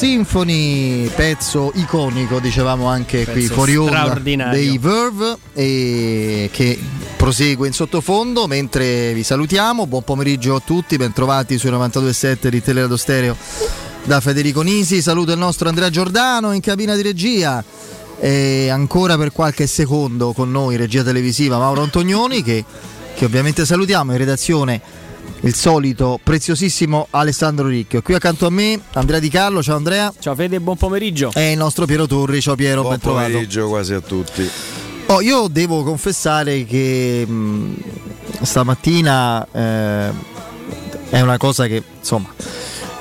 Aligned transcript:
Symphony, 0.00 1.08
pezzo 1.08 1.72
iconico, 1.74 2.40
dicevamo 2.40 2.86
anche 2.86 3.18
Pezzo 3.18 3.32
qui 3.32 3.46
fuori 3.48 3.76
onda 3.76 4.18
dei 4.50 4.78
Verve 4.78 5.36
e 5.52 6.48
che 6.50 6.78
prosegue 7.18 7.66
in 7.66 7.74
sottofondo 7.74 8.46
mentre 8.46 9.12
vi 9.12 9.22
salutiamo. 9.22 9.86
Buon 9.86 10.02
pomeriggio 10.02 10.54
a 10.54 10.62
tutti, 10.64 10.96
bentrovati 10.96 11.58
sui 11.58 11.70
92.7 11.70 12.48
di 12.48 12.62
Teleradio 12.62 12.96
Stereo 12.96 13.36
da 14.04 14.22
Federico 14.22 14.62
Nisi. 14.62 15.02
Saluto 15.02 15.32
il 15.32 15.38
nostro 15.38 15.68
Andrea 15.68 15.90
Giordano 15.90 16.52
in 16.52 16.62
cabina 16.62 16.96
di 16.96 17.02
regia. 17.02 17.62
E 18.18 18.70
ancora 18.70 19.18
per 19.18 19.32
qualche 19.32 19.66
secondo 19.66 20.32
con 20.32 20.50
noi, 20.50 20.76
regia 20.76 21.02
televisiva 21.02 21.58
Mauro 21.58 21.82
Antonioni, 21.82 22.42
che, 22.42 22.64
che 23.14 23.24
ovviamente 23.26 23.66
salutiamo 23.66 24.12
in 24.12 24.16
redazione 24.16 24.80
il 25.42 25.54
solito 25.54 26.18
preziosissimo 26.22 27.06
Alessandro 27.10 27.66
Ricchio. 27.68 28.02
Qui 28.02 28.14
accanto 28.14 28.46
a 28.46 28.50
me 28.50 28.78
Andrea 28.92 29.18
Di 29.18 29.28
Carlo, 29.30 29.62
ciao 29.62 29.76
Andrea. 29.76 30.12
Ciao 30.18 30.34
Fede, 30.34 30.60
buon 30.60 30.76
pomeriggio. 30.76 31.30
E 31.34 31.52
il 31.52 31.58
nostro 31.58 31.86
Piero 31.86 32.06
Torri, 32.06 32.40
ciao 32.40 32.54
Piero, 32.54 32.80
Buon 32.82 32.92
ben 32.94 33.00
trovato. 33.00 33.26
pomeriggio 33.28 33.68
quasi 33.68 33.94
a 33.94 34.00
tutti. 34.00 34.48
Oh, 35.06 35.20
io 35.20 35.48
devo 35.48 35.82
confessare 35.82 36.64
che 36.64 37.24
mh, 37.26 37.74
stamattina 38.42 39.46
eh, 39.50 40.10
è 41.10 41.20
una 41.20 41.36
cosa 41.38 41.66
che 41.66 41.82
insomma 41.98 42.32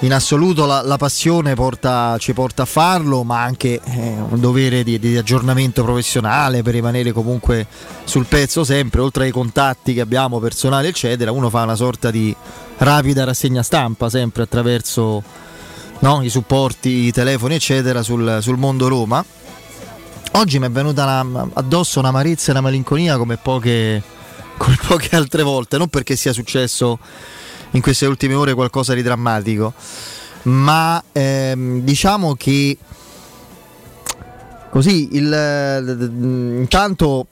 in 0.02 0.13
assoluto 0.13 0.66
la, 0.66 0.81
la 0.81 0.95
passione 0.95 1.55
porta- 1.55 2.16
ci 2.20 2.34
porta 2.34 2.62
a 2.62 2.66
farlo, 2.66 3.23
ma 3.23 3.44
anche 3.44 3.81
eh, 3.84 4.16
un 4.30 4.39
dovere 4.39 4.84
di, 4.84 4.98
di 4.98 5.17
aggiornamento 5.17 5.84
professionale 5.84 6.62
per 6.63 6.73
rimanere 6.73 7.12
comunque 7.12 7.67
sul 8.05 8.25
pezzo 8.25 8.64
sempre, 8.64 9.02
oltre 9.02 9.25
ai 9.25 9.31
contatti 9.31 9.94
che 9.94 10.02
abbiamo 10.02 10.39
personali 10.39 10.88
eccetera, 10.88 11.31
uno 11.31 11.50
fa 11.50 11.64
una 11.64 11.75
sorta 11.75 12.11
di 12.11 12.33
rapida 12.77 13.25
rassegna 13.25 13.61
stampa 13.61 14.09
sempre 14.09 14.44
attraverso 14.44 15.22
no, 16.00 16.22
i 16.22 16.30
supporti, 16.30 16.89
i 16.89 17.11
telefoni 17.11 17.55
eccetera 17.55 18.02
sul, 18.02 18.38
sul 18.42 18.58
mondo 18.58 18.88
Roma. 18.88 19.23
Oggi 20.33 20.59
mi 20.59 20.67
è 20.67 20.72
venuta 20.72 21.03
una- 21.03 21.50
addosso 21.55 22.00
un'amarezza 22.00 22.50
e 22.50 22.52
una 22.52 22.61
malinconia 22.61 23.17
come 23.17 23.36
poche, 23.36 24.02
come 24.55 24.77
poche 24.88 25.14
altre 25.17 25.44
volte, 25.44 25.77
non 25.77 25.89
perché 25.89 26.16
sia 26.16 26.31
successo 26.31 27.00
in 27.72 27.81
queste 27.81 28.06
ultime 28.06 28.34
ore 28.34 28.53
qualcosa 28.53 28.94
di 28.94 29.02
drammatico, 29.02 29.73
ma 30.44 31.02
ehm, 31.12 31.81
diciamo 31.81 32.36
che 32.36 32.78
così 34.70 35.16
il, 35.16 36.58
intanto 36.59 37.28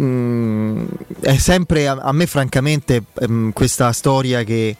mm, 0.00 0.84
è 1.20 1.36
sempre 1.36 1.88
a, 1.88 1.98
a 2.00 2.12
me 2.12 2.26
francamente 2.26 3.04
ehm, 3.20 3.52
questa 3.52 3.92
storia 3.92 4.42
che 4.42 4.76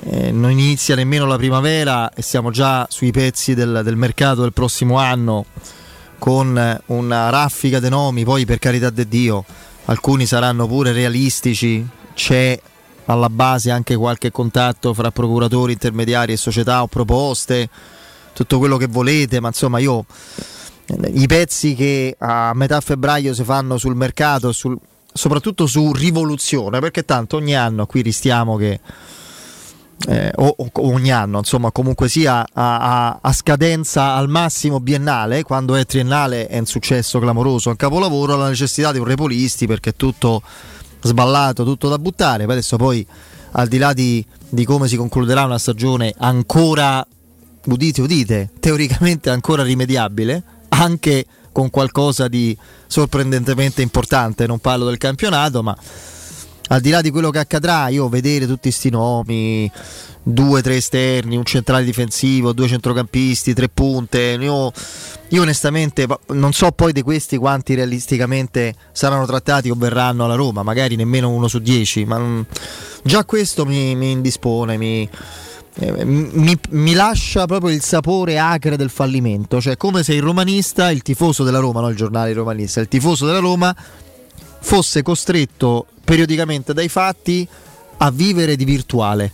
eh, 0.00 0.30
non 0.30 0.50
inizia 0.50 0.94
nemmeno 0.94 1.26
la 1.26 1.36
primavera 1.36 2.12
e 2.12 2.22
siamo 2.22 2.50
già 2.50 2.86
sui 2.90 3.12
pezzi 3.12 3.54
del, 3.54 3.80
del 3.82 3.96
mercato 3.96 4.42
del 4.42 4.52
prossimo 4.52 4.98
anno 4.98 5.46
con 6.18 6.80
una 6.86 7.30
raffica 7.30 7.78
di 7.78 7.88
nomi, 7.88 8.24
poi 8.24 8.44
per 8.44 8.58
carità 8.58 8.90
di 8.90 9.06
Dio, 9.06 9.44
alcuni 9.86 10.26
saranno 10.26 10.66
pure 10.66 10.92
realistici, 10.92 11.86
c'è 12.14 12.58
alla 13.06 13.30
base 13.30 13.70
anche 13.70 13.96
qualche 13.96 14.30
contatto 14.30 14.92
fra 14.94 15.10
procuratori, 15.10 15.72
intermediari 15.72 16.32
e 16.32 16.36
società 16.36 16.82
o 16.82 16.86
proposte, 16.86 17.68
tutto 18.32 18.58
quello 18.58 18.76
che 18.76 18.86
volete, 18.86 19.40
ma 19.40 19.48
insomma 19.48 19.78
io 19.78 20.04
eh, 20.86 21.10
i 21.14 21.26
pezzi 21.26 21.74
che 21.74 22.16
a 22.18 22.52
metà 22.54 22.80
febbraio 22.80 23.32
si 23.34 23.44
fanno 23.44 23.78
sul 23.78 23.96
mercato, 23.96 24.52
sul- 24.52 24.78
soprattutto 25.12 25.66
su 25.66 25.92
rivoluzione, 25.92 26.80
perché 26.80 27.04
tanto 27.04 27.36
ogni 27.36 27.56
anno 27.56 27.86
qui 27.86 28.02
ristiamo 28.02 28.56
che 28.56 28.80
eh, 30.08 30.30
o, 30.34 30.54
o 30.58 30.70
ogni 30.74 31.10
anno, 31.10 31.38
insomma, 31.38 31.70
comunque 31.70 32.08
sia 32.08 32.46
a, 32.52 32.78
a- 33.08 33.18
a 33.22 33.32
scadenza 33.32 34.14
al 34.14 34.28
massimo 34.28 34.78
biennale, 34.80 35.42
quando 35.42 35.74
è 35.74 35.86
triennale 35.86 36.46
è 36.48 36.58
un 36.58 36.66
successo 36.66 37.18
clamoroso, 37.18 37.70
un 37.70 37.76
capolavoro, 37.76 38.36
la 38.36 38.48
necessità 38.48 38.92
di 38.92 38.98
un 38.98 39.06
repolisti 39.06 39.66
perché 39.66 39.96
tutto 39.96 40.42
sballato, 41.06 41.64
tutto 41.64 41.88
da 41.88 41.98
buttare. 41.98 42.44
Poi 42.44 42.54
Adesso 42.54 42.76
poi, 42.76 43.06
al 43.52 43.68
di 43.68 43.78
là 43.78 43.92
di, 43.92 44.24
di 44.48 44.64
come 44.64 44.88
si 44.88 44.96
concluderà 44.96 45.44
una 45.44 45.58
stagione 45.58 46.14
ancora, 46.18 47.06
udite, 47.64 48.02
udite, 48.02 48.50
teoricamente 48.60 49.30
ancora 49.30 49.62
rimediabile, 49.62 50.42
anche 50.68 51.26
con 51.52 51.70
qualcosa 51.70 52.28
di 52.28 52.56
sorprendentemente 52.86 53.82
importante, 53.82 54.46
non 54.46 54.58
parlo 54.58 54.84
del 54.84 54.98
campionato, 54.98 55.62
ma 55.62 55.76
al 56.68 56.80
di 56.80 56.90
là 56.90 57.00
di 57.00 57.10
quello 57.10 57.30
che 57.30 57.38
accadrà, 57.38 57.88
io 57.88 58.08
vedere 58.08 58.46
tutti 58.46 58.68
questi 58.68 58.90
nomi, 58.90 59.70
due, 60.22 60.62
tre 60.62 60.76
esterni, 60.76 61.36
un 61.36 61.44
centrale 61.44 61.84
difensivo, 61.84 62.52
due 62.52 62.66
centrocampisti, 62.66 63.54
tre 63.54 63.68
punte, 63.68 64.36
io, 64.40 64.72
io 65.28 65.42
onestamente 65.42 66.06
non 66.28 66.52
so 66.52 66.72
poi 66.72 66.92
di 66.92 67.02
questi 67.02 67.36
quanti 67.36 67.74
realisticamente 67.74 68.74
saranno 68.90 69.26
trattati 69.26 69.70
o 69.70 69.74
verranno 69.76 70.24
alla 70.24 70.34
Roma, 70.34 70.64
magari 70.64 70.96
nemmeno 70.96 71.30
uno 71.30 71.46
su 71.46 71.60
dieci, 71.60 72.04
ma 72.04 72.18
mm, 72.18 72.40
già 73.04 73.24
questo 73.24 73.64
mi, 73.64 73.94
mi 73.94 74.10
indispone, 74.10 74.76
mi, 74.76 75.08
eh, 75.78 76.04
mi, 76.04 76.58
mi 76.70 76.92
lascia 76.94 77.46
proprio 77.46 77.70
il 77.72 77.82
sapore 77.82 78.38
acre 78.38 78.76
del 78.76 78.90
fallimento, 78.90 79.60
cioè 79.60 79.76
come 79.76 80.02
se 80.02 80.14
il 80.14 80.22
romanista, 80.22 80.90
il 80.90 81.02
tifoso 81.02 81.44
della 81.44 81.60
Roma, 81.60 81.80
non 81.80 81.90
il 81.90 81.96
giornale 81.96 82.32
romanista, 82.32 82.80
il 82.80 82.88
tifoso 82.88 83.26
della 83.26 83.38
Roma 83.38 83.74
fosse 84.66 85.02
costretto 85.02 85.86
periodicamente 86.02 86.74
dai 86.74 86.88
fatti 86.88 87.46
a 87.98 88.10
vivere 88.10 88.56
di 88.56 88.64
virtuale. 88.64 89.32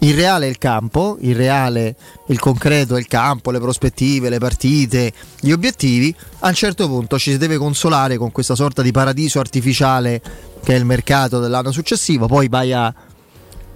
Il 0.00 0.14
reale 0.14 0.44
è 0.44 0.50
il 0.50 0.58
campo, 0.58 1.16
il 1.20 1.34
reale, 1.34 1.96
il 2.26 2.38
concreto 2.38 2.94
è 2.94 2.98
il 2.98 3.06
campo, 3.06 3.50
le 3.50 3.60
prospettive, 3.60 4.28
le 4.28 4.38
partite, 4.38 5.10
gli 5.40 5.52
obiettivi. 5.52 6.14
A 6.40 6.48
un 6.48 6.54
certo 6.54 6.86
punto 6.86 7.18
ci 7.18 7.30
si 7.32 7.38
deve 7.38 7.56
consolare 7.56 8.18
con 8.18 8.30
questa 8.30 8.54
sorta 8.54 8.82
di 8.82 8.92
paradiso 8.92 9.40
artificiale 9.40 10.20
che 10.62 10.74
è 10.74 10.76
il 10.76 10.84
mercato 10.84 11.40
dell'anno 11.40 11.72
successivo, 11.72 12.26
poi 12.26 12.48
vai 12.48 12.70
a, 12.74 12.94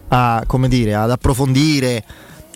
a, 0.09 0.45
come 0.47 0.69
dire, 0.69 0.95
ad 0.95 1.11
approfondire, 1.11 2.05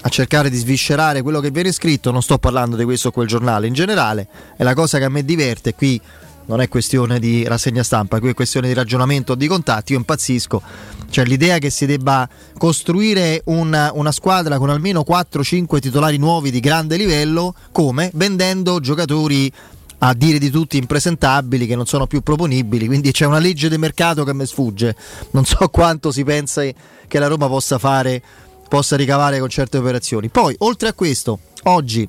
a 0.03 0.08
cercare 0.10 0.50
di 0.50 0.58
sviscerare 0.58 1.22
quello 1.22 1.41
che 1.41 1.50
viene 1.50 1.72
scritto. 1.72 2.10
Non 2.10 2.20
sto 2.20 2.36
parlando 2.36 2.76
di 2.76 2.84
questo 2.84 3.08
o 3.08 3.12
quel 3.12 3.26
giornale 3.28 3.66
in 3.66 3.72
generale, 3.72 4.28
è 4.58 4.62
la 4.62 4.74
cosa 4.74 4.98
che 4.98 5.04
a 5.04 5.08
me 5.08 5.24
diverte 5.24 5.74
qui. 5.74 5.98
Non 6.46 6.60
è 6.60 6.68
questione 6.68 7.18
di 7.18 7.44
rassegna 7.44 7.82
stampa, 7.82 8.20
qui 8.20 8.30
è 8.30 8.34
questione 8.34 8.68
di 8.68 8.74
ragionamento 8.74 9.34
di 9.34 9.48
contatti. 9.48 9.92
Io 9.92 9.98
impazzisco. 9.98 10.62
Cioè, 11.10 11.24
l'idea 11.24 11.58
che 11.58 11.70
si 11.70 11.86
debba 11.86 12.28
costruire 12.56 13.42
una, 13.46 13.90
una 13.92 14.12
squadra 14.12 14.58
con 14.58 14.70
almeno 14.70 15.04
4-5 15.06 15.80
titolari 15.80 16.18
nuovi 16.18 16.50
di 16.50 16.60
grande 16.60 16.96
livello, 16.96 17.54
come? 17.72 18.10
Vendendo 18.14 18.78
giocatori 18.80 19.52
a 19.98 20.14
dire 20.14 20.38
di 20.38 20.50
tutti 20.50 20.76
impresentabili 20.76 21.66
che 21.66 21.74
non 21.74 21.86
sono 21.86 22.06
più 22.06 22.20
proponibili. 22.20 22.86
Quindi 22.86 23.10
c'è 23.10 23.24
una 23.24 23.38
legge 23.38 23.68
di 23.68 23.78
mercato 23.78 24.24
che 24.24 24.34
mi 24.34 24.46
sfugge. 24.46 24.94
Non 25.30 25.44
so 25.44 25.66
quanto 25.70 26.12
si 26.12 26.22
pensa 26.22 26.62
che 26.62 27.18
la 27.18 27.26
Roma 27.26 27.48
possa 27.48 27.78
fare, 27.78 28.22
possa 28.68 28.94
ricavare 28.96 29.38
con 29.40 29.48
certe 29.48 29.78
operazioni. 29.78 30.28
Poi, 30.28 30.54
oltre 30.58 30.88
a 30.88 30.92
questo, 30.92 31.40
oggi 31.64 32.08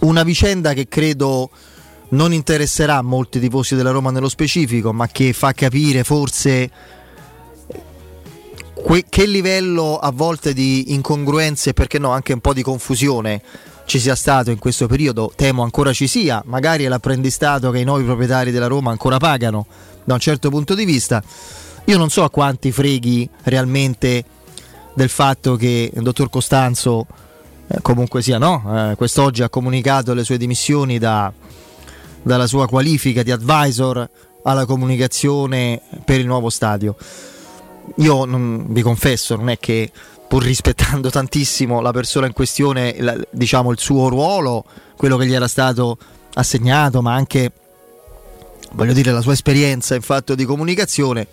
una 0.00 0.22
vicenda 0.24 0.72
che 0.72 0.88
credo 0.88 1.50
non 2.12 2.32
interesserà 2.32 3.02
molti 3.02 3.40
tifosi 3.40 3.74
della 3.74 3.90
Roma 3.90 4.10
nello 4.10 4.28
specifico, 4.28 4.92
ma 4.92 5.06
che 5.08 5.32
fa 5.32 5.52
capire 5.52 6.04
forse 6.04 6.70
que- 8.74 9.04
che 9.08 9.26
livello 9.26 9.98
a 9.98 10.10
volte 10.10 10.52
di 10.52 10.92
incongruenze 10.92 11.70
e 11.70 11.72
perché 11.72 11.98
no 11.98 12.10
anche 12.10 12.32
un 12.32 12.40
po' 12.40 12.52
di 12.52 12.62
confusione 12.62 13.42
ci 13.84 13.98
sia 13.98 14.14
stato 14.14 14.50
in 14.50 14.58
questo 14.58 14.86
periodo, 14.86 15.32
temo 15.34 15.62
ancora 15.62 15.92
ci 15.92 16.06
sia, 16.06 16.42
magari 16.46 16.84
è 16.84 16.88
l'apprendistato 16.88 17.70
che 17.70 17.78
i 17.78 17.84
nuovi 17.84 18.04
proprietari 18.04 18.50
della 18.50 18.66
Roma 18.66 18.90
ancora 18.90 19.18
pagano 19.18 19.66
da 20.04 20.14
un 20.14 20.20
certo 20.20 20.50
punto 20.50 20.74
di 20.74 20.84
vista. 20.84 21.22
Io 21.86 21.98
non 21.98 22.10
so 22.10 22.22
a 22.22 22.30
quanti 22.30 22.70
freghi 22.70 23.28
realmente 23.44 24.24
del 24.94 25.08
fatto 25.08 25.56
che 25.56 25.90
il 25.92 26.02
dottor 26.02 26.30
Costanzo 26.30 27.06
eh, 27.66 27.78
comunque 27.82 28.22
sia 28.22 28.38
no, 28.38 28.90
eh, 28.90 28.94
quest'oggi 28.94 29.42
ha 29.42 29.48
comunicato 29.48 30.14
le 30.14 30.22
sue 30.22 30.36
dimissioni 30.36 30.98
da, 30.98 31.32
dalla 32.22 32.46
sua 32.46 32.66
qualifica 32.66 33.22
di 33.22 33.30
advisor 33.30 34.08
alla 34.42 34.64
comunicazione 34.64 35.80
per 36.04 36.20
il 36.20 36.26
nuovo 36.26 36.50
stadio. 36.50 36.96
Io 37.96 38.24
non, 38.24 38.66
vi 38.68 38.82
confesso, 38.82 39.36
non 39.36 39.48
è 39.48 39.58
che 39.58 39.90
pur 40.28 40.42
rispettando 40.42 41.10
tantissimo 41.10 41.80
la 41.80 41.90
persona 41.90 42.26
in 42.26 42.32
questione, 42.32 42.96
la- 42.98 43.18
diciamo 43.30 43.70
il 43.70 43.78
suo 43.78 44.08
ruolo, 44.08 44.64
quello 44.96 45.16
che 45.16 45.26
gli 45.26 45.34
era 45.34 45.48
stato 45.48 45.98
assegnato, 46.34 47.02
ma 47.02 47.14
anche 47.14 47.52
voglio 48.72 48.92
dire 48.92 49.12
la 49.12 49.20
sua 49.20 49.32
esperienza 49.32 49.94
in 49.94 50.02
fatto 50.02 50.34
di 50.34 50.44
comunicazione. 50.44 51.26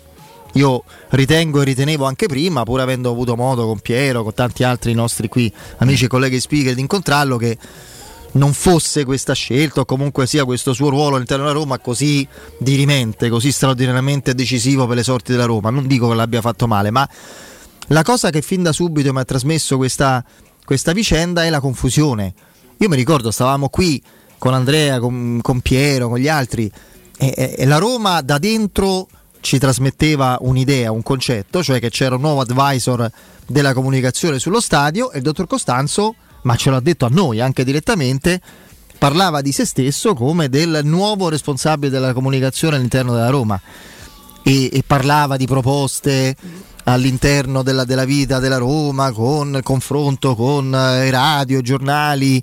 Io 0.54 0.82
ritengo 1.10 1.60
e 1.60 1.64
ritenevo 1.64 2.04
anche 2.04 2.26
prima, 2.26 2.64
pur 2.64 2.80
avendo 2.80 3.10
avuto 3.10 3.36
modo 3.36 3.66
con 3.66 3.78
Piero, 3.78 4.24
con 4.24 4.34
tanti 4.34 4.64
altri 4.64 4.92
nostri 4.94 5.28
qui 5.28 5.52
amici 5.78 6.06
e 6.06 6.08
colleghi 6.08 6.40
speaker 6.40 6.74
di 6.74 6.80
incontrarlo, 6.80 7.36
che 7.36 7.56
non 8.32 8.52
fosse 8.52 9.04
questa 9.04 9.32
scelta 9.32 9.80
o 9.80 9.84
comunque 9.84 10.26
sia 10.26 10.44
questo 10.44 10.72
suo 10.72 10.88
ruolo 10.88 11.16
all'interno 11.16 11.44
della 11.44 11.56
Roma 11.56 11.78
così 11.78 12.26
dirimente, 12.58 13.28
così 13.28 13.50
straordinariamente 13.50 14.34
decisivo 14.34 14.86
per 14.86 14.96
le 14.96 15.02
sorti 15.02 15.32
della 15.32 15.46
Roma. 15.46 15.70
Non 15.70 15.86
dico 15.86 16.08
che 16.08 16.14
l'abbia 16.14 16.40
fatto 16.40 16.66
male, 16.66 16.90
ma 16.90 17.08
la 17.88 18.02
cosa 18.02 18.30
che 18.30 18.42
fin 18.42 18.62
da 18.62 18.72
subito 18.72 19.12
mi 19.12 19.18
ha 19.18 19.24
trasmesso 19.24 19.76
questa, 19.76 20.24
questa 20.64 20.92
vicenda 20.92 21.44
è 21.44 21.50
la 21.50 21.60
confusione. 21.60 22.34
Io 22.78 22.88
mi 22.88 22.96
ricordo, 22.96 23.30
stavamo 23.30 23.68
qui 23.68 24.02
con 24.38 24.54
Andrea, 24.54 25.00
con, 25.00 25.40
con 25.42 25.60
Piero, 25.60 26.08
con 26.08 26.18
gli 26.18 26.28
altri, 26.28 26.70
e, 27.18 27.54
e 27.58 27.66
la 27.66 27.78
Roma 27.78 28.20
da 28.22 28.38
dentro 28.38 29.08
ci 29.40 29.58
trasmetteva 29.58 30.38
un'idea, 30.40 30.92
un 30.92 31.02
concetto, 31.02 31.62
cioè 31.62 31.80
che 31.80 31.90
c'era 31.90 32.14
un 32.14 32.20
nuovo 32.20 32.40
advisor 32.40 33.10
della 33.46 33.74
comunicazione 33.74 34.38
sullo 34.38 34.60
stadio 34.60 35.10
e 35.10 35.18
il 35.18 35.24
dottor 35.24 35.46
Costanzo, 35.46 36.14
ma 36.42 36.56
ce 36.56 36.70
l'ha 36.70 36.80
detto 36.80 37.06
a 37.06 37.10
noi 37.10 37.40
anche 37.40 37.64
direttamente, 37.64 38.40
parlava 38.98 39.40
di 39.40 39.52
se 39.52 39.64
stesso 39.64 40.14
come 40.14 40.48
del 40.48 40.80
nuovo 40.84 41.28
responsabile 41.28 41.90
della 41.90 42.12
comunicazione 42.12 42.76
all'interno 42.76 43.12
della 43.14 43.30
Roma. 43.30 43.60
E, 44.42 44.70
e 44.72 44.82
parlava 44.86 45.36
di 45.36 45.46
proposte 45.46 46.34
all'interno 46.84 47.62
della, 47.62 47.84
della, 47.84 48.06
vita 48.06 48.38
della 48.38 48.56
Roma 48.56 49.12
con 49.12 49.54
il 49.54 49.62
confronto 49.62 50.34
con 50.34 50.74
eh, 50.74 51.08
i 51.08 51.10
radio, 51.10 51.58
i 51.58 51.62
giornali 51.62 52.42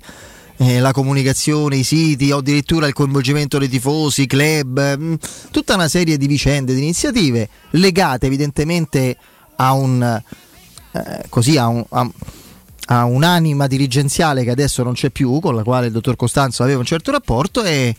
eh, 0.58 0.80
la 0.80 0.92
comunicazione, 0.92 1.76
i 1.76 1.84
siti 1.84 2.30
o 2.32 2.38
addirittura 2.38 2.86
il 2.86 2.92
coinvolgimento 2.92 3.58
dei 3.58 3.68
tifosi, 3.68 4.26
club, 4.26 4.96
mh, 4.96 5.04
mm, 5.04 5.14
tutta 5.50 5.74
una 5.74 5.88
serie 5.88 6.16
di 6.16 6.26
vicende, 6.26 6.74
di 6.74 6.82
iniziative 6.82 7.48
legate 7.70 8.26
evidentemente 8.26 9.16
a, 9.56 9.72
un, 9.72 10.22
eh, 10.92 11.24
così, 11.28 11.56
a, 11.56 11.68
un, 11.68 11.84
a, 11.88 12.10
a, 12.90 13.04
un'anima 13.04 13.66
dirigenziale 13.66 14.44
che 14.44 14.50
adesso 14.50 14.82
non 14.82 14.94
c'è 14.94 15.10
più, 15.10 15.40
con 15.40 15.54
la 15.54 15.62
quale 15.62 15.86
il 15.86 15.92
dottor 15.92 16.16
Costanzo 16.16 16.62
aveva 16.62 16.78
un 16.78 16.84
certo 16.84 17.10
rapporto 17.10 17.62
e, 17.62 17.94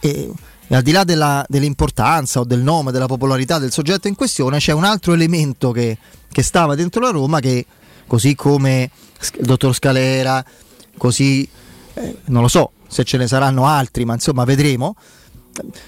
e 0.00 0.30
al 0.68 0.82
di 0.82 0.92
là 0.92 1.04
della, 1.04 1.44
dell'importanza 1.48 2.40
o 2.40 2.44
del 2.44 2.60
nome, 2.60 2.92
della 2.92 3.06
popolarità 3.06 3.58
del 3.58 3.72
soggetto 3.72 4.08
in 4.08 4.14
questione, 4.14 4.58
c'è 4.58 4.72
un 4.72 4.84
altro 4.84 5.12
elemento 5.12 5.70
che, 5.70 5.98
che 6.30 6.42
stava 6.42 6.74
dentro 6.74 7.00
la 7.00 7.10
Roma 7.10 7.40
che, 7.40 7.66
così 8.06 8.34
come 8.34 8.90
il 9.38 9.46
dottor 9.46 9.74
Scalera, 9.74 10.44
così 10.96 11.48
eh, 11.94 12.16
non 12.26 12.42
lo 12.42 12.48
so 12.48 12.72
se 12.88 13.04
ce 13.04 13.16
ne 13.16 13.26
saranno 13.26 13.66
altri, 13.66 14.04
ma 14.04 14.14
insomma 14.14 14.44
vedremo. 14.44 14.96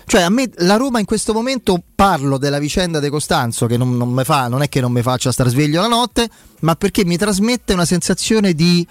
Cioè 0.07 0.21
a 0.21 0.31
me 0.31 0.49
la 0.59 0.77
Roma 0.77 1.01
in 1.01 1.05
questo 1.05 1.33
momento 1.33 1.83
parlo 1.95 2.39
della 2.39 2.59
vicenda 2.59 3.01
di 3.01 3.09
Costanzo 3.09 3.67
che 3.67 3.77
non, 3.77 3.97
non, 3.97 4.21
fa, 4.25 4.49
non 4.49 4.63
è 4.63 4.69
che 4.69 4.81
non 4.81 4.93
mi 4.93 5.03
faccia 5.03 5.33
star 5.33 5.49
sveglio 5.49 5.81
la 5.81 5.89
notte, 5.89 6.29
ma 6.61 6.77
perché 6.77 7.05
mi 7.05 7.17
trasmette 7.17 7.73
una 7.73 7.85
sensazione 7.85 8.53
di 8.53 8.87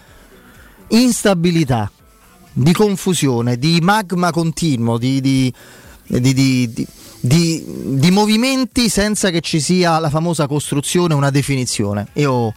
instabilità, 0.90 1.92
di 2.52 2.74
confusione, 2.74 3.58
di 3.58 3.80
magma 3.82 4.32
continuo, 4.32 4.98
di, 4.98 5.22
di, 5.22 5.54
di, 6.06 6.88
di, 7.22 8.12
movimenti 8.12 8.90
senza 8.90 9.30
che 9.30 9.42
ci 9.42 9.60
sia 9.60 9.98
la 10.00 10.10
famosa 10.10 10.48
costruzione, 10.48 11.14
una 11.14 11.32
definizione. 11.32 12.08
Io 12.14 12.54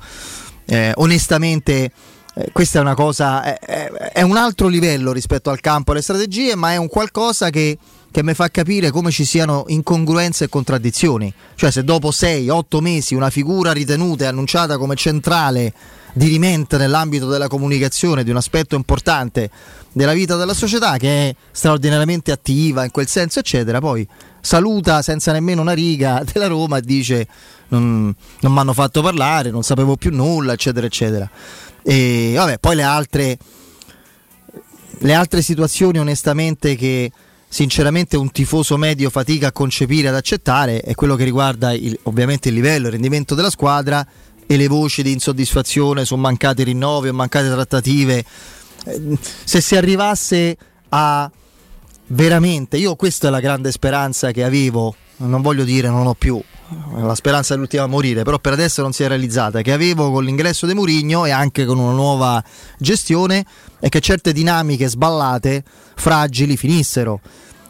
eh, 0.66 0.92
onestamente 0.96 1.92
eh, 2.34 2.50
questa 2.52 2.78
è 2.78 2.82
una 2.82 2.94
cosa, 2.94 3.42
è, 3.58 3.90
è, 4.12 4.22
un 4.22 4.36
altro 4.36 4.68
livello 4.68 5.12
rispetto 5.12 5.50
al 5.50 5.60
campo, 5.60 5.92
alle 5.92 6.02
strategie, 6.02 6.54
ma 6.54 6.72
è 6.72 6.76
un 6.76 6.88
qualcosa 6.88 7.50
che, 7.50 7.76
che 8.10 8.22
mi 8.22 8.34
fa 8.34 8.48
capire 8.48 8.90
come 8.90 9.10
ci 9.10 9.24
siano 9.24 9.64
incongruenze 9.68 10.44
e 10.44 10.48
contraddizioni. 10.48 11.32
Cioè 11.54 11.70
se 11.70 11.84
dopo 11.84 12.10
6-8 12.10 12.80
mesi 12.80 13.14
una 13.14 13.30
figura 13.30 13.72
ritenuta 13.72 14.24
e 14.24 14.26
annunciata 14.28 14.78
come 14.78 14.94
centrale 14.96 15.72
dirimente 16.14 16.78
nell'ambito 16.78 17.28
della 17.28 17.48
comunicazione 17.48 18.24
di 18.24 18.30
un 18.30 18.36
aspetto 18.36 18.74
importante 18.74 19.50
della 19.92 20.14
vita 20.14 20.36
della 20.36 20.54
società 20.54 20.96
che 20.96 21.28
è 21.28 21.34
straordinariamente 21.50 22.32
attiva 22.32 22.82
in 22.82 22.90
quel 22.90 23.06
senso 23.06 23.40
eccetera 23.40 23.78
poi 23.78 24.08
saluta 24.40 25.02
senza 25.02 25.32
nemmeno 25.32 25.60
una 25.60 25.74
riga 25.74 26.24
della 26.32 26.46
Roma 26.46 26.78
e 26.78 26.80
dice 26.80 27.28
non, 27.68 28.12
non 28.40 28.52
mi 28.52 28.58
hanno 28.58 28.72
fatto 28.72 29.02
parlare 29.02 29.50
non 29.50 29.62
sapevo 29.62 29.96
più 29.96 30.10
nulla 30.10 30.54
eccetera 30.54 30.86
eccetera 30.86 31.30
e 31.82 32.34
vabbè, 32.36 32.58
poi 32.58 32.76
le 32.76 32.82
altre, 32.82 33.38
le 34.98 35.14
altre 35.14 35.40
situazioni 35.40 35.98
onestamente 35.98 36.76
che 36.76 37.10
sinceramente 37.48 38.16
un 38.16 38.30
tifoso 38.30 38.76
medio 38.76 39.10
fatica 39.10 39.48
a 39.48 39.52
concepire, 39.52 40.08
ad 40.08 40.14
accettare, 40.14 40.80
è 40.80 40.94
quello 40.94 41.16
che 41.16 41.24
riguarda 41.24 41.72
il, 41.72 41.98
ovviamente 42.04 42.48
il 42.48 42.54
livello, 42.54 42.86
il 42.86 42.92
rendimento 42.92 43.34
della 43.34 43.50
squadra 43.50 44.06
e 44.46 44.56
le 44.56 44.68
voci 44.68 45.02
di 45.02 45.12
insoddisfazione 45.12 46.04
su 46.04 46.16
mancati 46.16 46.62
rinnovi 46.62 47.08
o 47.08 47.12
mancate 47.12 47.48
trattative. 47.48 48.24
Eh, 48.84 49.18
se 49.44 49.60
si 49.60 49.76
arrivasse 49.76 50.56
a 50.90 51.30
veramente, 52.08 52.76
io 52.76 52.96
questa 52.96 53.28
è 53.28 53.30
la 53.30 53.40
grande 53.40 53.72
speranza 53.72 54.30
che 54.30 54.44
avevo, 54.44 54.94
non 55.18 55.42
voglio 55.42 55.64
dire 55.64 55.88
non 55.88 56.06
ho 56.06 56.14
più, 56.14 56.42
la 56.96 57.14
speranza 57.14 57.54
dell'ultima 57.54 57.84
a 57.84 57.86
morire, 57.86 58.22
però 58.22 58.38
per 58.38 58.52
adesso 58.52 58.82
non 58.82 58.92
si 58.92 59.02
è 59.02 59.08
realizzata, 59.08 59.62
che 59.62 59.72
avevo 59.72 60.10
con 60.10 60.24
l'ingresso 60.24 60.66
di 60.66 60.74
Murigno 60.74 61.24
e 61.24 61.30
anche 61.30 61.64
con 61.64 61.78
una 61.78 61.92
nuova 61.92 62.42
gestione 62.78 63.44
e 63.80 63.88
che 63.88 64.00
certe 64.00 64.32
dinamiche 64.32 64.88
sballate, 64.88 65.64
fragili, 65.94 66.56
finissero. 66.56 67.20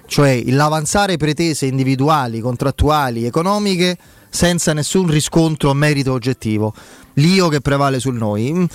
Cioè 0.07 0.43
l'avanzare 0.47 1.17
pretese 1.17 1.67
individuali, 1.67 2.41
contrattuali, 2.41 3.25
economiche 3.25 3.97
senza 4.31 4.73
nessun 4.73 5.07
riscontro 5.07 5.71
o 5.71 5.75
merito 5.75 6.13
oggettivo. 6.13 6.75
L'io 7.15 7.49
che 7.49 7.61
prevale 7.61 8.01
sul 8.01 8.17
noi. 8.17 8.67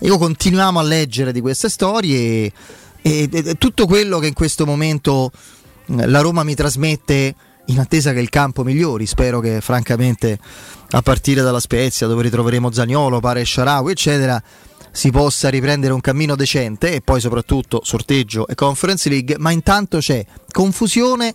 Io 0.00 0.18
continuiamo 0.18 0.78
a 0.78 0.82
leggere 0.82 1.32
di 1.32 1.40
queste 1.40 1.68
storie 1.68 2.16
e, 2.16 2.52
e, 3.02 3.28
e 3.30 3.54
tutto 3.56 3.86
quello 3.86 4.18
che 4.18 4.28
in 4.28 4.34
questo 4.34 4.64
momento 4.64 5.30
la 5.86 6.20
Roma 6.20 6.42
mi 6.42 6.54
trasmette 6.54 7.34
in 7.68 7.78
attesa 7.78 8.12
che 8.12 8.20
il 8.20 8.28
campo 8.28 8.62
migliori. 8.62 9.06
Spero 9.06 9.40
che, 9.40 9.60
francamente, 9.60 10.38
a 10.90 11.02
partire 11.02 11.42
dalla 11.42 11.60
Spezia, 11.60 12.06
dove 12.06 12.22
ritroveremo 12.22 12.70
Zagnolo, 12.70 13.20
Pare 13.20 13.44
Sharawi, 13.44 13.92
eccetera, 13.92 14.42
si 14.90 15.10
possa 15.10 15.48
riprendere 15.48 15.92
un 15.92 16.00
cammino 16.00 16.34
decente 16.34 16.92
e 16.92 17.00
poi, 17.00 17.20
soprattutto, 17.20 17.80
sorteggio 17.84 18.46
e 18.46 18.54
Conference 18.54 19.08
League. 19.08 19.36
Ma 19.38 19.50
intanto 19.50 19.98
c'è 19.98 20.24
confusione 20.50 21.34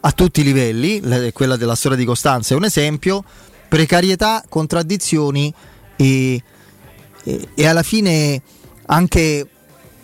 a 0.00 0.12
tutti 0.12 0.40
i 0.40 0.44
livelli. 0.44 1.30
Quella 1.32 1.56
della 1.56 1.74
storia 1.74 1.96
di 1.96 2.04
Costanza 2.04 2.54
è 2.54 2.56
un 2.56 2.64
esempio. 2.64 3.24
Precarietà, 3.68 4.44
contraddizioni 4.48 5.52
e, 5.96 6.42
e, 7.24 7.48
e 7.54 7.66
alla 7.66 7.82
fine 7.82 8.42
anche 8.86 9.48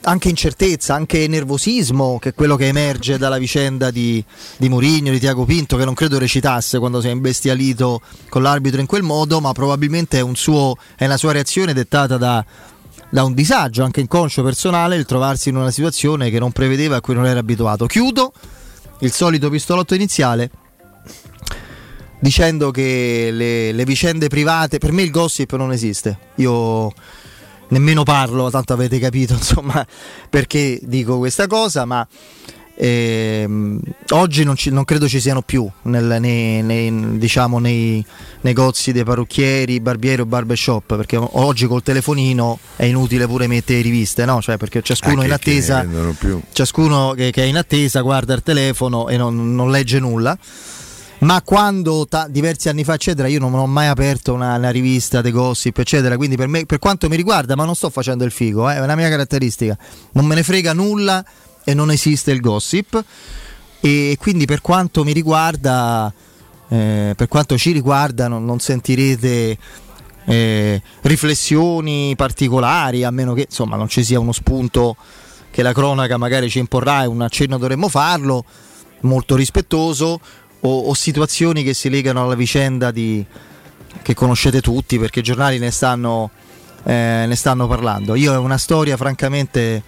anche 0.09 0.29
incertezza, 0.29 0.95
anche 0.95 1.29
nervosismo, 1.29 2.19
che 2.19 2.31
è 2.31 2.35
quello 2.35 2.57
che 2.57 2.67
emerge 2.67 3.19
dalla 3.19 3.39
vicenda 3.39 3.91
di, 3.91 4.25
di 4.57 4.69
Murigno, 4.69 5.13
di 5.13 5.19
Tiago 5.19 5.45
Pinto, 5.45 5.77
che 5.77 5.85
non 5.85 5.95
credo 5.95 6.19
recitasse 6.19 6.79
quando 6.79 7.01
si 7.01 7.09
è 7.09 7.11
imbestialito 7.11 8.01
con 8.29 8.43
l'arbitro 8.43 8.81
in 8.81 8.87
quel 8.87 9.03
modo, 9.03 9.41
ma 9.41 9.53
probabilmente 9.53 10.19
è, 10.19 10.23
un 10.23 10.35
suo, 10.35 10.77
è 10.97 11.05
una 11.05 11.19
sua 11.19 11.33
reazione 11.33 11.75
dettata 11.75 12.17
da, 12.17 12.45
da 13.11 13.23
un 13.23 13.35
disagio 13.35 13.85
anche 13.85 14.01
inconscio 14.01 14.43
personale 14.43 14.97
il 14.97 15.05
trovarsi 15.05 15.51
in 15.51 15.57
una 15.57 15.71
situazione 15.71 16.31
che 16.31 16.39
non 16.39 16.53
prevedeva 16.53 16.97
a 16.97 17.01
cui 17.01 17.15
non 17.15 17.27
era 17.27 17.41
abituato. 17.41 17.87
Chiudo 17.87 18.33
il 19.01 19.13
solito 19.13 19.51
pistolotto 19.51 19.95
iniziale 19.95 20.51
dicendo 22.21 22.71
che 22.71 23.29
le, 23.31 23.73
le 23.73 23.85
vicende 23.85 24.29
private, 24.29 24.79
per 24.79 24.93
me 24.93 25.03
il 25.03 25.11
gossip 25.11 25.55
non 25.55 25.71
esiste. 25.71 26.19
Io 26.37 26.93
nemmeno 27.69 28.03
parlo, 28.03 28.51
tanto 28.51 28.73
avete 28.73 28.99
capito 28.99 29.35
insomma 29.39 29.85
perché 30.29 30.79
dico 30.83 31.19
questa 31.19 31.47
cosa, 31.47 31.85
ma 31.85 32.07
ehm, 32.81 33.81
oggi 34.11 34.45
non, 34.45 34.55
ci, 34.57 34.71
non, 34.71 34.85
credo 34.85 35.09
ci 35.09 35.21
siano 35.21 35.43
più 35.43 35.69
nel, 35.83 36.19
nei, 36.21 36.63
nei, 36.63 37.19
diciamo, 37.19 37.59
nei 37.59 38.05
negozi 38.43 38.93
dei 38.93 39.05
parrucchieri, 39.05 39.81
barbieri 39.81 40.23
o 40.23 40.27
barbershop, 40.27 40.97
perché 40.97 41.17
oggi 41.17 41.67
col 41.67 41.83
telefonino 41.83 42.59
è 42.77 42.85
inutile 42.85 43.27
pure 43.27 43.47
mettere 43.49 43.81
riviste, 43.81 44.25
no? 44.25 44.41
cioè, 44.41 44.57
perché 44.57 44.83
ciascuno, 44.83 45.25
in 45.25 45.33
attesa, 45.33 45.85
ciascuno 46.53 47.13
che, 47.17 47.31
che, 47.33 47.43
è 47.43 47.47
in 47.47 47.57
attesa 47.57 48.01
guarda 48.01 48.35
il 48.35 48.43
telefono 48.43 49.09
e 49.09 49.17
non, 49.17 49.55
non 49.55 49.71
legge 49.71 49.99
nulla 49.99 50.39
ma 51.21 51.43
quando 51.43 52.07
ta- 52.09 52.29
diversi 52.29 52.69
anni 52.69 52.85
fa 52.85 52.95
eccetera 52.95 53.29
io 53.29 53.41
non 53.41 53.55
ho 53.55 53.67
mai 53.67 53.89
aperto 53.89 54.33
una, 54.33 54.57
una 54.57 54.71
rivista 54.71 55.21
di 55.21 55.33
gossip 55.33 55.79
eccetera 55.79 56.17
quindi 56.17 56.37
per, 56.37 56.47
me, 56.47 56.65
per 56.65 56.79
quanto 56.79 57.09
mi 57.09 57.17
riguarda 57.17 57.57
ma 57.57 57.65
non 57.65 57.75
sto 57.75 57.91
facendo 57.91 58.25
il 58.25 58.31
figo 58.31 58.71
eh, 58.71 58.77
è 58.77 58.81
una 58.81 58.95
mia 58.95 59.09
caratteristica. 59.09 59.77
Non 60.13 60.27
me 60.27 60.35
ne 60.35 60.43
frega 60.43 60.73
nulla 60.73 61.25
e 61.65 61.75
non 61.75 61.91
esiste 61.91 62.31
il 62.31 62.41
gossip. 62.41 63.03
E 63.81 64.17
quindi 64.19 64.45
per 64.45 64.61
quanto 64.61 65.05
mi 65.05 65.13
riguarda 65.13 66.13
eh, 66.69 67.15
per 67.17 67.29
quanto 67.29 67.57
ci 67.57 67.73
riguarda 67.73 68.29
non, 68.29 68.45
non 68.45 68.59
sentirete 68.59 69.57
eh, 70.25 70.83
riflessioni 71.03 72.15
particolari 72.17 73.05
a 73.05 73.11
meno 73.11 73.33
che 73.35 73.47
insomma 73.49 73.77
non 73.77 73.89
ci 73.89 74.05
sia 74.05 74.21
uno 74.21 74.33
spunto 74.33 74.97
che 75.51 75.63
la 75.63 75.73
cronaca 75.73 76.19
magari 76.19 76.51
ci 76.51 76.59
imporrà 76.59 77.05
e 77.05 77.07
un 77.07 77.23
accenno 77.23 77.57
dovremmo 77.57 77.89
farlo 77.89 78.45
molto 79.03 79.37
rispettoso 79.37 80.21
o, 80.61 80.79
o 80.81 80.95
situazioni 80.95 81.63
che 81.63 81.75
si 81.75 81.89
legano 81.89 82.25
alla 82.25 82.35
vicenda 82.35 82.91
di, 82.91 83.25
che 84.03 84.15
conoscete 84.15 84.61
tutti 84.61 84.99
perché 84.99 85.21
i 85.21 85.23
giornali 85.23 85.59
ne 85.59 85.71
stanno, 85.71 86.31
eh, 86.85 87.25
ne 87.27 87.35
stanno 87.37 87.67
parlando. 87.67 88.15
Io 88.15 88.33
è 88.33 88.39
una 88.39 88.59
storia 88.59 88.97
francamente 88.97 89.83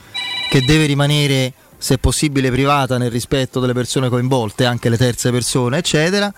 che 0.49 0.63
deve 0.63 0.87
rimanere 0.87 1.53
se 1.79 1.99
possibile 1.99 2.51
privata 2.51 2.99
nel 2.99 3.11
rispetto 3.11 3.61
delle 3.61 3.73
persone 3.73 4.09
coinvolte, 4.09 4.67
anche 4.67 4.89
le 4.89 4.97
terze 4.97 5.31
persone, 5.31 5.79
eccetera. 5.79 6.33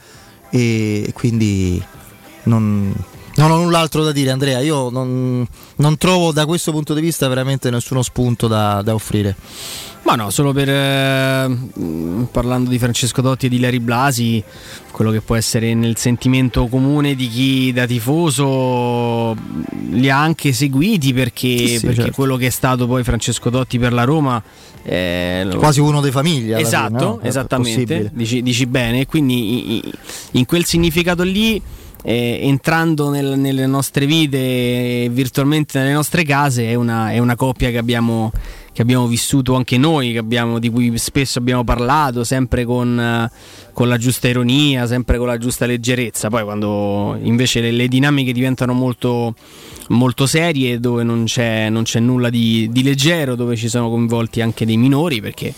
E 0.51 1.11
quindi 1.15 1.83
non, 2.45 2.95
Non 3.35 3.51
ho 3.51 3.57
null'altro 3.57 4.05
da 4.05 4.13
dire, 4.13 4.31
Andrea. 4.31 4.61
Io 4.61 4.91
non, 4.91 5.47
non 5.77 5.97
trovo 5.97 6.33
da 6.33 6.47
questo 6.47 6.71
punto 6.71 6.95
di 6.95 7.01
vista 7.01 7.29
veramente 7.29 7.71
nessuno 7.71 8.03
spunto 8.03 8.47
da, 8.47 8.83
da 8.83 8.95
offrire. 8.95 9.37
Ma 10.05 10.17
no, 10.17 10.31
solo 10.31 10.53
per 10.53 10.69
eh, 10.69 11.57
parlando 12.31 12.69
di 12.69 12.79
Francesco 12.79 13.23
Dotti 13.23 13.47
e 13.47 13.49
di 13.49 13.61
Larry 13.61 13.79
Blasi, 13.79 14.43
quello 14.91 15.13
che 15.13 15.21
può 15.21 15.37
essere 15.37 15.75
nel 15.75 15.97
sentimento 15.97 16.67
comune 16.67 17.15
di 17.15 17.29
chi 17.29 17.73
da 17.73 17.87
tifoso 17.87 19.37
li 19.91 20.11
ha 20.11 20.21
anche 20.21 20.53
seguiti 20.53 21.13
perché, 21.15 21.79
sì, 21.79 21.81
perché 21.81 22.03
certo. 22.03 22.13
quello 22.17 22.37
che 22.37 22.49
è 22.49 22.51
stato 22.51 22.89
poi 22.89 23.05
Francesco 23.05 23.49
Dotti 23.49 23.79
per 23.79 23.93
la 23.93 24.03
Roma 24.03 24.43
è 24.83 25.47
quasi 25.57 25.79
uno 25.79 26.01
di 26.01 26.11
famiglia. 26.11 26.59
Esatto, 26.59 26.99
fine, 26.99 27.05
no? 27.05 27.21
esattamente, 27.23 28.11
dici, 28.13 28.43
dici, 28.43 28.67
bene, 28.67 29.07
quindi 29.07 29.81
in 30.33 30.45
quel 30.47 30.65
significato 30.65 31.23
lì 31.23 31.63
eh, 32.03 32.41
entrando 32.43 33.11
nel, 33.11 33.39
nelle 33.39 33.67
nostre 33.67 34.07
vite, 34.07 35.09
virtualmente 35.11 35.79
nelle 35.79 35.93
nostre 35.93 36.25
case, 36.25 36.69
è 36.69 36.75
una, 36.75 37.13
è 37.13 37.19
una 37.19 37.37
coppia 37.37 37.71
che 37.71 37.79
abbiamo, 37.79 38.33
che 38.73 38.83
abbiamo, 38.83 39.07
vissuto 39.07 39.55
anche 39.55 39.79
noi, 39.79 40.17
abbiamo, 40.17 40.59
di 40.59 40.69
cui 40.69 40.97
spesso 40.99 41.39
abbiamo 41.39 41.63
parlato, 41.63 42.25
sempre 42.25 42.65
con, 42.65 43.31
con, 43.73 43.89
la 43.89 43.97
giusta 43.99 44.29
ironia, 44.29 44.87
sempre 44.87 45.17
con 45.17 45.29
la 45.29 45.39
giusta 45.39 45.65
leggerezza. 45.65 46.29
Poi 46.29 46.43
quando 46.43 47.17
invece 47.23 47.61
le, 47.61 47.71
le 47.71 47.87
dinamiche 47.87 48.33
diventano 48.33 48.73
molto, 48.73 49.35
molto 49.89 50.27
serie, 50.27 50.81
dove 50.81 51.05
non 51.05 51.25
c'è, 51.25 51.69
non 51.71 51.85
c'è 51.85 52.01
nulla 52.01 52.31
di, 52.31 52.69
di 52.73 52.83
leggero, 52.83 53.37
dove 53.37 53.55
ci 53.57 53.69
sono 53.69 53.89
coinvolti 53.89 54.41
anche 54.41 54.67
dei 54.67 54.77
minori, 54.77 55.21
perché 55.21 55.55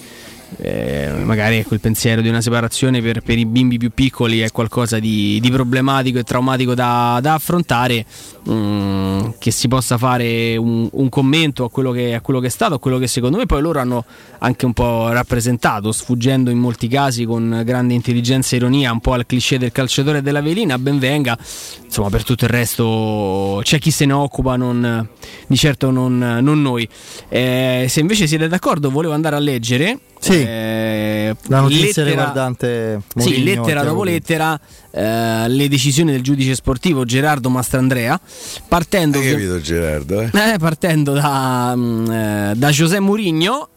eh, 0.58 1.10
magari 1.22 1.56
ecco, 1.56 1.74
il 1.74 1.80
pensiero 1.80 2.20
di 2.20 2.28
una 2.28 2.40
separazione 2.40 3.00
per, 3.00 3.20
per, 3.22 3.38
i 3.38 3.46
bimbi 3.46 3.78
più 3.78 3.90
piccoli 3.90 4.40
è 4.40 4.50
qualcosa 4.50 4.98
di, 4.98 5.38
di 5.40 5.50
problematico 5.50 6.18
e 6.18 6.22
traumatico 6.22 6.74
da, 6.74 7.18
da 7.20 7.34
affrontare, 7.34 8.04
mm, 8.48 9.30
che 9.38 9.50
si 9.50 9.68
possa 9.68 9.98
fare 9.98 10.56
un, 10.56 10.88
un 10.90 11.08
commento 11.08 11.64
a 11.64 11.70
quello, 11.70 11.90
che, 11.90 12.14
a 12.14 12.20
quello, 12.20 12.40
che, 12.40 12.46
è 12.46 12.50
stato, 12.50 12.74
a 12.74 12.78
quello 12.78 12.98
che 12.98 13.06
secondo 13.06 13.36
me 13.36 13.46
poi 13.46 13.60
loro 13.60 13.80
hanno 13.80 14.04
anche 14.44 14.66
un 14.66 14.74
po' 14.74 15.10
rappresentato, 15.10 15.90
sfuggendo 15.90 16.50
in 16.50 16.58
molti 16.58 16.86
casi 16.86 17.24
con 17.24 17.62
grande 17.64 17.94
intelligenza 17.94 18.54
e 18.54 18.58
ironia 18.58 18.92
un 18.92 19.00
po' 19.00 19.14
al 19.14 19.24
cliché 19.24 19.58
del 19.58 19.72
calciatore 19.72 20.20
della 20.20 20.42
velina, 20.42 20.78
ben 20.78 20.98
venga, 20.98 21.36
insomma 21.82 22.10
per 22.10 22.24
tutto 22.24 22.44
il 22.44 22.50
resto 22.50 23.60
c'è 23.62 23.78
chi 23.78 23.90
se 23.90 24.04
ne 24.04 24.12
occupa, 24.12 24.56
non, 24.56 25.08
di 25.46 25.56
certo 25.56 25.90
non, 25.90 26.18
non 26.18 26.60
noi. 26.60 26.86
Eh, 27.28 27.86
se 27.88 28.00
invece 28.00 28.26
siete 28.26 28.46
d'accordo 28.46 28.90
volevo 28.90 29.14
andare 29.14 29.36
a 29.36 29.38
leggere 29.38 29.98
sì, 30.24 30.40
eh, 30.40 31.36
la 31.48 31.60
notizia 31.60 32.02
lettera, 32.02 32.08
riguardante 32.08 33.00
Mourinho, 33.14 33.36
sì, 33.36 33.44
lettera 33.44 33.82
dopo 33.82 34.04
lettera 34.04 34.58
eh, 34.90 35.48
le 35.48 35.68
decisioni 35.68 36.12
del 36.12 36.22
giudice 36.22 36.54
sportivo 36.54 37.04
Gerardo 37.04 37.50
Mastrandrea 37.50 38.18
partendo, 38.66 39.18
Hai 39.18 39.30
capito, 39.32 39.60
Gerardo, 39.60 40.22
eh? 40.22 40.30
Eh, 40.32 40.58
partendo 40.58 41.12
da, 41.12 41.74
mm, 41.76 42.10
eh, 42.10 42.52
da 42.56 42.70
José 42.70 43.00
Mourinho 43.00 43.68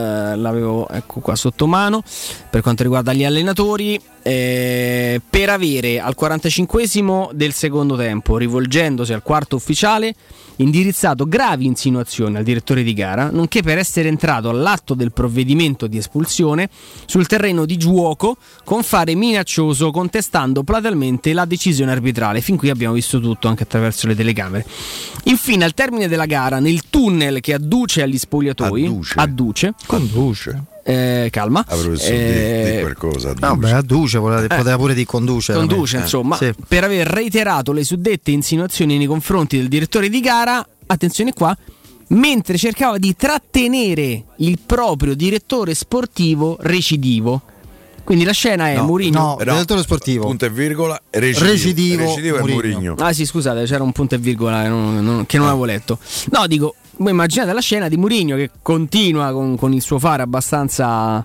eh, 0.00 0.36
l'avevo 0.36 0.88
ecco 0.88 1.20
qua 1.20 1.34
sotto 1.36 1.66
mano 1.66 2.02
per 2.48 2.62
quanto 2.62 2.82
riguarda 2.82 3.12
gli 3.12 3.24
allenatori. 3.24 4.00
Per 4.22 5.48
avere 5.48 5.98
al 5.98 6.14
45 6.14 6.82
del 7.32 7.54
secondo 7.54 7.96
tempo 7.96 8.36
rivolgendosi 8.36 9.14
al 9.14 9.22
quarto 9.22 9.56
ufficiale 9.56 10.14
indirizzato 10.62 11.26
gravi 11.26 11.66
insinuazioni 11.66 12.36
al 12.36 12.44
direttore 12.44 12.82
di 12.82 12.92
gara, 12.92 13.30
nonché 13.30 13.62
per 13.62 13.78
essere 13.78 14.08
entrato 14.08 14.48
all'atto 14.48 14.94
del 14.94 15.12
provvedimento 15.12 15.86
di 15.86 15.98
espulsione 15.98 16.68
sul 17.06 17.26
terreno 17.26 17.64
di 17.64 17.76
giuoco 17.76 18.36
con 18.64 18.82
fare 18.82 19.14
minaccioso 19.14 19.90
contestando 19.90 20.62
platealmente 20.62 21.32
la 21.32 21.44
decisione 21.44 21.92
arbitrale. 21.92 22.40
Fin 22.40 22.56
qui 22.56 22.70
abbiamo 22.70 22.94
visto 22.94 23.20
tutto 23.20 23.48
anche 23.48 23.62
attraverso 23.62 24.06
le 24.06 24.14
telecamere. 24.14 24.66
Infine, 25.24 25.64
al 25.64 25.74
termine 25.74 26.08
della 26.08 26.26
gara, 26.26 26.58
nel 26.58 26.88
tunnel 26.88 27.40
che 27.40 27.54
adduce 27.54 28.02
agli 28.02 28.18
spogliatoi, 28.18 28.86
adduce, 28.86 29.18
adduce 29.18 29.74
conduce 29.86 30.69
eh, 30.90 31.30
calma. 31.30 31.64
Avrò 31.66 31.92
eh, 31.92 32.72
di 32.74 32.80
qualcosa. 32.80 33.34
No, 33.38 33.56
beh, 33.56 33.72
adduce, 33.72 34.18
poteva, 34.18 34.42
eh, 34.42 34.46
poteva 34.48 34.76
pure 34.76 34.94
di 34.94 35.04
conduce. 35.04 35.52
Conduce, 35.52 35.96
eh, 35.98 36.00
insomma, 36.00 36.36
sì. 36.36 36.52
per 36.66 36.84
aver 36.84 37.06
reiterato 37.06 37.72
le 37.72 37.84
suddette 37.84 38.30
insinuazioni 38.30 38.98
nei 38.98 39.06
confronti 39.06 39.56
del 39.56 39.68
direttore 39.68 40.08
di 40.08 40.20
gara, 40.20 40.66
attenzione 40.86 41.32
qua, 41.32 41.56
mentre 42.08 42.58
cercava 42.58 42.98
di 42.98 43.14
trattenere 43.16 44.24
il 44.36 44.58
proprio 44.64 45.14
direttore 45.14 45.74
sportivo 45.74 46.56
recidivo. 46.60 47.42
Quindi 48.02 48.26
la 48.26 48.32
scena 48.32 48.68
è 48.68 48.76
no, 48.76 48.86
Murigno. 48.86 49.18
No, 49.18 49.36
no, 49.38 49.52
direttore 49.52 49.82
sportivo. 49.82 50.24
Punto 50.24 50.44
e 50.44 50.50
virgola. 50.50 51.00
Recidivo. 51.10 51.50
Recidivo, 51.50 52.02
recidivo 52.02 52.36
è 52.38 52.40
Murigno. 52.42 52.94
Ah 52.98 53.12
sì, 53.12 53.24
scusate, 53.24 53.64
c'era 53.64 53.84
un 53.84 53.92
punto 53.92 54.16
e 54.16 54.18
virgola 54.18 54.62
che 54.62 54.68
non, 54.68 55.04
non, 55.04 55.26
che 55.26 55.38
non 55.38 55.46
avevo 55.46 55.64
letto. 55.64 55.98
No, 56.32 56.46
dico, 56.48 56.74
voi 57.00 57.12
immaginate 57.12 57.52
la 57.52 57.60
scena 57.60 57.88
di 57.88 57.96
Mourinho 57.96 58.36
che 58.36 58.50
continua 58.62 59.32
con, 59.32 59.56
con 59.56 59.72
il 59.72 59.80
suo 59.80 59.98
fare 59.98 60.22
abbastanza 60.22 61.24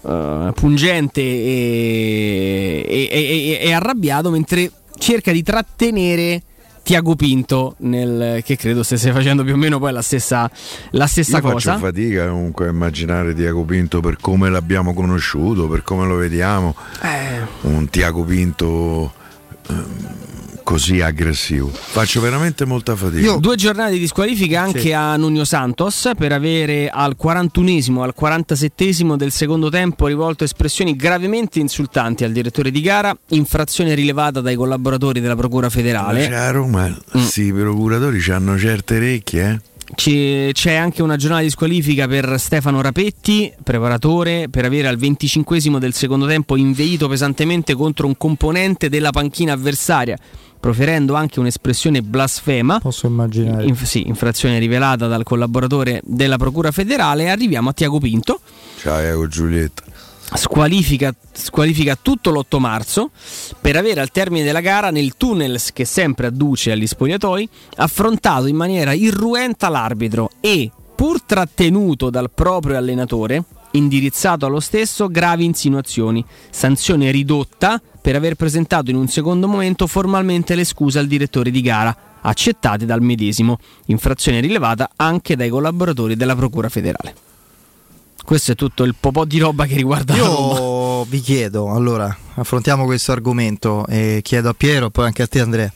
uh, 0.00 0.52
pungente 0.52 1.20
e, 1.20 2.86
e, 2.88 3.08
e, 3.10 3.58
e, 3.60 3.72
arrabbiato 3.72 4.30
mentre 4.30 4.70
cerca 4.98 5.32
di 5.32 5.42
trattenere 5.42 6.42
Tiago 6.84 7.16
Pinto 7.16 7.74
nel, 7.78 8.40
che 8.44 8.56
credo 8.56 8.84
stesse 8.84 9.10
facendo 9.10 9.42
più 9.42 9.54
o 9.54 9.56
meno 9.56 9.80
poi 9.80 9.92
la 9.92 10.02
stessa, 10.02 10.48
la 10.90 11.08
stessa 11.08 11.40
cosa. 11.40 11.72
Faccio 11.72 11.86
fatica 11.86 12.28
comunque 12.28 12.68
a 12.68 12.70
immaginare 12.70 13.34
Tiago 13.34 13.64
Pinto 13.64 14.00
per 14.00 14.18
come 14.20 14.48
l'abbiamo 14.48 14.94
conosciuto, 14.94 15.66
per 15.66 15.82
come 15.82 16.06
lo 16.06 16.14
vediamo. 16.14 16.76
Eh. 17.02 17.68
Un 17.68 17.88
Tiago 17.90 18.22
Pinto... 18.22 19.12
Um, 19.68 20.35
così 20.66 21.00
aggressivo. 21.00 21.70
Faccio 21.72 22.20
veramente 22.20 22.64
molta 22.64 22.96
fatica. 22.96 23.20
Io, 23.20 23.36
due 23.36 23.54
giornate 23.54 23.96
di 23.96 24.06
squalifica 24.08 24.62
anche 24.62 24.80
sì. 24.80 24.92
a 24.92 25.16
Nuno 25.16 25.44
Santos 25.44 26.10
per 26.18 26.32
avere 26.32 26.88
al 26.88 27.16
41esimo, 27.16 28.02
al 28.02 28.14
47esimo 28.18 29.14
del 29.14 29.30
secondo 29.30 29.68
tempo 29.68 30.08
rivolto 30.08 30.42
espressioni 30.42 30.96
gravemente 30.96 31.60
insultanti 31.60 32.24
al 32.24 32.32
direttore 32.32 32.72
di 32.72 32.80
gara, 32.80 33.16
infrazione 33.28 33.94
rilevata 33.94 34.40
dai 34.40 34.56
collaboratori 34.56 35.20
della 35.20 35.36
Procura 35.36 35.70
federale. 35.70 36.28
Ma 36.28 36.48
a 36.48 36.50
Roma, 36.50 36.88
mm. 36.88 37.22
sì, 37.22 37.44
i 37.44 37.52
procuratori 37.52 38.20
hanno 38.32 38.58
certe 38.58 38.96
orecchie, 38.96 39.48
eh? 39.48 39.74
C'è 39.94 40.74
anche 40.74 41.00
una 41.00 41.14
giornata 41.14 41.42
di 41.42 41.50
squalifica 41.50 42.08
per 42.08 42.40
Stefano 42.40 42.82
Rapetti, 42.82 43.52
preparatore, 43.62 44.48
per 44.50 44.64
avere 44.64 44.88
al 44.88 44.96
25 44.96 45.60
del 45.78 45.94
secondo 45.94 46.26
tempo 46.26 46.56
inveito 46.56 47.06
pesantemente 47.06 47.74
contro 47.74 48.08
un 48.08 48.16
componente 48.16 48.88
della 48.88 49.10
panchina 49.10 49.52
avversaria 49.52 50.18
proferendo 50.66 51.14
anche 51.14 51.38
un'espressione 51.38 52.02
blasfema. 52.02 52.80
Posso 52.80 53.06
immaginare. 53.06 53.66
In, 53.66 53.76
sì, 53.76 54.08
infrazione 54.08 54.58
rivelata 54.58 55.06
dal 55.06 55.22
collaboratore 55.22 56.00
della 56.04 56.38
Procura 56.38 56.72
federale. 56.72 57.30
Arriviamo 57.30 57.68
a 57.68 57.72
Tiago 57.72 58.00
Pinto. 58.00 58.40
Ciao, 58.76 59.00
Iago 59.00 59.28
Giulietta. 59.28 59.84
Squalifica, 60.34 61.14
squalifica, 61.30 61.96
tutto 62.00 62.32
l'8 62.32 62.58
marzo 62.58 63.10
per 63.60 63.76
avere 63.76 64.00
al 64.00 64.10
termine 64.10 64.42
della 64.42 64.60
gara 64.60 64.90
nel 64.90 65.16
tunnel 65.16 65.60
che 65.72 65.84
sempre 65.84 66.26
adduce 66.26 66.72
agli 66.72 66.86
spogliatoi 66.88 67.48
affrontato 67.76 68.46
in 68.46 68.56
maniera 68.56 68.92
irruenta 68.92 69.68
l'arbitro 69.68 70.30
e 70.40 70.68
pur 70.96 71.22
trattenuto 71.22 72.10
dal 72.10 72.32
proprio 72.32 72.76
allenatore 72.76 73.44
indirizzato 73.72 74.46
allo 74.46 74.60
stesso 74.60 75.08
gravi 75.08 75.44
insinuazioni. 75.44 76.24
Sanzione 76.50 77.10
ridotta 77.10 77.80
per 78.00 78.16
aver 78.16 78.34
presentato 78.34 78.90
in 78.90 78.96
un 78.96 79.08
secondo 79.08 79.48
momento 79.48 79.86
formalmente 79.86 80.54
le 80.54 80.64
scuse 80.64 80.98
al 80.98 81.06
direttore 81.06 81.50
di 81.50 81.60
gara, 81.60 81.96
accettate 82.20 82.86
dal 82.86 83.02
medesimo, 83.02 83.58
infrazione 83.86 84.40
rilevata 84.40 84.90
anche 84.96 85.36
dai 85.36 85.48
collaboratori 85.48 86.16
della 86.16 86.36
Procura 86.36 86.68
federale. 86.68 87.14
Questo 88.24 88.52
è 88.52 88.54
tutto 88.56 88.82
il 88.82 88.94
po' 88.98 89.24
di 89.24 89.38
roba 89.38 89.66
che 89.66 89.76
riguarda 89.76 90.16
Io 90.16 91.04
vi 91.04 91.20
chiedo, 91.20 91.70
allora, 91.72 92.16
affrontiamo 92.34 92.84
questo 92.84 93.12
argomento 93.12 93.86
e 93.86 94.20
chiedo 94.22 94.48
a 94.48 94.54
Piero, 94.54 94.90
poi 94.90 95.06
anche 95.06 95.22
a 95.22 95.26
te 95.28 95.40
Andrea 95.40 95.72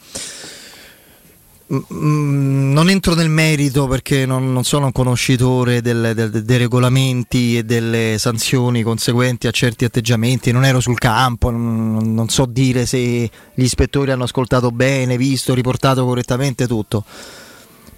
non 1.70 2.90
entro 2.90 3.14
nel 3.14 3.28
merito 3.28 3.86
perché 3.86 4.26
non, 4.26 4.52
non 4.52 4.64
sono 4.64 4.86
un 4.86 4.92
conoscitore 4.92 5.80
del, 5.80 6.12
del, 6.16 6.42
dei 6.42 6.58
regolamenti 6.58 7.58
e 7.58 7.62
delle 7.62 8.16
sanzioni 8.18 8.82
conseguenti 8.82 9.46
a 9.46 9.52
certi 9.52 9.84
atteggiamenti, 9.84 10.50
non 10.50 10.64
ero 10.64 10.80
sul 10.80 10.98
campo, 10.98 11.50
non, 11.50 12.12
non 12.12 12.28
so 12.28 12.46
dire 12.46 12.86
se 12.86 12.98
gli 12.98 13.62
ispettori 13.62 14.10
hanno 14.10 14.24
ascoltato 14.24 14.72
bene, 14.72 15.16
visto, 15.16 15.54
riportato 15.54 16.04
correttamente 16.04 16.66
tutto. 16.66 17.04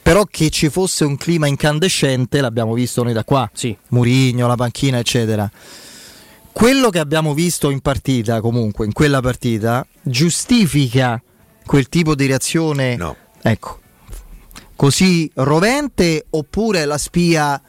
Però 0.02 0.24
che 0.24 0.50
ci 0.50 0.68
fosse 0.68 1.04
un 1.04 1.16
clima 1.16 1.46
incandescente 1.46 2.40
l'abbiamo 2.40 2.74
visto 2.74 3.02
noi 3.02 3.12
da 3.14 3.24
qua, 3.24 3.48
sì. 3.54 3.74
Murigno, 3.88 4.48
la 4.48 4.56
panchina, 4.56 4.98
eccetera. 4.98 5.50
Quello 6.50 6.90
che 6.90 6.98
abbiamo 6.98 7.32
visto 7.32 7.70
in 7.70 7.80
partita, 7.80 8.40
comunque, 8.42 8.84
in 8.84 8.92
quella 8.92 9.20
partita, 9.22 9.86
giustifica 10.02 11.22
quel 11.64 11.88
tipo 11.88 12.14
di 12.14 12.26
reazione 12.26 12.96
no 12.96 13.16
Ecco, 13.42 13.78
così 14.76 15.30
rovente 15.34 16.26
oppure 16.30 16.84
la 16.84 16.98
spia 16.98 17.60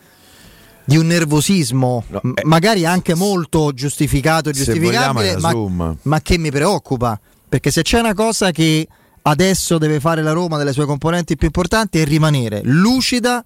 di 0.85 0.97
un 0.97 1.07
nervosismo, 1.07 2.03
no, 2.07 2.21
eh, 2.35 2.43
magari 2.45 2.85
anche 2.85 3.15
molto 3.15 3.71
giustificato 3.73 4.49
e 4.49 4.53
giustificabile, 4.53 5.37
ma, 5.37 5.95
ma, 6.01 6.21
che 6.21 6.37
mi 6.37 6.51
preoccupa, 6.51 7.19
perché 7.47 7.71
se 7.71 7.81
c'è 7.81 7.99
una 7.99 8.13
cosa 8.13 8.51
che 8.51 8.87
adesso 9.23 9.77
deve 9.77 9.99
fare 9.99 10.21
la 10.21 10.31
Roma 10.31 10.57
delle 10.57 10.73
sue 10.73 10.85
componenti 10.85 11.35
più 11.37 11.47
importanti 11.47 11.99
è 11.99 12.05
rimanere 12.05 12.61
lucida, 12.63 13.43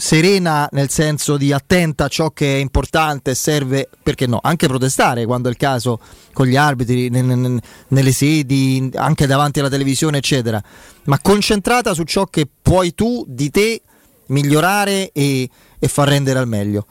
serena 0.00 0.68
nel 0.70 0.90
senso 0.90 1.36
di 1.36 1.52
attenta 1.52 2.04
a 2.04 2.08
ciò 2.08 2.30
che 2.30 2.56
è 2.56 2.58
importante 2.60 3.34
serve, 3.34 3.88
perché 4.00 4.28
no, 4.28 4.38
anche 4.40 4.68
protestare 4.68 5.26
quando 5.26 5.48
è 5.48 5.50
il 5.50 5.56
caso 5.56 5.98
con 6.32 6.46
gli 6.46 6.54
arbitri, 6.54 7.10
nelle 7.10 8.12
sedi, 8.12 8.90
anche 8.94 9.26
davanti 9.26 9.58
alla 9.58 9.68
televisione, 9.68 10.18
eccetera, 10.18 10.62
ma 11.06 11.18
concentrata 11.20 11.94
su 11.94 12.04
ciò 12.04 12.26
che 12.26 12.46
puoi 12.62 12.94
tu 12.94 13.24
di 13.26 13.50
te 13.50 13.82
migliorare 14.26 15.10
e, 15.12 15.50
e 15.76 15.88
far 15.88 16.08
rendere 16.08 16.38
al 16.38 16.46
meglio. 16.46 16.86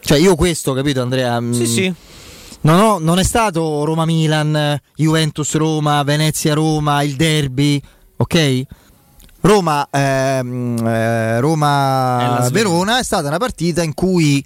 Cioè 0.00 0.18
io 0.18 0.34
questo, 0.34 0.72
capito 0.72 1.02
Andrea? 1.02 1.38
Sì, 1.38 1.44
mm, 1.44 1.64
sì. 1.64 1.94
Non, 2.62 2.80
ho, 2.80 2.98
non 2.98 3.20
è 3.20 3.24
stato 3.24 3.84
Roma-Milan, 3.84 4.80
Juventus-Roma, 4.96 6.02
Venezia-Roma, 6.02 7.02
il 7.02 7.14
derby, 7.14 7.80
ok? 8.16 8.62
Roma, 9.44 9.86
ehm, 9.90 10.86
eh, 10.86 11.38
Roma 11.40 12.48
Verona 12.50 12.98
è 12.98 13.04
stata 13.04 13.28
una 13.28 13.36
partita 13.36 13.82
in 13.82 13.92
cui 13.92 14.42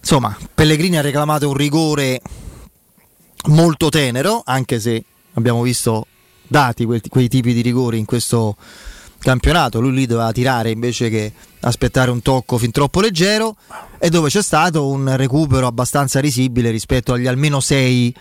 insomma 0.00 0.34
Pellegrini 0.54 0.96
ha 0.96 1.02
reclamato 1.02 1.48
un 1.48 1.54
rigore 1.54 2.22
molto 3.48 3.90
tenero, 3.90 4.40
anche 4.46 4.80
se 4.80 5.04
abbiamo 5.34 5.60
visto 5.60 6.06
dati 6.42 6.86
quei, 6.86 7.02
quei 7.06 7.28
tipi 7.28 7.52
di 7.52 7.60
rigori 7.60 7.98
in 7.98 8.06
questo 8.06 8.56
campionato, 9.18 9.78
lui 9.78 9.92
lì 9.92 10.06
doveva 10.06 10.32
tirare 10.32 10.70
invece 10.70 11.10
che 11.10 11.32
aspettare 11.60 12.10
un 12.10 12.22
tocco 12.22 12.56
fin 12.56 12.70
troppo 12.70 13.02
leggero 13.02 13.56
e 13.98 14.08
dove 14.08 14.30
c'è 14.30 14.42
stato 14.42 14.86
un 14.86 15.14
recupero 15.16 15.66
abbastanza 15.66 16.18
risibile 16.20 16.70
rispetto 16.70 17.12
agli 17.12 17.26
almeno 17.26 17.60
sei 17.60 18.14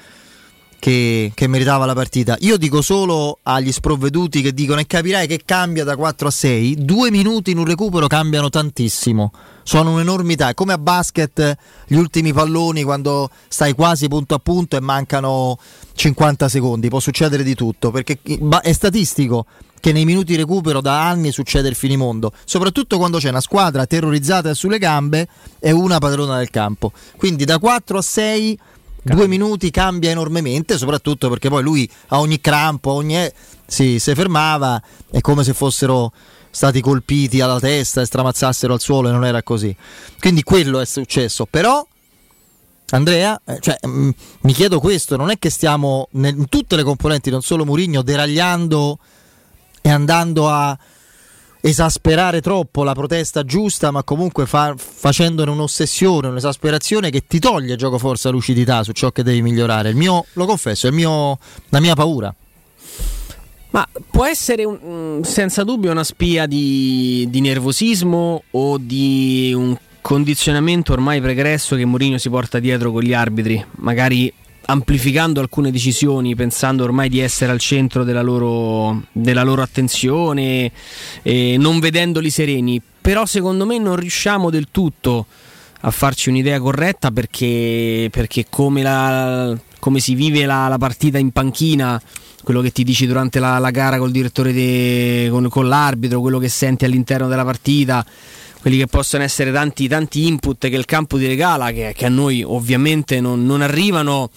che, 0.80 1.32
che, 1.34 1.48
meritava 1.48 1.86
la 1.86 1.94
partita. 1.94 2.36
Io 2.42 2.58
dico 2.58 2.82
solo 2.82 3.40
agli 3.44 3.72
sprovveduti 3.72 4.42
che 4.42 4.54
dicono 4.54 4.80
e 4.80 4.88
capirai 4.88 5.28
che 5.28 5.42
cambia 5.46 5.84
da 5.84 5.96
4 5.96 6.28
a 6.28 6.32
6, 6.32 6.76
due 6.80 7.12
minuti 7.12 7.52
in 7.52 7.58
un 7.58 7.66
recupero 7.66 8.08
cambiano 8.08 8.50
tantissimo, 8.50 9.32
sono 9.64 9.92
un'enormità, 9.94 10.50
è 10.50 10.54
come 10.54 10.74
a 10.74 10.78
basket 10.78 11.56
gli 11.88 11.96
ultimi 11.96 12.34
palloni 12.34 12.84
quando 12.84 13.30
stai 13.48 13.74
quasi 13.74 14.08
punto 14.08 14.36
a 14.36 14.40
punto 14.40 14.76
e 14.76 14.80
mancano 14.80 15.58
50 15.94 16.50
secondi, 16.50 16.90
può 16.90 17.00
succedere 17.00 17.44
di 17.44 17.56
tutto, 17.56 17.92
perché 17.92 18.20
è 18.62 18.74
statistico 18.74 19.46
che 19.86 19.92
nei 19.92 20.06
minuti 20.06 20.36
recupero 20.36 20.82
da 20.82 21.08
anni 21.08 21.32
succede 21.32 21.70
il 21.70 21.76
finimondo, 21.76 22.32
soprattutto 22.44 22.98
quando 22.98 23.20
c'è 23.20 23.30
una 23.30 23.40
squadra 23.40 23.86
terrorizzata 23.86 24.54
sulle 24.56 24.80
gambe 24.80 25.28
e 25.60 25.72
una 25.72 26.00
padrona 26.00 26.38
del 26.38 26.50
campo. 26.50 26.92
Quindi 27.18 27.46
da 27.46 27.60
4 27.60 28.00
a 28.00 28.02
6 28.02 28.60
due 29.14 29.28
minuti 29.28 29.70
cambia 29.70 30.10
enormemente, 30.10 30.78
soprattutto 30.78 31.30
perché 31.30 31.50
poi 31.50 31.62
lui 31.62 31.90
a 32.08 32.20
ogni 32.20 32.42
crampo, 32.42 32.92
a 32.92 32.94
ogni... 32.94 33.30
si 33.66 34.00
fermava, 34.00 34.82
è 35.12 35.22
come 35.22 35.44
se 35.44 35.54
fossero 35.54 36.12
stati 36.50 36.82
colpiti 36.82 37.42
alla 37.42 37.60
testa 37.60 38.02
e 38.02 38.06
stramazzassero 38.06 38.74
al 38.74 38.80
suolo 38.80 39.10
e 39.10 39.12
non 39.12 39.26
era 39.26 39.44
così. 39.44 39.76
Quindi 40.20 40.42
quello 40.42 40.80
è 40.80 40.86
successo, 40.86 41.46
però 41.46 41.86
Andrea, 42.92 43.40
eh, 43.46 43.58
cioè, 43.60 43.78
mh, 43.82 43.90
mm, 43.90 44.10
mi 44.42 44.54
chiedo 44.54 44.80
questo, 44.80 45.18
non 45.18 45.30
è 45.30 45.38
che 45.38 45.50
stiamo 45.50 46.08
in 46.14 46.46
tutte 46.50 46.76
le 46.76 46.84
componenti, 46.84 47.30
non 47.30 47.42
solo 47.42 47.66
Murigno, 47.66 48.02
deragliando 48.02 49.00
e 49.82 49.90
andando 49.90 50.50
a 50.50 50.78
esasperare 51.68 52.42
troppo 52.42 52.84
la 52.84 52.94
protesta 52.94 53.44
giusta, 53.44 53.90
ma 53.90 54.04
comunque 54.04 54.46
fa, 54.46 54.76
facendone 54.78 55.50
un'ossessione, 55.50 56.28
un'esasperazione 56.28 57.10
che 57.10 57.26
ti 57.26 57.40
toglie 57.40 57.76
gioco 57.76 57.98
forza 57.98 58.30
lucidità 58.30 58.84
su 58.84 58.92
ciò 58.92 59.12
che 59.12 59.24
devi 59.24 59.42
migliorare. 59.42 59.90
Il 59.90 59.96
mio, 59.96 60.26
lo 60.34 60.46
confesso, 60.46 60.88
è 60.88 60.92
mio, 60.92 61.40
la 61.70 61.80
mia 61.80 61.96
paura. 61.96 62.34
Ma 63.72 63.88
può 64.12 64.28
essere 64.28 64.64
un, 64.64 64.78
mm, 64.86 65.22
senza 65.22 65.64
dubbio 65.64 65.90
una 65.90 66.04
spia 66.04 66.46
di, 66.46 67.26
di 67.30 67.42
nervosismo 67.42 68.44
o 68.52 68.78
di 68.78 69.52
un 69.56 69.76
condizionamento 70.02 70.94
ormai 70.94 71.20
pregresso 71.20 71.76
che 71.76 71.84
Mourinho 71.84 72.20
si 72.20 72.30
porta 72.30 72.60
dietro 72.60 72.92
con 72.92 73.02
gli 73.02 73.12
arbitri, 73.12 73.66
magari 73.78 74.32
amplificando 74.66 75.40
alcune 75.40 75.72
decisioni, 75.72 76.36
pensando 76.36 76.84
ormai 76.84 77.10
di 77.10 77.20
essere 77.20 77.52
al 77.52 77.60
centro 77.60 78.04
della 78.04 78.22
loro, 78.22 79.04
della 79.12 79.44
loro 79.44 79.62
attenzione, 79.62 80.72
e 81.22 81.56
non 81.58 81.80
vedendoli 81.80 82.30
sereni. 82.30 82.82
Però 83.02 83.26
secondo 83.26 83.66
me 83.66 83.78
non 83.78 83.96
riusciamo 83.96 84.50
del 84.50 84.68
tutto 84.72 85.26
a 85.82 85.92
farci 85.92 86.30
un'idea 86.30 86.60
corretta 86.60 87.12
perché, 87.12 88.10
perché 88.12 88.48
come, 88.50 88.82
la, 88.82 89.56
come, 89.80 90.00
si 90.00 90.16
vive 90.16 90.46
la, 90.46 90.68
la, 90.68 90.80
partita 90.80 91.20
in 91.20 91.30
panchina, 91.30 92.02
quello 92.44 92.62
che 92.62 92.72
ti 92.72 92.84
dici 92.84 93.06
durante 93.06 93.40
la, 93.40 93.60
la 93.60 93.70
gara 93.70 94.00
col 94.00 94.10
direttore 94.10 94.52
de, 94.52 95.28
con, 95.30 95.48
con 95.50 95.68
l'arbitro, 95.68 96.22
quello 96.22 96.40
che 96.40 96.50
senti 96.50 96.86
all'interno 96.86 97.28
della 97.28 97.46
partita 97.46 98.04
quelli 98.66 98.80
che 98.80 98.88
possono 98.88 99.22
essere 99.22 99.52
tanti, 99.52 99.88
tanti 99.88 100.26
input 100.26 100.68
che 100.68 100.76
il 100.76 100.86
campo 100.86 101.20
ti 101.20 101.28
regala, 101.28 101.72
che, 101.72 101.94
che 101.96 102.08
a 102.08 102.10
noi 102.10 102.42
ovviamente 102.42 103.22
non, 103.22 103.46
non 103.46 103.62
arrivano. 103.62 104.32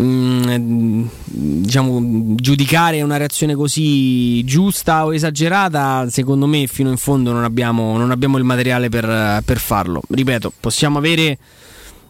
Mm, 0.00 1.06
diciamo 1.22 2.34
giudicare 2.34 3.00
una 3.02 3.16
reazione 3.16 3.54
così 3.54 4.42
giusta 4.42 5.04
o 5.04 5.14
esagerata 5.14 6.10
secondo 6.10 6.46
me 6.46 6.66
fino 6.66 6.90
in 6.90 6.96
fondo 6.96 7.30
non 7.30 7.44
abbiamo, 7.44 7.96
non 7.96 8.10
abbiamo 8.10 8.36
il 8.38 8.42
materiale 8.42 8.88
per, 8.88 9.40
per, 9.44 9.58
farlo 9.58 10.02
ripeto 10.08 10.52
possiamo 10.58 10.98
avere 10.98 11.38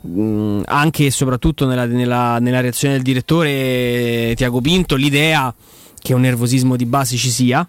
mm, 0.08 0.62
anche 0.64 1.04
e 1.04 1.10
soprattutto 1.10 1.66
nella, 1.66 1.84
nella, 1.84 2.38
nella 2.38 2.60
reazione 2.60 2.94
del 2.94 3.02
direttore 3.02 4.32
Tiago 4.34 4.62
Pinto 4.62 4.94
l'idea 4.96 5.54
che 6.00 6.14
un 6.14 6.22
nervosismo 6.22 6.76
di 6.76 6.86
base 6.86 7.18
ci 7.18 7.28
sia 7.28 7.68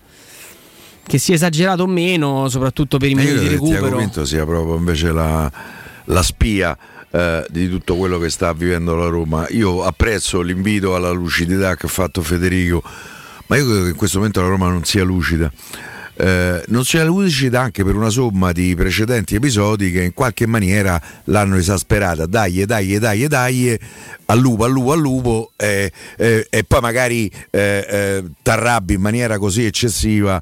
che 1.05 1.17
sia 1.17 1.35
esagerato 1.35 1.83
o 1.83 1.87
meno, 1.87 2.49
soprattutto 2.49 2.97
per 2.97 3.09
i 3.09 3.15
minuti 3.15 3.39
di 3.39 3.47
recupero. 3.47 3.85
Io 3.85 3.91
convinto 3.91 4.25
sia 4.25 4.45
proprio 4.45 4.75
invece 4.75 5.11
la, 5.11 5.51
la 6.05 6.23
spia 6.23 6.77
eh, 7.11 7.45
di 7.49 7.69
tutto 7.69 7.95
quello 7.95 8.17
che 8.17 8.29
sta 8.29 8.53
vivendo 8.53 8.95
la 8.95 9.07
Roma. 9.07 9.47
Io 9.49 9.83
apprezzo 9.83 10.41
l'invito 10.41 10.95
alla 10.95 11.11
lucidità 11.11 11.75
che 11.75 11.85
ha 11.85 11.89
fatto 11.89 12.21
Federico, 12.21 12.83
ma 13.47 13.55
io 13.55 13.65
credo 13.65 13.83
che 13.83 13.89
in 13.89 13.95
questo 13.95 14.17
momento 14.17 14.41
la 14.41 14.47
Roma 14.47 14.67
non 14.69 14.83
sia 14.83 15.03
lucida 15.03 15.51
eh, 16.17 16.63
non 16.67 16.83
c'è 16.83 17.03
lucida 17.03 17.61
anche 17.61 17.83
per 17.83 17.95
una 17.95 18.09
somma 18.09 18.51
di 18.53 18.73
precedenti 18.75 19.35
episodi 19.35 19.91
che 19.91 20.01
in 20.03 20.13
qualche 20.13 20.47
maniera 20.47 21.01
l'hanno 21.25 21.57
esasperata. 21.57 22.25
Dai, 22.25 22.65
dai, 22.65 22.97
dai, 22.97 23.27
dai, 23.27 23.79
al 24.27 24.39
lupo, 24.39 24.63
al 24.63 24.71
lupo, 24.71 24.91
al 24.93 24.99
lupo, 24.99 25.51
eh, 25.57 25.91
eh, 26.17 26.47
e 26.49 26.63
poi 26.63 26.79
magari 26.79 27.29
eh, 27.49 27.85
eh 27.89 28.23
t'arrabbi 28.41 28.93
in 28.93 29.01
maniera 29.01 29.37
così 29.37 29.65
eccessiva 29.65 30.41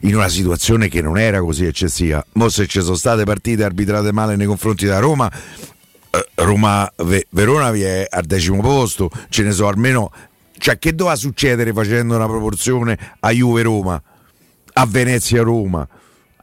in 0.00 0.14
una 0.14 0.28
situazione 0.28 0.88
che 0.88 1.02
non 1.02 1.18
era 1.18 1.40
così 1.40 1.64
eccessiva. 1.66 2.24
Mo 2.32 2.48
se 2.48 2.66
ci 2.66 2.80
sono 2.80 2.94
state 2.94 3.24
partite 3.24 3.64
arbitrate 3.64 4.12
male 4.12 4.36
nei 4.36 4.46
confronti 4.46 4.84
della 4.86 4.98
Roma, 4.98 5.30
Roma 6.34 6.90
Verona 7.30 7.70
vi 7.70 7.82
è 7.82 8.06
al 8.08 8.24
decimo 8.24 8.60
posto, 8.60 9.10
ce 9.28 9.42
ne 9.42 9.52
so 9.52 9.66
almeno. 9.68 10.10
Cioè, 10.56 10.78
che 10.78 10.94
doveva 10.94 11.16
succedere 11.16 11.72
facendo 11.72 12.14
una 12.14 12.26
proporzione 12.26 12.96
a 13.20 13.30
Juve 13.30 13.62
Roma? 13.62 14.00
A 14.74 14.86
Venezia-Roma, 14.86 15.86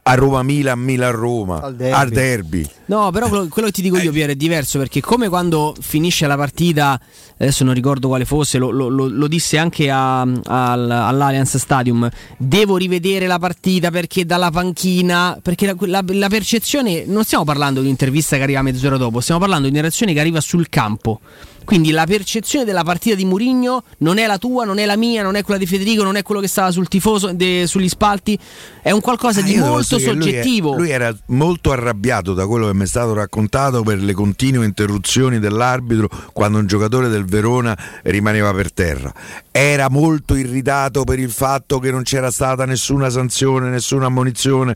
a 0.02 0.14
Roma-Milan, 0.14 0.78
Milan-Roma, 0.78 1.60
al 1.62 1.74
derby. 1.76 1.94
al 1.94 2.08
derby. 2.08 2.68
No, 2.86 3.10
però 3.10 3.28
quello, 3.28 3.48
quello, 3.48 3.68
che 3.68 3.74
ti 3.74 3.82
dico 3.82 3.98
io, 3.98 4.12
Piero, 4.12 4.32
è 4.32 4.34
diverso 4.34 4.78
perché 4.78 5.00
come 5.00 5.28
quando 5.28 5.74
finisce 5.80 6.26
la 6.26 6.36
partita, 6.36 7.00
adesso 7.38 7.64
non 7.64 7.74
ricordo 7.74 8.08
quale 8.08 8.24
fosse, 8.24 8.58
lo, 8.58 8.70
lo, 8.70 8.88
lo, 8.88 9.06
lo 9.08 9.28
disse 9.28 9.58
anche 9.58 9.90
a, 9.90 10.22
a, 10.22 10.72
all'Allianz 10.72 11.56
Stadium, 11.56 12.08
devo 12.36 12.76
rivedere 12.76 13.26
la 13.26 13.38
partita 13.38 13.90
perché 13.90 14.24
dalla 14.24 14.50
panchina, 14.50 15.38
perché 15.40 15.66
la, 15.66 15.76
la, 15.78 16.04
la 16.06 16.28
percezione, 16.28 17.04
non 17.06 17.24
stiamo 17.24 17.44
parlando 17.44 17.80
di 17.80 17.86
un'intervista 17.86 18.36
che 18.36 18.42
arriva 18.42 18.62
mezz'ora 18.62 18.96
dopo, 18.96 19.20
stiamo 19.20 19.40
parlando 19.40 19.66
di 19.66 19.72
una 19.72 19.82
reazione 19.82 20.12
che 20.12 20.20
arriva 20.20 20.40
sul 20.40 20.68
campo. 20.68 21.20
Quindi 21.64 21.90
la 21.90 22.04
percezione 22.04 22.64
della 22.64 22.82
partita 22.82 23.14
di 23.14 23.24
Murigno 23.24 23.84
non 23.98 24.18
è 24.18 24.26
la 24.26 24.38
tua, 24.38 24.64
non 24.64 24.78
è 24.78 24.86
la 24.86 24.96
mia, 24.96 25.22
non 25.22 25.36
è 25.36 25.42
quella 25.42 25.58
di 25.58 25.66
Federico, 25.66 26.02
non 26.02 26.16
è 26.16 26.22
quello 26.22 26.40
che 26.40 26.48
stava 26.48 26.70
sul 26.70 26.88
tifoso 26.88 27.32
de, 27.32 27.64
sugli 27.66 27.88
spalti, 27.88 28.38
è 28.82 28.90
un 28.90 29.00
qualcosa 29.00 29.40
ah, 29.40 29.42
di 29.44 29.56
molto 29.56 29.98
soggettivo. 29.98 30.74
Lui, 30.74 30.76
è, 30.76 30.80
lui, 30.80 30.90
era 30.90 31.16
molto 31.26 31.70
arrabbiato 31.70 32.34
da 32.34 32.46
quello 32.46 32.66
che 32.66 32.74
mi 32.74 32.84
è 32.84 32.86
stato 32.86 33.12
raccontato 33.12 33.82
per 33.82 34.02
le 34.02 34.12
continue 34.12 34.64
interruzioni 34.64 35.38
dell'arbitro 35.38 36.08
quando 36.32 36.58
un 36.58 36.66
giocatore 36.66 37.08
del 37.08 37.24
Verona 37.24 37.76
rimaneva 38.02 38.52
per 38.52 38.72
terra. 38.72 39.12
Era 39.50 39.88
molto 39.88 40.34
irritato 40.34 41.04
per 41.04 41.18
il 41.18 41.30
fatto 41.30 41.78
che 41.78 41.90
non 41.90 42.02
c'era 42.02 42.30
stata 42.30 42.64
nessuna 42.64 43.10
sanzione, 43.10 43.68
nessuna 43.68 44.06
ammonizione 44.06 44.74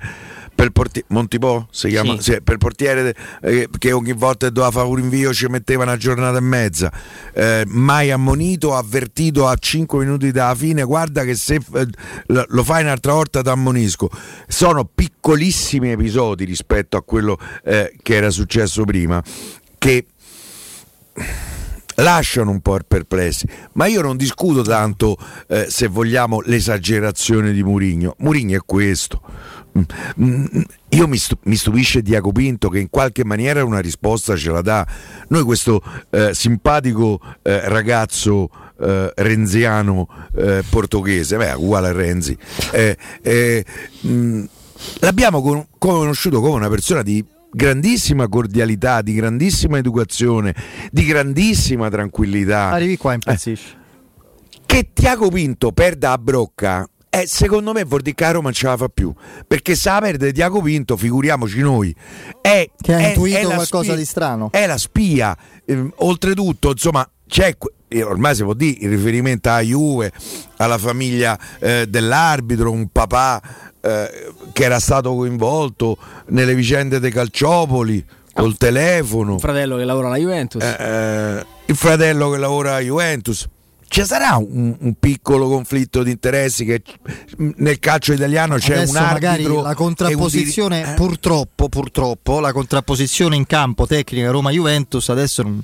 per 0.54 0.70
portiere 0.70 1.06
Montipò 1.10 1.66
si 1.70 1.88
chiama 1.88 2.14
sì. 2.16 2.32
Sì, 2.32 2.42
per 2.42 2.58
portiere 2.58 3.14
eh, 3.42 3.68
che 3.78 3.92
ogni 3.92 4.12
volta 4.12 4.48
doveva 4.50 4.70
fare 4.72 4.86
un 4.86 4.94
rinvio 4.94 5.32
ci 5.32 5.46
metteva 5.46 5.82
una 5.82 5.96
giornata 5.96 6.38
e 6.38 6.40
mezza 6.40 6.92
eh, 7.32 7.64
mai 7.66 8.10
ammonito 8.10 8.74
avvertito 8.74 9.46
a 9.46 9.56
5 9.56 9.98
minuti 10.04 10.30
dalla 10.30 10.54
fine 10.54 10.84
guarda 10.84 11.24
che 11.24 11.34
se 11.34 11.54
eh, 11.74 11.86
lo 12.26 12.64
fai 12.64 12.82
un'altra 12.82 13.12
volta 13.12 13.42
ti 13.42 13.48
ammonisco 13.48 14.10
sono 14.46 14.88
piccolissimi 14.92 15.90
episodi 15.90 16.44
rispetto 16.44 16.96
a 16.96 17.02
quello 17.02 17.38
eh, 17.64 17.94
che 18.00 18.14
era 18.14 18.30
successo 18.30 18.84
prima 18.84 19.22
che 19.78 20.06
lasciano 21.96 22.50
un 22.50 22.60
po' 22.60 22.78
perplessi, 22.86 23.46
ma 23.72 23.86
io 23.86 24.00
non 24.02 24.16
discuto 24.16 24.62
tanto 24.62 25.16
eh, 25.48 25.66
se 25.68 25.86
vogliamo 25.86 26.40
l'esagerazione 26.44 27.52
di 27.52 27.62
Murigno. 27.62 28.14
Murigno 28.18 28.56
è 28.56 28.62
questo. 28.64 29.20
Mm, 29.76 29.82
mm, 30.22 30.60
io 30.90 31.08
mi, 31.08 31.16
stu- 31.16 31.38
mi, 31.44 31.56
stupisce 31.56 32.00
Diaco 32.00 32.30
Pinto 32.30 32.68
che 32.68 32.78
in 32.78 32.88
qualche 32.90 33.24
maniera 33.24 33.64
una 33.64 33.80
risposta 33.80 34.36
ce 34.36 34.50
la 34.50 34.62
dà. 34.62 34.86
Noi 35.28 35.42
questo 35.42 35.82
eh, 36.10 36.32
simpatico 36.32 37.20
eh, 37.42 37.68
ragazzo 37.68 38.48
eh, 38.80 39.12
renziano 39.16 40.08
eh, 40.36 40.62
portoghese, 40.68 41.36
beh, 41.36 41.52
uguale 41.54 41.88
a 41.88 41.92
Renzi, 41.92 42.36
eh, 42.72 42.96
eh, 43.22 43.64
mh, 44.00 44.44
l'abbiamo 45.00 45.42
con- 45.42 45.66
conosciuto 45.78 46.40
come 46.40 46.54
una 46.54 46.68
persona 46.68 47.02
di 47.02 47.24
grandissima 47.50 48.28
cordialità, 48.28 49.02
di 49.02 49.14
grandissima 49.14 49.78
educazione, 49.78 50.54
di 50.90 51.04
grandissima 51.04 51.88
tranquillità. 51.88 52.70
Arrivi 52.70 52.96
qua, 52.96 53.14
impazzisci. 53.14 53.72
Eh, 53.72 53.82
che 54.66 54.90
Tiago 54.92 55.28
Pinto 55.30 55.72
perda 55.72 56.12
a 56.12 56.18
brocca 56.18 56.88
eh, 57.20 57.26
secondo 57.26 57.72
me 57.72 57.84
vuol 57.84 58.02
dire 58.02 58.14
che 58.14 58.24
a 58.24 58.30
Roma 58.32 58.44
non 58.44 58.52
ce 58.52 58.66
la 58.66 58.76
fa 58.76 58.88
più 58.88 59.12
perché 59.46 59.74
se 59.74 59.90
la 59.90 60.00
perde 60.00 60.32
Tiago 60.32 60.60
Pinto 60.60 60.96
figuriamoci 60.96 61.60
noi 61.60 61.94
è, 62.40 62.68
che 62.80 62.94
ha 62.94 62.98
è, 62.98 63.08
intuito 63.08 63.38
è 63.38 63.44
qualcosa 63.44 63.84
spia, 63.84 63.96
di 63.96 64.04
strano 64.04 64.48
è 64.50 64.66
la 64.66 64.78
spia 64.78 65.36
eh, 65.64 65.90
oltretutto 65.96 66.70
insomma 66.70 67.08
c'è 67.26 67.56
ormai 68.04 68.34
si 68.34 68.42
può 68.42 68.54
dire 68.54 68.78
in 68.80 68.90
riferimento 68.90 69.48
a 69.50 69.60
Juve 69.60 70.12
alla 70.56 70.78
famiglia 70.78 71.38
eh, 71.60 71.86
dell'arbitro 71.88 72.70
un 72.70 72.88
papà 72.88 73.40
eh, 73.80 74.32
che 74.52 74.64
era 74.64 74.80
stato 74.80 75.14
coinvolto 75.14 75.96
nelle 76.28 76.54
vicende 76.54 76.98
dei 76.98 77.10
Calciopoli 77.10 78.04
col 78.32 78.52
ah, 78.52 78.56
telefono. 78.58 79.34
Il 79.34 79.40
fratello 79.40 79.76
che 79.76 79.84
lavora 79.84 80.08
alla 80.08 80.16
Juventus. 80.16 80.62
Eh, 80.62 80.76
eh, 80.78 81.46
il 81.66 81.76
fratello 81.76 82.30
che 82.30 82.38
lavora 82.38 82.70
alla 82.70 82.80
Juventus. 82.80 83.46
Ci 83.86 84.04
sarà 84.04 84.36
un, 84.36 84.76
un, 84.78 84.94
piccolo 84.98 85.48
conflitto 85.48 86.02
di 86.02 86.10
interessi 86.10 86.64
che 86.64 86.82
nel 87.36 87.78
calcio 87.78 88.12
italiano 88.12 88.56
c'è 88.56 88.78
Adesso 88.78 88.90
un 88.90 88.96
arbitro 88.96 89.62
la 89.62 89.74
contrapposizione 89.74 90.82
un... 90.82 90.88
Eh? 90.90 90.94
purtroppo, 90.94 91.68
purtroppo 91.68 92.40
la 92.40 92.52
contrapposizione 92.52 93.36
in 93.36 93.46
campo 93.46 93.86
tecnica 93.86 94.30
Roma 94.30 94.50
Juventus 94.50 95.08
adesso 95.10 95.42
non 95.42 95.62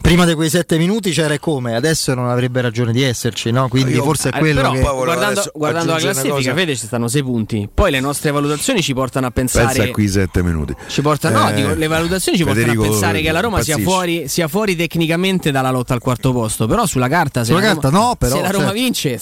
prima 0.00 0.24
di 0.24 0.34
quei 0.34 0.50
sette 0.50 0.78
minuti 0.78 1.10
c'era 1.10 1.38
come, 1.38 1.74
adesso 1.74 2.14
non 2.14 2.28
avrebbe 2.28 2.60
ragione 2.60 2.92
di 2.92 3.02
esserci, 3.02 3.50
no? 3.50 3.68
Quindi 3.68 3.92
Io, 3.94 4.02
forse 4.02 4.30
è 4.30 4.38
quello 4.38 4.60
però, 4.60 4.72
che... 4.72 4.80
Guardando, 4.80 5.50
guardando 5.54 5.92
la 5.92 5.98
classifica, 5.98 6.52
vede 6.52 6.76
ci 6.76 6.86
stanno 6.86 7.08
sei 7.08 7.22
punti. 7.22 7.68
Poi 7.72 7.90
le 7.90 8.00
nostre 8.00 8.30
valutazioni 8.30 8.82
ci 8.82 8.94
portano 8.94 9.26
a 9.26 9.30
pensare... 9.30 9.74
Pensa 9.74 9.90
qui 9.90 10.08
sette 10.08 10.42
minuti. 10.42 10.74
Ci 10.86 11.00
portano, 11.00 11.48
eh, 11.48 11.50
no, 11.50 11.56
dico, 11.56 11.74
le 11.74 11.86
valutazioni 11.86 12.36
ci 12.36 12.44
Federico, 12.44 12.74
portano 12.74 12.88
a 12.88 12.98
pensare 12.98 13.20
che 13.22 13.32
la 13.32 13.40
Roma 13.40 13.62
sia 13.62 13.78
fuori, 13.78 14.28
sia 14.28 14.48
fuori, 14.48 14.76
tecnicamente 14.76 15.50
dalla 15.50 15.70
lotta 15.70 15.94
al 15.94 16.00
quarto 16.00 16.32
posto. 16.32 16.66
Però 16.66 16.86
sulla 16.86 17.08
carta, 17.08 17.40
se, 17.40 17.52
sulla 17.52 17.60
la, 17.60 17.66
carta 17.66 17.88
Roma, 17.88 18.04
no, 18.06 18.16
però, 18.16 18.36
se 18.36 18.42
la 18.42 18.50
Roma 18.50 18.64
certo. 18.64 18.80
vince, 18.80 19.20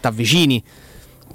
t'avvicini. 0.00 0.64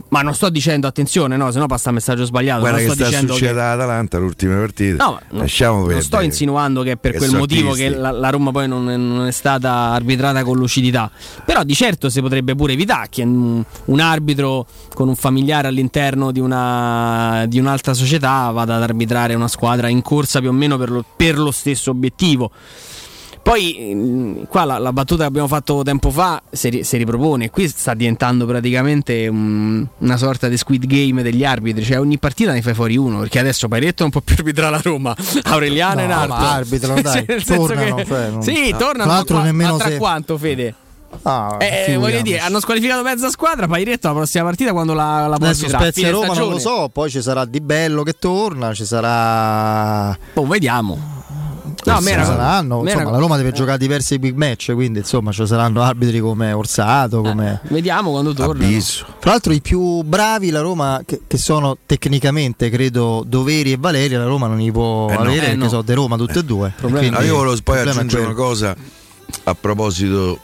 Ma 0.10 0.22
non 0.22 0.34
sto 0.34 0.50
dicendo 0.50 0.88
attenzione, 0.88 1.36
no, 1.38 1.52
se 1.52 1.60
no 1.60 1.66
passa 1.68 1.90
il 1.90 1.96
messaggio 1.96 2.26
sbagliato. 2.26 2.62
Guarda 2.62 2.78
non 2.78 2.88
che 2.88 2.94
sto 2.94 3.04
sta 3.04 3.10
dicendo 3.10 3.34
succedendo 3.34 3.62
che... 3.62 3.68
all'Atalanta 3.68 4.18
l'ultima 4.18 4.56
partita. 4.56 5.04
No, 5.04 5.20
Lasciamo 5.30 5.80
non, 5.80 5.90
non 5.90 6.02
sto 6.02 6.22
insinuando 6.22 6.84
che 6.84 6.92
è 6.92 6.98
per 6.98 7.16
quel 7.16 7.32
motivo 7.32 7.74
che 7.74 7.90
la, 7.90 8.12
la, 8.12 8.30
Roma 8.30 8.52
poi 8.52 8.68
non 8.68 8.90
è, 8.90 8.96
non 8.96 9.28
è, 9.28 9.32
stata 9.32 9.72
arbitrata 9.72 10.44
con 10.44 10.58
lucidità. 10.58 11.12
Però 11.46 11.64
di 11.64 11.74
certo 11.74 12.10
si 12.10 12.22
potrebbe 12.22 12.56
pure 12.56 12.74
evitare 12.74 13.08
che 13.10 13.24
un, 13.24 13.64
un 13.86 14.00
arbitro 14.00 14.66
con 14.94 15.08
un 15.08 15.16
familiare 15.16 15.68
all'interno 15.68 16.32
di, 16.32 16.40
una, 16.40 17.46
di, 17.48 17.60
un'altra 17.60 17.94
società 17.94 18.50
vada 18.52 18.76
ad 18.76 18.84
arbitrare 18.84 19.34
una 19.36 19.48
squadra 19.48 19.88
in 19.90 20.02
corsa 20.02 20.40
più 20.40 20.50
o 20.50 20.54
meno 20.54 20.78
per 20.78 20.90
lo, 20.90 21.06
per 21.16 21.38
lo 21.38 21.52
stesso 21.52 21.92
obiettivo. 21.92 22.52
Poi 23.42 23.92
mm, 23.94 24.44
qua 24.50 24.66
la, 24.66 24.78
la, 24.78 24.92
battuta 24.92 25.22
che 25.22 25.28
abbiamo 25.28 25.48
fatto 25.48 25.82
tempo 25.84 26.10
fa 26.10 26.42
si, 26.50 26.82
si 26.84 26.98
ripropone, 26.98 27.50
qui 27.50 27.68
sta 27.68 27.94
diventando 27.94 28.46
praticamente 28.46 29.28
un, 29.28 29.86
una 30.00 30.18
sorta 30.18 30.48
di 30.48 30.58
squid 30.58 30.86
game 30.86 31.24
degli 31.24 31.44
arbitri, 31.44 31.84
cioè 31.84 32.00
ogni 32.00 32.18
partita 32.18 32.52
ne 32.52 32.62
fai 32.62 32.74
fuori 32.74 32.98
uno, 32.98 33.20
perché 33.20 33.40
adesso 33.40 33.68
Pairetto 33.68 34.04
non 34.04 34.12
può 34.12 34.22
più 34.22 34.36
arbitrare 34.38 34.72
la 34.72 34.82
Roma, 34.82 35.16
Aureliano 35.44 35.96
no, 35.96 36.02
è 36.02 36.06
un 36.06 36.12
altro. 36.12 36.36
Arbitro, 36.36 37.02
dai, 37.02 37.26
tornano, 37.46 37.96
che, 37.96 38.06
cioè, 38.06 38.30
non... 38.30 38.42
Sì, 38.42 38.72
no. 38.72 38.78
tornano, 38.78 39.12
ma, 39.12 39.24
tra, 39.24 39.52
ma 39.52 39.76
tra 39.78 39.90
se... 39.90 39.98
quanto 39.98 40.38
Fede? 40.38 40.76
Ah, 41.24 41.58
eh, 41.60 41.96
voglio 41.98 42.22
dire, 42.22 42.40
hanno 42.40 42.60
squalificato 42.60 43.02
mezza 43.02 43.30
squadra. 43.30 43.68
Pairetto 43.68 44.08
la 44.08 44.14
prossima 44.14 44.44
partita 44.44 44.72
quando 44.72 44.94
la, 44.94 45.28
la 45.28 45.36
Adesso 45.36 45.68
Spezia 45.68 46.12
Roma 46.12 46.26
stagione. 46.26 46.46
non 46.46 46.54
lo 46.54 46.60
so. 46.60 46.90
Poi 46.92 47.10
ci 47.10 47.22
sarà 47.22 47.46
Di 47.46 47.62
Bello 47.62 48.04
che 48.04 48.14
torna. 48.20 48.74
Ci 48.74 48.86
sarà. 48.86 50.18
Oh, 50.34 50.46
vediamo. 50.46 51.17
No, 51.94 52.00
mera, 52.02 52.26
saranno, 52.26 52.82
mera, 52.82 52.98
insomma, 52.98 53.12
la 53.12 53.18
Roma 53.18 53.38
deve 53.38 53.50
eh. 53.50 53.54
giocare 53.54 53.78
diversi 53.78 54.20
big 54.20 54.36
match, 54.36 54.74
quindi 54.74 55.00
insomma 55.00 55.32
ci 55.32 55.46
saranno 55.48 55.82
arbitri 55.82 56.20
come 56.20 56.52
Orsato. 56.52 57.22
Come... 57.22 57.62
Eh, 57.64 57.68
vediamo 57.70 58.12
quando 58.12 58.34
torna. 58.34 58.66
Tra 59.20 59.32
l'altro 59.32 59.54
i 59.54 59.62
più 59.62 60.02
bravi 60.02 60.50
la 60.50 60.62
Roma, 60.62 61.02
che, 61.06 61.22
che, 61.26 61.38
sono 61.38 61.78
tecnicamente 61.86 62.70
credo 62.70 63.24
Doveri 63.26 63.72
e 63.72 63.78
Valeria, 63.80 64.20
la 64.20 64.26
Roma 64.26 64.48
non 64.48 64.58
li 64.58 64.72
può 64.72 65.10
eh 65.10 65.14
avere 65.14 65.36
no. 65.36 65.42
perché 65.42 65.56
no. 65.56 65.70
sono 65.70 65.82
di 65.82 65.94
Roma 65.94 66.18
tutte 66.18 66.40
e 66.40 66.44
due. 66.44 66.74
Quindi, 66.80 67.10
no, 67.10 67.22
io 67.22 67.36
volevo 67.36 67.58
poi 67.64 67.80
aggiungere 67.80 68.24
una 68.24 68.34
cosa 68.34 68.76
a 69.44 69.56
proposito 69.56 70.40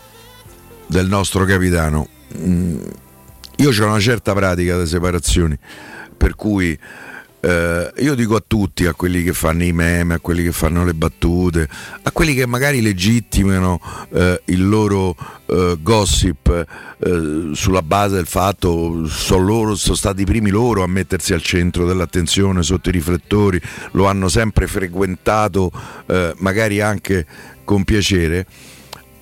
del 0.88 1.08
nostro 1.08 1.46
capitano. 1.46 2.08
Mm, 2.38 2.82
io 3.58 3.70
ho 3.70 3.86
una 3.86 4.00
certa 4.00 4.34
pratica 4.34 4.80
di 4.80 4.88
separazioni, 4.88 5.58
per 6.16 6.36
cui 6.36 6.78
eh, 7.46 7.92
io 7.98 8.16
dico 8.16 8.38
a 8.38 8.44
tutti, 8.46 8.86
a 8.86 8.94
quelli 8.94 9.22
che 9.22 9.34
fanno 9.34 9.66
i 9.66 9.74
meme, 9.74 10.14
a 10.14 10.20
quelli 10.20 10.44
che 10.44 10.54
fanno 10.54 10.86
le 10.86 10.94
battute, 10.94 11.68
a 12.02 12.10
quelli 12.12 12.34
che 12.34 12.46
magari 12.48 12.82
legittimano 12.82 13.82
eh, 14.14 14.42
il 14.46 14.66
loro 14.66 15.14
eh, 15.48 15.78
gossip 15.82 16.66
eh, 17.00 17.50
sulla 17.54 17.82
base 17.82 18.16
del 18.16 18.28
fatto 18.28 19.06
sono 19.08 19.44
loro, 19.44 19.76
sono 19.76 19.96
stati 19.96 20.22
i 20.22 20.26
primi 20.26 20.52
loro 20.52 20.84
a 20.84 20.88
mettersi 20.88 21.34
al 21.34 21.42
centro 21.42 21.86
dell'attenzione 21.86 22.64
sotto 22.64 22.88
i 22.88 22.94
riflettori, 22.94 23.62
lo 23.92 24.06
hanno 24.06 24.30
sempre 24.30 24.66
frequentato, 24.66 25.70
eh, 26.06 26.34
magari 26.38 26.80
anche 26.80 27.26
con 27.66 27.84
piacere. 27.84 28.46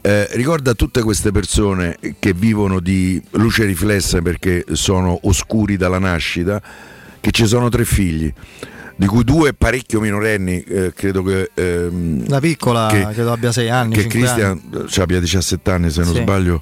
Eh, 0.03 0.27
ricorda 0.33 0.75
tutte 0.75 1.01
queste 1.01 1.31
persone 1.31 1.97
che 2.19 2.33
vivono 2.33 2.79
di 2.79 3.19
luce 3.31 3.65
riflessa 3.65 4.21
perché 4.21 4.63
sono 4.73 5.17
oscuri 5.23 5.75
dalla 5.75 5.99
nascita 5.99 6.61
che 7.21 7.31
ci 7.31 7.45
sono 7.45 7.69
tre 7.69 7.85
figli 7.85 8.33
di 9.01 9.07
cui 9.07 9.23
due 9.23 9.53
parecchio 9.55 9.99
minorenni, 9.99 10.61
eh, 10.61 10.93
credo 10.93 11.23
che... 11.23 11.49
Ehm, 11.55 12.27
la 12.27 12.39
piccola 12.39 12.87
che, 12.91 13.07
credo 13.13 13.31
abbia 13.31 13.51
6 13.51 13.69
anni. 13.69 13.95
Che 13.95 14.05
Cristian 14.05 14.85
cioè, 14.87 15.03
abbia 15.03 15.19
17 15.19 15.71
anni 15.71 15.89
se 15.89 16.03
non 16.03 16.13
sì. 16.13 16.21
sbaglio. 16.21 16.61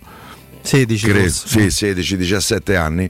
16 0.62 1.08
credo, 1.08 1.30
sì, 1.30 1.66
16-17 1.66 2.78
anni. 2.78 3.10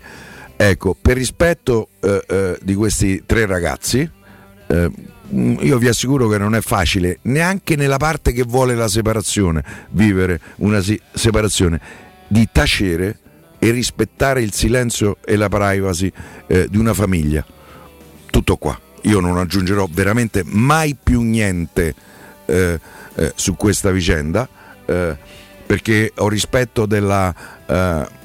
Ecco, 0.55 0.95
per 0.99 1.15
rispetto 1.15 1.89
eh, 1.99 2.23
eh, 2.27 2.59
di 2.63 2.73
questi 2.73 3.21
tre 3.23 3.45
ragazzi, 3.45 4.09
eh, 4.67 4.91
io 5.29 5.77
vi 5.77 5.87
assicuro 5.87 6.27
che 6.27 6.39
non 6.39 6.55
è 6.55 6.61
facile, 6.61 7.19
neanche 7.23 7.75
nella 7.75 7.97
parte 7.97 8.31
che 8.31 8.41
vuole 8.41 8.73
la 8.73 8.87
separazione, 8.87 9.63
vivere 9.91 10.41
una 10.55 10.81
si- 10.81 10.99
separazione, 11.13 11.79
di 12.27 12.49
tacere 12.51 13.19
e 13.59 13.71
rispettare 13.71 14.41
il 14.41 14.53
silenzio 14.53 15.17
e 15.23 15.35
la 15.35 15.49
privacy 15.49 16.11
eh, 16.47 16.67
di 16.69 16.77
una 16.77 16.93
famiglia. 16.93 17.45
Tutto 18.29 18.57
qua. 18.57 18.79
Io 19.03 19.19
non 19.19 19.37
aggiungerò 19.37 19.87
veramente 19.89 20.43
mai 20.45 20.95
più 21.01 21.21
niente 21.21 21.93
eh, 22.45 22.79
eh, 23.15 23.31
su 23.35 23.55
questa 23.55 23.91
vicenda 23.91 24.47
eh, 24.85 25.17
perché 25.65 26.11
ho 26.15 26.27
rispetto 26.27 26.85
della... 26.85 27.33
Eh, 27.65 28.17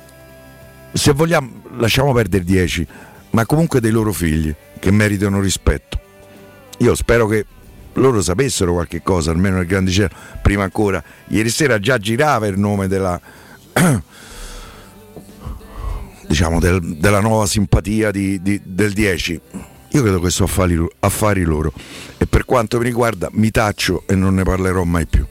se 0.92 1.12
vogliamo, 1.12 1.62
lasciamo 1.76 2.12
perdere 2.12 2.44
10, 2.44 2.86
ma 3.30 3.44
comunque 3.44 3.80
dei 3.80 3.90
loro 3.90 4.12
figli 4.12 4.54
che 4.78 4.90
meritano 4.90 5.40
rispetto. 5.40 6.00
Io 6.78 6.94
spero 6.94 7.26
che 7.26 7.44
loro 7.94 8.22
sapessero 8.22 8.72
qualche 8.72 9.02
cosa, 9.02 9.30
almeno 9.30 9.56
nel 9.56 9.66
Grande 9.66 9.90
Cielo, 9.90 10.14
prima 10.40 10.62
ancora. 10.62 11.02
Ieri 11.28 11.50
sera 11.50 11.78
già 11.78 11.98
girava 11.98 12.46
il 12.46 12.58
nome 12.58 12.88
della 12.88 13.20
diciamo, 16.26 16.60
del, 16.60 16.80
della 16.98 17.20
nuova 17.20 17.46
simpatia 17.46 18.10
di, 18.10 18.40
di, 18.42 18.60
del 18.64 18.92
10. 18.92 19.40
Io 19.90 20.02
credo 20.02 20.20
che 20.20 20.30
sono 20.30 20.48
affari, 20.48 20.86
affari 21.00 21.42
loro 21.42 21.72
e 22.18 22.26
per 22.26 22.44
quanto 22.44 22.78
mi 22.78 22.84
riguarda 22.84 23.28
mi 23.32 23.50
taccio 23.50 24.02
e 24.06 24.14
non 24.14 24.34
ne 24.34 24.42
parlerò 24.42 24.82
mai 24.84 25.06
più. 25.06 25.24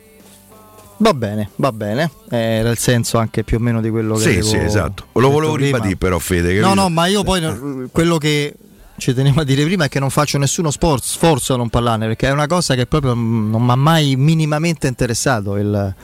Va 0.97 1.13
bene, 1.13 1.49
va 1.57 1.71
bene, 1.73 2.09
era 2.29 2.69
il 2.69 2.77
senso 2.77 3.17
anche 3.17 3.43
più 3.43 3.57
o 3.57 3.59
meno 3.59 3.81
di 3.81 3.89
quello 3.89 4.15
che 4.15 4.41
sì, 4.41 4.41
Sì, 4.41 4.55
esatto. 4.55 5.07
Lo 5.13 5.29
volevo 5.29 5.55
ribadire 5.57 5.97
però 5.97 6.17
Fede. 6.17 6.59
No, 6.59 6.73
no, 6.73 6.87
ma 6.87 7.07
io 7.07 7.23
poi 7.23 7.89
quello 7.91 8.17
che 8.17 8.53
ci 8.97 9.13
tenevo 9.13 9.41
a 9.41 9.43
dire 9.43 9.65
prima 9.65 9.85
è 9.85 9.89
che 9.89 9.99
non 9.99 10.09
faccio 10.09 10.37
nessuno 10.37 10.71
sforzo 10.71 11.53
a 11.55 11.57
non 11.57 11.69
parlarne 11.69 12.07
perché 12.07 12.27
è 12.27 12.31
una 12.31 12.47
cosa 12.47 12.75
che 12.75 12.85
proprio 12.85 13.13
non 13.15 13.61
mi 13.65 13.71
ha 13.71 13.75
mai 13.75 14.15
minimamente 14.15 14.87
interessato 14.87 15.57
il 15.57 15.95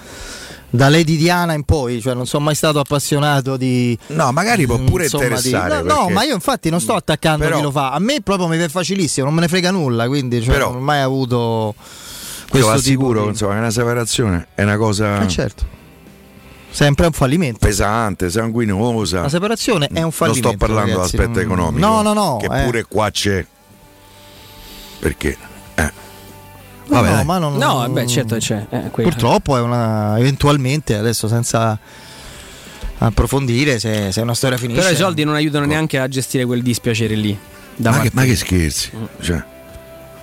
da 0.70 0.90
Lady 0.90 1.18
Diana 1.18 1.54
in 1.54 1.64
poi, 1.64 2.00
cioè 2.00 2.14
non 2.14 2.28
sono 2.28 2.44
mai 2.44 2.56
stato 2.56 2.80
appassionato 2.80 3.58
di. 3.58 3.98
No, 4.08 4.32
magari 4.32 4.66
può 4.66 4.78
pure 4.78 5.04
insomma, 5.04 5.24
interessare. 5.24 5.82
Di, 5.82 5.88
no, 5.88 5.94
no, 5.94 6.10
ma 6.10 6.24
io 6.24 6.34
infatti 6.34 6.70
non 6.70 6.80
sto 6.80 6.94
attaccando 6.94 7.44
però, 7.44 7.58
chi 7.58 7.62
lo 7.64 7.72
fa. 7.72 7.92
A 7.92 8.00
me 8.00 8.22
proprio 8.22 8.48
mi 8.48 8.58
è 8.58 8.68
facilissimo, 8.70 9.26
non 9.26 9.36
me 9.36 9.42
ne 9.42 9.48
frega 9.48 9.72
nulla, 9.72 10.08
quindi 10.08 10.42
cioè, 10.42 10.54
però, 10.54 10.68
non 10.68 10.78
ho 10.78 10.82
mai 10.82 11.02
avuto 11.02 11.74
Questo 12.50 12.70
Io 12.70 12.74
assicuro 12.74 13.24
di... 13.24 13.30
insomma, 13.30 13.54
che 13.54 13.60
una 13.60 13.72
separazione 13.72 14.48
è 14.54 14.64
una 14.64 14.78
cosa. 14.78 15.22
Eh 15.22 15.28
certo. 15.28 15.78
Sempre 16.72 17.08
un 17.08 17.14
fallimento. 17.14 17.66
Pesante, 17.66 18.30
sanguinosa. 18.30 19.22
La 19.22 19.30
separazione 19.30 19.90
è 19.92 20.04
un 20.04 20.12
fallimento. 20.12 20.50
Non 20.50 20.58
sto 20.58 20.66
parlando 20.66 20.92
dell'aspetto 20.92 21.40
economico. 21.40 21.86
No, 21.86 22.04
no, 22.04 22.14
no. 22.14 22.38
Che 22.38 22.46
eh. 22.46 22.66
pure 22.66 22.84
qua 22.84 23.10
c'è. 23.10 23.44
Perché? 25.00 25.49
Eh. 26.90 26.94
Vabbè, 26.94 27.18
no, 27.18 27.24
ma 27.24 27.38
non, 27.38 27.56
no, 27.56 27.88
beh, 27.88 28.08
certo 28.08 28.38
c'è. 28.38 28.66
Eh, 28.70 28.90
purtroppo 28.90 29.56
è 29.56 29.62
una. 29.62 30.18
eventualmente 30.18 30.96
adesso 30.96 31.28
senza 31.28 31.78
approfondire 32.98 33.80
se, 33.80 34.12
se 34.12 34.22
una 34.22 34.34
storia 34.34 34.58
finisce. 34.58 34.82
Però 34.82 34.92
i 34.92 34.98
soldi 34.98 35.24
non 35.24 35.36
aiutano 35.36 35.66
oh. 35.66 35.68
neanche 35.68 36.00
a 36.00 36.08
gestire 36.08 36.46
quel 36.46 36.64
dispiacere 36.64 37.14
lì. 37.14 37.38
Ma 37.78 38.00
che, 38.00 38.10
ma 38.14 38.24
che, 38.24 38.36
scherzi? 38.36 38.90
Mm. 38.96 39.04
Cioè, 39.22 39.44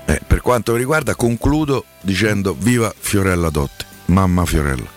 eh, 0.07 0.21
per 0.27 0.41
quanto 0.41 0.73
mi 0.73 0.79
riguarda, 0.79 1.15
concludo 1.15 1.85
dicendo 2.01 2.55
viva 2.59 2.93
Fiorella 2.97 3.49
Dotti, 3.49 3.85
mamma 4.07 4.45
Fiorella. 4.45 4.95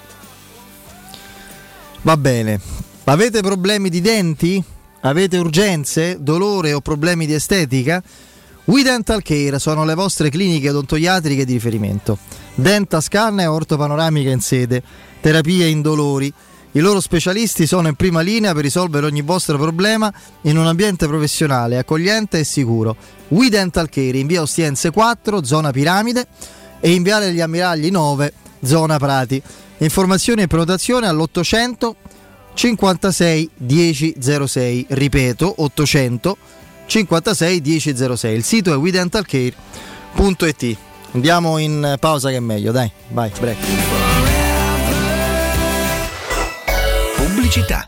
Va 2.02 2.18
bene. 2.18 2.60
Avete 3.06 3.42
problemi 3.42 3.90
di 3.90 4.02
denti? 4.02 4.64
Avete 5.02 5.38
urgenze, 5.38 6.18
dolore 6.20 6.74
o 6.74 6.82
problemi 6.82 7.26
di 7.26 7.34
estetica? 7.34 8.04
We 8.70 8.84
Dental 8.84 9.24
Care 9.24 9.58
sono 9.58 9.84
le 9.84 9.96
vostre 9.96 10.30
cliniche 10.30 10.70
odontoiatriche 10.70 11.44
di 11.44 11.54
riferimento. 11.54 12.20
Dentascan 12.54 13.40
e 13.40 13.48
ortopanoramica 13.48 14.30
in 14.30 14.42
sede, 14.42 14.84
terapie 15.22 15.66
indolori 15.66 16.32
i 16.74 16.80
loro 16.80 17.02
specialisti 17.02 17.66
sono 17.66 17.88
in 17.88 17.96
prima 17.96 18.22
linea 18.22 18.54
per 18.54 18.62
risolvere 18.62 19.08
ogni 19.08 19.22
vostro 19.22 19.58
problema 19.58 20.14
in 20.42 20.56
un 20.56 20.68
ambiente 20.68 21.08
professionale, 21.08 21.80
accogliente 21.80 22.38
e 22.38 22.44
sicuro. 22.44 22.96
We 23.30 23.50
Dental 23.50 23.90
Care 23.90 24.20
in 24.20 24.28
via 24.28 24.44
Ostiense 24.44 24.92
4, 24.92 25.44
zona 25.44 25.72
Piramide 25.72 26.28
e 26.80 26.92
in 26.92 27.02
viale 27.02 27.26
degli 27.26 27.42
Ammiragli 27.42 27.90
9, 27.90 28.34
zona 28.64 29.00
Prati. 29.00 29.42
Informazioni 29.80 30.44
e 30.44 30.48
prenotazione 30.48 31.08
all'800 31.08 31.96
56 32.54 33.50
1006. 33.58 34.86
Ripeto, 34.90 35.56
800 35.58 36.38
56 36.90 37.62
1006. 37.62 38.36
Il 38.36 38.44
sito 38.44 38.74
è 38.74 38.78
wedentalcare.it. 38.78 40.78
Andiamo 41.12 41.60
in 41.60 41.96
pausa 42.00 42.30
che 42.30 42.38
è 42.38 42.40
meglio, 42.40 42.72
dai, 42.72 42.92
vai, 43.10 43.32
break. 43.40 43.58
pubblicità. 47.16 47.88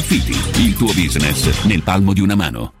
il 0.09 0.75
tuo 0.75 0.87
business 0.93 1.63
nel 1.65 1.83
palmo 1.83 2.13
di 2.13 2.21
una 2.21 2.35
mano. 2.35 2.80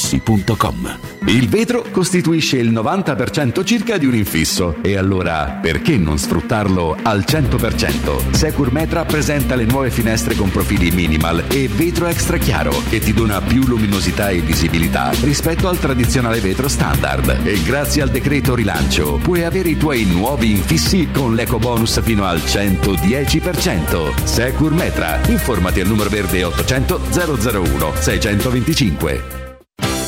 materassi.com. 0.00 0.98
Il 1.26 1.48
vetro 1.48 1.84
costituisce 1.90 2.56
il 2.56 2.72
90% 2.72 3.62
circa 3.64 3.98
di 3.98 4.06
un 4.06 4.14
infisso 4.14 4.76
e 4.80 4.96
allora 4.96 5.58
perché 5.60 5.96
non 5.96 6.18
sfruttarlo 6.18 6.96
al 7.02 7.24
100%? 7.26 8.30
Secur 8.30 8.72
Metra 8.72 9.04
presenta 9.04 9.54
le 9.54 9.64
nuove 9.64 9.90
finestre 9.90 10.34
con 10.34 10.50
profili 10.50 10.90
minimal 10.90 11.44
e 11.48 11.68
vetro 11.68 12.06
extra 12.06 12.38
chiaro 12.38 12.72
che 12.88 12.98
ti 12.98 13.12
dona 13.12 13.40
più 13.40 13.62
luminosità 13.66 14.30
e 14.30 14.40
visibilità 14.40 15.10
rispetto 15.20 15.68
al 15.68 15.78
tradizionale 15.78 16.40
vetro 16.40 16.68
standard 16.68 17.40
e 17.44 17.62
grazie 17.62 18.02
al 18.02 18.10
decreto 18.10 18.54
rilancio 18.54 19.18
puoi 19.22 19.44
avere 19.44 19.68
i 19.68 19.76
tuoi 19.76 20.04
nuovi 20.04 20.50
infissi 20.50 21.08
con 21.12 21.34
l'eco 21.34 21.58
bonus 21.58 22.00
fino 22.02 22.24
al 22.24 22.38
110%. 22.38 24.24
Secur 24.24 24.72
Metra, 24.72 25.20
informati 25.28 25.80
al 25.80 25.86
numero 25.86 26.08
verde 26.08 26.44
800 26.44 27.00
001 27.10 27.92
625. 27.96 29.39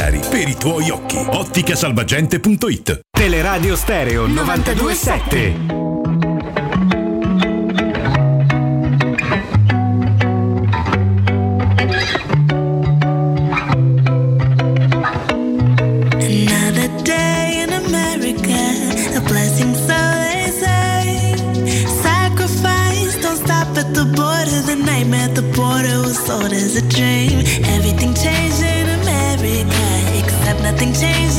per 0.00 0.48
i 0.48 0.56
tuoi 0.56 0.88
occhi. 0.88 1.18
Otticasalvagente.it 1.26 3.00
Teleradio 3.10 3.76
Stereo 3.76 4.26
927. 4.26 5.78
the 23.92 24.04
border, 24.14 24.60
the 24.66 24.76
nightmare 24.76 25.28
the 25.28 25.42
border 25.56 25.98
was 26.00 26.16
sold 26.18 26.52
as 26.52 26.76
a 26.76 26.82
dream. 26.88 27.40
Everything 27.64 28.14
changed 28.14 28.49
nothing 30.80 30.94
changed 30.94 31.29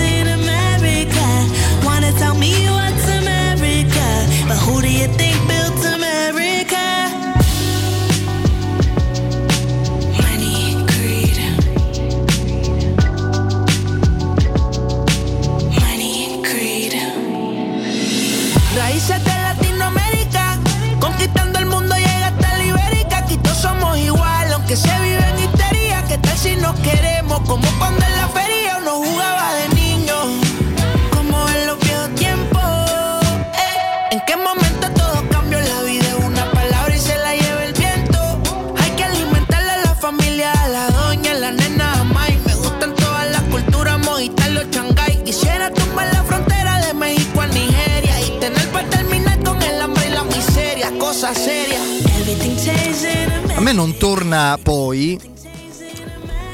me 53.72 53.74
non 53.74 53.98
torna 53.98 54.58
poi. 54.62 55.20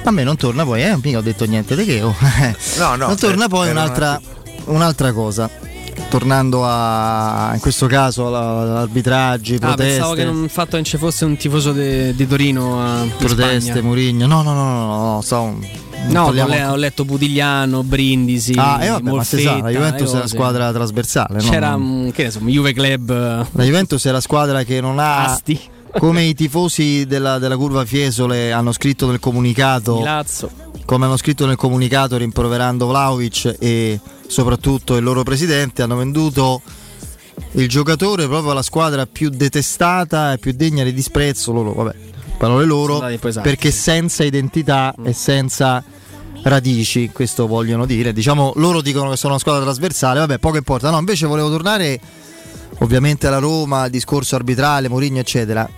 A 0.03 0.12
me 0.12 0.23
non 0.23 0.38
torna 0.38 0.63
poi, 0.63 0.84
eh, 0.84 0.97
mica 1.01 1.17
ho 1.17 1.21
detto 1.21 1.45
niente 1.45 1.75
di 1.75 1.84
che. 1.86 2.01
oh. 2.01 2.15
No, 2.77 2.95
no, 2.95 3.08
non 3.08 3.17
torna 3.17 3.47
per- 3.47 3.49
poi 3.49 3.63
per 3.67 3.71
un'altra, 3.75 4.21
un'altra 4.65 5.12
cosa. 5.12 5.49
Tornando 6.10 6.63
a, 6.63 7.51
in 7.56 7.60
questo 7.60 7.88
caso 7.88 8.27
alla- 8.27 8.62
agli 8.62 8.77
arbitraggi, 8.84 9.56
Ah, 9.56 9.60
proteste. 9.60 9.91
pensavo 9.95 10.13
che 10.13 10.23
non 10.23 10.47
fatto 10.47 10.77
che 10.77 10.84
ci 10.84 10.97
fosse 10.97 11.25
un 11.25 11.36
tifoso 11.36 11.71
de- 11.73 12.15
di 12.15 12.27
Torino 12.27 12.80
a 12.82 13.03
in 13.03 13.12
proteste. 13.17 13.82
Murigno. 13.82 14.27
No, 14.27 14.41
no, 14.43 14.53
no, 14.53 14.63
no, 14.63 14.86
no, 14.86 14.95
no, 14.95 15.21
non 15.30 15.67
No, 16.10 16.25
parliamo- 16.25 16.53
ho 16.53 16.56
le- 16.56 16.65
ho 16.65 16.75
letto 16.75 17.03
Budigliano, 17.03 17.84
Brindisi, 17.84 18.53
Ah, 18.56 18.77
e 18.82 18.89
vabbè, 18.89 19.12
ma 19.12 19.23
si 19.23 19.41
sa, 19.41 19.43
la 19.43 19.51
Molfetta, 19.58 19.69
Juventus 19.71 20.10
è 20.13 20.19
cose. 20.21 20.27
squadra 20.27 20.71
trasversale. 20.71 21.41
no? 21.41 21.49
C'era, 21.49 21.69
Non- 21.71 21.82
un, 21.82 22.12
che 22.13 22.23
ne 22.23 22.32
so, 22.32 22.39
Juve 22.41 22.71
Club 22.73 23.10
eh, 23.10 23.45
La 23.51 23.63
Juventus 23.63 24.06
è 24.06 24.12
la 24.12 24.21
squadra 24.21 24.63
che 24.63 24.80
non 24.80 24.99
ha. 24.99 25.25
Asti, 25.25 25.60
Come 25.97 26.23
i 26.23 26.34
tifosi 26.34 27.06
della, 27.06 27.39
della 27.39 27.58
curva 27.58 27.86
Fiesole 27.86 28.52
hanno 28.52 28.71
scritto 28.71 29.08
nel 29.08 29.19
comunicato. 29.19 29.97
Milazzo. 29.97 30.50
come 30.86 31.06
hanno 31.06 31.17
scritto 31.17 31.45
nel 31.45 31.58
comunicato 31.58 32.17
rimproverando 32.17 32.88
Vlaovic 32.88 33.56
e 33.60 34.00
soprattutto 34.28 34.95
il 34.95 35.04
loro 35.04 35.23
presidente, 35.23 35.82
hanno 35.82 35.97
venduto 35.97 36.62
il 37.54 37.67
giocatore 37.67 38.26
proprio 38.28 38.52
alla 38.52 38.62
squadra 38.62 39.06
più 39.06 39.30
detestata 39.30 40.34
e 40.34 40.38
più 40.38 40.54
degna 40.54 40.84
di 40.84 40.93
disprezzo, 40.93 41.52
loro, 41.52 41.73
vabbè, 41.73 41.95
parole 42.38 42.65
loro, 42.65 43.04
perché 43.41 43.71
senza 43.71 44.23
identità 44.23 44.93
e 45.04 45.13
senza 45.13 45.84
radici, 46.43 47.10
questo 47.12 47.47
vogliono 47.47 47.86
dire. 47.86 48.13
Diciamo, 48.13 48.54
loro 48.56 48.82
dicono 48.82 49.10
che 49.10 49.17
sono 49.17 49.34
una 49.34 49.41
squadra 49.41 49.63
trasversale, 49.63 50.19
vabbè, 50.19 50.38
poco 50.38 50.58
importa. 50.58 50.89
No, 50.89 51.00
invece 51.00 51.26
volevo 51.26 51.50
tornare 51.50 52.00
ovviamente 52.79 53.27
alla 53.27 53.39
Roma, 53.39 53.81
al 53.81 53.89
discorso 53.89 54.35
arbitrale, 54.35 54.89
Mourinho, 54.89 55.19
eccetera 55.19 55.69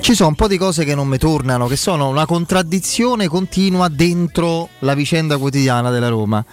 ci 0.00 0.14
sono 0.14 0.28
un 0.28 0.34
po' 0.34 0.46
di 0.46 0.58
cose 0.58 0.84
che 0.84 0.94
non 0.94 1.08
mi 1.08 1.18
tornano, 1.18 1.66
che 1.66 1.76
sono 1.76 2.08
una 2.08 2.26
contraddizione 2.26 3.28
continua 3.28 3.88
dentro 3.88 4.68
la 4.80 4.94
vicenda 4.94 5.38
quotidiana 5.38 5.90
della 5.90 6.08
Roma. 6.08 6.44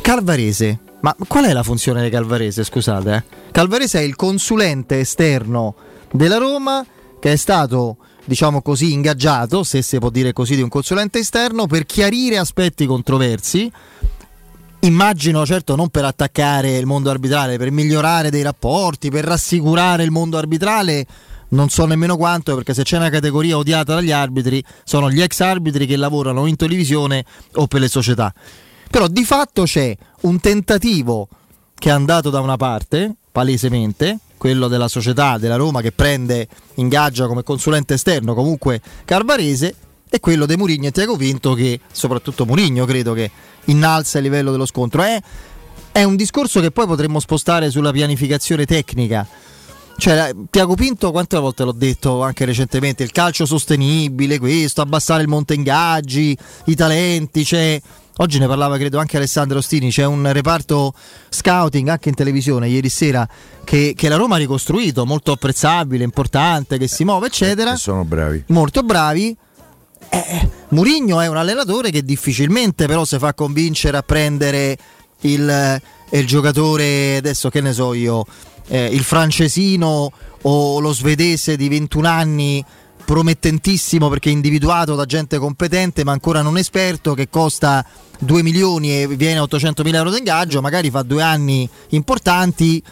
Calvarese, 0.00 0.78
ma 1.00 1.14
qual 1.26 1.44
è 1.44 1.52
la 1.52 1.62
funzione 1.62 2.02
di 2.02 2.10
Calvarese? 2.10 2.64
Scusate, 2.64 3.14
eh? 3.14 3.50
Calvarese 3.50 4.00
è 4.00 4.02
il 4.02 4.16
consulente 4.16 5.00
esterno 5.00 5.74
della 6.12 6.38
Roma 6.38 6.84
che 7.20 7.32
è 7.32 7.36
stato, 7.36 7.98
diciamo 8.24 8.62
così, 8.62 8.92
ingaggiato, 8.92 9.62
se 9.62 9.82
si 9.82 9.98
può 9.98 10.10
dire 10.10 10.32
così, 10.32 10.56
di 10.56 10.62
un 10.62 10.68
consulente 10.68 11.18
esterno 11.18 11.66
per 11.66 11.86
chiarire 11.86 12.38
aspetti 12.38 12.86
controversi. 12.86 13.70
Immagino 14.84 15.46
certo 15.46 15.76
non 15.76 15.90
per 15.90 16.04
attaccare 16.04 16.76
il 16.76 16.86
mondo 16.86 17.08
arbitrale, 17.08 17.56
per 17.56 17.70
migliorare 17.70 18.30
dei 18.30 18.42
rapporti, 18.42 19.10
per 19.10 19.24
rassicurare 19.24 20.02
il 20.02 20.10
mondo 20.10 20.38
arbitrale, 20.38 21.06
non 21.50 21.68
so 21.68 21.86
nemmeno 21.86 22.16
quanto, 22.16 22.56
perché 22.56 22.74
se 22.74 22.82
c'è 22.82 22.96
una 22.96 23.08
categoria 23.08 23.56
odiata 23.56 23.94
dagli 23.94 24.10
arbitri, 24.10 24.62
sono 24.82 25.08
gli 25.08 25.22
ex 25.22 25.38
arbitri 25.38 25.86
che 25.86 25.94
lavorano 25.94 26.46
in 26.46 26.56
televisione 26.56 27.24
o 27.54 27.68
per 27.68 27.78
le 27.78 27.86
società. 27.86 28.34
Però 28.90 29.06
di 29.06 29.24
fatto 29.24 29.62
c'è 29.62 29.96
un 30.22 30.40
tentativo 30.40 31.28
che 31.76 31.88
è 31.88 31.92
andato 31.92 32.30
da 32.30 32.40
una 32.40 32.56
parte, 32.56 33.14
palesemente, 33.30 34.18
quello 34.36 34.66
della 34.66 34.88
società 34.88 35.38
della 35.38 35.54
Roma 35.54 35.80
che 35.80 35.92
prende, 35.92 36.48
ingaggia 36.74 37.28
come 37.28 37.44
consulente 37.44 37.94
esterno 37.94 38.34
comunque 38.34 38.80
Carvarese, 39.04 39.76
e 40.14 40.20
quello 40.20 40.44
di 40.44 40.56
Murigno 40.56 40.88
e 40.88 40.90
Tiago 40.90 41.16
Pinto 41.16 41.54
che, 41.54 41.80
soprattutto 41.90 42.44
Murigno, 42.44 42.84
credo 42.84 43.14
che 43.14 43.30
innalza 43.66 44.18
il 44.18 44.24
livello 44.24 44.50
dello 44.50 44.66
scontro. 44.66 45.02
È, 45.02 45.20
è 45.92 46.02
un 46.04 46.16
discorso 46.16 46.60
che 46.60 46.70
poi 46.70 46.86
potremmo 46.86 47.20
spostare 47.20 47.70
sulla 47.70 47.92
pianificazione 47.92 48.64
tecnica. 48.64 49.26
Cioè, 49.96 50.34
Tiago 50.50 50.74
Pinto, 50.74 51.10
quante 51.12 51.38
volte 51.38 51.64
l'ho 51.64 51.72
detto 51.72 52.22
anche 52.22 52.44
recentemente, 52.44 53.02
il 53.02 53.12
calcio 53.12 53.46
sostenibile, 53.46 54.38
questo, 54.38 54.80
abbassare 54.80 55.22
il 55.22 55.28
monte 55.28 55.54
ingaggi, 55.54 56.36
i 56.66 56.74
talenti, 56.74 57.44
c'è... 57.44 57.80
Oggi 58.18 58.38
ne 58.38 58.46
parlava 58.46 58.76
credo 58.76 58.98
anche 58.98 59.16
Alessandro 59.16 59.62
Stini, 59.62 59.90
c'è 59.90 60.04
un 60.04 60.30
reparto 60.32 60.92
scouting 61.30 61.88
anche 61.88 62.10
in 62.10 62.14
televisione 62.14 62.68
ieri 62.68 62.90
sera 62.90 63.26
che, 63.64 63.94
che 63.96 64.08
la 64.10 64.16
Roma 64.16 64.34
ha 64.34 64.38
ricostruito, 64.38 65.06
molto 65.06 65.32
apprezzabile, 65.32 66.04
importante, 66.04 66.76
che 66.76 66.88
si 66.88 67.04
muove, 67.04 67.28
eccetera. 67.28 67.72
E 67.72 67.76
sono 67.76 68.04
bravi. 68.04 68.44
Molto 68.48 68.82
bravi. 68.82 69.34
Eh, 70.08 70.48
Murigno 70.68 71.20
è 71.20 71.26
un 71.26 71.36
allenatore 71.36 71.90
che 71.90 72.02
difficilmente 72.02 72.86
però 72.86 73.04
si 73.04 73.18
fa 73.18 73.34
convincere 73.34 73.96
a 73.96 74.02
prendere 74.02 74.76
il, 75.22 75.48
eh, 75.48 75.82
il 76.18 76.26
giocatore, 76.26 77.16
adesso 77.16 77.48
che 77.48 77.60
ne 77.60 77.72
so 77.72 77.94
io, 77.94 78.24
eh, 78.68 78.86
il 78.86 79.02
francesino 79.02 80.12
o 80.42 80.80
lo 80.80 80.92
svedese 80.92 81.56
di 81.56 81.68
21 81.68 82.08
anni 82.08 82.64
promettentissimo 83.04 84.08
perché 84.08 84.30
individuato 84.30 84.94
da 84.94 85.04
gente 85.04 85.38
competente 85.38 86.04
ma 86.04 86.12
ancora 86.12 86.40
non 86.40 86.56
esperto 86.56 87.14
che 87.14 87.28
costa 87.28 87.84
2 88.18 88.42
milioni 88.42 89.02
e 89.02 89.06
viene 89.08 89.38
a 89.38 89.42
800 89.42 89.82
mila 89.82 89.98
euro 89.98 90.10
di 90.10 90.18
ingaggio, 90.18 90.60
magari 90.60 90.90
fa 90.90 91.02
due 91.02 91.22
anni 91.22 91.68
importanti 91.90 92.82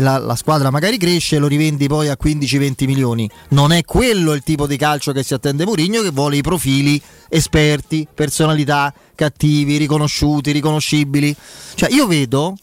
la, 0.00 0.18
la, 0.18 0.34
squadra 0.36 0.70
magari 0.70 0.96
cresce 0.98 1.36
e 1.36 1.38
lo 1.38 1.46
rivendi 1.46 1.86
poi 1.88 2.08
a 2.08 2.16
15-20 2.20 2.84
milioni. 2.86 3.28
Non 3.50 3.72
è 3.72 3.84
quello 3.84 4.32
il 4.32 4.42
tipo 4.42 4.66
di 4.66 4.76
calcio 4.76 5.12
che 5.12 5.22
si 5.22 5.34
attende 5.34 5.64
Mourinho 5.64 6.02
che 6.02 6.10
vuole 6.10 6.36
i 6.36 6.42
profili 6.42 7.00
esperti, 7.28 8.06
personalità 8.12 8.92
cattivi, 9.14 9.76
riconosciuti, 9.76 10.52
riconoscibili. 10.52 11.34
Cioè 11.74 11.90
io 11.90 12.06
vedo 12.06 12.54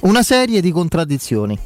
una 0.00 0.22
serie 0.22 0.60
di 0.60 0.70
contraddizioni. 0.70 1.58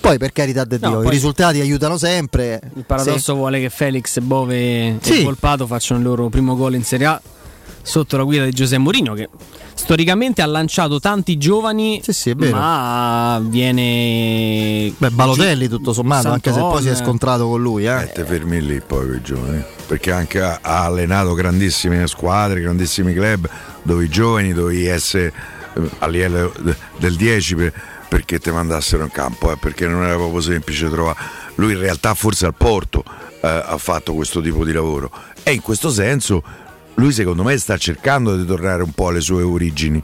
Poi 0.00 0.18
per 0.18 0.32
carità 0.32 0.64
di 0.64 0.78
Dio, 0.78 0.90
no, 0.90 1.02
i 1.02 1.08
risultati 1.08 1.60
aiutano 1.60 1.96
sempre. 1.96 2.60
Il 2.74 2.84
paradosso 2.84 3.18
se... 3.18 3.32
vuole 3.32 3.58
che 3.58 3.70
Felix, 3.70 4.18
Bove 4.20 4.98
sì. 5.00 5.20
e 5.20 5.22
Volpato 5.22 5.66
facciano 5.66 6.00
il 6.00 6.06
loro 6.06 6.28
primo 6.28 6.56
gol 6.56 6.74
in 6.74 6.84
Serie 6.84 7.06
A 7.06 7.22
sotto 7.80 8.16
la 8.16 8.22
guida 8.22 8.44
di 8.44 8.50
Giuseppe 8.50 8.82
Mourinho 8.82 9.14
che 9.14 9.28
storicamente 9.74 10.42
ha 10.42 10.46
lanciato 10.46 11.00
tanti 11.00 11.36
giovani, 11.36 12.00
sì, 12.02 12.12
sì, 12.12 12.34
ma 12.34 13.40
viene. 13.44 14.92
Beh, 14.96 15.10
Balotelli 15.10 15.68
tutto 15.68 15.92
sommato, 15.92 16.28
Santon, 16.28 16.32
anche 16.32 16.52
se 16.52 16.58
poi 16.58 16.82
si 16.82 16.88
è 16.88 16.94
scontrato 16.94 17.48
con 17.48 17.60
lui. 17.60 17.86
Eh. 17.86 18.02
Eh, 18.02 18.12
te 18.12 18.24
fermi 18.24 18.64
lì 18.64 18.80
poi 18.80 19.06
con 19.06 19.16
i 19.16 19.22
giovani, 19.22 19.62
perché 19.86 20.12
anche 20.12 20.40
ha, 20.40 20.58
ha 20.62 20.84
allenato 20.84 21.34
grandissime 21.34 22.06
squadre, 22.06 22.60
grandissimi 22.60 23.12
club, 23.12 23.48
dove 23.82 24.04
i 24.04 24.08
giovani 24.08 24.52
dovevi 24.52 24.86
essere 24.86 25.32
eh, 25.74 25.90
a 25.98 26.06
livello 26.06 26.52
del 26.98 27.16
10 27.16 27.54
per, 27.54 27.72
perché 28.08 28.38
ti 28.38 28.50
mandassero 28.50 29.02
in 29.02 29.10
campo, 29.10 29.52
eh, 29.52 29.56
perché 29.56 29.86
non 29.86 30.04
era 30.04 30.14
proprio 30.14 30.40
semplice 30.40 30.88
trovare. 30.88 31.18
Lui 31.56 31.72
in 31.72 31.78
realtà 31.78 32.14
forse 32.14 32.46
al 32.46 32.54
Porto 32.54 33.04
eh, 33.40 33.48
ha 33.48 33.76
fatto 33.78 34.14
questo 34.14 34.40
tipo 34.40 34.64
di 34.64 34.72
lavoro 34.72 35.10
e 35.42 35.52
in 35.52 35.60
questo 35.60 35.90
senso 35.90 36.42
lui 36.94 37.12
secondo 37.12 37.42
me 37.42 37.56
sta 37.56 37.76
cercando 37.76 38.36
di 38.36 38.44
tornare 38.44 38.82
un 38.82 38.92
po' 38.92 39.08
alle 39.08 39.20
sue 39.20 39.42
origini. 39.42 40.02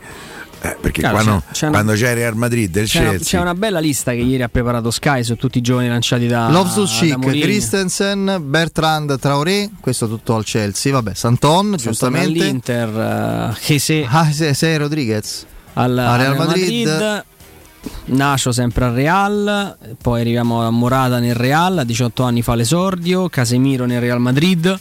Eh, 0.62 0.76
perché 0.78 1.00
Chiaro, 1.00 1.14
quando, 1.14 1.42
c'è, 1.46 1.52
c'è 1.52 1.66
una, 1.68 1.78
quando 1.78 1.92
c'è 1.94 2.12
Real 2.12 2.36
Madrid 2.36 2.70
del 2.70 2.86
c'è, 2.86 2.98
Chelsea 2.98 3.10
una, 3.12 3.18
c'è 3.18 3.40
una 3.40 3.54
bella 3.54 3.78
lista 3.78 4.12
che 4.12 4.18
ieri 4.18 4.42
ha 4.42 4.48
preparato 4.50 4.90
Sky 4.90 5.24
su 5.24 5.36
tutti 5.36 5.56
i 5.56 5.60
giovani 5.62 5.88
lanciati 5.88 6.26
da 6.26 6.50
Loftus-Cheek, 6.50 7.40
Christensen, 7.40 8.42
Bertrand 8.44 9.18
Traoré 9.18 9.70
questo 9.80 10.06
tutto 10.06 10.34
al 10.34 10.44
Chelsea. 10.44 10.92
Vabbè 10.92 11.14
Santon 11.14 11.76
giustamente. 11.78 12.42
all'Inter 12.42 12.88
uh, 12.88 13.58
Jesse 13.58 14.06
ah, 14.06 14.30
se, 14.30 14.76
Rodriguez. 14.76 15.46
Al, 15.74 15.96
al 15.96 16.18
Real 16.18 16.36
Madrid, 16.36 16.86
Madrid. 16.86 17.24
Nacio 18.06 18.52
sempre 18.52 18.84
al 18.84 18.92
Real, 18.92 19.76
poi 20.02 20.20
arriviamo 20.20 20.66
a 20.66 20.70
Morata 20.70 21.18
nel 21.18 21.34
Real, 21.34 21.78
a 21.78 21.84
18 21.84 22.22
anni 22.22 22.42
fa 22.42 22.54
l'esordio, 22.54 23.30
Casemiro 23.30 23.86
nel 23.86 24.00
Real 24.00 24.20
Madrid, 24.20 24.78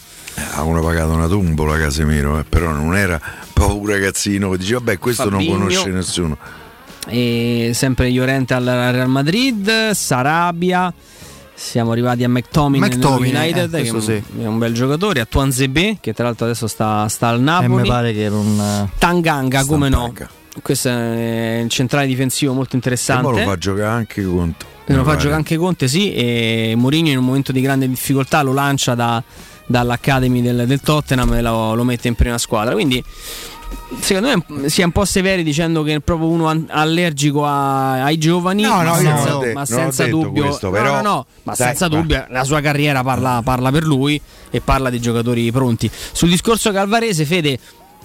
ha 0.54 0.62
uno 0.62 0.82
pagato 0.82 1.12
una 1.12 1.26
tumbola 1.26 1.76
Casemiro, 1.78 2.38
eh, 2.38 2.44
però 2.44 2.72
non 2.72 2.96
era 2.96 3.20
proprio 3.52 3.78
un 3.78 3.86
ragazzino 3.86 4.50
che 4.50 4.58
dice 4.58 4.74
vabbè 4.74 4.98
questo 4.98 5.28
Fabinho, 5.28 5.56
non 5.56 5.68
conosce 5.68 5.90
nessuno. 5.90 6.36
E 7.06 7.72
sempre 7.74 8.10
Llorente 8.10 8.54
al 8.54 8.64
Real 8.64 9.08
Madrid, 9.08 9.90
Sarabia. 9.90 10.92
Siamo 11.54 11.92
arrivati 11.92 12.24
a 12.24 12.28
McTominay, 12.28 12.88
McTominay 12.88 13.52
United, 13.52 13.74
eh, 13.74 13.82
che 13.82 13.88
è 13.88 13.92
un, 13.92 14.00
sì. 14.00 14.12
è 14.12 14.46
un, 14.46 14.58
bel 14.58 14.72
giocatore. 14.72 15.20
A 15.20 15.26
Tuanzebe, 15.26 15.98
che 16.00 16.14
tra 16.14 16.24
l'altro 16.24 16.46
adesso 16.46 16.66
sta, 16.66 17.06
sta 17.08 17.28
al 17.28 17.40
Napoli. 17.40 17.80
E 17.80 17.82
mi 17.82 17.88
pare 17.88 18.12
che 18.14 18.28
non. 18.30 18.88
Tanganga, 18.96 19.64
come 19.66 19.90
no? 19.90 20.12
Questo 20.62 20.88
è 20.88 21.60
il 21.62 21.68
centrale 21.68 22.06
difensivo 22.06 22.54
molto 22.54 22.76
interessante. 22.76 23.28
E 23.28 23.30
poi 23.30 23.40
lo 23.40 23.50
fa 23.50 23.56
giocare 23.58 23.88
anche 23.88 24.24
Conte. 24.24 24.64
Lo 24.86 25.04
fa 25.04 25.16
giocare 25.16 25.34
anche 25.34 25.56
Conte, 25.56 25.86
sì. 25.86 26.12
E 26.14 26.72
Mourinho 26.76 27.10
in 27.10 27.18
un 27.18 27.24
momento 27.24 27.52
di 27.52 27.60
grande 27.60 27.86
difficoltà 27.88 28.40
lo 28.42 28.54
lancia 28.54 28.94
da, 28.94 29.22
dall'Academy 29.70 30.42
del, 30.42 30.66
del 30.66 30.80
Tottenham 30.80 31.32
e 31.34 31.42
lo, 31.42 31.74
lo, 31.74 31.84
mette 31.84 32.08
in 32.08 32.16
prima 32.16 32.38
squadra. 32.38 32.74
Quindi 32.74 33.02
secondo 34.00 34.42
me 34.48 34.68
si 34.68 34.80
è 34.80 34.84
un 34.84 34.90
po' 34.90 35.04
severi 35.04 35.44
dicendo 35.44 35.84
che 35.84 35.94
è 35.94 36.00
proprio 36.00 36.28
uno 36.28 36.48
allergico 36.68 37.46
a, 37.46 38.02
ai 38.02 38.18
giovani, 38.18 38.62
no, 38.62 38.74
ma 38.74 38.82
no, 38.82 38.94
senza, 38.96 39.36
de- 39.36 39.52
ma 39.54 39.64
senza 39.64 40.06
dubbio, 40.06 40.46
questo, 40.46 40.70
però, 40.70 40.96
no, 40.96 41.02
no, 41.02 41.26
ma 41.44 41.54
dai, 41.54 41.68
senza 41.68 41.86
dubbio 41.86 42.26
la 42.28 42.42
sua 42.42 42.60
carriera 42.60 43.02
parla, 43.04 43.40
parla 43.44 43.70
per 43.70 43.84
lui 43.84 44.20
e 44.50 44.60
parla 44.60 44.90
di 44.90 45.00
giocatori 45.00 45.50
pronti. 45.52 45.88
Sul 46.12 46.28
discorso 46.28 46.72
Calvarese, 46.72 47.24
Fede, 47.24 47.58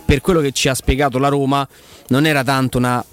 per 0.06 0.22
quello 0.22 0.42
che 0.42 0.52
ci 0.52 0.70
ha 0.70 0.76
spiegato 0.76 1.18
la 1.18 1.30
Roma, 1.30 1.68
non 2.10 2.28
era 2.28 2.44
tanto 2.44 2.78
una 2.78 3.04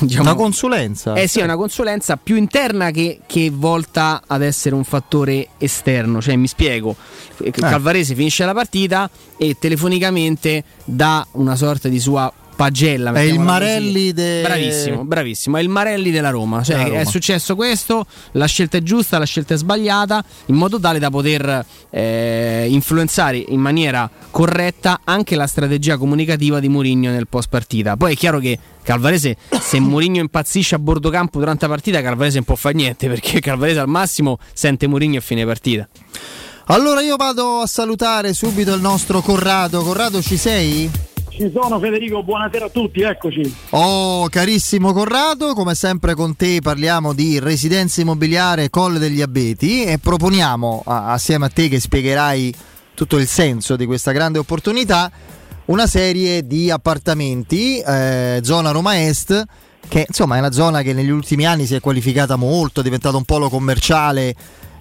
diciamo, 0.00 0.22
una 0.22 0.34
consulenza. 0.34 1.14
Eh 1.14 1.28
sì, 1.28 1.40
è 1.40 1.44
una 1.44 1.56
consulenza 1.56 2.16
più 2.16 2.36
interna 2.36 2.90
che, 2.90 3.20
che, 3.26 3.50
volta 3.52 4.22
ad 4.26 4.42
essere 4.42 4.74
un 4.74 4.84
fattore 4.84 5.48
esterno. 5.58 6.20
Cioè, 6.20 6.36
mi 6.36 6.46
spiego, 6.46 6.96
eh. 7.38 7.50
Calvarese 7.50 8.14
finisce 8.14 8.44
la 8.44 8.54
partita 8.54 9.08
e 9.36 9.56
telefonicamente 9.58 10.64
dà 10.84 11.26
una 11.32 11.56
sorta 11.56 11.88
di 11.88 12.00
sua 12.00 12.32
pagella. 12.56 13.12
È 13.12 13.20
il 13.20 13.38
Marelli 13.38 14.12
de... 14.12 14.40
Bravissimo, 14.42 15.04
bravissimo, 15.04 15.58
è 15.58 15.60
il 15.60 15.68
Marelli 15.68 16.10
della 16.10 16.30
Roma. 16.30 16.62
Cioè, 16.62 16.88
Roma. 16.88 17.00
è 17.00 17.04
successo 17.04 17.54
questo, 17.54 18.06
la 18.32 18.46
scelta 18.46 18.78
è 18.78 18.82
giusta, 18.82 19.18
la 19.18 19.26
scelta 19.26 19.54
è 19.54 19.56
sbagliata, 19.56 20.24
in 20.46 20.56
modo 20.56 20.80
tale 20.80 20.98
da 20.98 21.10
poter 21.10 21.64
eh, 21.90 22.66
influenzare 22.68 23.36
in 23.36 23.60
maniera 23.60 24.10
corretta 24.30 25.00
anche 25.04 25.36
la 25.36 25.46
strategia 25.46 25.98
comunicativa 25.98 26.58
di 26.58 26.68
Mourinho 26.68 27.10
nel 27.10 27.28
post 27.28 27.48
partita. 27.50 27.96
Poi 27.96 28.14
è 28.14 28.16
chiaro 28.16 28.38
che 28.38 28.58
Calvarese, 28.82 29.36
se 29.60 29.78
Mourinho 29.78 30.20
impazzisce 30.20 30.74
a 30.74 30.78
bordo 30.78 31.10
campo 31.10 31.38
durante 31.38 31.66
la 31.66 31.72
partita, 31.72 32.00
Calvarese 32.00 32.36
non 32.36 32.44
può 32.44 32.54
fare 32.56 32.74
niente 32.74 33.08
perché 33.08 33.40
Calvarese 33.40 33.80
al 33.80 33.88
massimo 33.88 34.38
sente 34.52 34.86
Mourinho 34.86 35.18
a 35.18 35.20
fine 35.20 35.44
partita. 35.44 35.86
Allora 36.68 37.00
io 37.00 37.14
vado 37.16 37.60
a 37.60 37.66
salutare 37.66 38.32
subito 38.32 38.74
il 38.74 38.80
nostro 38.80 39.20
Corrado. 39.20 39.82
Corrado 39.82 40.20
ci 40.20 40.36
sei? 40.36 40.90
Ci 41.36 41.52
sono 41.52 41.78
Federico, 41.78 42.22
buonasera 42.22 42.64
a 42.64 42.68
tutti, 42.70 43.02
eccoci. 43.02 43.54
Oh, 43.70 44.26
carissimo 44.30 44.94
Corrado, 44.94 45.52
come 45.52 45.74
sempre 45.74 46.14
con 46.14 46.34
te 46.34 46.60
parliamo 46.62 47.12
di 47.12 47.38
residenza 47.38 48.00
immobiliare 48.00 48.70
Colle 48.70 48.98
degli 48.98 49.20
Abeti 49.20 49.84
e 49.84 49.98
proponiamo, 49.98 50.82
assieme 50.86 51.44
a 51.44 51.48
te 51.50 51.68
che 51.68 51.78
spiegherai 51.78 52.54
tutto 52.94 53.18
il 53.18 53.26
senso 53.26 53.76
di 53.76 53.84
questa 53.84 54.12
grande 54.12 54.38
opportunità, 54.38 55.10
una 55.66 55.86
serie 55.86 56.46
di 56.46 56.70
appartamenti, 56.70 57.80
eh, 57.80 58.40
zona 58.42 58.70
Roma 58.70 59.04
Est, 59.04 59.44
che 59.88 60.06
insomma 60.08 60.36
è 60.36 60.38
una 60.38 60.52
zona 60.52 60.80
che 60.80 60.94
negli 60.94 61.10
ultimi 61.10 61.44
anni 61.44 61.66
si 61.66 61.74
è 61.74 61.80
qualificata 61.80 62.36
molto, 62.36 62.80
è 62.80 62.82
diventato 62.82 63.18
un 63.18 63.24
polo 63.24 63.50
commerciale 63.50 64.34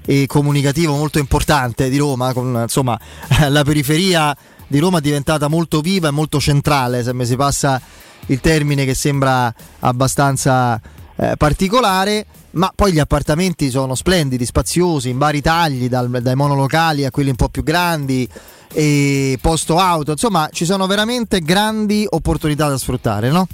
e 0.05 0.25
comunicativo 0.25 0.95
molto 0.95 1.19
importante 1.19 1.89
di 1.89 1.97
Roma, 1.97 2.31
con 2.31 2.59
insomma 2.61 2.97
la 3.49 3.63
periferia 3.65 4.33
di 4.67 4.79
Roma 4.79 4.99
è 4.99 5.01
diventata 5.01 5.47
molto 5.47 5.81
viva 5.81 6.07
e 6.07 6.11
molto 6.11 6.39
centrale, 6.39 7.03
se 7.03 7.13
mi 7.13 7.25
si 7.25 7.35
passa 7.35 7.81
il 8.27 8.39
termine 8.39 8.85
che 8.85 8.95
sembra 8.95 9.53
abbastanza 9.79 10.79
eh, 11.15 11.35
particolare, 11.37 12.25
ma 12.51 12.71
poi 12.73 12.91
gli 12.91 12.99
appartamenti 12.99 13.69
sono 13.69 13.95
splendidi, 13.95 14.45
spaziosi, 14.45 15.09
in 15.09 15.17
vari 15.17 15.41
tagli, 15.41 15.87
dal, 15.87 16.09
dai 16.09 16.35
monolocali 16.35 17.05
a 17.05 17.11
quelli 17.11 17.29
un 17.29 17.35
po' 17.35 17.49
più 17.49 17.63
grandi, 17.63 18.27
e 18.77 19.37
posto 19.41 19.77
auto, 19.77 20.11
insomma 20.11 20.49
ci 20.51 20.65
sono 20.65 20.85
veramente 20.85 21.39
grandi 21.39 22.05
opportunità 22.09 22.67
da 22.67 22.77
sfruttare, 22.77 23.29
no? 23.29 23.47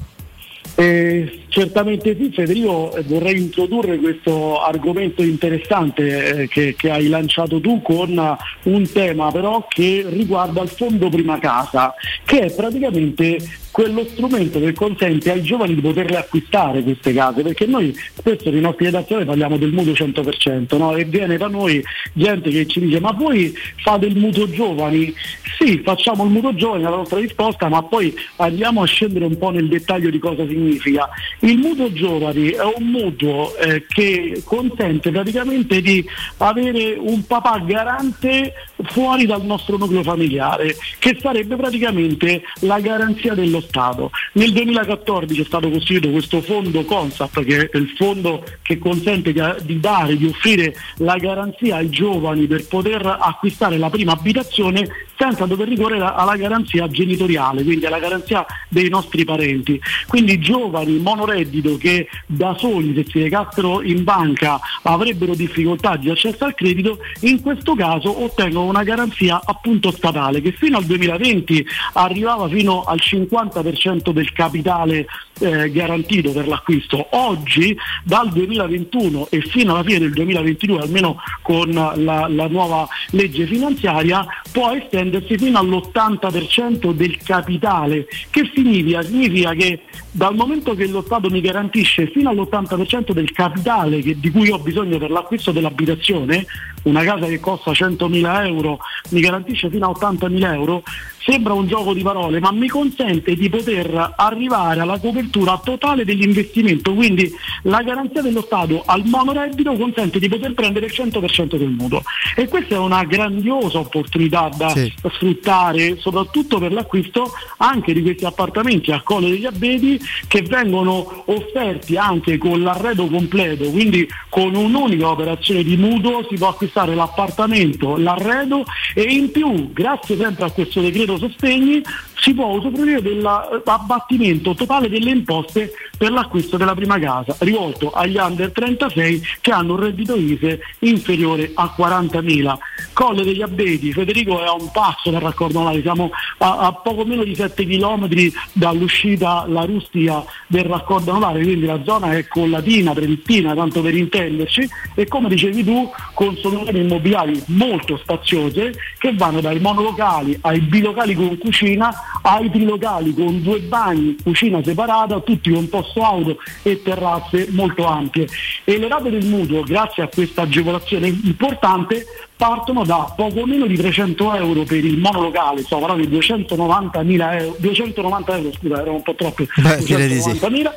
Eh, 0.76 1.44
certamente 1.50 2.16
sì, 2.16 2.32
Federico, 2.34 2.98
vorrei 3.06 3.42
introdurre 3.42 3.98
questo 3.98 4.62
argomento 4.62 5.22
interessante 5.22 6.44
eh, 6.44 6.48
che, 6.48 6.76
che, 6.78 6.90
hai 6.90 7.08
lanciato 7.08 7.60
tu 7.60 7.82
con 7.82 8.38
un 8.64 8.92
tema 8.92 9.32
però 9.32 9.68
che 9.68 10.06
riguarda 10.08 10.62
il 10.62 10.70
fondo 10.70 11.10
prima 11.10 11.40
casa, 11.40 11.94
che 12.24 12.40
è 12.40 12.54
praticamente 12.54 13.38
quello 13.72 14.06
strumento 14.06 14.60
che 14.60 14.74
consente 14.74 15.32
ai 15.32 15.42
giovani 15.42 15.76
di 15.76 15.82
poterle 15.82 16.18
acquistare 16.18 16.84
queste 16.84 17.14
case, 17.14 17.42
perché 17.42 17.66
noi 17.66 17.96
spesso 18.14 18.50
nei 18.52 18.60
nostri 18.60 18.86
redazioni 18.86 19.26
parliamo 19.26 19.58
del 19.58 19.72
mutuo 19.72 19.94
100%, 19.94 20.78
no? 20.78 20.96
e 20.96 21.06
viene 21.06 21.38
da 21.38 21.48
noi 21.48 21.84
gente 22.14 22.50
che 22.50 22.68
ci 22.68 22.82
dice 22.82 23.00
ma 23.00 23.12
voi 23.12 23.54
fate 23.78 24.06
il 24.06 24.18
mutuo 24.18 24.50
giovani? 24.50 25.14
Sì, 25.58 25.82
facciamo 25.84 26.26
il 26.26 26.32
mutuo 26.32 26.54
giovani, 26.54 26.84
la 26.84 26.90
nostra 26.90 27.20
risposta, 27.20 27.70
ma 27.70 27.82
poi 27.84 28.14
andiamo 28.38 28.82
a 28.82 28.86
scendere 28.86 29.26
un 29.26 29.38
po' 29.38 29.52
nel 29.52 29.68
dettaglio 29.68 30.10
di 30.10 30.20
cosa 30.20 30.46
significa. 30.48 31.10
Il 31.40 31.58
mutuo 31.58 31.92
giovani 31.94 32.50
è 32.50 32.64
un 32.64 32.86
mutuo 32.86 33.56
eh, 33.58 33.86
che 33.88 34.42
consente 34.44 35.12
praticamente 35.12 35.82
di 35.82 36.06
avere 36.38 36.96
un 36.98 37.26
papà 37.26 37.60
garante 37.60 38.54
fuori 38.86 39.26
dal 39.26 39.44
nostro 39.46 39.78
nucleo 39.78 40.04
familiare, 40.04 40.76
che 41.00 41.18
sarebbe 41.22 41.56
praticamente 41.56 42.42
la 42.62 42.80
garanzia 42.80 43.34
dello 43.34 43.61
Stato. 43.62 44.12
Nel 44.34 44.52
2014 44.52 45.42
è 45.42 45.46
stato 45.46 45.70
costituito 45.70 46.10
questo 46.12 46.42
fondo 46.42 46.84
Consap, 46.84 47.44
che 47.44 47.70
è 47.70 47.78
il 47.78 47.90
fondo 47.98 48.44
che 48.62 48.78
consente 48.78 49.34
di, 49.64 49.80
dare, 49.80 50.18
di 50.18 50.26
offrire 50.26 50.76
la 50.98 51.18
garanzia 51.18 51.78
ai 51.78 51.90
giovani 51.90 52.48
per 52.48 52.68
poter 52.68 53.06
acquistare 53.06 53.78
la 53.78 53.90
prima 53.90 54.14
abitazione 54.14 54.88
senza 55.18 55.46
dover 55.46 55.68
ricorrere 55.68 56.04
alla 56.04 56.36
garanzia 56.36 56.88
genitoriale, 56.88 57.64
quindi 57.64 57.86
alla 57.86 58.00
garanzia 58.00 58.44
dei 58.70 58.90
nostri 58.90 59.24
parenti. 59.24 59.80
Quindi 60.08 60.40
giovani 60.40 60.98
monoreddito 60.98 61.78
che 61.78 62.08
da 62.26 62.56
soli 62.58 62.96
se 62.96 63.06
si 63.08 63.22
recassero 63.22 63.84
in 63.84 64.04
banca 64.04 64.60
avrebbero 64.82 65.36
difficoltà 65.36 65.96
di 65.96 66.10
accesso 66.10 66.44
al 66.46 66.56
credito, 66.56 66.98
in 67.22 67.40
questo 67.42 67.76
caso 67.76 68.24
ottengono 68.24 68.66
una 68.66 68.84
garanzia 68.84 69.42
appunto 69.44 69.92
statale 69.92 70.42
che 70.42 70.52
fino 70.54 70.78
al 70.78 70.86
2020 70.86 71.66
arrivava 71.94 72.48
fino 72.48 72.84
al 72.84 73.00
50% 73.00 73.51
del 73.60 74.32
capitale 74.32 75.06
eh, 75.40 75.72
garantito 75.72 76.32
per 76.32 76.48
l'acquisto. 76.48 77.08
Oggi 77.12 77.78
dal 78.04 78.30
2021 78.30 79.28
e 79.30 79.42
fino 79.42 79.74
alla 79.74 79.84
fine 79.84 80.00
del 80.00 80.14
2022, 80.14 80.80
almeno 80.80 81.18
con 81.42 81.72
la, 81.72 82.28
la 82.28 82.48
nuova 82.48 82.88
legge 83.12 83.46
finanziaria, 83.46 84.26
può 84.52 84.72
estendersi 84.72 85.38
fino 85.38 85.60
all'80% 85.60 86.92
del 86.92 87.18
capitale. 87.18 88.08
Che 88.30 88.52
significa? 88.54 89.02
Significa 89.02 89.54
che 89.54 89.82
dal 90.12 90.36
momento 90.36 90.76
che 90.76 90.88
lo 90.88 91.02
Stato 91.02 91.30
mi 91.30 91.42
garantisce 91.42 92.08
fino 92.08 92.30
all'80% 92.30 93.12
del 93.12 93.32
capitale 93.32 94.02
che, 94.02 94.20
di 94.20 94.30
cui 94.30 94.50
ho 94.50 94.60
bisogno 94.60 94.98
per 94.98 95.10
l'acquisto 95.10 95.52
dell'abitazione, 95.52 96.46
una 96.84 97.04
casa 97.04 97.26
che 97.28 97.40
costa 97.40 97.72
100.000 97.72 98.46
euro 98.46 98.80
mi 99.10 99.22
garantisce 99.22 99.70
fino 99.70 99.88
a 99.88 99.98
80.000 99.98 100.54
euro, 100.54 100.84
sembra 101.24 101.54
un 101.54 101.68
gioco 101.68 101.94
di 101.94 102.02
parole, 102.02 102.40
ma 102.40 102.52
mi 102.52 102.68
consente 102.68 103.36
di 103.36 103.50
poter 103.50 104.14
arrivare 104.16 104.82
alla 104.82 105.00
copertura 105.00 105.60
totale 105.64 106.04
dell'investimento. 106.06 106.94
Quindi 106.94 107.32
la 107.64 107.82
garanzia 107.84 108.22
dello 108.22 108.42
Stato 108.42 108.84
al 108.86 109.04
monoreddito 109.06 109.74
consente 109.74 110.20
di 110.20 110.28
poter 110.28 110.54
prendere 110.54 110.88
il 110.88 110.94
100% 110.96 111.56
del 111.58 111.70
mutuo. 111.70 112.02
E 112.36 112.48
questa 112.48 112.76
è 112.76 112.78
una 112.78 113.04
grandiosa 113.04 113.80
opportunità 113.80 114.50
da 114.56 114.70
sì. 114.70 114.92
sfruttare, 115.14 115.98
soprattutto 115.98 116.60
per 116.60 116.72
l'acquisto 116.72 117.32
anche 117.58 117.94
di 117.94 118.02
questi 118.02 118.26
appartamenti 118.26 118.92
a 118.92 119.02
Colle 119.02 119.30
degli 119.30 119.46
Abeti 119.46 120.00
che 120.28 120.42
vengono 120.42 121.24
offerti 121.26 121.98
anche 121.98 122.38
con 122.38 122.62
l'arredo 122.62 123.08
completo, 123.08 123.70
quindi 123.70 124.08
con 124.30 124.56
un'unica 124.56 125.10
operazione 125.10 125.64
di 125.64 125.78
mutuo 125.78 126.26
si 126.30 126.36
può 126.36 126.50
acquistare 126.50 126.96
l'appartamento, 126.96 127.98
l'arredo 127.98 128.64
e 128.94 129.04
in 129.04 129.32
più, 129.32 129.72
grazie 129.72 130.18
sempre 130.18 130.46
a 130.46 130.52
questo 130.52 130.82
decreto 130.82 131.11
sostegni, 131.18 131.82
si 132.22 132.34
può 132.36 132.48
usufruire 132.58 133.02
dell'abbattimento 133.02 134.54
totale 134.54 134.90
delle 134.90 135.10
imposte 135.10 135.74
per 135.98 136.12
l'acquisto 136.12 136.58
della 136.58 136.76
prima 136.76 137.00
casa, 137.00 137.36
rivolto 137.40 137.92
agli 137.92 138.18
under 138.18 138.52
36 138.52 139.22
che 139.42 139.52
hanno 139.52 139.74
un 139.74 139.80
reddito 139.80 140.16
ISE 140.16 140.60
inferiore 140.80 141.52
a 141.56 141.74
40.000. 141.76 142.54
Colle 142.94 143.24
degli 143.24 143.42
Abeti, 143.42 143.92
Federico 143.92 144.40
è 144.40 144.46
a 144.46 144.54
un 144.54 144.70
passo 144.72 145.10
dal 145.10 145.22
raccordo 145.22 145.60
anulare, 145.60 145.82
siamo 145.82 146.12
a, 146.40 146.58
a, 146.58 146.74
poco 146.74 147.06
meno 147.06 147.24
di 147.24 147.34
7 147.34 147.66
km 147.66 148.08
dall'uscita 148.54 149.46
La 149.48 149.66
Rustia 149.66 150.24
del 150.46 150.66
raccordo 150.66 151.12
anulare, 151.12 151.42
quindi 151.42 151.66
la 151.66 151.82
zona 151.84 152.16
è 152.16 152.28
collatina, 152.28 152.94
predittina, 152.94 153.56
tanto 153.56 153.82
per 153.82 153.96
intenderci, 153.96 154.70
e 154.94 155.08
come 155.08 155.28
dicevi 155.28 155.64
tu, 155.64 155.90
con 156.14 156.36
soluzioni 156.38 156.80
immobiliari 156.82 157.42
molto 157.48 157.98
spaziose 157.98 158.74
che 159.00 159.14
vanno 159.14 159.42
dai 159.42 159.60
monolocali 159.60 160.38
ai 160.42 160.60
bilocali 160.60 161.01
con 161.16 161.38
cucina 161.38 161.94
ai 162.22 162.50
trilocali 162.50 163.14
con 163.14 163.42
due 163.42 163.60
bagni, 163.60 164.16
cucina 164.22 164.62
separata, 164.64 165.20
tutti 165.20 165.52
con 165.52 165.68
posto 165.68 166.02
auto 166.02 166.38
e 166.64 166.82
terrazze 166.82 167.48
molto 167.52 167.86
ampie. 167.86 168.28
E 168.64 168.78
le 168.78 168.88
rate 168.88 169.10
del 169.10 169.26
mutuo, 169.26 169.64
grazie 169.64 170.04
a 170.04 170.08
questa 170.08 170.44
agevolazione 170.44 171.08
importante, 171.08 172.06
partono 172.42 172.84
da 172.84 173.14
poco 173.16 173.46
meno 173.46 173.68
di 173.68 173.78
300 173.78 174.34
euro 174.34 174.64
per 174.64 174.84
il 174.84 174.98
monolocale, 174.98 175.62
sto 175.62 175.78
parlando 175.78 176.04
di 176.04 176.18
290.000 176.18 177.40
euro, 177.40 177.56
290 177.60 178.36
euro, 178.36 178.52
scusa, 178.54 178.82
era 178.82 178.90
un 178.90 179.04
po' 179.04 179.14
troppo, 179.14 179.46
Beh, 179.58 179.78
290.000, 179.78 180.72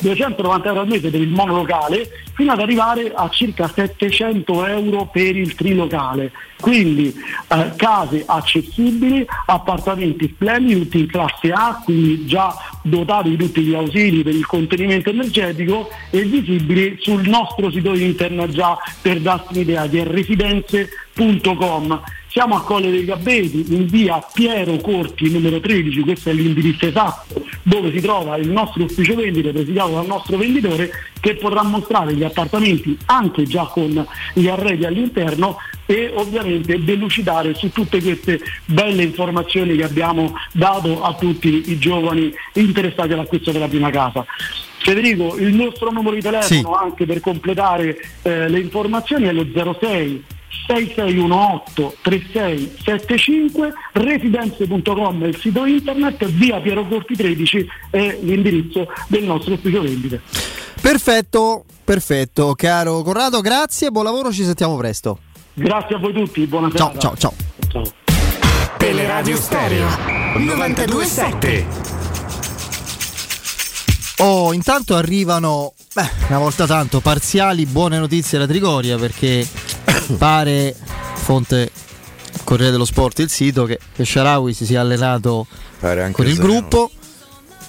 290 0.00 0.68
euro 0.68 0.80
al 0.80 0.86
mese 0.86 1.08
per 1.08 1.22
il 1.22 1.30
monolocale, 1.30 2.10
fino 2.34 2.52
ad 2.52 2.60
arrivare 2.60 3.10
a 3.14 3.30
circa 3.30 3.68
700 3.68 4.66
euro 4.66 5.08
per 5.10 5.34
il 5.34 5.54
trilocale. 5.54 6.30
Quindi 6.60 7.14
eh, 7.48 7.72
case 7.76 8.22
accessibili, 8.26 9.26
appartamenti 9.46 10.32
splendidi, 10.34 10.80
tutti 10.80 10.98
in 11.00 11.06
classe 11.08 11.52
A, 11.52 11.80
quindi 11.84 12.26
già 12.26 12.54
dotati 12.82 13.30
di 13.30 13.36
tutti 13.36 13.60
gli 13.62 13.74
ausili 13.74 14.22
per 14.22 14.34
il 14.34 14.46
contenimento 14.46 15.10
energetico 15.10 15.88
e 16.10 16.22
visibili 16.22 16.96
sul 17.00 17.28
nostro 17.28 17.70
sito 17.70 17.94
internet 17.94 18.50
già 18.50 18.78
per 19.00 19.20
darsi 19.20 19.48
un'idea 19.50 19.88
che 19.88 20.00
è 20.00 20.04
residenze.com. 20.34 22.00
Siamo 22.34 22.56
a 22.56 22.64
Colle 22.64 22.90
dei 22.90 23.04
Gabbeti, 23.04 23.64
in 23.68 23.86
via 23.86 24.18
Piero 24.32 24.76
Corti 24.78 25.30
numero 25.30 25.60
13, 25.60 26.00
questo 26.00 26.30
è 26.30 26.32
l'indirizzo 26.32 26.84
esatto 26.84 27.46
dove 27.62 27.92
si 27.92 28.00
trova 28.00 28.36
il 28.38 28.50
nostro 28.50 28.82
ufficio 28.82 29.14
vendite 29.14 29.52
presidiato 29.52 29.92
dal 29.92 30.06
nostro 30.06 30.36
venditore 30.36 30.90
che 31.20 31.36
potrà 31.36 31.62
mostrare 31.62 32.12
gli 32.12 32.24
appartamenti 32.24 32.98
anche 33.06 33.44
già 33.44 33.66
con 33.66 34.04
gli 34.32 34.48
arredi 34.48 34.84
all'interno 34.84 35.58
e 35.86 36.12
ovviamente 36.12 36.82
delucidare 36.82 37.54
su 37.54 37.70
tutte 37.70 38.02
queste 38.02 38.40
belle 38.64 39.04
informazioni 39.04 39.76
che 39.76 39.84
abbiamo 39.84 40.34
dato 40.50 41.04
a 41.04 41.14
tutti 41.14 41.70
i 41.70 41.78
giovani 41.78 42.34
interessati 42.54 43.12
all'acquisto 43.12 43.52
della 43.52 43.68
prima 43.68 43.90
casa. 43.90 44.26
Federico, 44.78 45.36
il 45.36 45.54
nostro 45.54 45.92
numero 45.92 46.16
di 46.16 46.20
telefono 46.20 46.48
sì. 46.48 46.84
anche 46.84 47.06
per 47.06 47.20
completare 47.20 47.96
eh, 48.22 48.48
le 48.48 48.58
informazioni 48.58 49.26
è 49.26 49.32
lo 49.32 49.46
06 49.80 50.24
6618 50.66 51.96
3675 52.02 53.72
residenze.com 53.92 55.24
è 55.24 55.26
il 55.26 55.36
sito 55.36 55.64
internet 55.64 56.24
via 56.26 56.60
Piero 56.60 56.86
Corti 56.86 57.14
13 57.14 57.66
è 57.90 58.18
l'indirizzo 58.22 58.86
del 59.08 59.24
nostro 59.24 59.54
ufficio 59.54 59.82
vendite. 59.82 60.20
Perfetto 60.80 61.64
perfetto. 61.84 62.54
Caro 62.54 63.02
Corrado 63.02 63.40
grazie 63.40 63.90
buon 63.90 64.04
lavoro 64.04 64.32
ci 64.32 64.44
sentiamo 64.44 64.76
presto. 64.76 65.18
Grazie 65.52 65.96
a 65.96 65.98
voi 65.98 66.12
tutti 66.12 66.46
buonasera 66.46 66.92
ciao 66.92 66.98
ciao 66.98 67.16
ciao, 67.16 67.34
ciao. 67.68 67.82
Teleradio 68.76 69.36
Stereo 69.36 69.88
927 70.36 71.94
Oh, 74.18 74.52
intanto 74.52 74.94
arrivano, 74.94 75.74
beh, 75.94 76.10
una 76.28 76.38
volta 76.38 76.66
tanto, 76.66 77.00
parziali 77.00 77.66
buone 77.66 77.98
notizie 77.98 78.38
da 78.38 78.46
Trigoria 78.46 78.98
perché 78.98 79.46
pare, 80.18 80.74
fonte 81.14 81.70
Corriere 82.42 82.72
dello 82.72 82.84
Sport, 82.84 83.20
il 83.20 83.30
sito, 83.30 83.64
che 83.64 83.78
Sharawi 84.04 84.52
si 84.52 84.66
sia 84.66 84.80
allenato 84.80 85.46
con 85.78 86.26
il 86.26 86.34
Zaniolo. 86.34 86.36
gruppo. 86.36 86.90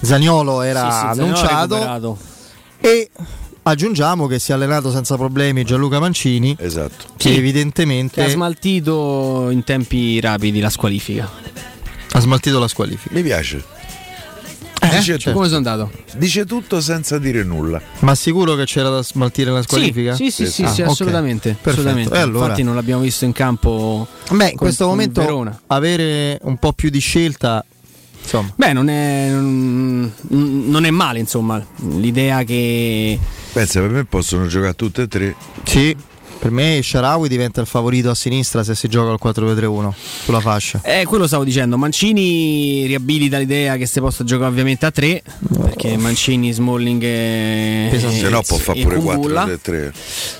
Zaniolo 0.01 0.61
era 0.61 0.91
sì, 0.91 0.97
sì, 0.97 1.21
annunciato. 1.21 2.17
e 2.81 3.09
aggiungiamo 3.63 4.27
che 4.27 4.39
si 4.39 4.51
è 4.51 4.53
allenato 4.53 4.91
senza 4.91 5.15
problemi 5.15 5.63
Gianluca 5.63 5.99
Mancini. 5.99 6.55
Esatto. 6.59 7.05
Che 7.15 7.29
sì, 7.29 7.37
evidentemente 7.37 8.21
che 8.21 8.27
ha 8.27 8.29
smaltito 8.29 9.49
in 9.51 9.63
tempi 9.63 10.19
rapidi 10.19 10.59
la 10.59 10.69
squalifica. 10.69 11.29
Ha 12.11 12.19
smaltito 12.19 12.59
la 12.59 12.67
squalifica. 12.67 13.13
Mi 13.13 13.23
piace. 13.23 13.74
Eh? 14.91 14.97
Dice 14.97 15.17
cioè, 15.17 15.33
come 15.33 15.45
sono 15.45 15.57
andato? 15.57 15.91
Dice 16.17 16.45
tutto 16.45 16.81
senza 16.81 17.17
dire 17.17 17.43
nulla. 17.43 17.81
Ma 17.99 18.15
sicuro 18.15 18.55
che 18.55 18.65
c'era 18.65 18.89
da 18.89 19.03
smaltire 19.03 19.51
la 19.51 19.61
squalifica? 19.61 20.15
Sì, 20.15 20.31
sì, 20.31 20.47
sì, 20.47 20.63
ah, 20.63 20.69
sì 20.69 20.81
assolutamente. 20.81 21.57
Okay. 21.59 21.73
assolutamente. 21.73 22.17
Allora... 22.17 22.45
Infatti 22.45 22.63
non 22.63 22.75
l'abbiamo 22.75 23.01
visto 23.01 23.25
in 23.25 23.31
campo. 23.31 24.07
Beh, 24.31 24.49
in 24.49 24.57
questo 24.57 24.87
momento 24.87 25.21
Verona. 25.21 25.59
avere 25.67 26.39
un 26.43 26.57
po' 26.57 26.73
più 26.73 26.89
di 26.89 26.99
scelta 26.99 27.63
Insomma. 28.25 28.51
Beh, 28.55 28.73
non 28.73 28.89
è, 28.89 29.29
non 29.29 30.85
è, 30.85 30.89
male, 30.89 31.19
insomma. 31.19 31.63
L'idea 31.91 32.43
che. 32.43 33.19
Pensa, 33.53 33.81
per 33.81 33.89
me 33.91 34.05
possono 34.05 34.47
giocare 34.47 34.73
tutte 34.73 35.03
e 35.03 35.07
tre. 35.07 35.35
Sì. 35.63 35.95
Per 36.45 36.53
me 36.53 36.79
Sharawi 36.83 37.27
diventa 37.27 37.59
il 37.59 37.65
favorito 37.65 38.11
a 38.11 38.13
sinistra 38.13 38.63
se 38.63 38.75
si 38.75 38.87
gioca 38.87 39.09
al 39.09 39.17
4-2-3-1 39.19 39.91
sulla 40.25 40.39
fascia. 40.39 40.79
Eh, 40.83 41.03
quello 41.03 41.25
stavo 41.25 41.43
dicendo. 41.43 41.75
Mancini 41.75 42.85
riabilita 42.85 43.39
l'idea 43.39 43.77
che 43.77 43.87
si 43.87 43.99
possa 43.99 44.23
giocare 44.23 44.51
ovviamente 44.51 44.85
a 44.85 44.91
3 44.91 45.23
no. 45.39 45.63
perché 45.63 45.97
Mancini, 45.97 46.51
Smalling 46.51 47.01
e 47.01 47.89
se 47.97 48.29
no 48.29 48.43
può 48.43 48.57
fare 48.57 48.79
pure 48.79 48.97
4-3-3. 48.97 49.91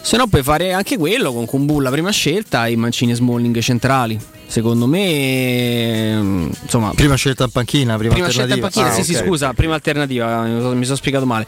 Se 0.01 0.15
no 0.15 0.27
puoi 0.27 0.43
fare 0.43 0.73
anche 0.73 0.95
quello 0.95 1.33
con 1.33 1.47
Kumbulla 1.47 1.89
prima 1.89 2.11
scelta 2.11 2.67
e 2.67 2.75
Mancini 2.75 3.13
e 3.13 3.15
Smalling 3.15 3.59
centrali 3.61 4.19
secondo 4.47 4.85
me 4.87 6.47
insomma 6.61 6.91
prima 6.95 7.15
scelta 7.15 7.45
in 7.45 7.49
panchina 7.51 7.97
prima, 7.97 8.13
prima 8.13 8.29
scelta 8.29 8.53
in 8.53 8.61
panchina 8.61 8.87
ah, 8.87 8.91
sì 8.91 9.01
okay. 9.01 9.15
sì 9.15 9.23
scusa 9.23 9.53
prima 9.53 9.73
alternativa 9.73 10.43
mi 10.43 10.83
sono 10.83 10.95
spiegato 10.95 11.25
male. 11.25 11.45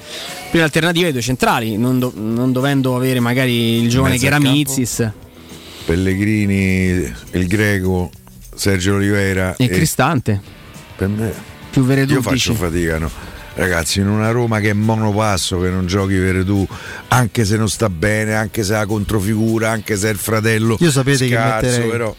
Prima 0.50 0.66
alternativa 0.66 1.08
ai 1.08 1.12
due 1.12 1.22
centrali 1.22 1.78
non, 1.78 2.00
do, 2.00 2.12
non 2.16 2.52
dovendo 2.52 2.96
avere 2.96 3.20
magari 3.20 3.82
il 3.82 3.90
giovane 3.90 4.18
Keramizis 4.18 5.12
Pellegrini 5.86 7.14
il 7.32 7.48
Greco 7.48 8.10
Sergio 8.56 8.96
Oliveira 8.96 9.56
e, 9.56 9.66
e 9.66 9.68
Cristante. 9.70 10.42
per 10.96 11.08
me 11.08 11.34
più 11.70 11.84
Veredù 11.84 12.14
io 12.14 12.22
faccio 12.22 12.54
fatica 12.54 12.98
no? 12.98 13.10
ragazzi 13.54 14.00
in 14.00 14.08
una 14.08 14.32
Roma 14.32 14.60
che 14.60 14.72
è 14.72 14.74
monopasso 14.74 15.60
che 15.60 15.70
non 15.70 15.86
giochi 15.86 16.16
Veredù 16.16 16.66
anche 17.10 17.46
se 17.46 17.58
non 17.58 17.70
sta 17.70 17.90
bene 17.90 18.36
anche 18.36 18.64
se 18.64 18.76
ha 18.76 18.86
controfigura 18.86 19.70
anche 19.70 19.96
se 19.96 20.10
è 20.10 20.12
il 20.12 20.18
fratello 20.18 20.78
io 20.80 20.92
sapete 20.92 21.28
scarso, 21.28 21.60
che 21.60 21.68
metterei 21.68 21.90
però 21.90 22.16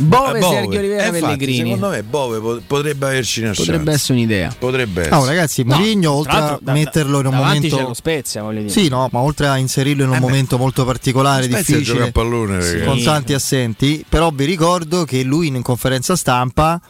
Bove, 0.00 0.38
Bove. 0.38 0.54
Sergio 0.54 0.80
Rivera 0.80 1.02
Eh, 1.02 1.06
infatti, 1.06 1.20
Pellegrini. 1.24 1.56
Secondo 1.70 1.88
me 1.88 2.02
Bove 2.02 2.38
po- 2.38 2.60
potrebbe 2.66 3.06
averci 3.06 3.40
una 3.42 3.52
Potrebbe 3.52 3.76
chance. 3.84 3.90
essere 3.92 4.18
un'idea. 4.18 4.54
Potrebbe 4.58 5.00
essere. 5.02 5.16
Oh, 5.16 5.24
ragazzi, 5.24 5.62
No, 5.64 5.76
Mourinho, 5.76 6.00
tra 6.02 6.14
oltre 6.16 6.36
a 6.54 6.58
da- 6.62 6.72
metterlo 6.72 7.20
in 7.20 7.26
un 7.26 7.34
momento. 7.34 7.76
c'è 7.76 7.82
lo 7.82 7.94
Spezia, 7.94 8.42
voglio 8.42 8.60
dire. 8.60 8.70
Sì, 8.72 8.88
no, 8.88 9.08
ma 9.12 9.18
oltre 9.20 9.48
a 9.48 9.56
inserirlo 9.56 10.02
in 10.04 10.08
un 10.10 10.14
Eh 10.16 10.18
beh. 10.20 10.24
momento 10.24 10.56
molto 10.58 10.84
particolare, 10.84 11.42
Spezia 11.44 11.62
gioca 11.62 11.78
difficile, 11.78 12.08
a 12.08 12.12
pallone, 12.12 12.60
sì, 12.62 12.80
con 12.82 13.02
tanti 13.02 13.32
assenti, 13.34 14.04
però 14.08 14.30
vi 14.30 14.44
ricordo 14.44 15.04
che 15.04 15.22
lui 15.22 15.48
in 15.48 15.62
conferenza 15.62 16.14
stampa, 16.16 16.80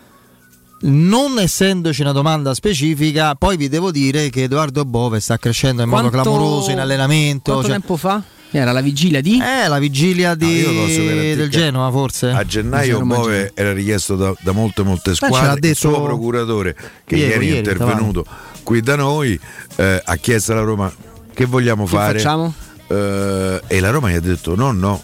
non 0.81 1.39
essendoci 1.41 2.03
una 2.03 2.13
domanda 2.13 2.55
specifica, 2.55 3.35
poi 3.35 3.57
vi 3.57 3.69
devo 3.69 3.91
dire 3.91 4.31
che 4.31 4.45
Edoardo 4.45 4.85
Bove 4.85 5.19
sta 5.19 5.37
crescendo 5.37 5.83
in 5.83 5.89
modo 5.89 6.09
Quanto- 6.09 6.31
clamoroso 6.31 6.71
in 6.71 6.79
allenamento. 6.79 7.51
Quanto 7.53 7.63
cioè- 7.69 7.79
tempo 7.79 7.97
fa? 7.97 8.23
Era 8.51 8.73
la 8.73 8.81
vigilia 8.81 9.21
di? 9.21 9.39
Eh, 9.43 9.69
la 9.69 9.79
vigilia 9.79 10.35
di- 10.35 10.63
No, 10.63 10.87
del 10.87 11.51
Genoa, 11.51 11.91
forse? 11.91 12.31
A 12.31 12.45
gennaio 12.47 13.05
Bove 13.05 13.51
era 13.55 13.73
richiesto 13.73 14.17
da, 14.17 14.35
da 14.41 14.53
molte 14.53 14.83
molte 14.83 15.13
ce 15.15 15.27
l'ha 15.27 15.27
squadre. 15.35 15.55
Il 15.55 15.61
detto 15.61 15.75
suo 15.91 16.03
procuratore, 16.03 16.75
che 17.05 17.17
ieri, 17.17 17.29
ieri, 17.31 17.45
è 17.47 17.49
ieri, 17.49 17.59
intervenuto 17.59 18.25
qui 18.63 18.81
da 18.81 18.97
noi, 18.97 19.39
eh, 19.77 20.03
ha 20.03 20.17
chiesto 20.17 20.53
alla 20.53 20.63
Roma 20.63 20.91
che 21.35 21.45
vogliamo 21.45 21.85
Che 21.85 21.91
fare. 21.91 22.19
facciamo? 22.19 22.55
Eh, 22.87 23.61
e 23.67 23.81
la 23.81 23.91
Roma 23.91 24.11
gli 24.11 24.15
ha 24.15 24.21
detto: 24.21 24.55
no, 24.55 24.73
no, 24.73 25.03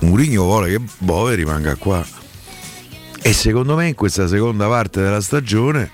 Mourinho 0.00 0.42
vuole 0.42 0.68
che 0.70 0.80
Bove 0.98 1.34
rimanga 1.36 1.74
qua. 1.76 2.04
E 3.20 3.32
secondo 3.32 3.76
me 3.76 3.88
in 3.88 3.94
questa 3.94 4.28
seconda 4.28 4.68
parte 4.68 5.00
della 5.02 5.20
stagione, 5.22 5.90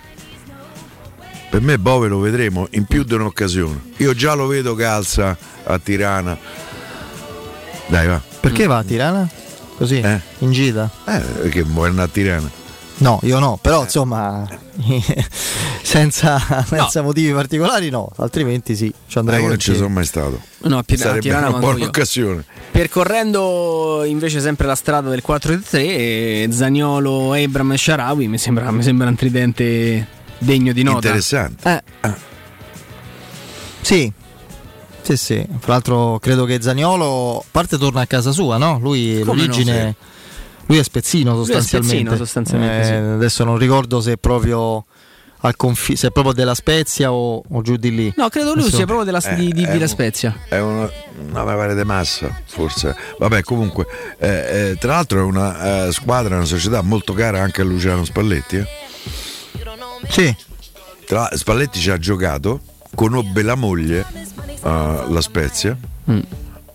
per 1.55 1.63
me 1.63 1.79
Bove 1.79 2.09
lo 2.09 2.19
vedremo 2.19 2.67
in 2.73 2.85
più 2.85 3.05
di 3.05 3.15
un'occasione. 3.15 3.81
Io 3.99 4.13
già 4.13 4.35
lo 4.35 4.49
vedo 4.49 4.75
che 4.75 4.85
alza 4.85 5.37
a 5.63 5.79
Tirana. 5.79 6.37
Dai, 7.87 8.09
va. 8.09 8.21
Perché 8.41 8.67
va 8.67 8.79
a 8.79 8.83
Tirana? 8.83 9.29
Così, 9.77 10.01
Eh? 10.01 10.21
in 10.39 10.51
gita? 10.51 10.91
Eh, 11.07 11.21
perché 11.21 11.63
vuole 11.63 11.91
andare 11.91 12.09
a 12.09 12.13
Tirana. 12.13 12.51
No, 12.97 13.21
io 13.23 13.39
no, 13.39 13.57
però 13.63 13.83
Eh. 13.83 13.85
insomma, 13.85 14.45
senza, 15.81 16.41
senza 16.67 17.03
motivi 17.03 17.33
particolari 17.33 17.89
no, 17.89 18.09
altrimenti 18.17 18.75
sì, 18.75 18.93
ci 19.07 19.17
Eh, 19.17 19.21
andrei 19.21 19.43
io 19.43 19.49
non 19.49 19.59
ci 19.61 19.77
sono 19.77 19.89
mai 19.91 20.07
stato. 20.07 20.41
No, 20.63 20.79
a 20.79 20.83
Pir- 20.83 20.99
a 21.03 21.03
Sarebbe 21.05 21.21
Tirana 21.21 21.51
una 21.51 21.59
buona 21.59 21.79
io. 21.79 21.87
occasione. 21.87 22.45
Percorrendo 22.73 24.03
invece 24.05 24.41
sempre 24.41 24.67
la 24.67 24.75
strada 24.75 25.09
del 25.09 25.23
4-3, 25.25 25.63
eh, 25.73 26.49
Zaniolo, 26.51 27.33
Abram 27.33 27.71
e 27.73 27.77
Sharawi 27.79 28.27
mi 28.27 28.39
sembra, 28.39 28.73
mi 28.73 28.83
sembra 28.83 29.07
un 29.09 29.15
tridente 29.15 30.23
degno 30.39 30.73
di 30.73 30.83
nota. 30.83 31.07
Interessante. 31.07 31.83
Eh, 32.01 32.13
Sì, 33.81 34.11
sì, 35.03 35.17
sì. 35.17 35.47
Fra 35.59 35.73
l'altro 35.75 36.19
credo 36.19 36.45
che 36.45 36.61
Zaniolo, 36.63 37.39
a 37.41 37.45
parte 37.51 37.77
torna 37.79 38.01
a 38.03 38.07
casa 38.07 38.33
sua, 38.33 38.57
no? 38.57 38.79
Lui 38.81 39.21
Come 39.25 39.47
l'origine... 39.47 39.85
no, 39.85 39.95
Lui 40.67 40.79
è 40.79 40.83
spezzino 40.83 41.33
Lui 41.33 41.43
è 41.43 41.45
sostanzialmente. 41.45 41.97
spezzino, 41.97 42.17
sostanzialmente, 42.17 42.81
Eh, 42.81 42.85
sì. 42.85 42.93
Adesso 42.93 43.45
non 43.45 43.59
ricordo 43.59 44.01
se 44.01 44.13
è 44.13 44.17
proprio 44.17 44.85
al 45.41 45.57
confi- 45.57 45.95
se 45.95 46.07
è 46.07 46.11
proprio 46.11 46.33
della 46.33 46.55
Spezia 46.55 47.13
o, 47.13 47.43
o 47.47 47.61
giù 47.61 47.77
di 47.77 47.95
lì. 47.95 48.11
No, 48.17 48.31
credo 48.31 48.53
lui 48.55 48.63
Adesso- 48.63 48.77
sia 48.77 48.87
proprio 48.87 49.05
della, 49.05 49.21
Eh, 49.21 49.35
di, 49.35 49.53
di, 49.53 49.67
di 49.67 49.77
La 49.79 49.83
un- 49.83 49.89
Spezia. 49.89 50.35
È 50.49 50.59
una, 50.59 50.89
una 51.29 51.45
mi 51.45 51.55
pare 51.55 51.75
di 51.75 51.85
massa, 51.85 52.41
forse. 52.47 52.97
Vabbè, 53.19 53.43
comunque, 53.43 53.87
eh, 54.19 54.71
eh, 54.71 54.77
tra 54.81 54.93
l'altro 54.95 55.19
è 55.19 55.23
una 55.23 55.89
eh, 55.89 55.93
squadra, 55.93 56.37
una 56.37 56.47
società 56.47 56.81
molto 56.81 57.13
cara 57.13 57.43
anche 57.43 57.61
a 57.61 57.65
Luciano 57.65 58.07
Spalletti. 58.07 58.57
eh. 58.57 58.67
Sì. 60.09 60.35
Tra, 61.07 61.29
Spalletti 61.35 61.79
ci 61.81 61.91
ha 61.91 61.99
giocato, 61.99 62.61
conobbe 62.95 63.43
la 63.43 63.55
moglie, 63.55 64.05
eh, 64.63 65.05
la 65.09 65.21
Spezia, 65.21 65.77
Mm. 66.11 66.19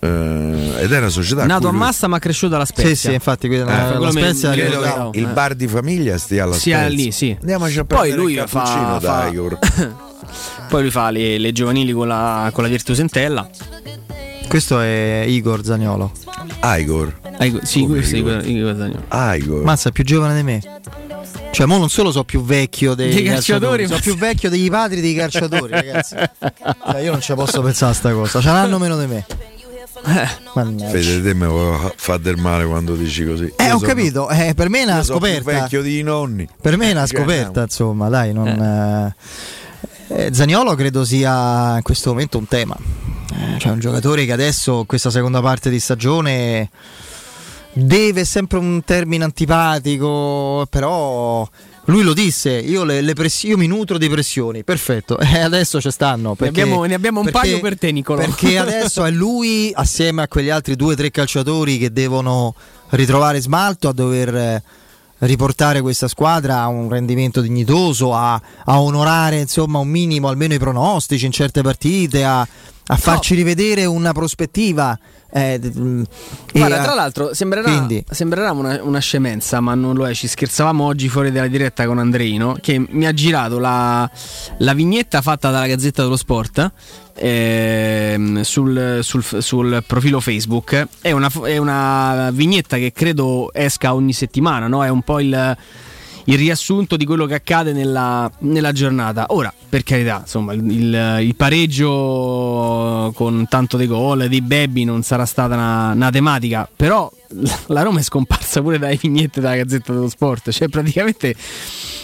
eh, 0.00 0.74
ed 0.82 0.92
è 0.92 0.98
una 0.98 1.08
società. 1.08 1.44
Nato 1.46 1.68
a 1.68 1.72
Massa 1.72 2.06
ma 2.08 2.18
cresciuto 2.18 2.54
alla 2.54 2.64
Spezia. 2.64 2.88
Sì, 2.94 3.08
sì, 3.08 3.12
infatti 3.12 3.48
qui 3.48 3.56
Eh, 3.58 3.64
la, 3.64 3.98
la 3.98 4.10
Spezia 4.10 4.52
credo 4.52 4.80
che 5.10 5.18
il 5.18 5.24
Eh. 5.28 5.32
bar 5.32 5.54
di 5.54 5.66
famiglia 5.68 6.16
stia 6.18 6.44
alla 6.44 6.52
Spezia. 6.54 6.86
lì, 6.88 7.10
sì. 7.12 7.36
Andiamoci 7.40 7.78
a 7.78 7.84
Poi 7.84 8.12
lui 8.12 8.34
il 8.34 8.44
fa- 8.46 8.98
fa- 9.00 9.26
Igor. 9.32 9.58
Poi 10.68 10.82
lui 10.82 10.90
fa 10.90 11.10
le, 11.10 11.38
le 11.38 11.52
giovanili 11.52 11.92
con 11.92 12.06
la, 12.06 12.50
con 12.52 12.62
la 12.62 12.68
Virtus 12.70 12.98
Entella. 13.00 13.48
Questo 14.48 14.80
è 14.80 15.24
Igor 15.26 15.64
Zaniolo. 15.64 16.12
Igor. 16.62 17.18
Igor- 17.40 17.64
sì, 17.64 17.80
Come 17.82 17.94
questo 17.98 18.16
è 18.16 18.18
Igor? 18.18 18.32
Igor- 18.44 18.48
Igor 18.48 18.76
Zaniolo. 18.76 19.34
Igor. 19.36 19.64
Mazza, 19.64 19.90
più 19.90 20.04
giovane 20.04 20.34
di 20.36 20.42
me. 20.42 20.60
Cioè, 21.52 21.66
mo 21.66 21.78
non 21.78 21.88
solo 21.90 22.10
so 22.12 22.24
più 22.24 22.42
vecchio 22.44 22.94
dei, 22.94 23.12
Dei 23.12 23.24
calciatori, 23.24 23.86
so 23.86 23.94
ma- 23.94 24.00
più 24.00 24.16
vecchio 24.16 24.48
degli 24.48 24.70
padri 24.70 25.00
dei 25.00 25.14
calciatori, 25.14 25.70
ragazzi. 25.72 26.14
Cioè, 26.16 27.00
io 27.00 27.10
non 27.10 27.20
ci 27.20 27.34
posso 27.34 27.60
pensare 27.60 27.92
a 27.92 27.94
sta 27.94 28.12
cosa. 28.12 28.38
C'è 28.40 28.50
un 28.50 28.56
anno 28.56 28.78
meno 28.78 28.98
di 28.98 29.06
me. 29.06 29.26
Mannaggia. 30.54 30.88
Fede, 30.88 31.20
te 31.22 31.92
fare 31.96 32.20
del 32.22 32.36
male 32.36 32.64
quando 32.64 32.94
dici 32.94 33.26
così. 33.26 33.52
Eh, 33.56 33.64
Io 33.66 33.74
ho 33.74 33.78
sono- 33.78 33.88
capito, 33.92 34.30
eh, 34.30 34.54
per 34.54 34.70
me 34.70 34.80
è 34.80 34.84
una 34.84 34.96
io 34.98 35.02
sono 35.02 35.18
più 35.18 35.28
scoperta. 35.28 35.60
vecchio 35.60 35.82
di 35.82 36.02
nonni. 36.02 36.48
Per 36.60 36.76
me 36.78 36.88
è 36.88 36.92
una 36.92 37.06
Cioè, 37.06 37.18
scoperta, 37.18 37.62
insomma, 37.62 38.08
dai, 38.08 38.32
non, 38.32 38.46
eh, 38.48 39.14
eh, 40.26 40.30
Zaniolo 40.32 40.74
credo 40.74 41.04
sia 41.04 41.76
in 41.76 41.82
questo 41.82 42.10
momento 42.10 42.38
un 42.38 42.48
tema. 42.48 42.74
Eh, 43.32 43.58
cioè 43.58 43.72
un 43.72 43.78
giocatore 43.80 44.24
che 44.24 44.32
adesso, 44.32 44.84
questa 44.86 45.10
seconda 45.10 45.42
parte 45.42 45.68
di 45.68 45.78
stagione, 45.78 46.70
deve 47.72 48.24
sempre 48.24 48.58
un 48.58 48.82
termine 48.84 49.24
antipatico, 49.24 50.66
però 50.68 51.48
lui 51.84 52.02
lo 52.02 52.12
disse, 52.12 52.50
io, 52.52 52.84
le, 52.84 53.00
le 53.00 53.14
pressi- 53.14 53.48
io 53.48 53.56
mi 53.56 53.66
nutro 53.66 53.98
di 53.98 54.08
pressioni, 54.08 54.62
perfetto, 54.64 55.18
e 55.20 55.38
adesso 55.40 55.80
ci 55.80 55.90
stanno. 55.90 56.30
Ne 56.30 56.36
Perché, 56.36 56.62
abbiamo, 56.62 56.84
ne 56.84 56.94
abbiamo 56.94 57.20
un 57.20 57.24
perché- 57.26 57.40
paio 57.40 57.60
per 57.60 57.78
te, 57.78 57.92
Nicolò. 57.92 58.20
Perché 58.20 58.58
adesso 58.60 59.04
è 59.04 59.10
lui, 59.10 59.70
assieme 59.74 60.22
a 60.22 60.28
quegli 60.28 60.50
altri 60.50 60.76
due 60.76 60.92
o 60.92 60.96
tre 60.96 61.10
calciatori 61.10 61.78
che 61.78 61.92
devono 61.92 62.54
ritrovare 62.90 63.40
smalto, 63.40 63.88
a 63.88 63.92
dover 63.92 64.62
riportare 65.20 65.80
questa 65.80 66.08
squadra 66.08 66.60
a 66.60 66.68
un 66.68 66.88
rendimento 66.88 67.40
dignitoso, 67.40 68.14
a, 68.14 68.40
a 68.64 68.80
onorare 68.80 69.40
insomma 69.40 69.78
un 69.78 69.88
minimo 69.88 70.28
almeno 70.28 70.54
i 70.54 70.58
pronostici 70.58 71.26
in 71.26 71.32
certe 71.32 71.62
partite, 71.62 72.24
a, 72.24 72.40
a 72.40 72.96
farci 72.96 73.34
rivedere 73.34 73.84
una 73.84 74.12
prospettiva. 74.12 74.98
eh, 75.32 75.60
mm, 75.62 76.02
Guarda, 76.52 76.80
a- 76.80 76.82
tra 76.84 76.94
l'altro 76.94 77.34
sembrerà, 77.34 77.70
quindi- 77.70 78.04
sembrerà 78.10 78.50
una, 78.52 78.82
una 78.82 78.98
scemenza, 78.98 79.60
ma 79.60 79.74
non 79.74 79.94
lo 79.94 80.08
è. 80.08 80.14
Ci 80.14 80.26
scherzavamo 80.26 80.84
oggi 80.84 81.08
fuori 81.08 81.30
dalla 81.30 81.46
diretta 81.46 81.86
con 81.86 81.98
Andreino 81.98 82.56
che 82.60 82.84
mi 82.88 83.06
ha 83.06 83.12
girato 83.12 83.58
la, 83.58 84.10
la 84.58 84.72
vignetta 84.74 85.20
fatta 85.22 85.50
dalla 85.50 85.66
Gazzetta 85.66 86.02
dello 86.02 86.16
Sport 86.16 86.72
ehm, 87.20 88.40
sul, 88.40 89.00
sul- 89.02 89.42
sul 89.42 89.84
profilo 89.86 90.20
Facebook. 90.20 90.86
È 91.00 91.10
una, 91.10 91.30
è 91.44 91.58
una 91.58 92.30
vignetta 92.32 92.76
che 92.78 92.92
credo 92.92 93.52
esca 93.52 93.94
ogni 93.94 94.12
settimana, 94.12 94.66
no? 94.66 94.84
È 94.84 94.88
un 94.88 95.02
po' 95.02 95.20
il 95.20 95.56
il 96.24 96.36
riassunto 96.36 96.96
di 96.96 97.04
quello 97.04 97.26
che 97.26 97.34
accade 97.34 97.72
nella, 97.72 98.30
nella 98.40 98.72
giornata. 98.72 99.26
Ora, 99.28 99.52
per 99.68 99.82
carità, 99.82 100.20
insomma, 100.22 100.52
il, 100.52 100.62
il- 101.20 101.34
pareggio 101.36 103.12
con 103.14 103.46
tanto 103.48 103.76
dei 103.76 103.86
gol, 103.86 104.28
dei 104.28 104.42
baby 104.42 104.84
non 104.84 105.02
sarà 105.02 105.24
stata 105.24 105.54
una, 105.54 105.92
una 105.92 106.10
tematica, 106.10 106.68
però 106.74 107.10
la 107.66 107.82
Roma 107.82 108.00
è 108.00 108.02
scomparsa 108.02 108.60
pure 108.60 108.78
dalle 108.78 108.98
vignette 109.00 109.40
della 109.40 109.56
Gazzetta 109.56 109.92
dello 109.92 110.08
Sport, 110.08 110.50
cioè 110.50 110.68
praticamente 110.68 111.34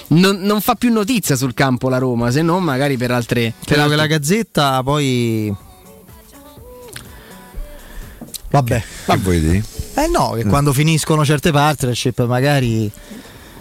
non, 0.09 0.37
non 0.41 0.61
fa 0.61 0.75
più 0.75 0.93
notizia 0.93 1.37
sul 1.37 1.55
campo 1.55 1.89
la 1.89 1.99
Roma, 1.99 2.31
se 2.31 2.43
non 2.43 2.63
magari 2.63 2.97
per 2.97 3.11
altre... 3.11 3.53
Per 3.65 3.79
altre- 3.79 3.97
la 3.97 4.07
Gazzetta 4.07 4.83
poi... 4.83 5.55
Vabbè. 8.49 8.83
Che 9.07 9.17
vuoi 9.19 9.41
dire? 9.41 9.65
Eh 9.97 10.07
no, 10.09 10.31
che 10.31 10.45
quando 10.45 10.73
finiscono 10.73 11.25
certe 11.25 11.51
partnership 11.51 12.25
magari... 12.27 12.91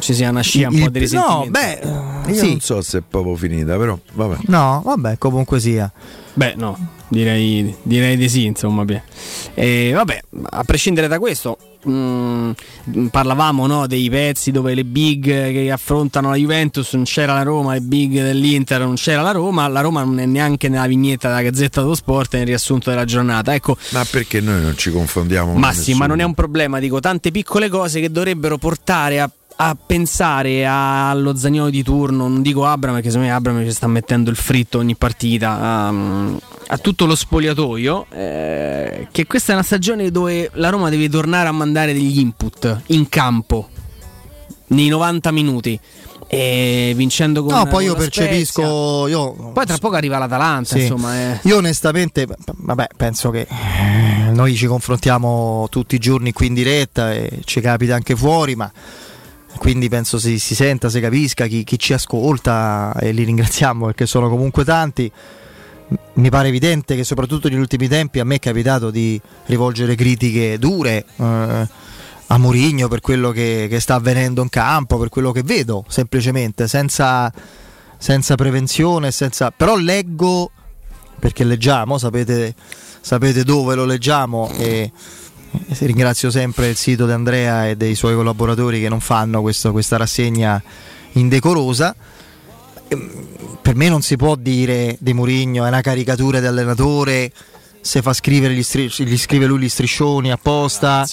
ci 0.05 0.13
sia 0.13 0.29
una 0.29 0.41
scia 0.41 0.67
un 0.67 0.75
il- 0.75 0.83
po' 0.83 0.89
di 0.89 0.99
No, 1.11 1.43
risentimento. 1.43 1.49
beh, 2.25 2.31
Io 2.31 2.39
sì. 2.39 2.47
non 2.49 2.59
so 2.59 2.81
se 2.81 2.99
è 2.99 3.01
proprio 3.07 3.35
finita, 3.35 3.75
però 3.75 3.97
vabbè. 4.13 4.37
No, 4.47 4.81
vabbè, 4.85 5.17
comunque 5.17 5.59
sia. 5.59 5.91
Beh, 6.35 6.53
no, 6.57 6.77
direi, 7.07 7.75
direi 7.81 8.15
di 8.15 8.29
sì, 8.29 8.45
insomma. 8.45 8.85
beh. 8.85 9.01
E, 9.55 9.91
vabbè, 9.95 10.21
a 10.51 10.63
prescindere 10.63 11.07
da 11.07 11.17
questo, 11.17 11.57
mh, 11.85 12.51
parlavamo 13.09 13.65
no, 13.67 13.87
dei 13.87 14.09
pezzi 14.09 14.51
dove 14.51 14.73
le 14.75 14.83
big 14.85 15.23
che 15.23 15.71
affrontano 15.71 16.29
la 16.29 16.35
Juventus 16.35 16.93
non 16.93 17.03
c'era 17.05 17.33
la 17.33 17.43
Roma, 17.43 17.73
le 17.73 17.81
big 17.81 18.13
dell'Inter 18.21 18.81
non 18.81 18.95
c'era 18.95 19.21
la 19.21 19.31
Roma, 19.31 19.67
la 19.67 19.81
Roma 19.81 20.03
non 20.03 20.19
è 20.19 20.25
neanche 20.25 20.67
nella 20.67 20.87
vignetta 20.87 21.29
della 21.29 21.41
Gazzetta 21.41 21.81
dello 21.81 21.95
Sport 21.95 22.35
nel 22.35 22.45
riassunto 22.45 22.89
della 22.89 23.05
giornata. 23.05 23.53
Ecco, 23.55 23.77
Ma 23.91 24.05
perché 24.09 24.41
noi 24.41 24.61
non 24.61 24.75
ci 24.77 24.91
confondiamo 24.91 25.53
con 25.53 25.59
ma 25.61 25.71
sì, 25.71 25.77
nessuno? 25.77 25.97
ma 25.97 26.05
non 26.07 26.19
è 26.19 26.23
un 26.23 26.33
problema, 26.33 26.79
dico 26.79 26.99
tante 26.99 27.31
piccole 27.31 27.69
cose 27.69 28.01
che 28.01 28.11
dovrebbero 28.11 28.57
portare 28.57 29.19
a, 29.21 29.29
a 29.57 29.75
pensare 29.85 30.65
allo 30.65 31.35
Zagnolo 31.35 31.69
di 31.69 31.81
turno, 31.83 32.27
non 32.27 32.41
dico 32.41 32.65
Abram 32.65 32.93
perché 32.95 33.09
secondo 33.09 33.29
me 33.31 33.35
Abram 33.35 33.63
ci 33.63 33.71
sta 33.71 33.87
mettendo 33.87 34.29
il 34.29 34.35
fritto 34.35 34.79
ogni 34.79 34.95
partita, 34.95 35.57
a, 35.59 35.87
a 36.67 36.77
tutto 36.77 37.05
lo 37.05 37.15
spogliatoio, 37.15 38.07
eh, 38.11 39.07
che 39.11 39.25
questa 39.25 39.51
è 39.51 39.55
una 39.55 39.63
stagione 39.63 40.11
dove 40.11 40.49
la 40.55 40.69
Roma 40.69 40.89
deve 40.89 41.07
tornare 41.09 41.47
a 41.47 41.51
mandare 41.53 41.93
degli 41.93 42.19
input 42.19 42.81
in 42.87 43.07
campo, 43.07 43.69
nei 44.67 44.87
90 44.89 45.31
minuti. 45.31 45.79
e 46.27 46.91
vincendo 46.95 47.43
con 47.43 47.53
No, 47.53 47.65
poi 47.67 47.85
io 47.85 47.93
percepisco. 47.93 49.07
Io. 49.07 49.51
Poi 49.53 49.65
tra 49.65 49.77
poco 49.77 49.95
arriva 49.95 50.17
l'Atalanta, 50.17 50.75
Sì. 50.75 50.81
insomma. 50.81 51.15
eh. 51.15 51.39
Io 51.43 51.57
onestamente, 51.57 52.25
vabbè, 52.45 52.87
penso 52.97 53.29
che 53.29 53.41
eh, 53.47 54.31
noi 54.31 54.55
ci 54.55 54.65
confrontiamo 54.65 55.67
tutti 55.69 55.93
i 55.95 55.99
giorni 55.99 56.33
qui 56.33 56.47
in 56.47 56.55
diretta 56.55 57.13
e 57.13 57.41
ci 57.45 57.61
capita 57.61 57.93
anche 57.93 58.15
fuori, 58.15 58.55
ma 58.55 58.69
quindi 59.57 59.89
penso 59.89 60.19
si, 60.19 60.39
si 60.39 60.55
senta, 60.55 60.89
si 60.89 60.99
capisca 60.99 61.47
chi, 61.47 61.63
chi 61.63 61.79
ci 61.79 61.93
ascolta 61.93 62.93
e 62.99 63.11
li 63.11 63.23
ringraziamo 63.23 63.85
perché 63.87 64.05
sono 64.05 64.29
comunque 64.29 64.63
tanti. 64.63 65.11
Mi 66.13 66.29
pare 66.29 66.47
evidente 66.47 66.95
che 66.95 67.03
soprattutto 67.03 67.47
negli 67.47 67.59
ultimi 67.59 67.87
tempi 67.87 68.19
a 68.19 68.25
me 68.25 68.35
è 68.35 68.39
capitato 68.39 68.89
di 68.89 69.19
rivolgere 69.45 69.95
critiche 69.95 70.57
dure 70.57 71.05
eh, 71.15 71.67
a 72.27 72.37
Mourinho 72.37 72.87
per 72.87 73.01
quello 73.01 73.31
che, 73.31 73.67
che 73.69 73.79
sta 73.79 73.95
avvenendo 73.95 74.41
in 74.41 74.49
campo, 74.49 74.97
per 74.97 75.09
quello 75.09 75.31
che 75.31 75.43
vedo 75.43 75.85
semplicemente, 75.87 76.67
senza, 76.67 77.31
senza 77.97 78.35
prevenzione, 78.35 79.11
senza... 79.11 79.51
però 79.51 79.75
leggo 79.75 80.49
perché 81.19 81.43
leggiamo, 81.43 81.97
sapete, 81.97 82.55
sapete 82.99 83.43
dove 83.43 83.75
lo 83.75 83.85
leggiamo 83.85 84.49
e 84.57 84.91
ringrazio 85.79 86.29
sempre 86.31 86.67
il 86.67 86.75
sito 86.75 87.05
di 87.05 87.11
Andrea 87.11 87.67
e 87.69 87.75
dei 87.75 87.95
suoi 87.95 88.15
collaboratori 88.15 88.79
che 88.79 88.89
non 88.89 88.99
fanno 88.99 89.41
questo- 89.41 89.71
questa 89.71 89.97
rassegna 89.97 90.61
indecorosa. 91.13 91.95
Ehm, 92.87 93.23
Per 93.65 93.73
me 93.75 93.89
non 93.89 94.03
si 94.03 94.15
può 94.15 94.35
dire 94.35 94.95
di 94.99 95.13
Mourinho 95.13 95.65
è 95.65 95.67
una 95.67 95.81
caricatura 95.81 96.39
di 96.39 96.45
allenatore 96.45 97.31
se 97.81 98.03
fa 98.03 98.13
scrivere 98.13 98.53
gli, 98.53 98.61
stri- 98.61 98.91
gli 98.95 99.17
scrive 99.17 99.47
lui 99.47 99.59
gli 99.61 99.69
striscioni 99.69 100.31
apposta. 100.31 101.03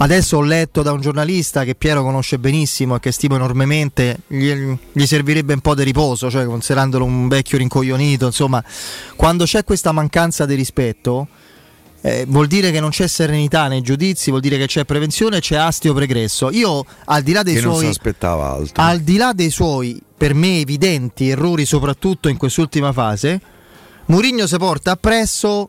Adesso 0.00 0.36
ho 0.36 0.42
letto 0.42 0.82
da 0.82 0.92
un 0.92 1.00
giornalista 1.00 1.64
che 1.64 1.74
Piero 1.74 2.04
conosce 2.04 2.38
benissimo 2.38 2.94
e 2.94 3.00
che 3.00 3.10
stimo 3.10 3.34
enormemente, 3.34 4.18
gli, 4.28 4.52
gli 4.92 5.06
servirebbe 5.06 5.52
un 5.54 5.60
po' 5.60 5.74
di 5.74 5.82
riposo, 5.82 6.30
cioè 6.30 6.44
considerandolo 6.44 7.04
un 7.04 7.26
vecchio 7.26 7.58
rincoglionito, 7.58 8.26
insomma, 8.26 8.62
quando 9.16 9.44
c'è 9.44 9.64
questa 9.64 9.90
mancanza 9.90 10.46
di 10.46 10.54
rispetto 10.54 11.26
eh, 12.02 12.24
vuol 12.26 12.46
dire 12.46 12.70
che 12.70 12.80
non 12.80 12.90
c'è 12.90 13.06
serenità 13.06 13.68
nei 13.68 13.82
giudizi, 13.82 14.30
vuol 14.30 14.42
dire 14.42 14.56
che 14.56 14.66
c'è 14.66 14.84
prevenzione 14.84 15.40
c'è 15.40 15.56
astio 15.56 15.92
pregresso. 15.92 16.50
Io 16.50 16.84
al 17.04 17.22
di 17.22 17.32
là 17.32 17.42
dei 17.42 17.54
che 17.54 17.60
non 17.60 17.72
si 17.74 17.78
suoi 17.80 17.90
aspettava 17.90 18.50
altro. 18.52 18.82
al 18.82 19.00
di 19.00 19.16
là 19.16 19.32
dei 19.32 19.50
suoi, 19.50 20.00
per 20.16 20.34
me 20.34 20.60
evidenti 20.60 21.28
errori, 21.28 21.64
soprattutto 21.66 22.28
in 22.28 22.36
quest'ultima 22.36 22.92
fase, 22.92 23.40
Mourinho 24.06 24.46
si 24.46 24.56
porta 24.56 24.92
appresso 24.92 25.68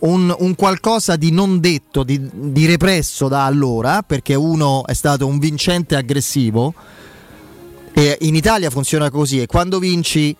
un, 0.00 0.34
un 0.38 0.54
qualcosa 0.54 1.16
di 1.16 1.30
non 1.30 1.60
detto, 1.60 2.02
di, 2.02 2.20
di 2.32 2.66
represso 2.66 3.28
da 3.28 3.44
allora, 3.44 4.02
perché 4.02 4.34
uno 4.34 4.86
è 4.86 4.94
stato 4.94 5.26
un 5.26 5.38
vincente 5.38 5.96
aggressivo. 5.96 6.74
E 7.92 8.18
in 8.22 8.34
Italia 8.34 8.70
funziona 8.70 9.10
così, 9.10 9.40
e 9.40 9.46
quando 9.46 9.78
vinci, 9.78 10.34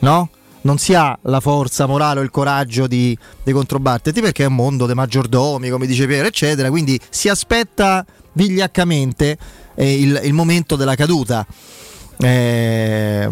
no? 0.00 0.30
Non 0.62 0.76
si 0.78 0.94
ha 0.94 1.18
la 1.22 1.40
forza 1.40 1.86
morale 1.86 2.20
o 2.20 2.22
il 2.22 2.30
coraggio 2.30 2.86
di, 2.86 3.16
di 3.42 3.52
controbatterti 3.52 4.20
perché 4.20 4.44
è 4.44 4.46
un 4.46 4.54
mondo 4.54 4.86
dei 4.86 4.94
maggiordomi, 4.94 5.70
come 5.70 5.86
dice 5.86 6.06
Piero, 6.06 6.26
eccetera. 6.26 6.68
Quindi 6.68 7.00
si 7.08 7.28
aspetta 7.28 8.04
vigliaccamente 8.34 9.38
eh, 9.74 10.00
il, 10.00 10.20
il 10.24 10.32
momento 10.32 10.76
della 10.76 10.94
caduta. 10.94 11.46
Eh, 12.22 13.28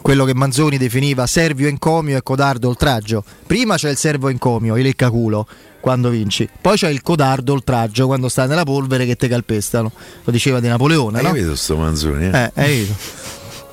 quello 0.00 0.24
che 0.24 0.34
Manzoni 0.34 0.78
definiva 0.78 1.26
servio 1.26 1.66
encomio 1.66 2.16
e 2.16 2.22
codardo 2.22 2.68
oltraggio. 2.68 3.24
Prima 3.44 3.74
c'è 3.76 3.90
il 3.90 3.96
servo 3.96 4.28
encomio, 4.28 4.76
il 4.76 4.84
leccaculo 4.84 5.46
quando 5.80 6.08
vinci, 6.10 6.48
poi 6.60 6.76
c'è 6.76 6.88
il 6.88 7.00
codardo 7.02 7.52
oltraggio 7.52 8.06
quando 8.06 8.28
stai 8.28 8.48
nella 8.48 8.64
polvere 8.64 9.06
che 9.06 9.16
te 9.16 9.26
calpestano. 9.28 9.90
Lo 10.24 10.32
diceva 10.32 10.60
di 10.60 10.68
Napoleone, 10.68 11.18
Hai 11.18 11.24
no? 11.24 11.30
capito 11.30 11.56
sto 11.56 11.76
Manzoni? 11.76 12.24
Eh? 12.26 12.28
Eh, 12.28 12.50
hai 12.54 12.86
capito? 12.86 12.94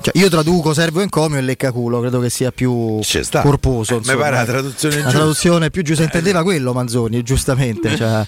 Cioè, 0.04 0.18
io 0.20 0.28
traduco 0.28 0.74
servo 0.74 1.00
encomio 1.00 1.38
e 1.38 1.40
leccaculo, 1.40 1.98
credo 2.00 2.20
che 2.20 2.28
sia 2.28 2.52
più 2.52 3.00
corposo. 3.40 3.96
Eh, 3.96 4.00
mi 4.04 4.16
pare 4.18 4.36
la 4.36 4.44
traduzione 4.44 4.96
La 4.96 5.02
giusta. 5.04 5.16
traduzione 5.18 5.70
più 5.70 5.82
giusta 5.82 6.02
intendeva 6.02 6.42
quello 6.42 6.74
Manzoni, 6.74 7.22
giustamente. 7.22 7.96
Cioè, 7.96 8.26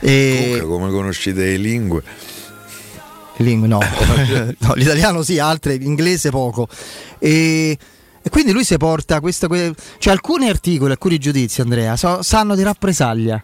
e... 0.00 0.58
Comunque, 0.60 0.68
come 0.68 0.90
conoscete 0.90 1.40
le 1.40 1.56
lingue? 1.56 2.02
Lingue 3.36 3.68
no. 3.68 3.78
No, 4.58 4.74
l'italiano 4.74 5.22
sì, 5.22 5.38
altre, 5.38 5.76
l'inglese 5.76 6.28
poco. 6.28 6.68
E, 7.18 7.78
e 8.20 8.28
quindi 8.28 8.52
lui 8.52 8.64
si 8.64 8.76
porta 8.76 9.20
questa. 9.20 9.46
que- 9.46 9.74
Cioè, 9.96 10.12
alcuni 10.12 10.50
articoli, 10.50 10.90
alcuni 10.90 11.16
giudizi, 11.16 11.62
Andrea, 11.62 11.96
so- 11.96 12.22
sanno 12.22 12.54
di 12.54 12.62
rappresaglia. 12.62 13.42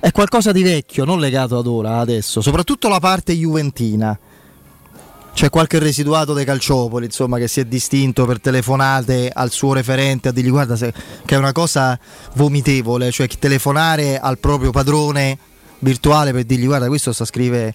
È 0.00 0.10
qualcosa 0.10 0.52
di 0.52 0.62
vecchio, 0.62 1.04
non 1.04 1.20
legato 1.20 1.58
ad 1.58 1.66
ora, 1.66 1.98
adesso. 1.98 2.40
Soprattutto 2.40 2.88
la 2.88 2.98
parte 2.98 3.34
juventina. 3.34 4.18
C'è 5.34 5.50
qualche 5.50 5.80
residuato 5.80 6.32
dei 6.32 6.44
calciopoli, 6.44 7.06
insomma, 7.06 7.38
che 7.38 7.48
si 7.48 7.58
è 7.58 7.64
distinto 7.64 8.24
per 8.24 8.40
telefonate 8.40 9.30
al 9.32 9.50
suo 9.50 9.72
referente 9.72 10.28
a 10.28 10.32
dirgli 10.32 10.48
guarda 10.48 10.76
se- 10.76 10.92
che 11.24 11.34
è 11.34 11.38
una 11.38 11.50
cosa 11.50 11.98
vomitevole, 12.34 13.10
cioè 13.10 13.26
telefonare 13.26 14.18
al 14.20 14.38
proprio 14.38 14.70
padrone 14.70 15.36
virtuale 15.80 16.32
per 16.32 16.44
dirgli 16.44 16.66
guarda 16.66 16.86
questo 16.86 17.12
sta 17.12 17.24
a 17.24 17.26
scrivere 17.26 17.74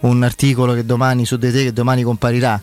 un 0.00 0.22
articolo 0.22 0.74
che 0.74 0.84
domani 0.84 1.24
su 1.24 1.36
di 1.38 1.50
te 1.50 1.64
che 1.64 1.72
domani 1.72 2.02
comparirà. 2.02 2.60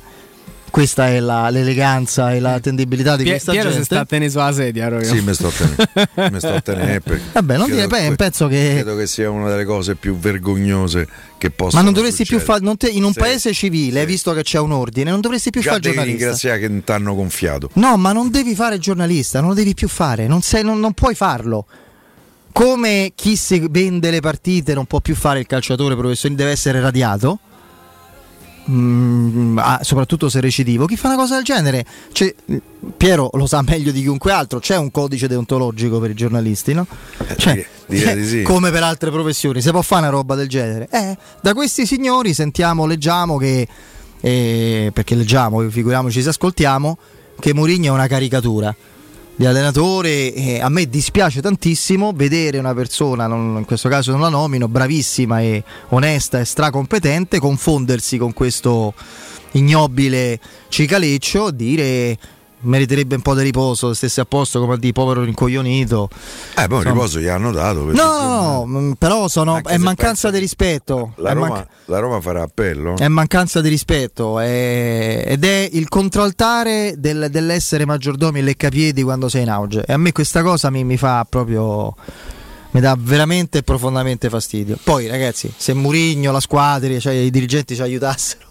Questa 0.72 1.08
è 1.10 1.20
la- 1.20 1.50
l'eleganza 1.50 2.32
e 2.34 2.40
la 2.40 2.58
tendibilità 2.62 3.18
di 3.18 3.24
Pie- 3.24 3.34
questa 3.34 3.52
Piero 3.52 3.68
si 3.68 3.74
gente. 3.74 3.86
sta 3.94 4.00
a 4.00 4.06
tenere 4.06 4.32
sulla 4.32 4.54
sedia, 4.54 4.88
Roy. 4.88 5.04
Sì, 5.04 5.20
mi 5.20 5.34
sto 5.34 5.48
a 5.48 5.52
tenere. 5.52 6.32
mi 6.32 6.40
sto 6.40 6.54
a 6.54 6.62
tenere 6.62 7.02
perché 7.02 7.24
Vabbè, 7.34 7.58
non 7.58 7.66
credo 7.68 7.88
dire, 7.88 8.10
beh, 8.10 8.16
penso 8.16 8.48
che 8.48 8.70
credo 8.76 8.96
che 8.96 9.06
sia 9.06 9.30
una 9.30 9.50
delle 9.50 9.66
cose 9.66 9.96
più 9.96 10.18
vergognose 10.18 11.08
che 11.38 11.50
possa 11.52 11.76
ma 11.76 11.84
non 11.84 11.92
dovresti 11.92 12.24
più 12.24 12.40
fare 12.40 12.62
in 12.92 13.04
un 13.04 13.12
Sì. 13.12 13.20
paese 13.20 13.52
civile, 13.54 14.06
visto 14.06 14.32
che 14.32 14.44
c'è 14.44 14.60
un 14.60 14.72
ordine, 14.72 15.12
non 15.12 15.20
dovresti 15.20 15.50
più 15.50 15.62
fare 15.62 15.80
devi 15.82 15.94
giornalista. 15.96 16.20
ringraziare 16.26 16.60
che 16.60 16.84
ti 16.86 16.92
hanno 16.94 17.16
gonfiato. 17.16 17.70
No, 17.74 17.98
ma 17.98 18.14
non 18.14 18.32
devi 18.32 18.56
fare 18.56 18.78
giornalista, 18.80 19.42
non 19.42 19.50
lo 19.50 19.56
devi 19.56 19.74
più 19.74 19.90
fare, 19.90 20.28
non, 20.28 20.42
sei- 20.42 20.64
non- 20.64 20.80
non 20.80 20.94
puoi 20.94 21.16
farlo. 21.16 21.66
Come 22.54 23.12
chi 23.16 23.36
si 23.36 23.66
vende 23.70 24.10
le 24.10 24.20
partite 24.22 24.74
non 24.74 24.86
può 24.86 25.00
più 25.02 25.16
fare 25.16 25.40
il 25.40 25.48
calciatore 25.48 25.96
professionista, 25.98 26.44
deve 26.44 26.54
essere 26.56 26.80
radiato. 26.80 27.40
Mm, 28.70 29.57
ah, 29.57 29.80
soprattutto 29.82 30.30
se 30.30 30.39
recidivo, 30.39 30.86
chi 30.86 30.95
fa 30.95 31.07
una 31.07 31.18
cosa 31.18 31.36
del 31.36 31.43
genere? 31.43 31.84
C'è- 32.12 32.34
Piero 32.95 33.30
lo 33.34 33.47
sa 33.47 33.62
meglio 33.64 33.91
di 33.91 34.01
chiunque 34.01 34.32
altro, 34.32 34.59
c'è 34.59 34.78
un 34.78 34.91
codice 34.91 35.28
deontologico 35.28 35.99
per 35.99 36.12
i 36.12 36.14
giornalisti, 36.14 36.74
no? 36.74 36.86
Cioè, 37.38 37.53
direi- 37.53 37.66
direi 37.88 38.16
di 38.22 38.28
sì. 38.28 38.41
Come 38.43 38.70
per 38.72 38.84
altre 38.84 39.09
professioni, 39.09 39.62
si 39.62 39.70
può 39.72 39.82
fare 39.82 40.01
una 40.03 40.12
roba 40.12 40.36
del 40.36 40.47
genere? 40.47 40.88
Eh, 40.91 41.18
da 41.41 41.53
questi 41.53 41.86
signori 41.86 42.34
sentiamo, 42.34 42.86
leggiamo 42.86 43.38
che, 43.38 43.68
eh, 44.20 44.91
perché 44.93 45.16
leggiamo, 45.16 45.68
figuriamoci 45.70 46.22
se 46.22 46.30
ascoltiamo, 46.30 46.97
che 47.39 47.53
Mourinho 47.53 47.88
è 47.88 47.89
una 47.89 48.07
caricatura 48.07 48.76
di 49.42 49.48
allenatore. 49.48 50.34
e 50.36 50.60
a 50.62 50.70
me 50.70 50.88
dispiace 50.88 51.42
tantissimo 51.42 52.12
vedere 52.14 52.60
una 52.60 52.76
persona, 52.76 53.26
non- 53.26 53.58
in 53.58 53.66
questo 53.66 53.89
caso 53.89 54.12
non 54.12 54.20
la 54.22 54.30
nomino, 54.30 54.68
bravissima 54.68 55.42
e 55.42 55.64
onesta 55.89 56.39
e 56.39 56.46
stracompetente, 56.46 57.39
confondersi 57.39 58.20
con 58.20 58.34
questo 58.34 58.94
ignobile 59.54 60.39
cicaleccio, 60.70 61.50
dire 61.50 62.18
meriterebbe 62.62 63.16
un 63.16 63.22
po' 63.22 63.36
di 63.36 63.43
riposo, 63.43 63.93
stesse 63.93 64.22
a 64.22 64.26
posto 64.26 64.59
come 64.59 64.78
dire 64.78 64.93
povero 64.93 65.24
rincoglionito. 65.24 66.09
Eh, 66.57 66.68
poi 66.68 66.78
Insomma- 66.78 66.93
riposo 66.93 67.20
gli 67.20 67.28
hanno 67.28 67.51
dato. 67.51 67.84
No, 67.86 67.91
no, 67.91 68.41
no, 68.41 68.66
mm, 68.66 68.91
però 68.93 69.28
sono, 69.28 69.62
è 69.64 69.78
mancanza 69.78 70.30
di 70.32 70.39
rispetto. 70.39 71.14
La 71.18 71.34
Roma, 71.34 71.47
manca- 71.49 71.68
la 71.86 71.99
Roma 71.99 72.22
farà 72.22 72.43
appello? 72.43 72.95
è 72.97 73.07
mancanza 73.07 73.62
di 73.62 73.70
rispetto 73.70 74.39
è- 74.39 75.24
ed 75.26 75.43
è 75.43 75.70
il 75.72 75.88
contraltare 75.89 76.95
del- 76.97 77.28
dell'essere 77.30 77.86
maggiordomi 77.86 78.39
e 78.39 78.41
leccapiedi 78.43 79.03
quando 79.03 79.30
sei 79.30 79.43
in 79.43 79.49
auge. 79.49 79.84
E 79.86 79.93
a 79.93 79.97
me 79.97 80.12
questa 80.12 80.41
cosa 80.43 80.70
mi, 80.70 80.84
mi 80.84 80.97
fa 80.97 81.26
proprio. 81.30 81.95
Mi 82.74 82.80
dà 82.80 82.95
veramente 82.97 83.57
e 83.57 83.64
profondamente 83.64 84.30
fastidio. 84.30 84.78
Poi, 84.82 85.07
ragazzi, 85.07 85.51
se 85.57 85.74
Murigno, 85.74 86.32
la 86.32 86.39
squadra, 86.39 86.97
cioè 86.99 87.12
i 87.12 87.30
dirigenti 87.30 87.76
ci 87.76 87.82
aiutassero 87.82 88.45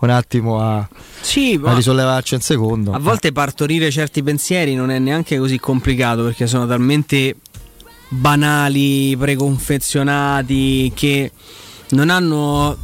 un 0.00 0.10
attimo 0.10 0.60
a, 0.60 0.88
Sì, 1.20 1.58
a 1.62 1.74
risollevarci 1.74 2.34
un 2.34 2.40
secondo. 2.40 2.92
a 2.92 2.98
volte 2.98 3.32
partorire 3.32 3.90
certi 3.90 4.22
pensieri 4.22 4.74
non 4.74 4.90
è 4.90 4.98
neanche 4.98 5.38
così 5.38 5.58
complicato 5.58 6.22
perché 6.24 6.46
sono 6.46 6.66
talmente 6.66 7.36
banali, 8.08 9.16
preconfezionati 9.16 10.92
che 10.94 11.30
non 11.90 12.10
hanno 12.10 12.76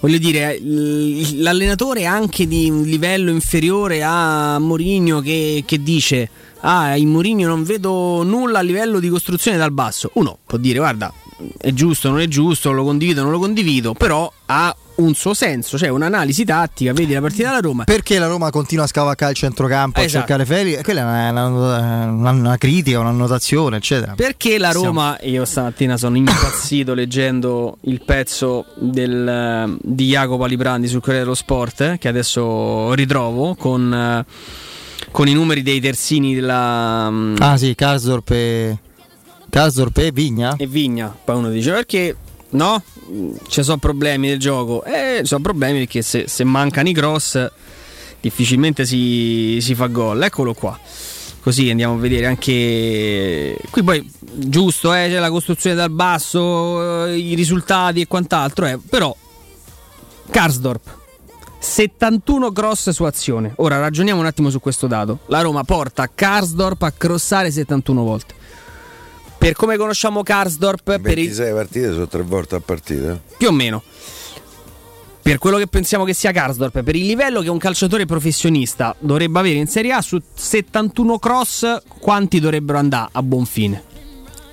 voglio 0.00 0.18
dire 0.18 0.58
l'allenatore 0.60 2.04
anche 2.04 2.46
di 2.46 2.68
un 2.68 2.82
livello 2.82 3.30
inferiore 3.30 4.02
a 4.02 4.58
Mourinho 4.58 5.20
che, 5.20 5.62
che 5.66 5.82
dice 5.82 6.28
ah 6.60 6.96
in 6.96 7.08
Mourinho 7.08 7.48
non 7.48 7.64
vedo 7.64 8.22
nulla 8.22 8.58
a 8.58 8.62
livello 8.62 9.00
di 9.00 9.08
costruzione 9.08 9.56
dal 9.56 9.72
basso 9.72 10.10
uno 10.14 10.38
può 10.44 10.58
dire 10.58 10.78
guarda 10.78 11.12
è 11.58 11.72
giusto, 11.72 12.08
non 12.08 12.20
è 12.20 12.28
giusto, 12.28 12.72
lo 12.72 12.84
condivido, 12.84 13.22
non 13.22 13.30
lo 13.30 13.38
condivido, 13.38 13.92
però 13.94 14.30
ha 14.46 14.74
un 14.96 15.14
suo 15.14 15.34
senso, 15.34 15.76
cioè 15.76 15.88
un'analisi 15.88 16.44
tattica, 16.44 16.92
vedi 16.92 17.12
la 17.12 17.20
partita 17.20 17.48
della 17.48 17.60
Roma. 17.60 17.84
Perché 17.84 18.18
la 18.18 18.26
Roma 18.26 18.50
continua 18.50 18.84
a 18.84 18.86
scavalcare 18.86 19.32
il 19.32 19.36
centrocampo, 19.36 20.00
esatto. 20.00 20.16
a 20.16 20.20
cercare 20.20 20.46
Feli? 20.46 20.82
Quella 20.82 21.00
è 21.00 21.30
una, 21.30 21.46
una, 21.46 22.06
una, 22.06 22.30
una, 22.30 22.56
critica, 22.56 23.00
un'annotazione, 23.00 23.76
eccetera. 23.76 24.14
Perché 24.14 24.58
la 24.58 24.72
Roma, 24.72 25.16
Siamo... 25.18 25.34
io 25.34 25.44
stamattina 25.44 25.96
sono 25.96 26.16
impazzito 26.16 26.94
leggendo 26.94 27.78
il 27.82 28.02
pezzo 28.04 28.66
del, 28.76 29.76
di 29.82 30.06
Jacopo 30.06 30.44
Alibrandi 30.44 30.88
sul 30.88 31.00
Corriere 31.00 31.24
dello 31.24 31.34
Sport, 31.34 31.80
eh, 31.82 31.98
che 31.98 32.08
adesso 32.08 32.94
ritrovo 32.94 33.54
con, 33.54 33.92
eh, 33.92 34.24
con, 35.10 35.28
i 35.28 35.34
numeri 35.34 35.62
dei 35.62 35.80
terzini 35.80 36.34
della... 36.34 37.10
Mm, 37.10 37.36
ah 37.38 37.56
sì, 37.56 37.74
Karsdorp 37.74 38.30
e... 38.30 38.78
Karsdorp 39.50 39.96
e 39.98 40.12
Vigna? 40.12 40.56
E 40.56 40.66
Vigna, 40.66 41.16
poi 41.24 41.36
uno 41.36 41.50
dice 41.50 41.70
perché 41.72 42.16
no? 42.50 42.82
Ci 43.48 43.62
sono 43.62 43.78
problemi 43.78 44.28
del 44.28 44.38
gioco. 44.38 44.84
Eh, 44.84 45.18
ci 45.20 45.26
sono 45.26 45.42
problemi 45.42 45.78
perché 45.78 46.02
se, 46.02 46.24
se 46.28 46.44
mancano 46.44 46.88
i 46.88 46.92
cross 46.92 47.50
difficilmente 48.20 48.84
si, 48.84 49.58
si 49.60 49.74
fa 49.74 49.86
gol. 49.86 50.22
Eccolo 50.22 50.54
qua. 50.54 50.78
Così 51.40 51.70
andiamo 51.70 51.94
a 51.94 51.98
vedere 51.98 52.26
anche 52.26 53.56
qui 53.70 53.84
poi 53.84 54.10
giusto, 54.20 54.92
eh, 54.92 55.06
c'è 55.08 55.20
la 55.20 55.30
costruzione 55.30 55.76
dal 55.76 55.90
basso, 55.90 57.06
eh, 57.06 57.16
i 57.16 57.34
risultati 57.34 58.00
e 58.00 58.08
quant'altro, 58.08 58.66
eh, 58.66 58.78
però 58.78 59.14
Karsdorp 60.28 61.04
71 61.58 62.50
cross 62.50 62.90
su 62.90 63.04
azione. 63.04 63.52
Ora 63.56 63.78
ragioniamo 63.78 64.20
un 64.20 64.26
attimo 64.26 64.50
su 64.50 64.58
questo 64.58 64.88
dato. 64.88 65.20
La 65.26 65.40
Roma 65.40 65.62
porta 65.62 66.10
Karsdorp 66.12 66.82
a 66.82 66.90
crossare 66.90 67.52
71 67.52 68.02
volte. 68.02 68.34
Per 69.38 69.54
come 69.54 69.76
conosciamo 69.76 70.22
Karsdorp, 70.22 70.98
26 70.98 71.34
per 71.36 71.46
i... 71.46 71.54
partite 71.54 71.92
sono 71.92 72.08
tre 72.08 72.22
volte 72.22 72.56
a 72.56 72.60
partita. 72.60 73.20
Più 73.36 73.48
o 73.48 73.52
meno. 73.52 73.82
Per 75.22 75.38
quello 75.38 75.56
che 75.56 75.66
pensiamo 75.66 76.04
che 76.04 76.14
sia 76.14 76.30
Karsdorp, 76.30 76.82
per 76.82 76.94
il 76.94 77.04
livello 77.04 77.42
che 77.42 77.50
un 77.50 77.58
calciatore 77.58 78.06
professionista 78.06 78.94
dovrebbe 78.98 79.40
avere 79.40 79.56
in 79.56 79.66
Serie 79.66 79.92
A, 79.92 80.00
su 80.00 80.20
71 80.32 81.18
cross, 81.18 81.78
quanti 81.98 82.38
dovrebbero 82.38 82.78
andare 82.78 83.08
a 83.12 83.22
buon 83.22 83.44
fine? 83.44 83.82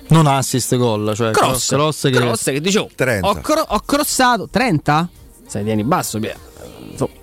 Non 0.08 0.26
assist 0.26 0.76
gol, 0.76 1.14
cioè 1.14 1.30
cross, 1.30 1.68
cross, 1.68 2.02
che, 2.02 2.10
cross 2.10 2.44
che 2.44 2.60
dicevo, 2.60 2.90
30. 2.94 3.26
Ho, 3.28 3.34
cro- 3.34 3.64
ho 3.66 3.80
crossato 3.86 4.48
30? 4.50 5.08
Sai, 5.46 5.62
tieni 5.62 5.84
basso, 5.84 6.18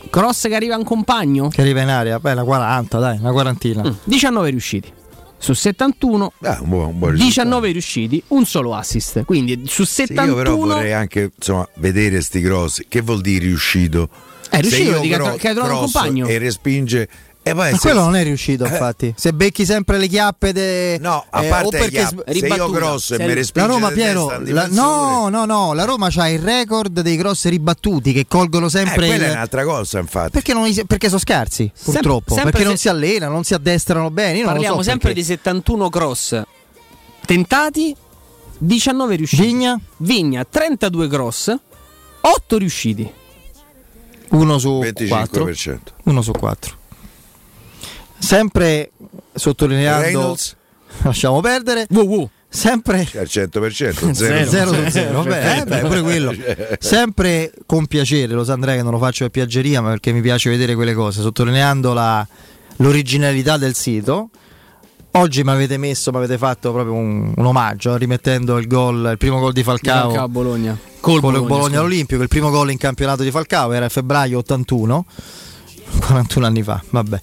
cross 0.10 0.48
che 0.48 0.56
arriva 0.56 0.78
un 0.78 0.84
compagno? 0.84 1.50
Che 1.50 1.62
arriva 1.62 1.82
in 1.82 1.90
aria, 1.90 2.20
beh, 2.20 2.32
una 2.32 2.44
40, 2.44 3.00
dai, 3.00 3.18
una 3.20 3.32
quarantina. 3.32 3.84
Mm, 3.84 3.94
19 4.06 4.50
riusciti 4.50 4.94
su 5.42 5.54
71 5.54 6.34
ah, 6.44 6.60
un 6.62 6.70
buon, 6.70 6.88
un 6.90 7.00
buon 7.00 7.16
19 7.16 7.72
riusciti 7.72 8.24
un 8.28 8.46
solo 8.46 8.76
assist. 8.76 9.26
Quindi 9.26 9.64
su 9.66 9.84
71 9.84 10.24
sì, 10.24 10.30
io 10.30 10.36
però 10.36 10.56
vorrei 10.56 10.94
anche 10.94 11.32
insomma, 11.36 11.68
vedere 11.76 12.22
sti 12.22 12.42
grossi 12.42 12.86
che 12.88 13.02
vuol 13.02 13.22
dire 13.22 13.46
riuscito? 13.46 14.08
È 14.50 14.60
riuscito 14.60 15.00
di 15.00 15.10
che 15.10 15.48
ha 15.48 15.54
trovato 15.54 15.74
un 15.74 15.80
compagno. 15.80 16.28
e 16.28 16.38
respinge 16.38 17.10
eh, 17.44 17.54
Ma 17.56 17.72
quello 17.80 18.02
non 18.02 18.16
è 18.16 18.24
riuscito, 18.24 18.66
eh. 18.66 18.70
infatti. 18.70 19.14
Se 19.18 19.34
becchi 19.34 19.66
sempre 19.66 19.98
le 19.98 20.08
chiappe 20.08 20.54
de... 20.54 20.98
No, 21.00 21.26
a 21.28 21.44
eh, 21.44 21.50
parte 21.50 21.78
eh, 21.78 21.80
perché 21.80 22.06
sb- 22.06 22.30
se 22.30 22.46
io 22.46 22.70
grosso 22.70 23.16
e 23.16 23.26
mi 23.26 23.34
respinge 23.34 23.68
La 23.68 23.74
Roma 23.74 23.90
Piero, 23.90 24.40
la, 24.46 24.68
no, 24.70 25.28
no, 25.30 25.46
no, 25.46 25.74
la 25.74 25.86
Roma 25.86 26.10
ha 26.14 26.30
il 26.30 26.40
record 26.40 27.02
dei 27.02 27.16
grossi 27.16 27.50
ribattuti 27.50 28.14
che 28.14 28.28
colgono 28.28 28.70
sempre 28.70 29.06
eh, 29.06 29.08
quella 29.08 29.26
il... 29.26 29.30
è 29.30 29.34
un'altra 29.34 29.64
cosa, 29.64 29.98
infatti. 29.98 30.32
Perché, 30.32 30.54
non, 30.54 30.72
perché 30.86 31.08
sono 31.08 31.20
scarsi, 31.20 31.72
purtroppo, 31.84 32.36
sempre, 32.36 32.52
perché 32.52 32.62
se... 32.62 32.68
non 32.68 32.78
si 32.78 32.90
allenano, 32.90 33.34
non 33.34 33.44
si 33.44 33.56
addestrano 33.56 34.12
bene, 34.12 34.38
Io 34.38 34.46
Parliamo 34.46 34.76
so 34.78 34.84
sempre 34.84 35.14
perché. 35.14 35.22
di 35.22 35.26
71 35.26 35.90
cross 35.90 36.42
tentati, 37.26 37.96
19 38.60 39.16
riusciti. 39.16 39.42
Vigna? 39.42 39.80
Vigna 39.98 40.46
32 40.48 41.08
cross, 41.08 41.56
8 42.22 42.58
riusciti. 42.60 43.12
Uno 44.30 44.60
su 44.60 44.80
25%. 44.80 45.08
4. 45.08 45.52
Uno 46.04 46.22
su 46.22 46.32
4 46.32 46.80
sempre 48.22 48.92
sottolineando 49.34 50.02
Reynolds. 50.02 50.56
lasciamo 51.02 51.42
perdere. 51.42 51.88
WW. 51.90 52.30
sempre 52.48 53.08
al 53.16 53.28
100% 53.28 54.12
0 54.12 54.74
su 54.74 54.90
0 54.90 55.24
beh, 55.24 55.64
beh, 55.66 55.80
pure 55.80 56.02
quello. 56.02 56.34
Sempre 56.80 57.52
con 57.66 57.88
piacere 57.88 58.34
lo 58.34 58.44
sa 58.44 58.54
Andrea 58.54 58.76
che 58.76 58.84
non 58.84 58.92
lo 58.92 59.00
faccio 59.00 59.24
per 59.24 59.32
piaggeria 59.32 59.82
ma 59.82 59.90
perché 59.90 60.12
mi 60.12 60.22
piace 60.22 60.50
vedere 60.50 60.76
quelle 60.76 60.94
cose 60.94 61.22
sottolineando 61.22 61.94
la, 61.94 62.26
l'originalità 62.78 63.58
del 63.58 63.74
sito. 63.74 64.30
Oggi 65.14 65.44
mi 65.44 65.52
avete 65.52 65.78
messo, 65.78 66.10
mi 66.12 66.18
avete 66.18 66.38
fatto 66.38 66.72
proprio 66.72 66.94
un, 66.94 67.34
un 67.36 67.46
omaggio 67.46 67.98
rimettendo 67.98 68.58
il 68.58 68.68
gol, 68.68 69.10
il 69.12 69.18
primo 69.18 69.40
gol 69.40 69.52
di 69.52 69.62
Falcao, 69.62 70.08
Falcao 70.10 70.30
Bologna. 70.30 70.78
Col 71.02 71.20
Bologna, 71.20 71.48
Bologna 71.48 71.80
all'Olimpico, 71.80 72.22
il 72.22 72.30
primo 72.30 72.50
gol 72.50 72.72
in 72.72 72.78
campionato 72.78 73.22
di 73.24 73.32
Falcao 73.32 73.74
era 73.74 73.88
a 73.88 73.90
febbraio 73.90 74.38
81 74.38 75.06
41 76.00 76.46
anni 76.46 76.64
fa, 76.64 76.82
vabbè. 76.90 77.20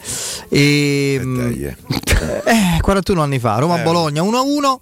E, 0.48 1.20
eh, 1.22 1.76
eh, 2.44 2.78
41 2.80 3.22
anni 3.22 3.38
fa, 3.38 3.58
Roma-Bologna 3.58 4.22
1-1, 4.22 4.76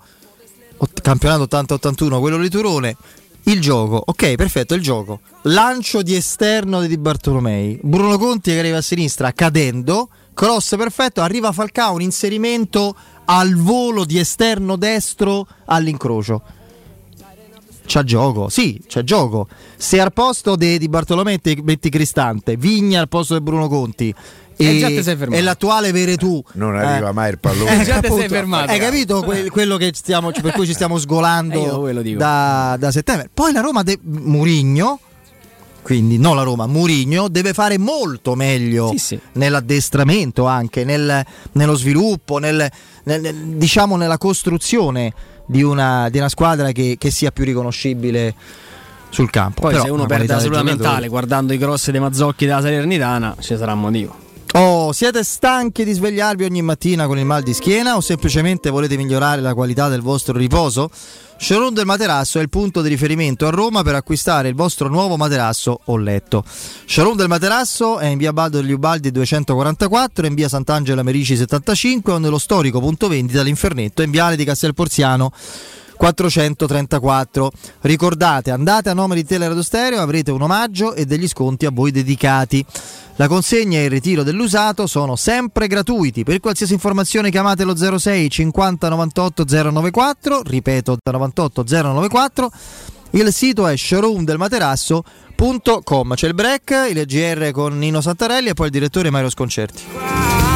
campionato 1.02 1.44
80-81, 1.44 2.18
quello 2.20 2.38
di 2.38 2.50
Turone. 2.50 2.96
Il 3.44 3.60
gioco, 3.60 4.02
ok, 4.04 4.34
perfetto, 4.34 4.74
il 4.74 4.82
gioco. 4.82 5.20
Lancio 5.42 6.02
di 6.02 6.16
esterno 6.16 6.80
di 6.80 6.98
Bartolomei. 6.98 7.78
Bruno 7.80 8.18
Conti 8.18 8.50
che 8.50 8.58
arriva 8.58 8.78
a 8.78 8.82
sinistra 8.82 9.32
cadendo, 9.32 10.08
cross 10.34 10.76
perfetto, 10.76 11.20
arriva 11.20 11.52
Falcao, 11.52 11.94
un 11.94 12.02
inserimento 12.02 12.96
al 13.26 13.54
volo 13.54 14.04
di 14.04 14.18
esterno 14.18 14.76
destro 14.76 15.46
all'incrocio 15.66 16.42
c'ha 17.86 18.02
gioco, 18.02 18.48
sì, 18.48 18.80
c'è 18.86 19.02
gioco. 19.02 19.48
Se 19.76 20.00
al 20.00 20.12
posto 20.12 20.56
di, 20.56 20.78
di 20.78 20.88
Bartolometti 20.88 21.60
metti 21.62 21.88
Cristante, 21.88 22.56
Vigna 22.56 23.00
al 23.00 23.08
posto 23.08 23.34
di 23.34 23.40
Bruno 23.40 23.68
Conti 23.68 24.14
e, 24.56 25.04
e 25.30 25.42
l'attuale 25.42 25.92
Veretù 25.92 26.42
non 26.54 26.76
arriva 26.76 27.10
eh. 27.10 27.12
mai 27.12 27.30
il 27.30 27.38
pallone. 27.38 27.64
Eh, 27.80 27.84
già 27.84 28.00
ti 28.00 28.10
sei 28.10 28.28
fermato. 28.28 28.70
Hai 28.70 28.78
capito 28.78 29.22
que- 29.22 29.50
quello 29.50 29.78
stiamo, 29.92 30.30
per 30.30 30.52
cui 30.52 30.66
ci 30.66 30.72
stiamo 30.72 30.98
sgolando 30.98 31.90
da, 32.16 32.76
da, 32.78 32.90
settembre. 32.90 33.28
Poi 33.32 33.52
la 33.52 33.60
Roma 33.60 33.82
de- 33.82 33.98
Murigno 34.02 35.00
quindi 35.86 36.18
non 36.18 36.34
la 36.34 36.42
Roma, 36.42 36.66
Murigno 36.66 37.28
deve 37.28 37.52
fare 37.52 37.78
molto 37.78 38.34
meglio 38.34 38.88
sì, 38.88 38.98
sì. 38.98 39.20
nell'addestramento 39.34 40.44
anche, 40.44 40.82
nel, 40.82 41.24
nello 41.52 41.76
sviluppo, 41.76 42.38
nel, 42.38 42.68
nel, 43.04 43.32
diciamo 43.54 43.94
nella 43.94 44.18
costruzione 44.18 45.14
di 45.46 45.62
una, 45.62 46.08
di 46.08 46.18
una 46.18 46.28
squadra 46.28 46.72
che, 46.72 46.96
che, 46.98 47.12
sia 47.12 47.30
più 47.30 47.44
riconoscibile 47.44 48.34
sul 49.10 49.30
campo. 49.30 49.60
Poi 49.60 49.74
Però 49.74 49.84
se 49.84 49.90
uno 49.90 50.06
perde 50.06 50.26
la 50.26 50.40
salute 50.40 50.64
mentale 50.64 51.06
guardando 51.06 51.52
i 51.52 51.56
grossi 51.56 51.92
dei 51.92 52.00
Mazzocchi 52.00 52.46
della 52.46 52.62
Salernitana 52.62 53.36
ci 53.38 53.56
sarà 53.56 53.72
un 53.72 53.80
motivo. 53.82 54.25
Oh, 54.58 54.90
siete 54.92 55.22
stanchi 55.22 55.84
di 55.84 55.92
svegliarvi 55.92 56.44
ogni 56.44 56.62
mattina 56.62 57.06
con 57.06 57.18
il 57.18 57.26
mal 57.26 57.42
di 57.42 57.52
schiena 57.52 57.94
o 57.94 58.00
semplicemente 58.00 58.70
volete 58.70 58.96
migliorare 58.96 59.42
la 59.42 59.52
qualità 59.52 59.88
del 59.88 60.00
vostro 60.00 60.34
riposo? 60.38 60.90
Showroom 61.36 61.74
del 61.74 61.84
Materasso 61.84 62.38
è 62.38 62.40
il 62.40 62.48
punto 62.48 62.80
di 62.80 62.88
riferimento 62.88 63.46
a 63.46 63.50
Roma 63.50 63.82
per 63.82 63.96
acquistare 63.96 64.48
il 64.48 64.54
vostro 64.54 64.88
nuovo 64.88 65.18
materasso 65.18 65.80
o 65.84 65.98
letto. 65.98 66.42
Showroom 66.86 67.18
del 67.18 67.28
Materasso 67.28 67.98
è 67.98 68.06
in 68.06 68.16
via 68.16 68.32
Baldo 68.32 68.62
degli 68.62 68.72
Ubaldi 68.72 69.10
244, 69.10 70.26
in 70.26 70.34
via 70.34 70.48
Sant'Angela 70.48 71.02
Merici 71.02 71.36
75 71.36 72.14
o 72.14 72.18
nello 72.18 72.38
storico 72.38 72.80
punto 72.80 73.08
vendita 73.08 73.42
all'Infernetto 73.42 74.00
in 74.00 74.10
viale 74.10 74.36
di 74.36 74.44
Castelporziano 74.46 75.32
434. 75.96 77.50
Ricordate, 77.80 78.50
andate 78.50 78.88
a 78.88 78.94
nome 78.94 79.14
di 79.14 79.24
Teleradio 79.24 79.62
Stereo, 79.62 80.00
avrete 80.00 80.30
un 80.30 80.42
omaggio 80.42 80.94
e 80.94 81.04
degli 81.04 81.26
sconti 81.26 81.66
a 81.66 81.70
voi 81.72 81.90
dedicati. 81.90 82.64
La 83.16 83.28
consegna 83.28 83.78
e 83.78 83.84
il 83.84 83.90
ritiro 83.90 84.22
dell'usato 84.22 84.86
sono 84.86 85.16
sempre 85.16 85.66
gratuiti. 85.66 86.22
Per 86.22 86.38
qualsiasi 86.38 86.74
informazione 86.74 87.30
chiamate 87.30 87.64
lo 87.64 87.74
06 87.74 88.28
50 88.28 88.88
98 88.88 89.70
094, 89.70 90.42
ripeto 90.42 90.98
98 91.02 91.64
094. 91.66 92.50
Il 93.10 93.32
sito 93.32 93.66
è 93.66 93.76
showroomdelmaterasso.com. 93.76 96.14
C'è 96.14 96.26
il 96.26 96.34
break, 96.34 96.88
il 96.90 97.04
GR 97.06 97.50
con 97.52 97.78
Nino 97.78 98.02
Santarelli 98.02 98.50
e 98.50 98.54
poi 98.54 98.66
il 98.66 98.72
direttore 98.72 99.10
Mario 99.10 99.30
Sconcerti. 99.30 100.55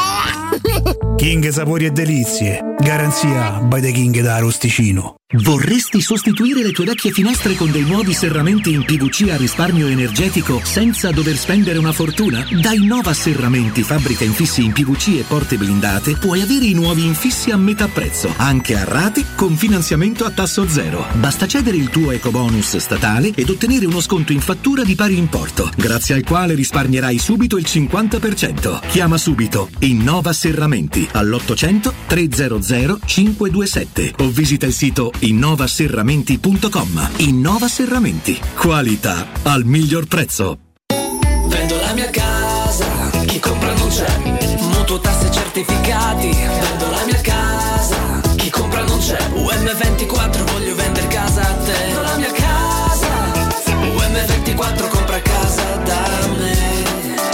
King 1.21 1.47
Sapori 1.49 1.85
e 1.85 1.91
Delizie. 1.91 2.61
Garanzia 2.79 3.59
by 3.59 3.79
the 3.79 3.91
King 3.91 4.21
da 4.21 4.37
Arosticino. 4.37 5.17
Vorresti 5.33 6.01
sostituire 6.01 6.61
le 6.61 6.71
tue 6.71 6.83
vecchie 6.83 7.11
finestre 7.11 7.55
con 7.55 7.71
dei 7.71 7.83
nuovi 7.83 8.11
serramenti 8.11 8.73
in 8.73 8.83
PVC 8.83 9.29
a 9.29 9.37
risparmio 9.37 9.87
energetico 9.87 10.59
senza 10.61 11.11
dover 11.11 11.37
spendere 11.37 11.77
una 11.77 11.93
fortuna? 11.93 12.45
Da 12.59 12.73
Innova 12.73 13.13
Serramenti, 13.13 13.81
fabbrica 13.81 14.25
infissi 14.25 14.65
in 14.65 14.73
PVC 14.73 15.19
e 15.19 15.23
porte 15.25 15.55
blindate, 15.55 16.17
puoi 16.17 16.41
avere 16.41 16.65
i 16.65 16.73
nuovi 16.73 17.05
infissi 17.05 17.51
a 17.51 17.55
metà 17.55 17.87
prezzo, 17.87 18.33
anche 18.35 18.75
a 18.75 18.83
rate 18.83 19.23
con 19.35 19.55
finanziamento 19.55 20.25
a 20.25 20.31
tasso 20.31 20.67
zero. 20.67 21.05
Basta 21.13 21.47
cedere 21.47 21.77
il 21.77 21.89
tuo 21.89 22.11
ecobonus 22.11 22.75
statale 22.75 23.31
ed 23.33 23.49
ottenere 23.49 23.85
uno 23.85 24.01
sconto 24.01 24.33
in 24.33 24.41
fattura 24.41 24.83
di 24.83 24.95
pari 24.95 25.17
importo, 25.17 25.71
grazie 25.77 26.15
al 26.15 26.25
quale 26.25 26.55
risparmierai 26.55 27.17
subito 27.19 27.57
il 27.57 27.65
50%. 27.65 28.81
Chiama 28.89 29.17
subito 29.17 29.69
Innova 29.79 30.33
Serramenti 30.33 30.40
all'800 31.11 31.93
300 32.07 32.99
527 33.05 34.13
o 34.19 34.29
visita 34.29 34.65
il 34.65 34.73
sito 34.73 35.11
innovaserramenti.com. 35.19 37.09
Innova 37.17 37.67
Serramenti. 37.67 38.39
Qualità 38.55 39.27
al 39.43 39.65
miglior 39.65 40.07
prezzo. 40.07 40.57
Vendo 41.47 41.75
la 41.79 41.93
mia 41.93 42.09
casa, 42.09 43.09
chi 43.25 43.39
compra 43.39 43.73
non 43.75 43.89
c'è. 43.89 44.57
Mutuo 44.73 44.99
tasse 44.99 45.31
certificati, 45.31 46.29
vendo 46.29 46.89
la 46.89 47.03
mia 47.05 47.21
casa, 47.21 48.21
chi 48.35 48.49
compra 48.49 48.83
non 48.83 48.99
c'è. 48.99 49.17
UM24 49.33 50.51
voglio 50.51 50.75
vendere 50.75 51.07
casa 51.07 51.41
a 51.41 51.53
te. 51.53 51.71
Vendo 51.71 52.01
la 52.01 52.15
mia 52.17 52.31
casa, 52.31 53.49
UM24 53.67 54.55
compra 54.55 54.59
casa 54.61 54.85
da 54.85 54.89
me. 54.89 55.00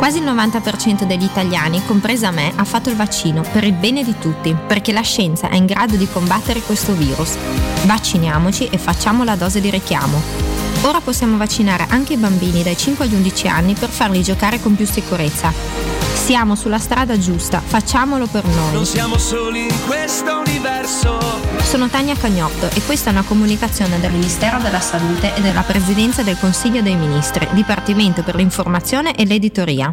Quasi 0.00 0.16
il 0.16 0.24
90% 0.24 1.04
degli 1.04 1.24
italiani, 1.24 1.84
compresa 1.84 2.30
me, 2.30 2.54
ha 2.56 2.64
fatto 2.64 2.88
il 2.88 2.96
vaccino 2.96 3.42
per 3.42 3.64
il 3.64 3.74
bene 3.74 4.02
di 4.02 4.14
tutti, 4.18 4.56
perché 4.66 4.92
la 4.92 5.02
scienza 5.02 5.50
è 5.50 5.56
in 5.56 5.66
grado 5.66 5.96
di 5.96 6.08
combattere 6.08 6.62
questo 6.62 6.94
virus. 6.94 7.36
Vacciniamoci 7.84 8.68
e 8.68 8.78
facciamo 8.78 9.24
la 9.24 9.36
dose 9.36 9.60
di 9.60 9.68
richiamo. 9.68 10.18
Ora 10.84 11.02
possiamo 11.02 11.36
vaccinare 11.36 11.84
anche 11.90 12.14
i 12.14 12.16
bambini 12.16 12.62
dai 12.62 12.78
5 12.78 13.04
agli 13.04 13.14
11 13.14 13.48
anni 13.48 13.74
per 13.74 13.90
farli 13.90 14.22
giocare 14.22 14.58
con 14.58 14.74
più 14.74 14.86
sicurezza. 14.86 15.99
Siamo 16.30 16.54
sulla 16.54 16.78
strada 16.78 17.18
giusta, 17.18 17.58
facciamolo 17.58 18.28
per 18.28 18.44
noi. 18.44 18.72
Non 18.72 18.86
siamo 18.86 19.18
soli 19.18 19.64
in 19.64 19.86
questo 19.88 20.38
universo. 20.46 21.18
Sono 21.60 21.88
Tania 21.88 22.14
Cagnotto 22.14 22.70
e 22.72 22.80
questa 22.82 23.10
è 23.10 23.12
una 23.12 23.24
comunicazione 23.24 23.98
del 23.98 24.12
Ministero 24.12 24.60
della 24.60 24.78
Salute 24.78 25.34
e 25.34 25.40
della 25.40 25.62
Presidenza 25.62 26.22
del 26.22 26.38
Consiglio 26.38 26.82
dei 26.82 26.94
Ministri, 26.94 27.48
Dipartimento 27.50 28.22
per 28.22 28.36
l'informazione 28.36 29.16
e 29.16 29.24
l'editoria. 29.26 29.92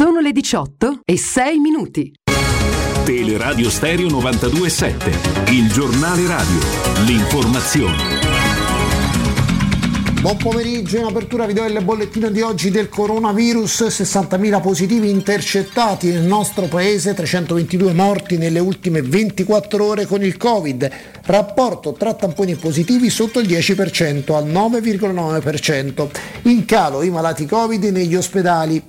Sono 0.00 0.20
le 0.20 0.32
18 0.32 1.00
e 1.04 1.18
6 1.18 1.58
minuti. 1.58 2.14
Teleradio 3.04 3.68
Stereo 3.68 4.08
927, 4.08 5.10
il 5.50 5.70
giornale 5.70 6.26
radio, 6.26 6.58
l'informazione. 7.04 8.18
Buon 10.22 10.38
pomeriggio, 10.38 10.96
in 10.96 11.04
apertura 11.04 11.44
vi 11.44 11.52
do 11.52 11.66
il 11.66 11.84
bollettino 11.84 12.30
di 12.30 12.40
oggi 12.40 12.70
del 12.70 12.88
coronavirus, 12.88 13.82
60.000 13.88 14.62
positivi 14.62 15.10
intercettati 15.10 16.08
nel 16.08 16.22
nostro 16.22 16.64
paese, 16.64 17.12
322 17.12 17.92
morti 17.92 18.38
nelle 18.38 18.58
ultime 18.58 19.02
24 19.02 19.84
ore 19.84 20.06
con 20.06 20.22
il 20.22 20.38
Covid, 20.38 20.90
rapporto 21.24 21.92
tra 21.92 22.14
tamponi 22.14 22.54
positivi 22.54 23.10
sotto 23.10 23.38
il 23.38 23.46
10% 23.46 24.32
al 24.32 24.46
9,9%, 24.46 26.08
in 26.44 26.64
calo 26.64 27.02
i 27.02 27.10
malati 27.10 27.44
Covid 27.44 27.84
negli 27.84 28.14
ospedali. 28.14 28.82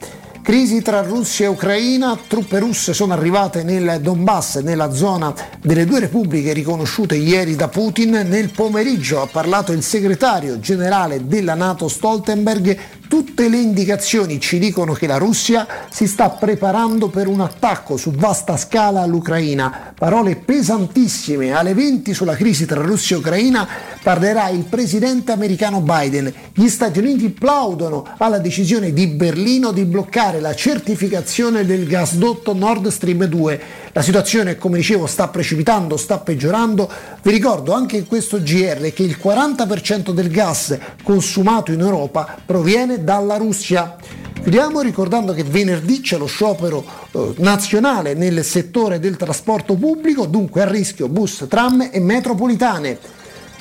Crisi 0.44 0.82
tra 0.82 1.04
Russia 1.04 1.46
e 1.46 1.50
Ucraina, 1.50 2.18
truppe 2.28 2.58
russe 2.58 2.96
sono 2.96 3.14
arrivate 3.14 3.62
nel 3.64 4.00
Donbass, 4.02 4.58
nella 4.58 4.92
zona 4.92 5.34
delle 5.62 5.86
due 5.86 6.00
repubbliche 6.00 6.52
riconosciute 6.52 7.16
ieri 7.16 7.56
da 7.56 7.68
Putin. 7.68 8.26
Nel 8.28 8.50
pomeriggio 8.50 9.22
ha 9.22 9.28
parlato 9.28 9.72
il 9.72 9.84
segretario 9.84 10.60
generale 10.60 11.28
della 11.28 11.54
Nato 11.54 11.88
Stoltenberg. 11.88 12.78
Tutte 13.12 13.50
le 13.50 13.58
indicazioni 13.58 14.40
ci 14.40 14.58
dicono 14.58 14.94
che 14.94 15.06
la 15.06 15.18
Russia 15.18 15.68
si 15.90 16.08
sta 16.08 16.30
preparando 16.30 17.10
per 17.10 17.28
un 17.28 17.42
attacco 17.42 17.98
su 17.98 18.12
vasta 18.12 18.56
scala 18.56 19.02
all'Ucraina. 19.02 19.92
Parole 19.94 20.38
pesantissime. 20.38 21.52
Alle 21.52 21.74
20 21.74 22.14
sulla 22.14 22.38
crisi 22.38 22.66
tra 22.66 22.80
Russia 22.80 23.18
e 23.18 23.20
Ucraina 23.20 23.68
parlerà 24.02 24.48
il 24.48 24.64
presidente 24.64 25.34
americano 25.34 25.82
Biden. 25.82 26.34
Gli 26.54 26.70
Stati 26.70 27.00
Uniti 27.00 27.32
plaudono 27.32 28.08
alla 28.18 28.40
decisione 28.40 28.94
di 28.94 29.08
Berlino 29.08 29.74
di 29.74 29.84
bloccare 29.84 30.40
la 30.40 30.56
certificazione 30.56 31.66
del 31.66 31.86
gasdotto 31.86 32.54
Nord 32.54 32.88
Stream 32.88 33.26
2. 33.26 33.62
La 33.94 34.02
situazione, 34.02 34.58
come 34.58 34.78
dicevo, 34.78 35.06
sta 35.06 35.28
precipitando, 35.28 35.98
sta 35.98 36.20
peggiorando. 36.20 36.90
Vi 37.22 37.30
ricordo 37.30 37.74
anche 37.74 37.98
in 37.98 38.08
questo 38.08 38.42
GR 38.42 38.94
che 38.94 39.04
il 39.04 39.18
40% 39.22 40.12
del 40.12 40.30
gas 40.30 40.78
consumato 41.04 41.74
in 41.74 41.82
Europa 41.82 42.38
proviene 42.46 43.04
dalla 43.04 43.36
Russia. 43.36 43.98
Chiudiamo 44.42 44.80
ricordando 44.80 45.34
che 45.34 45.44
venerdì 45.44 46.00
c'è 46.00 46.18
lo 46.18 46.26
sciopero 46.26 46.84
eh, 47.12 47.34
nazionale 47.38 48.14
nel 48.14 48.44
settore 48.46 49.00
del 49.00 49.18
trasporto 49.18 49.76
pubblico, 49.76 50.26
dunque 50.26 50.62
a 50.62 50.70
rischio 50.70 51.10
bus, 51.10 51.46
tram 51.50 51.90
e 51.92 52.00
metropolitane. 52.00 52.98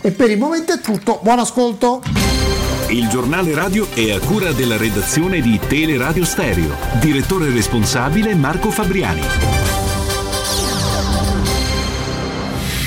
E 0.00 0.10
per 0.12 0.30
il 0.30 0.38
momento 0.38 0.72
è 0.72 0.80
tutto, 0.80 1.18
buon 1.22 1.40
ascolto! 1.40 2.02
Il 2.88 3.08
giornale 3.08 3.54
radio 3.54 3.86
è 3.92 4.10
a 4.12 4.18
cura 4.20 4.52
della 4.52 4.76
redazione 4.76 5.40
di 5.40 5.60
Teleradio 5.68 6.24
Stereo. 6.24 6.74
Direttore 7.00 7.50
responsabile 7.50 8.34
Marco 8.34 8.70
Fabriani. 8.70 9.79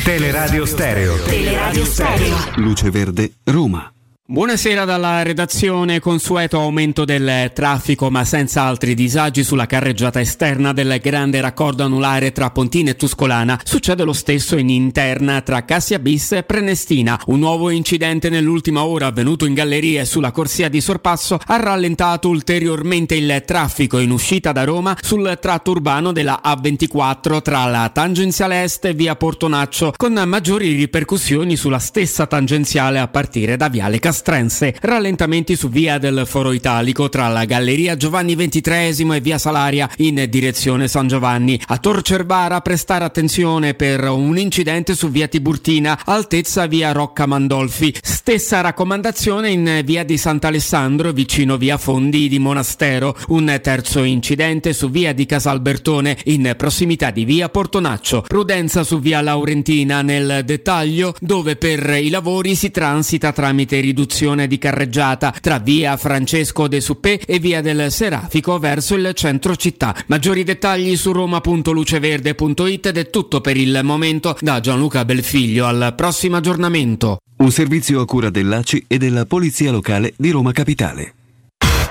Teleradio 0.03 0.65
Stereo 0.65 1.15
Teleradio 1.15 1.85
Stereo 1.85 2.35
Luce 2.57 2.89
Verde, 2.91 3.31
Roma. 3.45 3.93
Buonasera 4.25 4.85
dalla 4.85 5.21
redazione, 5.21 5.99
consueto 5.99 6.57
aumento 6.57 7.03
del 7.03 7.51
traffico 7.53 8.09
ma 8.09 8.23
senza 8.23 8.61
altri 8.61 8.93
disagi 8.93 9.43
sulla 9.43 9.65
carreggiata 9.65 10.21
esterna 10.21 10.71
del 10.71 10.97
grande 11.01 11.41
raccordo 11.41 11.83
anulare 11.83 12.31
tra 12.31 12.49
Pontina 12.49 12.91
e 12.91 12.95
Tuscolana. 12.95 13.59
Succede 13.65 14.05
lo 14.05 14.13
stesso 14.13 14.55
in 14.55 14.69
interna 14.69 15.41
tra 15.41 15.65
Cassia 15.65 15.99
Bis 15.99 16.31
e 16.31 16.43
Prenestina. 16.43 17.19
Un 17.25 17.39
nuovo 17.39 17.69
incidente 17.69 18.29
nell'ultima 18.29 18.85
ora 18.85 19.07
avvenuto 19.07 19.43
in 19.43 19.55
galleria 19.55 19.99
e 19.99 20.05
sulla 20.05 20.31
corsia 20.31 20.69
di 20.69 20.79
sorpasso 20.79 21.37
ha 21.45 21.57
rallentato 21.57 22.29
ulteriormente 22.29 23.15
il 23.15 23.43
traffico 23.45 23.99
in 23.99 24.11
uscita 24.11 24.53
da 24.53 24.63
Roma 24.63 24.95
sul 25.01 25.37
tratto 25.41 25.71
urbano 25.71 26.13
della 26.13 26.39
A24 26.45 27.41
tra 27.41 27.65
la 27.65 27.89
tangenziale 27.93 28.63
est 28.63 28.85
e 28.85 28.93
via 28.93 29.17
Portonaccio 29.17 29.95
con 29.97 30.13
maggiori 30.13 30.73
ripercussioni 30.75 31.57
sulla 31.57 31.79
stessa 31.79 32.25
tangenziale 32.25 32.99
a 32.99 33.09
partire 33.09 33.57
da 33.57 33.67
viale 33.67 33.99
Castrense. 34.13 34.75
Rallentamenti 34.79 35.55
su 35.55 35.69
via 35.69 35.97
del 35.97 36.21
Foro 36.27 36.51
Italico 36.51 37.09
tra 37.09 37.29
la 37.29 37.45
Galleria 37.45 37.97
Giovanni 37.97 38.35
XXIII 38.35 39.15
e 39.15 39.19
via 39.21 39.39
Salaria 39.39 39.89
in 39.97 40.23
direzione 40.29 40.87
San 40.87 41.07
Giovanni. 41.07 41.59
A 41.65 41.79
Tor 41.79 42.03
Cervara 42.03 42.61
prestare 42.61 43.05
attenzione 43.05 43.73
per 43.73 44.03
un 44.03 44.37
incidente 44.37 44.93
su 44.93 45.09
via 45.09 45.27
Tiburtina, 45.27 45.99
altezza 46.05 46.67
via 46.67 46.91
Rocca 46.91 47.25
Mandolfi. 47.25 47.91
Stessa 48.03 48.61
raccomandazione 48.61 49.49
in 49.49 49.81
via 49.83 50.03
di 50.05 50.15
Sant'Alessandro 50.15 51.11
vicino 51.11 51.57
via 51.57 51.77
Fondi 51.77 52.29
di 52.29 52.37
Monastero. 52.37 53.17
Un 53.29 53.59
terzo 53.63 54.03
incidente 54.03 54.73
su 54.73 54.91
via 54.91 55.11
di 55.11 55.25
Casalbertone 55.25 56.19
in 56.25 56.53
prossimità 56.55 57.09
di 57.09 57.25
via 57.25 57.49
Portonaccio. 57.49 58.21
Prudenza 58.21 58.83
su 58.83 58.99
via 58.99 59.21
Laurentina 59.21 60.03
nel 60.03 60.43
dettaglio 60.45 61.15
dove 61.19 61.55
per 61.55 61.97
i 61.99 62.09
lavori 62.09 62.53
si 62.53 62.69
transita 62.69 63.31
tramite 63.31 63.79
riduzione 63.79 64.01
di 64.05 64.57
carreggiata 64.57 65.33
tra 65.39 65.59
via 65.59 65.97
Francesco 65.97 66.67
de 66.67 66.81
Suppé 66.81 67.21
e 67.25 67.39
via 67.39 67.61
del 67.61 67.91
Serafico 67.91 68.59
verso 68.59 68.95
il 68.95 69.11
centro 69.13 69.55
città. 69.55 69.95
Maggiori 70.07 70.43
dettagli 70.43 70.95
su 70.95 71.11
roma.luceverde.it 71.11 72.85
ed 72.85 72.97
è 72.97 73.09
tutto 73.09 73.41
per 73.41 73.57
il 73.57 73.79
momento 73.83 74.37
da 74.39 74.59
Gianluca 74.59 75.05
Belfiglio 75.05 75.65
al 75.65 75.93
prossimo 75.95 76.37
aggiornamento. 76.37 77.17
Un 77.37 77.51
servizio 77.51 78.01
a 78.01 78.05
cura 78.05 78.29
dell'ACI 78.29 78.85
e 78.87 78.97
della 78.97 79.25
Polizia 79.25 79.71
Locale 79.71 80.13
di 80.17 80.29
Roma 80.29 80.51
Capitale. 80.51 81.13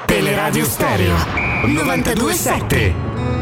Teleradio 0.07 0.65
Stereo 0.65 1.17
927 1.67 3.42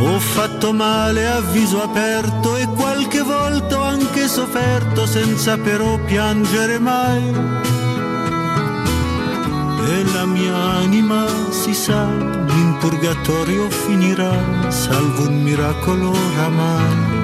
Ho 0.00 0.18
fatto 0.18 0.72
male 0.72 1.26
a 1.26 1.40
viso 1.40 1.82
aperto 1.82 2.56
e 2.56 2.66
qualche 2.66 3.22
volta 3.22 3.78
ho 3.78 3.82
anche 3.82 4.26
sofferto 4.28 5.06
senza 5.06 5.56
però 5.58 5.98
piangere 6.04 6.78
mai. 6.78 7.22
E 9.88 10.04
la 10.12 10.24
mia 10.24 10.54
anima 10.54 11.26
si 11.50 11.74
sa, 11.74 12.04
in 12.04 12.76
purgatorio 12.78 13.68
finirà, 13.68 14.70
salvo 14.70 15.28
un 15.28 15.42
miracolo 15.42 16.10
oramai. 16.10 17.20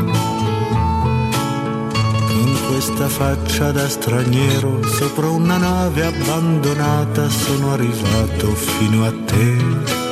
questa 2.69 3.09
faccia 3.09 3.73
da 3.73 3.89
straniero 3.89 4.83
sopra 4.83 5.31
una 5.31 5.57
nave 5.57 6.05
abbandonata 6.05 7.29
sono 7.31 7.73
arrivato 7.73 8.55
fino 8.55 9.05
a 9.05 9.13
te. 9.25 10.06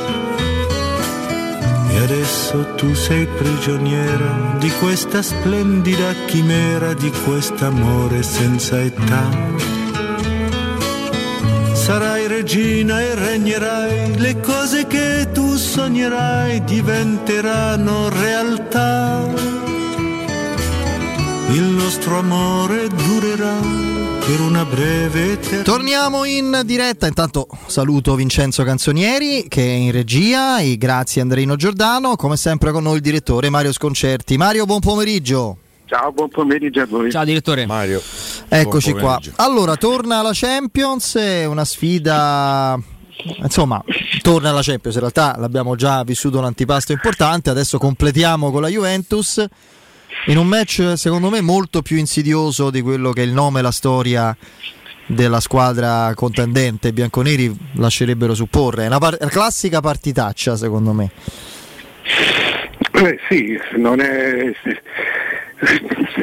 Adesso 2.05 2.75
tu 2.75 2.93
sei 2.93 3.25
prigioniero 3.25 4.57
di 4.59 4.69
questa 4.79 5.23
splendida 5.23 6.13
chimera, 6.27 6.93
di 6.93 7.09
quest'amore 7.23 8.21
senza 8.21 8.79
età. 8.79 9.27
Sarai 11.73 12.27
regina 12.27 13.01
e 13.01 13.15
regnerai, 13.15 14.19
le 14.19 14.39
cose 14.39 14.85
che 14.85 15.29
tu 15.33 15.55
sognerai 15.55 16.63
diventeranno 16.63 18.09
realtà. 18.09 19.27
Il 21.53 21.63
nostro 21.63 22.19
amore 22.19 22.87
durerà 22.87 23.94
per 24.25 24.41
una 24.41 24.65
breve 24.65 25.33
eternità. 25.33 25.61
Torniamo 25.61 26.23
in 26.23 26.61
diretta, 26.65 27.05
intanto 27.05 27.47
saluto 27.67 28.15
Vincenzo 28.15 28.63
Canzonieri 28.63 29.45
che 29.47 29.61
è 29.61 29.73
in 29.73 29.91
regia 29.91 30.57
e 30.57 30.77
grazie 30.77 31.21
Andreino 31.21 31.55
Giordano, 31.55 32.15
come 32.15 32.35
sempre 32.35 32.71
con 32.71 32.81
noi 32.81 32.95
il 32.95 33.01
direttore 33.01 33.51
Mario 33.51 33.71
Sconcerti. 33.71 34.35
Mario, 34.35 34.65
buon 34.65 34.79
pomeriggio. 34.79 35.57
Ciao, 35.85 36.11
buon 36.11 36.29
pomeriggio 36.29 36.81
a 36.81 36.87
voi. 36.87 37.11
Ciao 37.11 37.23
direttore. 37.23 37.67
Mario. 37.67 38.01
Eccoci 38.47 38.93
qua. 38.93 39.19
Allora, 39.35 39.75
torna 39.75 40.23
la 40.23 40.31
Champions, 40.33 41.17
è 41.17 41.45
una 41.45 41.63
sfida 41.63 42.79
insomma, 43.43 43.83
torna 44.21 44.51
la 44.51 44.61
Champions, 44.63 44.95
in 44.95 45.01
realtà 45.01 45.35
l'abbiamo 45.37 45.75
già 45.75 46.03
vissuto 46.03 46.39
un 46.39 46.45
antipasto 46.45 46.91
importante, 46.91 47.51
adesso 47.51 47.77
completiamo 47.77 48.49
con 48.49 48.61
la 48.63 48.69
Juventus 48.69 49.45
in 50.27 50.37
un 50.37 50.47
match 50.47 50.93
secondo 50.95 51.29
me 51.29 51.41
molto 51.41 51.81
più 51.81 51.97
insidioso 51.97 52.69
di 52.69 52.81
quello 52.81 53.11
che 53.11 53.21
è 53.21 53.25
il 53.25 53.31
nome 53.31 53.59
e 53.59 53.61
la 53.61 53.71
storia 53.71 54.35
della 55.07 55.39
squadra 55.39 56.11
contendente. 56.15 56.91
Bianconeri 56.91 57.55
lascerebbero 57.73 58.33
supporre. 58.33 58.83
È 58.85 58.87
una, 58.87 58.97
par- 58.97 59.17
una 59.19 59.29
classica 59.29 59.79
partitaccia, 59.79 60.55
secondo 60.55 60.93
me. 60.93 61.11
Eh, 62.91 63.19
sì, 63.29 63.57
non 63.77 63.99
è... 63.99 64.51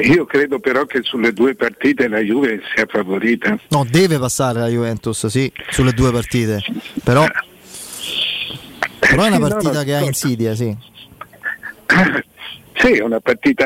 Io 0.03 0.25
credo 0.25 0.59
però 0.59 0.85
che 0.85 0.99
sulle 1.03 1.33
due 1.33 1.55
partite 1.55 2.07
la 2.07 2.19
Juve 2.19 2.61
sia 2.75 2.85
favorita. 2.87 3.57
No, 3.69 3.85
deve 3.89 4.19
passare 4.19 4.59
la 4.59 4.67
Juventus, 4.67 5.27
sì, 5.27 5.51
sulle 5.69 5.93
due 5.93 6.11
partite. 6.11 6.61
Però, 7.03 7.25
però 8.99 9.23
è 9.23 9.27
una 9.27 9.35
Sì, 9.35 9.41
no, 9.41 9.47
partita 9.47 9.71
no, 9.79 9.83
che 9.83 9.95
ha 9.95 10.01
insidia, 10.01 10.55
sì. 10.55 10.75
Sì, 12.75 12.93
è 12.93 13.01
una 13.01 13.19
partita, 13.19 13.65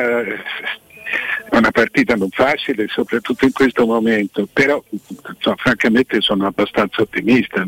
una 1.50 1.70
partita 1.70 2.14
non 2.14 2.28
facile, 2.30 2.86
soprattutto 2.88 3.44
in 3.44 3.52
questo 3.52 3.86
momento, 3.86 4.48
però 4.52 4.82
insomma, 4.90 5.56
francamente 5.56 6.20
sono 6.20 6.46
abbastanza 6.46 7.02
ottimista. 7.02 7.66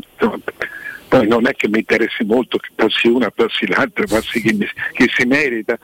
Poi 1.09 1.27
non 1.27 1.47
è 1.49 1.55
che 1.55 1.67
mi 1.69 1.79
interessi 1.81 2.23
molto 2.25 2.59
che 2.59 2.69
passi 2.75 3.09
una, 3.09 3.31
passi 3.31 3.67
l'altra, 3.67 4.05
passi 4.07 4.41
chi, 4.41 4.57
chi 4.93 5.11
si 5.13 5.25
merita, 5.27 5.77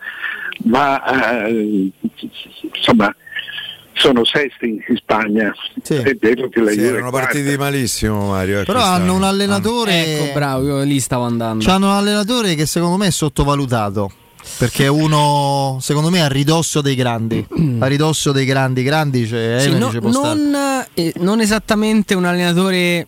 ma 0.67 1.47
eh, 1.49 1.91
insomma 2.73 3.13
sono 3.95 4.25
sesti 4.25 4.81
in 4.87 4.97
Spagna. 4.97 5.53
È 5.83 6.15
vero 6.21 6.49
che 6.49 6.61
la 6.61 6.71
Sì, 6.71 6.81
erano 6.85 7.11
partiti 7.11 7.57
malissimo, 7.57 8.29
Mario. 8.29 8.61
eh, 8.61 8.65
Però 8.65 8.79
quest'anno. 8.79 9.03
hanno 9.03 9.15
un 9.15 9.23
allenatore. 9.25 10.15
Ecco, 10.21 10.33
bravo, 10.35 10.65
io 10.67 10.83
lì 10.85 11.01
stavo 11.01 11.25
andando. 11.25 11.69
Hanno 11.69 11.87
un 11.87 11.97
allenatore 11.97 12.55
che 12.55 12.67
secondo 12.67 12.97
me 12.99 13.07
è 13.09 13.11
sottovalutato. 13.11 14.13
Perché 14.59 14.85
è 14.85 14.89
uno, 14.89 15.77
secondo 15.81 16.09
me, 16.11 16.23
a 16.23 16.29
ridosso 16.29 16.81
dei 16.81 16.95
grandi. 16.95 17.47
A 17.79 17.87
ridosso 17.87 18.33
dei 18.33 18.47
grandi, 18.47 18.83
grandi 18.83 19.25
c'è 19.27 19.59
Sì, 19.61 19.67
Emery 19.69 19.79
no- 19.79 19.91
ci 19.91 19.99
può 20.01 20.11
stare. 20.13 20.35
non, 20.41 20.85
eh, 20.95 21.13
non 21.19 21.41
esattamente 21.41 22.15
un 22.15 22.25
allenatore 22.25 23.07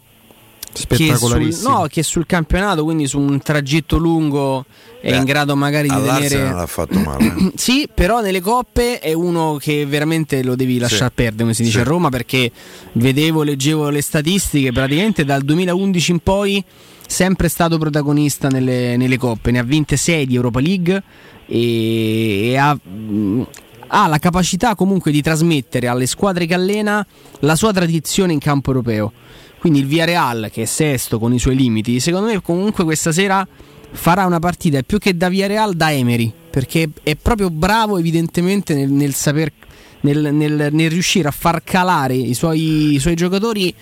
che 0.71 0.85
sul, 0.87 0.97
Spettacolarissimo. 0.97 1.71
no, 1.71 1.87
che 1.89 2.03
sul 2.03 2.27
campionato, 2.27 2.85
quindi 2.85 3.07
su 3.09 3.19
un 3.19 3.41
tragitto 3.41 3.97
lungo 3.97 4.67
è 5.01 5.11
Beh, 5.11 5.17
in 5.17 5.25
grado 5.25 5.57
magari 5.57 5.89
di 5.89 5.95
tenere. 5.95 6.53
l'ha 6.53 6.67
fatto 6.67 6.99
male. 6.99 7.35
sì, 7.57 7.89
però 7.93 8.21
nelle 8.21 8.41
coppe 8.43 8.99
è 8.99 9.15
uno 9.15 9.57
che 9.59 9.87
veramente 9.87 10.43
lo 10.45 10.55
devi 10.55 10.79
lasciare 10.79 11.11
perdere, 11.15 11.43
come 11.45 11.55
si 11.55 11.63
dice 11.63 11.77
Sì. 11.77 11.81
a 11.81 11.85
Roma, 11.85 12.11
perché 12.11 12.53
vedevo, 12.93 13.43
leggevo 13.43 13.89
le 13.89 14.03
statistiche, 14.03 14.71
praticamente 14.71 15.25
dal 15.25 15.43
2011 15.43 16.11
in 16.11 16.19
poi 16.21 16.63
sempre 17.07 17.49
stato 17.49 17.79
protagonista 17.79 18.49
nelle, 18.49 18.99
nelle 18.99 19.17
coppe, 19.17 19.51
ne 19.51 19.61
ha 19.61 19.63
vinte 19.63 19.97
6 19.97 20.27
di 20.27 20.35
Europa 20.35 20.61
League 20.61 21.03
e, 21.49 22.51
e 22.51 22.57
ha, 22.57 22.75
mh, 22.75 23.47
ha 23.89 24.07
la 24.07 24.19
capacità 24.19 24.75
comunque 24.75 25.11
di 25.11 25.23
trasmettere 25.23 25.89
alle 25.89 26.07
squadre 26.07 26.47
che 26.47 26.55
allena 26.55 27.05
la 27.41 27.57
sua 27.57 27.73
tradizione 27.73 28.33
in 28.33 28.39
campo 28.39 28.71
europeo. 28.71 29.13
Quindi 29.59 29.81
il 29.81 29.87
Villarreal, 29.87 30.51
che 30.53 30.63
è 30.63 30.67
sesto 30.67 31.19
con 31.19 31.33
i 31.33 31.39
suoi 31.39 31.57
limiti, 31.57 31.99
secondo 31.99 32.29
me 32.29 32.41
comunque 32.41 32.85
questa 32.85 33.11
sera 33.11 33.47
farà 33.91 34.27
una 34.27 34.39
partita 34.39 34.83
più 34.83 34.99
che 34.99 35.17
da 35.17 35.29
Villarreal 35.29 35.75
da 35.75 35.93
Emery, 35.93 36.33
perché 36.51 36.89
è 37.03 37.17
proprio 37.17 37.51
bravo 37.51 37.99
evidentemente 37.99 38.75
nel, 38.75 38.91
nel 38.91 39.15
saper 39.15 39.53
nel, 40.01 40.33
nel- 40.33 40.69
nel 40.71 40.91
riuscire 40.91 41.27
a 41.27 41.33
far 41.33 41.65
calare 41.65 42.15
i 42.15 42.35
suoi, 42.35 42.95
i 42.95 42.99
suoi 43.01 43.15
giocatori 43.15 43.75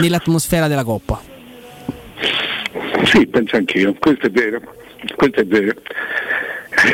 nell'atmosfera 0.00 0.68
della 0.68 0.84
Coppa. 0.84 1.20
Sì, 3.04 3.26
penso 3.26 3.56
anch'io, 3.56 3.94
questo 3.98 4.26
è 4.26 4.30
vero, 4.30 4.60
questo 5.16 5.40
è 5.40 5.46
vero. 5.46 5.74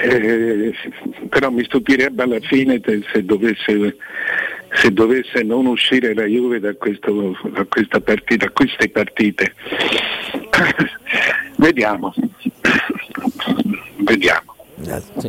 Eh, 0.02 0.74
però 1.28 1.50
mi 1.50 1.62
stupirebbe 1.64 2.22
alla 2.22 2.40
fine 2.40 2.80
se 2.84 3.24
dovesse, 3.24 3.96
se 4.72 4.92
dovesse 4.92 5.42
non 5.42 5.66
uscire 5.66 6.14
la 6.14 6.24
Juve 6.24 6.58
da, 6.58 6.74
questo, 6.74 7.36
da 7.50 7.64
questa 7.64 8.00
partita, 8.00 8.46
da 8.46 8.52
queste 8.52 8.88
partite. 8.88 9.54
Vediamo, 11.56 12.14
vediamo. 13.96 14.54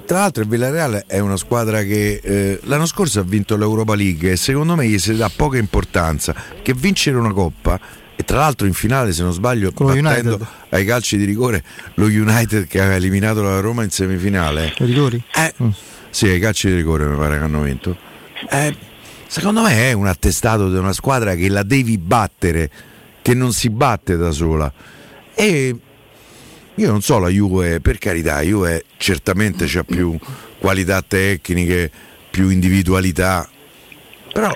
Tra 0.06 0.20
l'altro 0.20 0.44
il 0.44 0.50
Villarreal 0.50 1.06
è 1.08 1.18
una 1.18 1.38
squadra 1.38 1.82
che 1.82 2.22
eh, 2.24 2.60
l'anno 2.66 2.86
scorso 2.86 3.20
ha 3.20 3.24
vinto 3.24 3.58
l'Europa 3.58 3.96
League 3.96 4.32
e 4.32 4.36
secondo 4.36 4.76
me 4.76 4.86
gli 4.86 5.00
si 5.00 5.16
dà 5.16 5.30
poca 5.36 5.58
importanza 5.58 6.36
che 6.62 6.76
vincere 6.76 7.18
una 7.18 7.34
coppa 7.34 7.80
e 8.20 8.24
tra 8.26 8.40
l'altro 8.40 8.68
in 8.68 8.74
finale 8.74 9.14
se 9.14 9.24
non 9.24 9.32
sbaglio 9.32 9.72
Con 9.72 9.88
battendo 9.88 10.34
United. 10.34 10.48
ai 10.72 10.84
calci 10.84 11.16
di 11.16 11.24
rigore 11.24 11.64
lo 11.94 12.06
United 12.08 12.68
che 12.68 12.82
aveva 12.82 12.96
eliminato 12.96 13.42
la 13.42 13.62
Roma 13.62 13.84
in 13.84 13.92
semifinale 13.92 14.74
I 14.78 14.86
rigori? 14.86 15.24
eh, 15.36 15.54
sì 16.10 16.28
ai 16.28 16.40
calci 16.40 16.68
di 16.68 16.76
rigore 16.76 17.06
mi 17.06 17.16
pare 17.16 17.38
che 17.38 17.44
hanno 17.46 17.62
vinto 17.62 17.98
Eh, 18.50 18.76
secondo 19.26 19.62
me 19.62 19.90
è 19.90 19.94
un 19.94 20.08
attestato 20.08 20.70
di 20.70 20.78
una 20.78 20.92
squadra 20.92 21.36
che 21.36 21.48
la 21.48 21.64
devi 21.64 21.98
battere 21.98 22.70
che 23.22 23.34
non 23.34 23.54
si 23.54 23.70
batte 23.70 24.18
da 24.18 24.32
sola 24.32 24.70
e 25.34 25.74
io 26.76 26.92
non 26.92 27.02
so 27.02 27.20
la 27.20 27.28
Juve, 27.30 27.80
per 27.82 27.98
carità, 27.98 28.42
Juve 28.42 28.84
certamente 28.98 29.66
c'ha 29.68 29.84
più 29.84 30.18
qualità 30.60 31.02
tecniche, 31.06 31.90
più 32.30 32.50
individualità, 32.50 33.48
però 34.32 34.50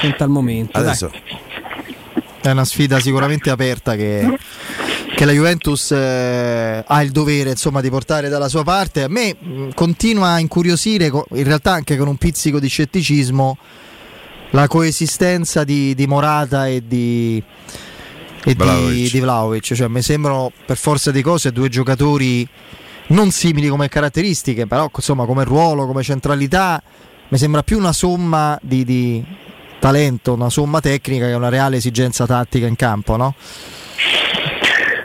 Conta 0.00 0.24
al 0.24 0.30
momento. 0.30 0.76
adesso 0.78 1.10
È 2.40 2.50
una 2.50 2.64
sfida 2.64 3.00
sicuramente 3.00 3.50
aperta 3.50 3.96
che, 3.96 4.38
che 5.14 5.24
la 5.24 5.32
Juventus 5.32 5.92
eh, 5.92 6.84
ha 6.86 7.02
il 7.02 7.10
dovere 7.10 7.50
insomma, 7.50 7.80
di 7.80 7.88
portare 7.88 8.28
dalla 8.28 8.48
sua 8.48 8.64
parte. 8.64 9.02
A 9.02 9.08
me 9.08 9.34
mh, 9.38 9.68
continua 9.74 10.30
a 10.30 10.38
incuriosire, 10.40 11.06
in 11.06 11.44
realtà 11.44 11.72
anche 11.72 11.96
con 11.96 12.08
un 12.08 12.16
pizzico 12.16 12.60
di 12.60 12.68
scetticismo, 12.68 13.56
la 14.50 14.68
coesistenza 14.68 15.64
di, 15.64 15.94
di 15.94 16.06
Morata 16.06 16.68
e 16.68 16.82
di, 16.86 17.42
e 18.44 18.54
di, 18.54 18.54
Vlahovic. 18.54 19.10
di 19.10 19.20
Vlahovic. 19.20 19.74
Cioè, 19.74 19.88
mi 19.88 20.02
sembrano 20.02 20.52
per 20.66 20.76
forza 20.76 21.10
di 21.10 21.22
cose 21.22 21.50
due 21.50 21.68
giocatori 21.68 22.46
non 23.06 23.30
simili 23.30 23.68
come 23.68 23.88
caratteristiche, 23.88 24.66
però 24.66 24.90
insomma 24.94 25.26
come 25.26 25.44
ruolo, 25.44 25.86
come 25.86 26.02
centralità, 26.02 26.82
mi 27.28 27.38
sembra 27.38 27.62
più 27.62 27.78
una 27.78 27.92
somma 27.92 28.58
di, 28.62 28.84
di 28.84 29.24
talento, 29.78 30.32
una 30.34 30.50
somma 30.50 30.80
tecnica 30.80 31.26
che 31.26 31.32
una 31.34 31.48
reale 31.48 31.76
esigenza 31.76 32.26
tattica 32.26 32.66
in 32.66 32.76
campo, 32.76 33.16
no? 33.16 33.34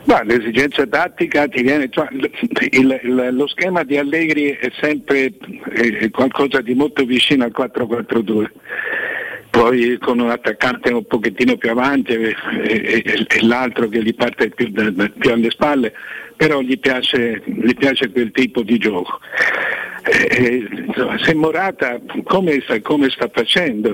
Ma 0.06 0.24
l'esigenza 0.24 0.88
tattica 0.88 1.48
ti 1.48 1.62
viene, 1.62 1.88
cioè, 1.92 2.08
il- 2.12 3.00
il- 3.04 3.28
lo 3.32 3.48
schema 3.48 3.84
di 3.84 3.96
Allegri 3.98 4.50
è 4.60 4.72
sempre 4.82 5.34
eh, 5.76 6.10
qualcosa 6.10 6.62
di 6.62 6.74
molto 6.74 7.04
vicino 7.06 7.44
al 7.44 7.52
4-4-2. 7.56 8.50
Poi 9.52 9.98
con 10.00 10.20
un 10.20 10.30
attaccante 10.32 10.92
un 10.92 11.06
pochettino 11.06 11.58
più 11.58 11.70
avanti 11.70 12.14
e, 12.14 12.36
e- 12.64 13.04
e- 13.06 13.46
l'altro 13.46 13.88
che 13.88 14.02
gli 14.02 14.16
parte 14.16 14.50
più, 14.50 14.72
più 14.72 15.32
alle 15.32 15.50
spalle, 15.52 15.94
però 16.40 16.62
gli 16.62 16.80
piace, 16.80 17.42
gli 17.44 17.76
piace 17.76 18.10
quel 18.12 18.32
tipo 18.32 18.62
di 18.62 18.78
gioco. 18.78 19.20
Eh, 20.06 20.66
insomma, 20.88 21.18
se 21.22 21.34
Morata 21.34 22.00
come 22.24 22.64
come 22.82 23.10
sta 23.10 23.30
facendo? 23.30 23.94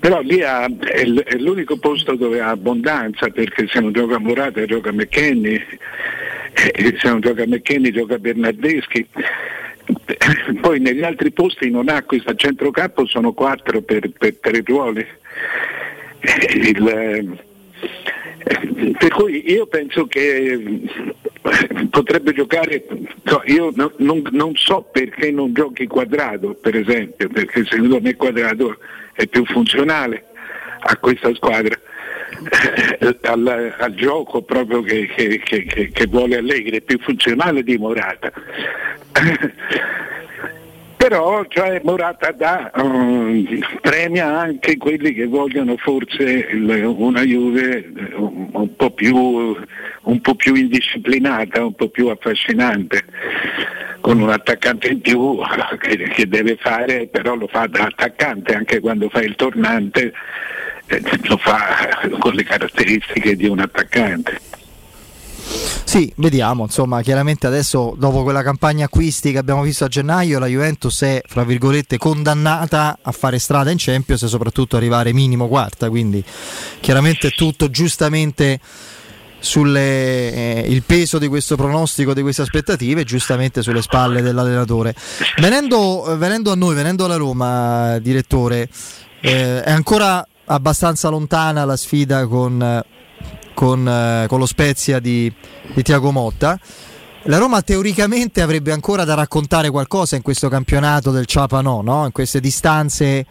Però 0.00 0.20
lì 0.20 0.42
ha- 0.42 0.66
è, 0.66 1.04
l'unico 1.36 1.78
posto 1.78 2.16
dove 2.16 2.40
ha 2.40 2.48
abbondanza 2.48 3.28
perché 3.28 3.68
se 3.68 3.78
non 3.78 3.92
gioca 3.92 4.18
Morata 4.18 4.64
gioca 4.64 4.90
McKenny, 4.90 5.64
e 6.54 6.96
se 6.98 7.08
non 7.08 7.20
gioca 7.20 7.46
McKenny 7.46 7.92
gioca 7.92 8.18
Bernardeschi. 8.18 9.06
poi 10.60 10.80
negli 10.80 11.04
altri 11.04 11.30
posti 11.30 11.70
non 11.70 11.88
ha 11.88 12.02
questo 12.02 12.30
a 12.30 12.34
centrocampo 12.34 13.06
sono 13.06 13.32
quattro 13.32 13.80
per, 13.80 14.10
per 14.10 14.38
tre 14.40 14.60
ruoli. 14.64 15.06
Il, 16.52 16.88
eh, 16.88 17.46
per 18.98 19.08
cui 19.10 19.50
io 19.50 19.66
penso 19.66 20.06
che 20.06 20.80
potrebbe 21.90 22.32
giocare, 22.32 22.84
io 23.46 23.72
no, 23.74 23.92
non, 23.96 24.22
non, 24.30 24.54
so 24.54 24.88
perché 24.90 25.30
non 25.30 25.52
giochi 25.52 25.86
quadrato 25.86 26.54
per 26.54 26.76
esempio, 26.76 27.28
perché 27.28 27.64
secondo 27.64 28.00
me 28.00 28.16
quadrato 28.16 28.78
è 29.12 29.26
più 29.26 29.44
funzionale 29.46 30.24
a 30.80 30.96
questa 30.96 31.34
squadra. 31.34 31.76
Al, 33.22 33.74
al, 33.78 33.94
gioco 33.94 34.42
proprio 34.42 34.82
che, 34.82 35.06
che, 35.06 35.38
che, 35.38 35.90
che, 35.90 36.06
vuole 36.06 36.36
Allegri, 36.36 36.76
è 36.76 36.80
più 36.82 36.98
funzionale 37.00 37.62
di 37.62 37.78
Morata. 37.78 38.30
Però 41.08 41.42
cioè, 41.48 41.80
Morata 41.84 42.32
dà, 42.32 42.70
um, 42.74 43.58
premia 43.80 44.26
anche 44.26 44.76
quelli 44.76 45.14
che 45.14 45.24
vogliono 45.24 45.78
forse 45.78 46.22
il, 46.22 46.84
una 46.84 47.22
Juve 47.22 47.90
un, 48.14 48.50
un, 48.52 48.76
po 48.76 48.90
più, 48.90 49.16
un 49.16 50.20
po' 50.20 50.34
più 50.34 50.54
indisciplinata, 50.54 51.64
un 51.64 51.72
po' 51.72 51.88
più 51.88 52.08
affascinante 52.08 53.06
con 54.00 54.20
un 54.20 54.28
attaccante 54.28 54.88
in 54.88 55.00
più 55.00 55.38
che, 55.78 55.96
che, 55.96 56.28
deve 56.28 56.58
fare, 56.60 57.06
però 57.06 57.34
lo 57.34 57.46
fa 57.46 57.66
da 57.66 57.84
attaccante 57.84 58.54
anche 58.54 58.78
quando 58.78 59.08
fa 59.08 59.22
il 59.22 59.34
tornante, 59.34 60.12
eh, 60.88 61.02
lo 61.22 61.38
fa 61.38 62.06
con 62.18 62.34
le 62.34 62.44
caratteristiche 62.44 63.34
di 63.34 63.46
un 63.46 63.60
attaccante. 63.60 64.57
Sì, 65.88 66.12
vediamo, 66.16 66.64
insomma, 66.64 67.00
chiaramente 67.00 67.46
adesso 67.46 67.94
dopo 67.96 68.22
quella 68.22 68.42
campagna 68.42 68.84
acquisti 68.84 69.32
che 69.32 69.38
abbiamo 69.38 69.62
visto 69.62 69.86
a 69.86 69.88
gennaio, 69.88 70.38
la 70.38 70.44
Juventus 70.44 71.00
è, 71.00 71.22
fra 71.26 71.44
virgolette, 71.44 71.96
condannata 71.96 72.98
a 73.00 73.10
fare 73.10 73.38
strada 73.38 73.70
in 73.70 73.78
Champions 73.80 74.22
e 74.24 74.28
soprattutto 74.28 74.76
arrivare 74.76 75.14
minimo 75.14 75.48
quarta, 75.48 75.88
quindi 75.88 76.22
chiaramente 76.80 77.30
tutto 77.30 77.70
giustamente 77.70 78.60
sul 79.38 79.74
eh, 79.74 80.82
peso 80.84 81.16
di 81.18 81.26
questo 81.26 81.56
pronostico, 81.56 82.12
di 82.12 82.20
queste 82.20 82.42
aspettative, 82.42 83.04
giustamente 83.04 83.62
sulle 83.62 83.80
spalle 83.80 84.20
dell'allenatore. 84.20 84.94
Venendo, 85.38 86.16
venendo 86.18 86.52
a 86.52 86.54
noi, 86.54 86.74
venendo 86.74 87.06
alla 87.06 87.16
Roma, 87.16 87.98
direttore, 87.98 88.68
eh, 89.22 89.62
è 89.62 89.70
ancora 89.70 90.22
abbastanza 90.44 91.08
lontana 91.08 91.64
la 91.64 91.78
sfida 91.78 92.26
con 92.26 92.84
con, 93.58 93.88
eh, 93.88 94.26
con 94.28 94.38
lo 94.38 94.46
Spezia 94.46 95.00
di, 95.00 95.32
di 95.74 95.82
Tiago 95.82 96.12
Motta. 96.12 96.56
La 97.24 97.38
Roma 97.38 97.60
teoricamente 97.60 98.40
avrebbe 98.40 98.70
ancora 98.70 99.02
da 99.02 99.14
raccontare 99.14 99.68
qualcosa 99.68 100.14
in 100.14 100.22
questo 100.22 100.48
campionato 100.48 101.10
del 101.10 101.26
Ciapanò, 101.26 101.82
no? 101.82 102.04
in 102.04 102.12
queste 102.12 102.38
distanze 102.38 103.26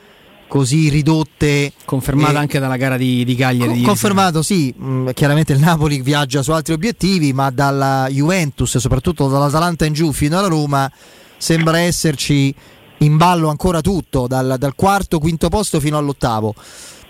così 0.49 0.89
ridotte. 0.89 1.71
Confermata 1.85 2.33
e... 2.33 2.37
anche 2.39 2.59
dalla 2.59 2.75
gara 2.75 2.97
di, 2.97 3.23
di 3.23 3.35
Cagliari. 3.35 3.79
Co- 3.79 3.87
confermato, 3.87 4.41
sì. 4.41 4.73
Mh, 4.75 4.85
mm, 4.85 5.09
chiaramente 5.13 5.53
il 5.53 5.59
Napoli 5.59 6.01
viaggia 6.01 6.43
su 6.43 6.51
altri 6.51 6.73
obiettivi, 6.73 7.31
ma 7.31 7.49
dalla 7.49 8.07
Juventus, 8.09 8.79
soprattutto 8.79 9.29
dall'Atalanta 9.29 9.85
in 9.85 9.93
giù 9.93 10.11
fino 10.11 10.37
alla 10.37 10.49
Roma, 10.49 10.91
sembra 11.37 11.79
esserci 11.79 12.53
in 12.97 13.15
ballo 13.15 13.47
ancora 13.47 13.79
tutto, 13.79 14.27
dal, 14.27 14.57
dal 14.59 14.75
quarto, 14.75 15.19
quinto 15.19 15.47
posto 15.47 15.79
fino 15.79 15.97
all'ottavo. 15.97 16.53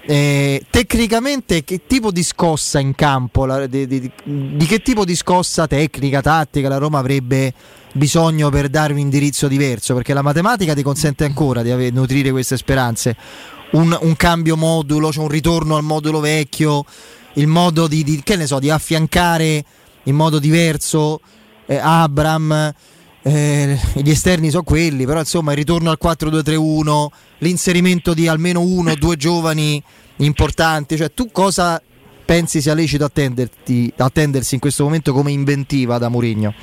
Eh, 0.09 0.63
tecnicamente 0.69 1.65
che 1.65 1.81
tipo 1.85 2.11
di 2.11 2.23
scossa 2.23 2.79
in 2.79 2.95
campo, 2.95 3.45
la, 3.45 3.67
di, 3.67 3.85
di, 3.87 4.09
di, 4.23 4.65
che 4.65 4.79
tipo 4.79 5.03
di 5.03 5.17
scossa 5.17 5.67
tecnica, 5.67 6.21
tattica 6.21 6.69
la 6.69 6.77
Roma 6.77 6.99
avrebbe 6.99 7.53
bisogno 7.91 8.49
per 8.49 8.69
dare 8.69 8.93
un 8.93 8.99
indirizzo 8.99 9.49
diverso? 9.49 9.93
Perché 9.93 10.13
la 10.13 10.21
matematica 10.21 10.73
ti 10.73 10.81
consente 10.81 11.25
ancora 11.25 11.61
di 11.61 11.71
avere, 11.71 11.89
nutrire 11.89 12.31
queste 12.31 12.55
speranze. 12.55 13.17
Un, 13.71 13.97
un, 13.99 14.15
cambio 14.15 14.55
modulo, 14.55 15.11
cioè 15.11 15.25
un 15.25 15.29
ritorno 15.29 15.75
al 15.75 15.83
modulo 15.83 16.21
vecchio, 16.21 16.85
il 17.33 17.47
modo 17.47 17.87
di, 17.87 18.01
di, 18.05 18.23
so, 18.45 18.59
di 18.59 18.69
affiancare 18.69 19.65
in 20.03 20.15
modo 20.15 20.39
diverso 20.39 21.19
eh, 21.65 21.75
Abram. 21.75 22.73
Eh, 23.27 23.77
gli 23.95 24.09
esterni 24.09 24.49
sono 24.49 24.63
quelli, 24.63 25.05
però 25.05 25.19
insomma 25.19 25.51
il 25.51 25.57
ritorno 25.57 25.89
al 25.89 25.97
4-2-3-1, 26.01 27.07
l'inserimento 27.39 28.13
di 28.13 28.29
almeno 28.29 28.61
uno 28.61 28.91
o 28.91 28.95
due 28.95 29.17
giovani 29.17 29.83
importanti, 30.17 30.95
cioè 30.95 31.11
tu 31.11 31.29
cosa 31.29 31.81
pensi 32.23 32.61
sia 32.61 32.73
lecito 32.73 33.03
attendersi 33.03 34.53
in 34.53 34.61
questo 34.61 34.85
momento 34.85 35.11
come 35.11 35.31
inventiva 35.31 35.97
da 35.97 36.07
Mourinho? 36.07 36.53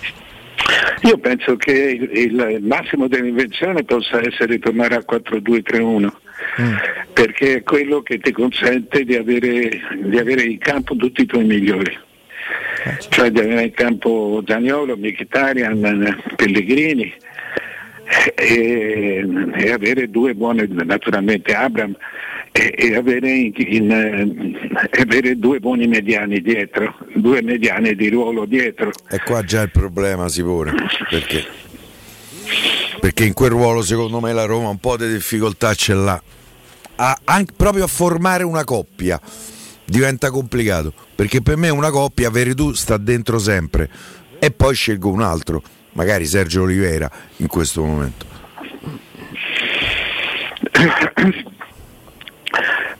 Io 1.02 1.18
penso 1.18 1.56
che 1.56 1.70
il, 1.72 2.18
il, 2.18 2.62
massimo 2.62 3.08
dell'invenzione 3.08 3.84
possa 3.84 4.26
essere 4.26 4.58
tornare 4.58 4.94
al 4.94 5.04
4-2-3-1 5.06 6.08
mm. 6.62 6.74
perché 7.12 7.56
è 7.56 7.62
quello 7.62 8.00
che 8.00 8.18
ti 8.18 8.32
consente 8.32 9.04
di 9.04 9.16
avere, 9.16 9.68
di 10.02 10.16
avere 10.16 10.44
in 10.44 10.56
campo 10.56 10.96
tutti 10.96 11.20
i 11.20 11.26
tuoi 11.26 11.44
migliori 11.44 11.94
cioè 13.08 13.30
di 13.30 13.40
avere 13.40 13.64
in 13.64 13.72
campo 13.72 14.42
Zagnolo, 14.46 14.96
Mkhitaryan, 14.96 16.22
Pellegrini 16.36 17.12
e, 18.34 19.24
e, 19.54 19.70
avere 19.70 20.10
due 20.10 20.34
buone, 20.34 20.66
naturalmente 20.68 21.54
Abram 21.54 21.96
e, 22.52 22.74
e 22.76 22.94
avere, 22.94 23.30
in, 23.30 23.52
in, 23.56 23.90
eh, 23.90 25.00
avere, 25.00 25.38
due 25.38 25.58
buoni 25.58 25.86
mediani 25.86 26.40
dietro, 26.40 26.96
due 27.14 27.42
mediani 27.42 27.94
di 27.94 28.08
ruolo 28.10 28.44
dietro. 28.44 28.90
E 29.08 29.20
qua 29.24 29.42
già 29.42 29.62
il 29.62 29.70
problema 29.70 30.28
si 30.28 30.42
pone, 30.42 30.74
perché? 31.08 31.44
Perché 33.00 33.24
in 33.24 33.32
quel 33.32 33.50
ruolo 33.50 33.82
secondo 33.82 34.20
me 34.20 34.32
la 34.32 34.44
Roma 34.44 34.68
un 34.68 34.78
po' 34.78 34.96
di 34.96 35.08
difficoltà 35.08 35.74
ce 35.74 35.94
l'ha, 35.94 36.22
a, 36.96 37.18
anche, 37.24 37.52
proprio 37.56 37.84
a 37.84 37.88
formare 37.88 38.44
una 38.44 38.64
coppia 38.64 39.20
diventa 39.84 40.30
complicato 40.30 40.92
perché 41.14 41.42
per 41.42 41.56
me 41.56 41.68
una 41.68 41.90
coppia 41.90 42.30
Veretù 42.30 42.72
sta 42.72 42.96
dentro 42.96 43.38
sempre. 43.38 43.88
E 44.38 44.50
poi 44.50 44.74
scelgo 44.74 45.10
un 45.10 45.22
altro 45.22 45.62
magari 45.92 46.26
Sergio 46.26 46.62
Oliveira 46.62 47.10
in 47.36 47.46
questo 47.46 47.82
momento. 47.82 48.26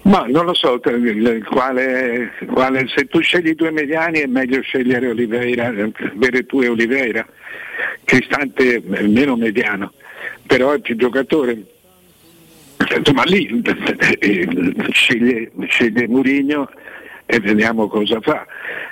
Ma 0.03 0.27
non 0.27 0.45
lo 0.45 0.53
so 0.53 0.79
quale, 1.49 2.33
quale, 2.47 2.87
se 2.95 3.07
tu 3.07 3.21
scegli 3.21 3.55
due 3.55 3.71
mediani 3.71 4.19
è 4.21 4.27
meglio 4.27 4.61
scegliere 4.61 5.09
Oliveira 5.09 5.73
Veretù 6.15 6.61
e 6.61 6.69
Oliveira 6.69 7.27
Cristante 8.05 8.77
è 8.77 9.03
meno 9.03 9.37
mediano. 9.37 9.93
Però 10.47 10.73
è 10.73 10.81
più 10.81 10.97
giocatore 10.97 11.74
insomma 12.97 13.23
lì 13.25 13.63
eh, 14.19 14.75
sceglie, 14.91 15.51
sceglie 15.69 16.09
Murigno 16.09 16.69
e 17.27 17.41
vediamo 17.41 17.89
cosa 17.89 18.21
fa. 18.21 18.47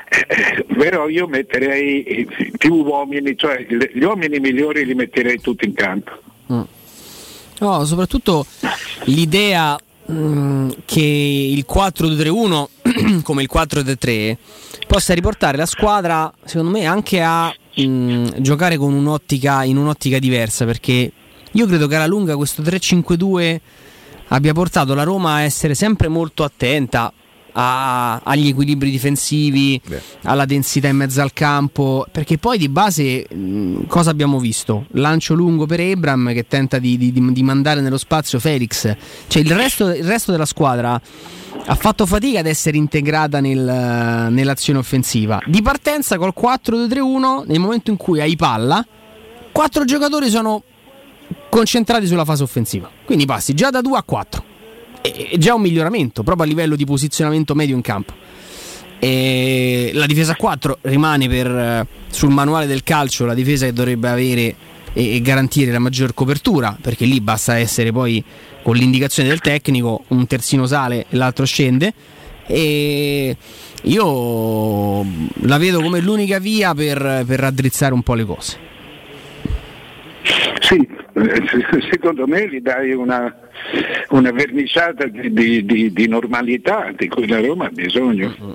Eh, 0.09 0.65
però 0.75 1.09
io 1.09 1.27
metterei 1.27 2.29
più 2.57 2.75
uomini, 2.75 3.37
cioè 3.37 3.67
gli 3.67 4.03
uomini 4.03 4.39
migliori 4.39 4.85
li 4.85 4.95
metterei 4.95 5.41
tutti 5.41 5.67
in 5.67 5.75
campo. 5.75 6.13
Mm. 6.53 6.63
No, 7.61 7.85
soprattutto 7.85 8.47
l'idea 9.05 9.79
mh, 10.07 10.15
mm, 10.15 10.71
che 10.85 11.01
il 11.01 11.65
4-2-3-1 11.69 13.23
come 13.23 13.43
il 13.43 13.51
4-3-3 13.53 14.37
possa 14.87 15.15
riportare 15.15 15.57
la 15.57 15.67
squadra, 15.67 16.33
secondo 16.45 16.71
me, 16.71 16.87
anche 16.87 17.23
a 17.23 17.55
mh, 17.77 17.83
mm, 17.83 18.27
giocare 18.39 18.77
un'ottica, 18.77 19.63
in 19.65 19.77
un'ottica 19.77 20.19
diversa 20.19 20.65
perché 20.65 21.13
io 21.53 21.67
credo 21.67 21.87
che 21.87 21.97
alla 21.97 22.07
lunga 22.07 22.37
questo 22.37 22.63
3-5-2 22.63 23.61
abbia 24.33 24.53
portato 24.53 24.95
la 24.95 25.03
Roma 25.03 25.35
a 25.35 25.41
essere 25.43 25.75
sempre 25.75 26.09
molto 26.09 26.43
attenta 26.43 27.13
a, 27.53 28.21
agli 28.23 28.49
equilibri 28.49 28.91
difensivi, 28.91 29.81
Beh. 29.87 30.01
alla 30.23 30.47
densità 30.47 30.89
in 30.89 30.97
mezzo 30.97 31.21
al 31.21 31.33
campo, 31.35 32.07
perché 32.11 32.39
poi 32.39 32.57
di 32.57 32.69
base 32.71 33.27
mh, 33.29 33.87
cosa 33.87 34.11
abbiamo 34.11 34.39
visto? 34.39 34.87
Lancio 34.93 35.35
lungo 35.35 35.67
per 35.67 35.81
Ebram 35.81 36.33
che 36.33 36.47
tenta 36.47 36.79
di, 36.79 36.97
di, 36.97 37.13
di 37.13 37.43
mandare 37.43 37.83
nello 37.83 37.99
spazio 37.99 38.39
Felix, 38.39 38.97
cioè 39.27 39.43
il 39.43 39.55
resto, 39.55 39.89
il 39.91 40.05
resto, 40.05 40.31
della 40.31 40.47
squadra 40.47 41.01
ha 41.65 41.75
fatto 41.75 42.07
fatica 42.07 42.41
ad 42.41 42.47
essere 42.47 42.79
integrata 42.79 43.39
nel, 43.41 44.29
nell'azione 44.31 44.79
offensiva. 44.79 45.41
Di 45.45 45.61
partenza 45.61 46.17
col 46.17 46.33
4-2-3-1, 46.37 47.45
nel 47.47 47.61
momento 47.61 47.91
in 47.91 47.99
cui 47.99 48.21
hai 48.21 48.35
palla, 48.35 48.85
quattro 49.53 49.85
giocatori 49.85 50.31
sono 50.31 50.63
concentrati 51.53 52.07
sulla 52.07 52.25
fase 52.25 52.43
offensiva. 52.43 52.91
Quindi 53.05 53.27
passi 53.27 53.53
già 53.53 53.69
da 53.69 53.83
2 53.83 53.99
a 53.99 54.03
4. 54.03 54.45
È 55.03 55.37
già 55.37 55.53
un 55.53 55.61
miglioramento 55.61 56.23
proprio 56.23 56.47
a 56.47 56.49
livello 56.49 56.77
di 56.77 56.87
posizionamento 56.87 57.55
medio 57.55 57.77
in 57.77 57.83
campo. 57.83 58.15
E 58.99 59.91
la 59.93 60.07
difesa 60.07 60.33
a 60.33 60.37
4 60.37 60.79
rimane 60.83 61.29
per, 61.29 61.87
sul 62.09 62.31
manuale 62.31 62.67
del 62.67 62.83
calcio 62.83 63.27
la 63.27 63.35
difesa 63.35 63.67
che 63.67 63.75
dovrebbe 63.75 64.09
avere 64.09 64.55
e 64.95 65.21
garantire 65.21 65.73
la 65.73 65.79
maggior 65.79 66.15
copertura, 66.15 66.75
perché 66.81 67.05
lì 67.05 67.21
basta 67.21 67.59
essere 67.59 67.93
poi 67.93 68.25
con 68.63 68.75
l'indicazione 68.75 69.29
del 69.29 69.41
tecnico, 69.41 70.05
un 70.09 70.27
terzino 70.27 70.65
sale 70.67 71.05
e 71.11 71.17
l'altro 71.17 71.45
scende. 71.45 71.93
E 72.47 73.37
io 73.83 75.03
la 75.03 75.59
vedo 75.59 75.83
come 75.83 76.01
l'unica 76.01 76.39
via 76.39 76.75
per, 76.75 77.25
per 77.27 77.41
raddrizzare 77.41 77.93
un 77.93 78.03
po' 78.03 78.15
le 78.15 78.25
cose. 78.25 78.71
Sì, 80.61 80.87
eh, 81.15 81.43
secondo 81.91 82.27
me 82.27 82.49
gli 82.49 82.61
dai 82.61 82.93
una, 82.93 83.35
una 84.11 84.31
verniciata 84.31 85.07
di, 85.07 85.33
di- 85.33 85.65
di- 85.65 85.93
di 85.93 86.09
normalità 86.09 86.91
di 86.97 87.09
cui 87.09 87.27
la 87.27 87.41
Roma 87.41 87.67
ha 87.67 87.71
bisogno. 87.71 88.55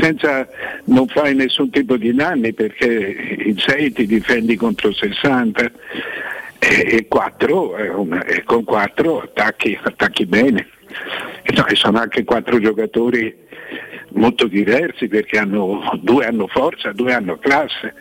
Senza 0.00 0.48
non 0.84 1.06
fai 1.08 1.34
nessun 1.34 1.70
tipo 1.70 1.96
di 1.96 2.14
danni 2.14 2.52
perché 2.54 3.38
in 3.44 3.58
6 3.58 3.92
ti 3.92 4.06
difendi 4.06 4.56
contro 4.56 4.92
60 4.92 5.62
e, 5.62 5.70
e 6.96 7.06
4, 7.08 7.76
eh, 7.76 7.88
una- 7.88 8.24
e 8.24 8.42
con 8.44 8.64
4 8.64 9.20
attacchi, 9.22 9.78
attacchi 9.82 10.26
bene. 10.26 10.66
E 11.42 11.52
no, 11.54 11.66
e 11.66 11.74
sono 11.76 11.98
anche 11.98 12.24
quattro 12.24 12.58
giocatori 12.58 13.34
molto 14.12 14.46
diversi 14.46 15.08
perché 15.08 15.38
hanno, 15.38 15.98
due 16.02 16.26
hanno 16.26 16.46
forza, 16.46 16.92
due 16.92 17.12
hanno 17.12 17.38
classe. 17.38 17.94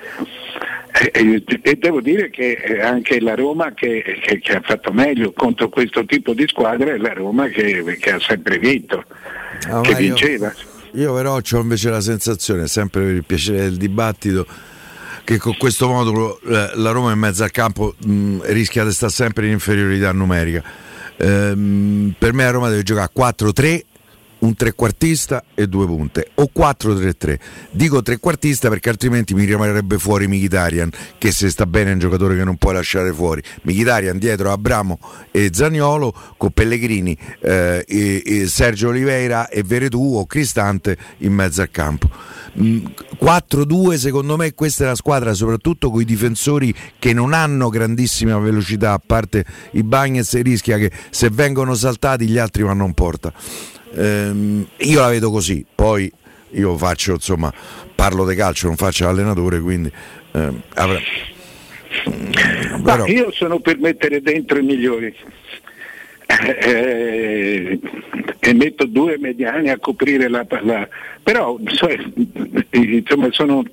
E, 0.91 1.11
e- 1.13 1.43
e 1.61 1.75
devo 1.75 2.01
dire 2.01 2.29
che 2.31 2.55
è 2.55 2.81
anche 2.81 3.19
la 3.21 3.35
Roma 3.35 3.73
che, 3.73 4.03
che- 4.21 4.39
che 4.39 4.55
ha 4.55 4.61
fatto 4.61 4.91
meglio 4.91 5.31
contro 5.33 5.69
questo 5.69 6.03
tipo 6.05 6.33
di 6.33 6.45
squadra 6.47 6.91
è 6.93 6.97
la 6.97 7.13
Roma 7.13 7.47
che, 7.47 7.83
che 7.99 8.11
ha 8.11 8.19
sempre 8.19 8.57
vinto, 8.57 9.03
Ah, 9.69 9.81
che 9.81 9.91
ma 9.91 9.99
io- 9.99 10.07
vinceva. 10.15 10.53
Io 10.93 11.13
però 11.13 11.35
ho 11.35 11.59
invece 11.59 11.91
la 11.91 12.01
sensazione, 12.01 12.65
sempre 12.67 13.03
per 13.03 13.13
il 13.13 13.23
piacere 13.23 13.59
del 13.59 13.77
dibattito, 13.77 14.47
che 15.23 15.37
con 15.37 15.55
questo 15.57 15.87
modulo 15.87 16.39
eh, 16.41 16.71
la 16.73 16.89
Roma 16.89 17.11
in 17.11 17.19
mezzo 17.19 17.43
al 17.43 17.51
campo 17.51 17.93
mh, 18.03 18.39
rischia 18.45 18.83
di 18.83 18.91
stare 18.91 19.11
sempre 19.11 19.45
in 19.45 19.51
inferiorità 19.51 20.11
numerica. 20.11 20.63
Ehm, 21.17 22.15
per 22.17 22.33
me 22.33 22.43
la 22.45 22.49
Roma 22.51 22.69
deve 22.69 22.81
giocare 22.81 23.11
4-3, 23.15 23.81
un 24.39 24.55
trequartista 24.55 25.43
e 25.53 25.67
due 25.67 25.85
punte, 25.85 26.29
o 26.35 26.49
4-3-3. 26.55 27.39
Dico 27.71 28.01
trequartista 28.01 28.69
perché 28.69 28.89
altrimenti 28.89 29.33
mi 29.33 29.45
rimarrebbe 29.45 29.97
fuori 29.97 30.27
Mkhitaryan, 30.27 30.89
che 31.17 31.31
se 31.31 31.49
sta 31.49 31.65
bene 31.65 31.91
è 31.91 31.93
un 31.93 31.99
giocatore 31.99 32.35
che 32.35 32.43
non 32.43 32.57
puoi 32.57 32.73
lasciare 32.73 33.11
fuori. 33.13 33.41
Mkhitaryan 33.63 34.17
dietro 34.17 34.51
Abramo 34.51 34.99
e 35.31 35.49
Zaniolo, 35.51 36.13
con 36.37 36.51
Pellegrini, 36.51 37.17
eh, 37.41 37.83
e- 37.87 38.23
e 38.25 38.47
Sergio 38.47 38.89
Oliveira 38.89 39.49
e 39.49 39.63
Veretù 39.63 40.15
o 40.15 40.25
Cristante 40.25 40.97
in 41.19 41.33
mezzo 41.33 41.61
al 41.61 41.71
campo. 41.71 42.09
Mm, 42.59 42.85
4-2 43.17 43.97
secondo 43.97 44.35
me 44.35 44.53
questa 44.53 44.83
è 44.83 44.87
la 44.87 44.95
squadra 44.95 45.33
soprattutto 45.33 45.91
con 45.91 46.01
i 46.01 46.05
difensori 46.05 46.73
che 46.97 47.13
non 47.13 47.33
hanno 47.33 47.69
grandissima 47.69 48.37
velocità 48.39 48.93
a 48.93 49.01
parte 49.05 49.45
i 49.71 49.83
Bagnets 49.83 50.41
rischia 50.41 50.77
che 50.77 50.91
se 51.11 51.29
vengono 51.29 51.75
saltati 51.75 52.27
gli 52.27 52.37
altri 52.39 52.63
vanno 52.63 52.85
in 52.85 52.93
porta 52.93 53.31
Ehm, 53.95 54.67
io 54.77 54.99
la 54.99 55.09
vedo 55.09 55.31
così 55.31 55.65
poi 55.73 56.11
io 56.51 56.77
faccio 56.77 57.13
insomma 57.13 57.51
parlo 57.95 58.27
di 58.27 58.35
calcio 58.35 58.67
non 58.67 58.75
faccio 58.75 59.07
allenatore 59.07 59.59
quindi 59.59 59.91
ehm, 60.31 60.61
avrà- 60.75 60.99
però- 62.83 63.05
io 63.07 63.31
sono 63.31 63.59
per 63.59 63.77
mettere 63.79 64.21
dentro 64.21 64.59
i 64.59 64.63
migliori. 64.63 65.15
Eh, 66.27 67.79
e 68.39 68.53
metto 68.53 68.85
due 68.85 69.17
mediani 69.17 69.69
a 69.69 69.79
coprire 69.79 70.29
la 70.29 70.45
palla. 70.45 70.87
Però 71.23 71.57
so- 71.65 71.89
insomma, 72.71 73.27
sono, 73.31 73.63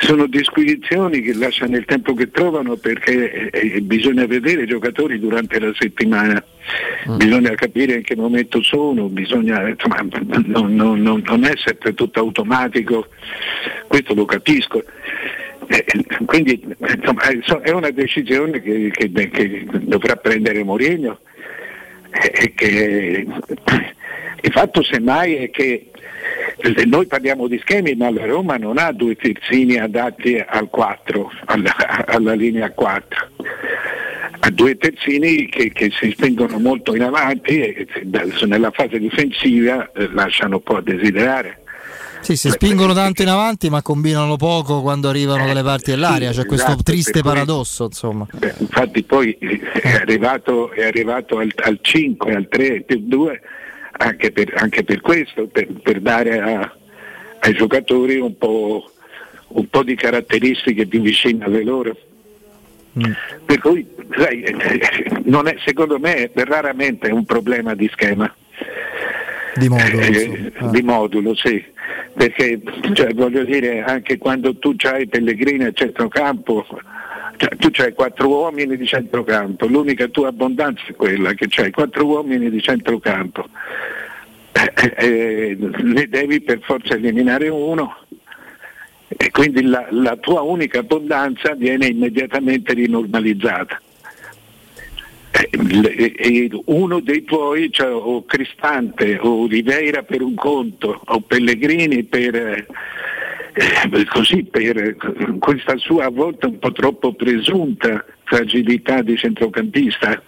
sono 0.00 0.26
disquisizioni 0.26 1.20
che 1.20 1.34
lasciano 1.34 1.76
il 1.76 1.84
tempo 1.84 2.14
che 2.14 2.30
trovano 2.30 2.76
perché 2.76 3.50
eh, 3.50 3.80
bisogna 3.80 4.26
vedere 4.26 4.62
i 4.62 4.66
giocatori 4.66 5.18
durante 5.18 5.58
la 5.58 5.72
settimana, 5.76 6.42
bisogna 7.16 7.50
capire 7.54 7.94
in 7.94 8.02
che 8.02 8.14
momento 8.16 8.62
sono, 8.62 9.08
bisogna, 9.08 9.68
insomma, 9.68 10.04
non, 10.46 10.72
non- 10.74 11.02
non- 11.02 11.22
non 11.26 11.44
è 11.44 11.52
sempre 11.56 11.94
tutto 11.94 12.20
automatico, 12.20 13.08
questo 13.86 14.14
lo 14.14 14.24
capisco. 14.24 14.82
Eh, 15.66 15.84
quindi 16.24 16.62
insomma, 16.96 17.22
eh, 17.28 17.40
è 17.62 17.70
una 17.72 17.90
decisione 17.90 18.62
che, 18.62 18.90
che- 18.92 19.10
che 19.28 19.66
dovrà 19.80 20.16
prendere 20.16 20.62
Mourinho 20.64 21.20
e 22.10 22.52
che 22.54 23.26
il 24.40 24.52
fatto 24.52 24.82
semmai 24.82 25.34
è 25.34 25.50
che 25.50 25.90
eh, 25.92 25.97
noi 26.86 27.06
parliamo 27.06 27.46
di 27.46 27.58
schemi 27.58 27.94
ma 27.94 28.10
la 28.10 28.26
Roma 28.26 28.56
non 28.56 28.78
ha 28.78 28.92
due 28.92 29.14
terzini 29.16 29.78
adatti 29.78 30.42
al 30.44 30.68
4 30.68 31.30
alla, 31.46 32.06
alla 32.06 32.32
linea 32.34 32.70
4 32.70 33.28
ha 34.40 34.50
due 34.50 34.76
terzini 34.76 35.48
che, 35.48 35.72
che 35.72 35.90
si 35.90 36.10
spingono 36.12 36.58
molto 36.58 36.94
in 36.94 37.02
avanti 37.02 37.60
e 37.60 37.86
nella 38.46 38.70
fase 38.70 38.98
difensiva 38.98 39.90
eh, 39.92 40.08
lasciano 40.12 40.56
un 40.56 40.62
po' 40.62 40.76
a 40.76 40.82
desiderare. 40.82 41.62
Sì, 42.20 42.36
si 42.36 42.50
spingono 42.50 42.92
tanto 42.94 43.22
in 43.22 43.28
avanti 43.28 43.70
ma 43.70 43.80
combinano 43.80 44.36
poco 44.36 44.82
quando 44.82 45.08
arrivano 45.08 45.46
dalle 45.46 45.62
parti 45.62 45.90
dell'aria, 45.90 46.30
c'è 46.30 46.46
questo 46.46 46.66
esatto, 46.66 46.82
triste 46.82 47.22
paradosso, 47.22 47.84
insomma. 47.84 48.26
Infatti 48.58 49.02
poi 49.04 49.36
eh, 49.38 49.60
è 49.72 49.92
arrivato, 49.94 50.70
è 50.72 50.84
arrivato 50.84 51.38
al, 51.38 51.52
al 51.56 51.78
5, 51.80 52.34
al 52.34 52.48
3 52.48 52.82
più 52.82 53.02
2 53.06 53.40
anche 53.98 54.32
per, 54.32 54.52
anche 54.56 54.82
per 54.84 55.00
questo, 55.00 55.46
per, 55.46 55.66
per 55.82 56.00
dare 56.00 56.40
a- 56.40 56.76
ai 57.40 57.52
giocatori 57.52 58.18
un 58.18 58.36
po', 58.36 58.90
un 59.48 59.68
po' 59.68 59.82
di 59.82 59.94
caratteristiche 59.94 60.86
più 60.86 61.00
vicine 61.00 61.44
alle 61.44 61.62
loro. 61.62 61.96
Per 63.44 63.58
cui, 63.60 63.86
sai, 64.16 64.44
non 65.24 65.46
è, 65.46 65.56
secondo 65.64 65.98
me 66.00 66.30
raramente 66.34 67.08
è 67.08 67.12
un 67.12 67.24
problema 67.24 67.74
di 67.74 67.88
schema. 67.92 68.34
Di 69.54 69.68
modulo, 69.68 70.00
Eh, 70.00 70.52
di 70.70 70.82
modulo, 70.82 71.34
sì. 71.34 71.64
Perché 72.14 72.60
cioè, 72.94 73.14
voglio 73.14 73.44
dire, 73.44 73.82
anche 73.82 74.18
quando 74.18 74.56
tu 74.56 74.74
hai 74.82 75.06
Pellegrini 75.06 75.64
a 75.64 75.72
centrocampo, 75.72 76.66
cioè, 77.38 77.56
tu 77.56 77.70
hai 77.80 77.92
quattro 77.92 78.28
uomini 78.28 78.76
di 78.76 78.86
centrocampo, 78.86 79.66
l'unica 79.66 80.08
tua 80.08 80.28
abbondanza 80.28 80.82
è 80.88 80.94
quella 80.94 81.32
che 81.34 81.46
c'hai 81.48 81.70
quattro 81.70 82.04
uomini 82.04 82.50
di 82.50 82.60
centrocampo. 82.60 83.48
Eh, 84.52 84.94
eh, 84.96 85.56
ne 85.56 86.08
devi 86.08 86.40
per 86.40 86.58
forza 86.62 86.94
eliminare 86.94 87.48
uno 87.48 87.96
e 89.06 89.30
quindi 89.30 89.62
la, 89.62 89.86
la 89.90 90.16
tua 90.16 90.40
unica 90.42 90.80
abbondanza 90.80 91.54
viene 91.54 91.86
immediatamente 91.86 92.74
rinormalizzata. 92.74 93.80
Eh, 95.30 96.48
uno 96.64 97.00
dei 97.00 97.22
tuoi, 97.22 97.70
cioè, 97.70 97.92
o 97.92 98.24
Cristante 98.24 99.16
o 99.20 99.42
Oliveira 99.42 100.02
per 100.02 100.22
un 100.22 100.34
conto 100.34 101.00
o 101.04 101.20
Pellegrini 101.20 102.02
per, 102.02 102.66
eh, 103.54 104.00
eh, 104.00 104.04
così, 104.06 104.44
per 104.44 104.76
eh, 104.76 104.96
questa 105.38 105.76
sua 105.76 106.04
a 106.06 106.10
volte 106.10 106.46
un 106.46 106.58
po' 106.58 106.72
troppo 106.72 107.12
presunta 107.14 108.04
fragilità 108.24 109.02
di 109.02 109.16
centrocampista 109.16 110.22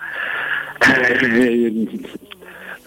eh, 0.81 1.87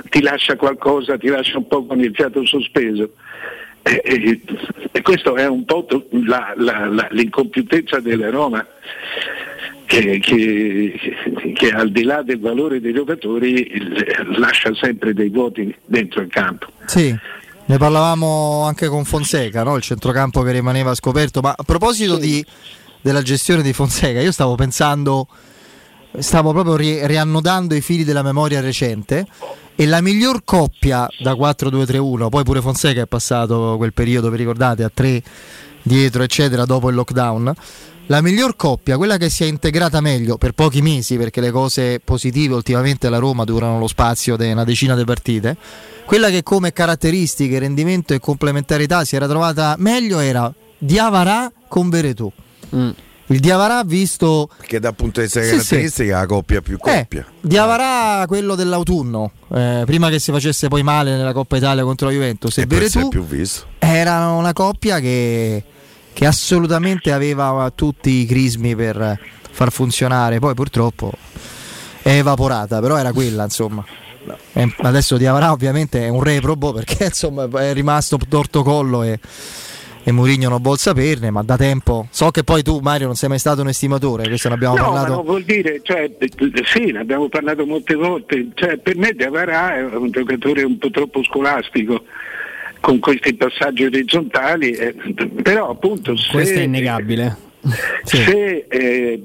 ti 0.09 0.21
lascia 0.21 0.55
qualcosa, 0.55 1.17
ti 1.17 1.27
lascia 1.27 1.57
un 1.57 1.67
po' 1.67 1.85
con 1.85 1.99
il 1.99 2.11
fiato 2.13 2.45
sospeso. 2.45 3.13
E, 3.85 4.01
e- 4.03 4.41
e 4.91 5.01
questo 5.01 5.35
è 5.35 5.45
un 5.47 5.65
po' 5.65 5.85
la- 6.25 6.53
la- 6.55 6.85
la- 6.85 7.07
l'incompiutezza 7.11 7.99
della 7.99 8.29
Roma 8.29 8.65
che, 9.85 10.19
che- 10.19 10.97
che 11.53 11.69
al 11.69 11.91
di 11.91 12.03
là 12.03 12.21
del 12.21 12.39
valore 12.39 12.79
dei 12.79 12.93
giocatori 12.93 13.73
il- 13.75 14.35
lascia 14.37 14.73
sempre 14.73 15.13
dei 15.13 15.27
vuoti 15.29 15.75
dentro 15.85 16.21
il 16.21 16.29
campo. 16.29 16.67
Sì, 16.85 17.13
ne 17.65 17.77
parlavamo 17.77 18.63
anche 18.63 18.87
con 18.87 19.05
Fonseca, 19.05 19.63
no? 19.63 19.75
il 19.75 19.81
centrocampo 19.81 20.41
che 20.41 20.51
rimaneva 20.51 20.93
scoperto. 20.95 21.41
Ma 21.41 21.53
a 21.55 21.63
proposito 21.63 22.17
di- 22.17 22.45
della 23.01 23.21
gestione 23.21 23.61
di 23.61 23.73
Fonseca, 23.73 24.19
io 24.21 24.31
stavo 24.31 24.55
pensando, 24.55 25.27
stavo 26.17 26.51
proprio 26.51 26.75
ri- 26.75 27.05
riannodando 27.05 27.75
i 27.75 27.81
fili 27.81 28.03
della 28.03 28.23
memoria 28.23 28.61
recente. 28.61 29.25
E 29.75 29.87
la 29.87 30.01
miglior 30.01 30.43
coppia 30.43 31.07
da 31.19 31.33
4-2-3-1, 31.33 32.29
poi 32.29 32.43
pure 32.43 32.61
Fonseca 32.61 33.01
è 33.01 33.07
passato 33.07 33.75
quel 33.77 33.91
periodo, 33.91 34.29
vi 34.29 34.37
ricordate, 34.37 34.83
a 34.83 34.91
3 34.93 35.23
dietro, 35.81 36.21
eccetera, 36.21 36.65
dopo 36.65 36.89
il 36.89 36.95
lockdown. 36.95 37.53
La 38.07 38.21
miglior 38.21 38.55
coppia, 38.57 38.97
quella 38.97 39.17
che 39.17 39.29
si 39.29 39.43
è 39.43 39.47
integrata 39.47 40.01
meglio 40.01 40.37
per 40.37 40.51
pochi 40.51 40.81
mesi, 40.81 41.15
perché 41.17 41.39
le 41.39 41.51
cose 41.51 42.01
positive 42.03 42.53
ultimamente 42.53 43.07
alla 43.07 43.17
Roma 43.17 43.45
durano 43.45 43.79
lo 43.79 43.87
spazio 43.87 44.35
di 44.35 44.51
una 44.51 44.65
decina 44.65 44.93
di 44.95 45.05
partite, 45.05 45.55
quella 46.05 46.29
che 46.29 46.43
come 46.43 46.73
caratteristiche, 46.73 47.59
rendimento 47.59 48.13
e 48.13 48.19
complementarità 48.19 49.05
si 49.05 49.15
era 49.15 49.27
trovata 49.27 49.75
meglio 49.79 50.19
era 50.19 50.53
Diavarà 50.77 51.49
con 51.69 51.89
Veretù. 51.89 52.29
Il 53.27 53.39
Diavarà 53.39 53.77
ha 53.79 53.83
visto 53.85 54.49
Perché 54.57 54.79
dal 54.81 54.95
punto 54.95 55.21
di 55.21 55.25
vista 55.27 55.41
Sì, 55.41 55.49
caratteristiche 55.51 56.09
è 56.09 56.11
la 56.13 56.25
coppia 56.25 56.61
più 56.61 56.77
coppia. 56.77 57.21
eh, 57.21 57.25
Diavarà 57.39 58.25
quello 58.27 58.55
dell'autunno, 58.55 59.31
eh, 59.53 59.83
prima 59.85 60.09
che 60.09 60.19
si 60.19 60.29
facesse 60.31 60.67
poi 60.67 60.83
male 60.83 61.15
nella 61.15 61.31
Coppa 61.31 61.55
Italia 61.55 61.83
contro 61.83 62.07
la 62.07 62.13
Juventus. 62.13 62.57
E 62.57 62.63
e 62.63 62.67
poi 62.67 62.77
si 62.79 62.83
è 62.83 62.89
Veretù 62.89 63.07
più 63.09 63.25
visto. 63.25 63.65
era 63.79 64.27
una 64.31 64.51
coppia 64.51 64.99
che, 64.99 65.63
che 66.13 66.25
assolutamente 66.25 67.11
aveva 67.11 67.71
tutti 67.75 68.21
i 68.21 68.25
crismi 68.25 68.75
per 68.75 69.19
far 69.49 69.71
funzionare. 69.71 70.39
Poi 70.39 70.53
purtroppo 70.53 71.11
è 72.01 72.17
evaporata, 72.17 72.79
però 72.79 72.97
era 72.97 73.11
quella, 73.11 73.43
insomma. 73.43 73.83
E 74.53 74.73
adesso 74.77 75.17
Diavarà 75.17 75.51
ovviamente 75.51 76.05
è 76.05 76.07
un 76.07 76.23
reprobo 76.23 76.71
perché 76.71 77.05
insomma 77.11 77.47
è 77.59 77.73
rimasto 77.73 78.17
torto 78.29 78.63
collo 78.63 79.03
e, 79.03 79.19
e 80.03 80.11
Mourinho 80.11 80.49
non 80.49 80.61
vuol 80.61 80.77
saperne, 80.77 81.29
ma 81.29 81.43
da 81.43 81.57
tempo 81.57 82.07
so 82.09 82.31
che 82.31 82.43
poi 82.43 82.63
tu 82.63 82.79
Mario 82.79 83.07
non 83.07 83.15
sei 83.15 83.29
mai 83.29 83.39
stato 83.39 83.61
un 83.61 83.67
estimatore, 83.67 84.27
questo 84.27 84.47
ne 84.47 84.53
abbiamo 84.53 84.77
no, 84.77 84.83
parlato. 84.83 85.13
non 85.15 85.25
vuol 85.25 85.43
dire, 85.43 85.81
cioè, 85.83 86.09
sì, 86.63 86.91
ne 86.91 86.99
abbiamo 86.99 87.27
parlato 87.27 87.65
molte 87.65 87.95
volte, 87.95 88.47
cioè, 88.53 88.77
per 88.77 88.95
me 88.95 89.11
Diavara 89.11 89.75
è 89.75 89.95
un 89.95 90.11
giocatore 90.11 90.63
un 90.63 90.77
po' 90.77 90.89
troppo 90.89 91.21
scolastico 91.23 92.03
con 92.83 92.99
questi 92.99 93.33
passaggi 93.35 93.85
orizzontali, 93.85 94.71
eh, 94.71 94.93
però 95.41 95.69
appunto 95.69 96.17
se, 96.17 96.31
Questo 96.33 96.59
è 96.59 96.63
innegabile. 96.63 97.37
se, 98.03 98.65
eh, 98.67 99.21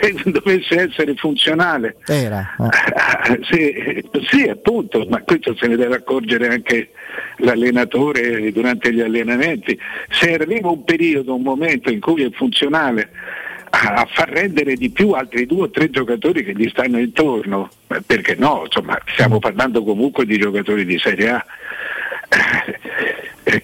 se 0.00 0.30
dovesse 0.30 0.82
essere 0.82 1.16
funzionale, 1.16 1.96
Era. 2.06 2.54
sì, 3.50 4.04
sì, 4.30 4.48
appunto, 4.48 5.04
ma 5.10 5.20
questo 5.22 5.56
se 5.56 5.66
ne 5.66 5.74
deve 5.74 5.96
accorgere 5.96 6.46
anche 6.46 6.90
l'allenatore 7.38 8.52
durante 8.52 8.94
gli 8.94 9.00
allenamenti. 9.00 9.76
Se 10.08 10.34
arriva 10.34 10.70
un 10.70 10.84
periodo, 10.84 11.34
un 11.34 11.42
momento 11.42 11.90
in 11.90 11.98
cui 11.98 12.22
è 12.22 12.30
funzionale 12.30 13.10
a 13.70 14.06
far 14.12 14.28
rendere 14.28 14.74
di 14.74 14.90
più 14.90 15.10
altri 15.10 15.44
due 15.44 15.62
o 15.62 15.70
tre 15.70 15.90
giocatori 15.90 16.44
che 16.44 16.54
gli 16.54 16.68
stanno 16.68 17.00
intorno, 17.00 17.68
perché 18.06 18.36
no? 18.36 18.62
Insomma, 18.64 18.96
stiamo 19.06 19.40
parlando 19.40 19.82
comunque 19.82 20.24
di 20.24 20.38
giocatori 20.38 20.84
di 20.84 20.98
Serie 21.00 21.30
A. 21.30 21.44
Eh, 23.44 23.62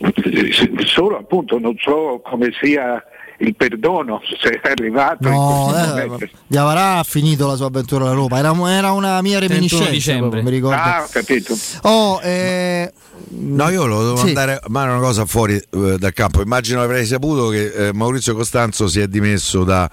Solo 0.87 1.19
appunto 1.19 1.59
non 1.59 1.75
so 1.79 2.21
come 2.25 2.51
sia 2.61 3.03
il 3.39 3.55
perdono, 3.55 4.21
se 4.41 4.49
è 4.61 4.71
arrivato 4.71 5.29
No, 5.29 5.73
eh. 5.77 6.31
Diavara 6.47 6.99
ha 6.99 7.03
finito 7.05 7.47
la 7.47 7.55
sua 7.55 7.67
avventura 7.67 8.05
alla 8.07 8.15
Roma, 8.15 8.39
era, 8.39 8.53
era 8.71 8.93
una 8.93 9.21
mia 9.21 9.37
31 9.39 9.49
reminiscenza, 9.49 9.91
dicembre. 9.91 10.41
proprio, 10.41 10.43
mi 10.43 10.51
ricordo. 10.51 10.77
Ah, 10.81 11.03
ho 11.03 11.09
capito. 11.11 11.55
Oh, 11.83 12.21
eh, 12.23 12.93
No, 13.29 13.69
io 13.69 13.87
lo 13.87 14.03
devo 14.03 14.17
Sì. 14.17 14.29
andare, 14.29 14.61
ma 14.69 14.85
è 14.85 14.91
una 14.91 15.01
cosa 15.01 15.27
fuori 15.27 15.55
eh, 15.57 15.97
dal 15.99 16.13
campo. 16.15 16.41
Immagino 16.43 16.81
avrei 16.83 17.05
saputo 17.05 17.49
che 17.49 17.89
eh, 17.89 17.93
Maurizio 17.93 18.35
Costanzo 18.35 18.89
si 18.89 19.01
è 19.01 19.07
dimesso 19.09 19.65
da 19.65 19.89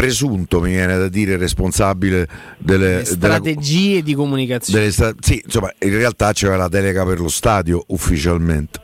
presunto, 0.00 0.60
mi 0.60 0.70
viene 0.70 0.96
da 0.96 1.08
dire, 1.08 1.36
responsabile 1.36 2.26
delle, 2.58 2.86
Le 2.96 3.02
della- 3.02 3.04
strategie 3.04 4.02
di 4.02 4.14
comunicazione. 4.14 4.80
delle 4.80 5.14
sì, 5.20 5.42
insomma, 5.44 5.72
in 5.80 5.90
realtà 5.90 6.32
c'era 6.32 6.56
la 6.56 6.68
delega 6.68 7.04
per 7.04 7.20
lo 7.20 7.28
stadio 7.28 7.84
ufficialmente. 7.88 8.80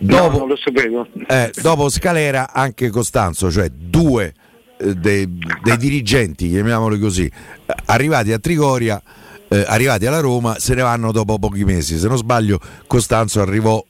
No, 0.00 0.16
Dopo, 0.16 0.38
non 0.38 0.48
lo 0.48 0.56
sapevo. 0.56 1.06
eh, 1.26 1.50
dopo 1.60 1.88
Scalera 1.88 2.52
anche 2.52 2.88
Costanzo, 2.88 3.50
cioè 3.50 3.68
due 3.68 4.32
eh, 4.78 4.94
dei, 4.94 5.28
dei 5.62 5.76
dirigenti, 5.76 6.48
chiamiamoli 6.48 7.00
così, 7.00 7.24
eh, 7.26 7.74
arrivati 7.86 8.32
a 8.32 8.38
Trigoria, 8.38 9.02
eh, 9.48 9.64
arrivati 9.66 10.06
alla 10.06 10.20
Roma, 10.20 10.56
se 10.60 10.74
ne 10.74 10.82
vanno 10.82 11.10
dopo 11.10 11.38
pochi 11.40 11.64
mesi. 11.64 11.98
Se 11.98 12.06
non 12.06 12.16
sbaglio, 12.16 12.60
Costanzo 12.86 13.40
arrivò 13.40 13.84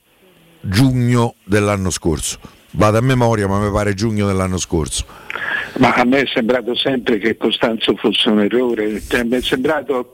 giugno 0.61 1.35
dell'anno 1.45 1.91
scorso. 1.91 2.39
Vado 2.71 2.97
a 2.97 3.01
memoria, 3.01 3.47
ma 3.47 3.59
mi 3.59 3.71
pare 3.71 3.93
giugno 3.93 4.25
dell'anno 4.25 4.57
scorso. 4.57 5.05
Ma 5.77 5.93
a 5.93 6.03
me 6.03 6.21
è 6.21 6.25
sembrato 6.33 6.75
sempre 6.75 7.17
che 7.19 7.37
Costanzo 7.37 7.95
fosse 7.95 8.29
un 8.29 8.41
errore, 8.41 8.99
cioè, 9.07 9.23
mi 9.23 9.37
è 9.37 9.41
sembrato 9.41 10.13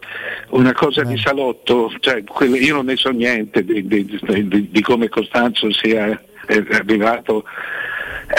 una 0.49 0.73
cosa 0.73 1.03
di 1.03 1.17
salotto, 1.17 1.91
cioè, 1.99 2.23
io 2.59 2.75
non 2.75 2.85
ne 2.85 2.95
so 2.95 3.09
niente 3.09 3.63
di, 3.63 3.85
di- 3.87 4.05
di- 4.05 4.69
di 4.69 4.81
come 4.81 5.07
Costanzo 5.09 5.71
sia 5.71 6.09
eh, 6.47 6.65
arrivato, 6.71 7.45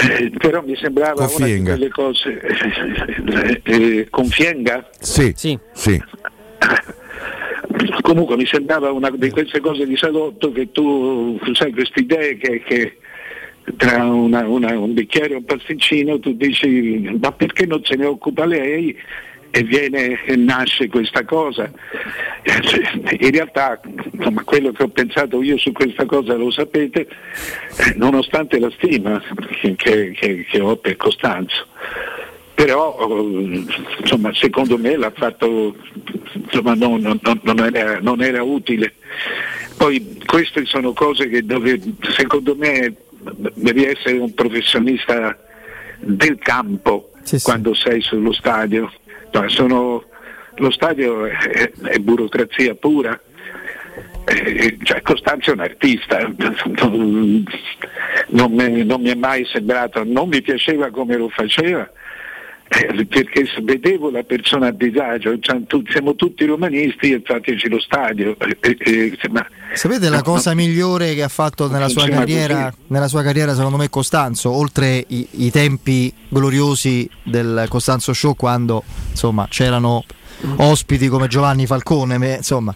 eh, 0.08 0.30
però 0.36 0.62
mi 0.62 0.76
sembrava 0.76 1.26
Con 1.26 1.42
una 1.42 1.62
quelle 1.62 1.88
cose 1.88 2.40
eh, 2.40 3.60
eh, 3.64 4.06
con 4.10 4.26
Fienga. 4.26 4.88
Sì, 5.00 5.32
Sì. 5.34 5.58
sì. 5.72 6.00
Comunque 8.02 8.36
mi 8.36 8.46
sembrava 8.46 8.90
una 8.92 9.10
di 9.10 9.30
queste 9.30 9.60
cose 9.60 9.84
di 9.86 9.96
salotto 9.96 10.52
che 10.52 10.70
tu 10.70 11.38
sai 11.52 11.72
queste 11.72 12.00
idee 12.00 12.36
che, 12.36 12.62
che 12.64 12.98
tra 13.76 14.04
una- 14.04 14.46
una- 14.46 14.78
un 14.78 14.94
bicchiere 14.94 15.34
e 15.34 15.36
un 15.36 15.44
pasticcino 15.44 16.18
tu 16.20 16.34
dici 16.34 17.16
ma 17.20 17.32
perché 17.32 17.66
non 17.66 17.82
se 17.84 17.96
ne 17.96 18.06
occupa 18.06 18.44
lei? 18.46 18.96
E 19.50 19.62
viene 19.62 20.22
e 20.24 20.36
nasce 20.36 20.86
questa 20.88 21.24
cosa. 21.24 21.70
In 23.20 23.30
realtà 23.30 23.80
insomma, 24.12 24.42
quello 24.44 24.70
che 24.72 24.82
ho 24.82 24.88
pensato 24.88 25.42
io 25.42 25.56
su 25.56 25.72
questa 25.72 26.04
cosa 26.04 26.34
lo 26.34 26.50
sapete, 26.50 27.00
eh, 27.08 27.94
nonostante 27.96 28.58
la 28.58 28.70
stima 28.76 29.22
che, 29.76 30.10
che- 30.12 30.44
che 30.48 30.60
ho 30.60 30.76
per 30.76 30.96
Costanzo. 30.96 31.66
Però 32.54 32.98
eh, 33.00 33.64
insomma, 34.00 34.32
secondo 34.34 34.76
me 34.78 34.96
l'ha 34.96 35.12
fatto 35.14 35.74
insomma, 36.34 36.74
non- 36.74 37.00
non- 37.00 37.40
non 37.42 37.74
era, 37.74 37.98
non 38.00 38.22
era 38.22 38.42
utile. 38.42 38.94
Poi 39.76 40.18
queste 40.24 40.64
sono 40.66 40.92
cose 40.92 41.28
che 41.28 41.44
dove 41.44 41.80
secondo 42.14 42.54
me 42.56 42.94
devi 43.54 43.84
essere 43.84 44.18
un 44.18 44.32
professionista 44.34 45.36
del 45.98 46.38
campo 46.38 47.10
quando 47.42 47.74
sei 47.74 48.00
sullo 48.00 48.32
stadio. 48.32 48.92
No, 49.32 49.48
sono- 49.48 50.04
lo 50.56 50.70
stadio 50.70 51.26
è, 51.26 51.70
è 51.82 51.98
burocrazia 51.98 52.74
pura. 52.74 53.18
Eh, 54.28 54.76
cioè 54.82 55.02
Costanzo 55.02 55.50
è 55.50 55.52
un 55.52 55.60
artista, 55.60 56.18
non, 56.80 57.44
non 58.28 58.52
mi, 58.52 58.84
non 58.84 59.00
mi 59.00 59.10
è 59.10 59.14
mai 59.14 59.44
sembrato, 59.46 60.02
non 60.04 60.28
mi 60.28 60.42
piaceva 60.42 60.90
come 60.90 61.16
lo 61.16 61.28
faceva, 61.28 61.82
eh, 61.82 61.90
perché 62.68 63.46
s- 63.46 63.62
vedevo 63.62 64.10
la 64.10 64.22
persona 64.24 64.66
a 64.68 64.70
disagio, 64.72 65.38
siamo 65.88 66.14
tutti 66.16 66.44
romanisti 66.44 67.12
e 67.12 67.22
fateci 67.24 67.68
lo 67.68 67.78
stadio. 67.78 68.36
eh, 68.38 68.56
eh, 68.60 68.76
eh, 69.20 69.28
ma- 69.30 69.46
sapete 69.74 70.08
la 70.08 70.16
no, 70.16 70.22
cosa 70.22 70.50
no, 70.50 70.56
migliore 70.56 71.14
che 71.14 71.22
ha 71.22 71.28
fatto 71.28 71.70
nella 71.70 71.88
sua, 71.88 72.08
carriera, 72.08 72.72
nella 72.88 73.08
sua 73.08 73.22
carriera, 73.22 73.54
secondo 73.54 73.76
me, 73.76 73.88
Costanzo, 73.88 74.50
oltre 74.50 75.04
i, 75.08 75.26
i 75.32 75.50
tempi 75.50 76.12
gloriosi 76.28 77.08
del 77.22 77.66
Costanzo 77.68 78.12
Show, 78.12 78.34
quando 78.34 78.82
insomma 79.10 79.46
c'erano 79.48 80.04
ospiti 80.56 81.08
come 81.08 81.28
Giovanni 81.28 81.66
Falcone, 81.66 82.18
me- 82.18 82.36
insomma. 82.36 82.74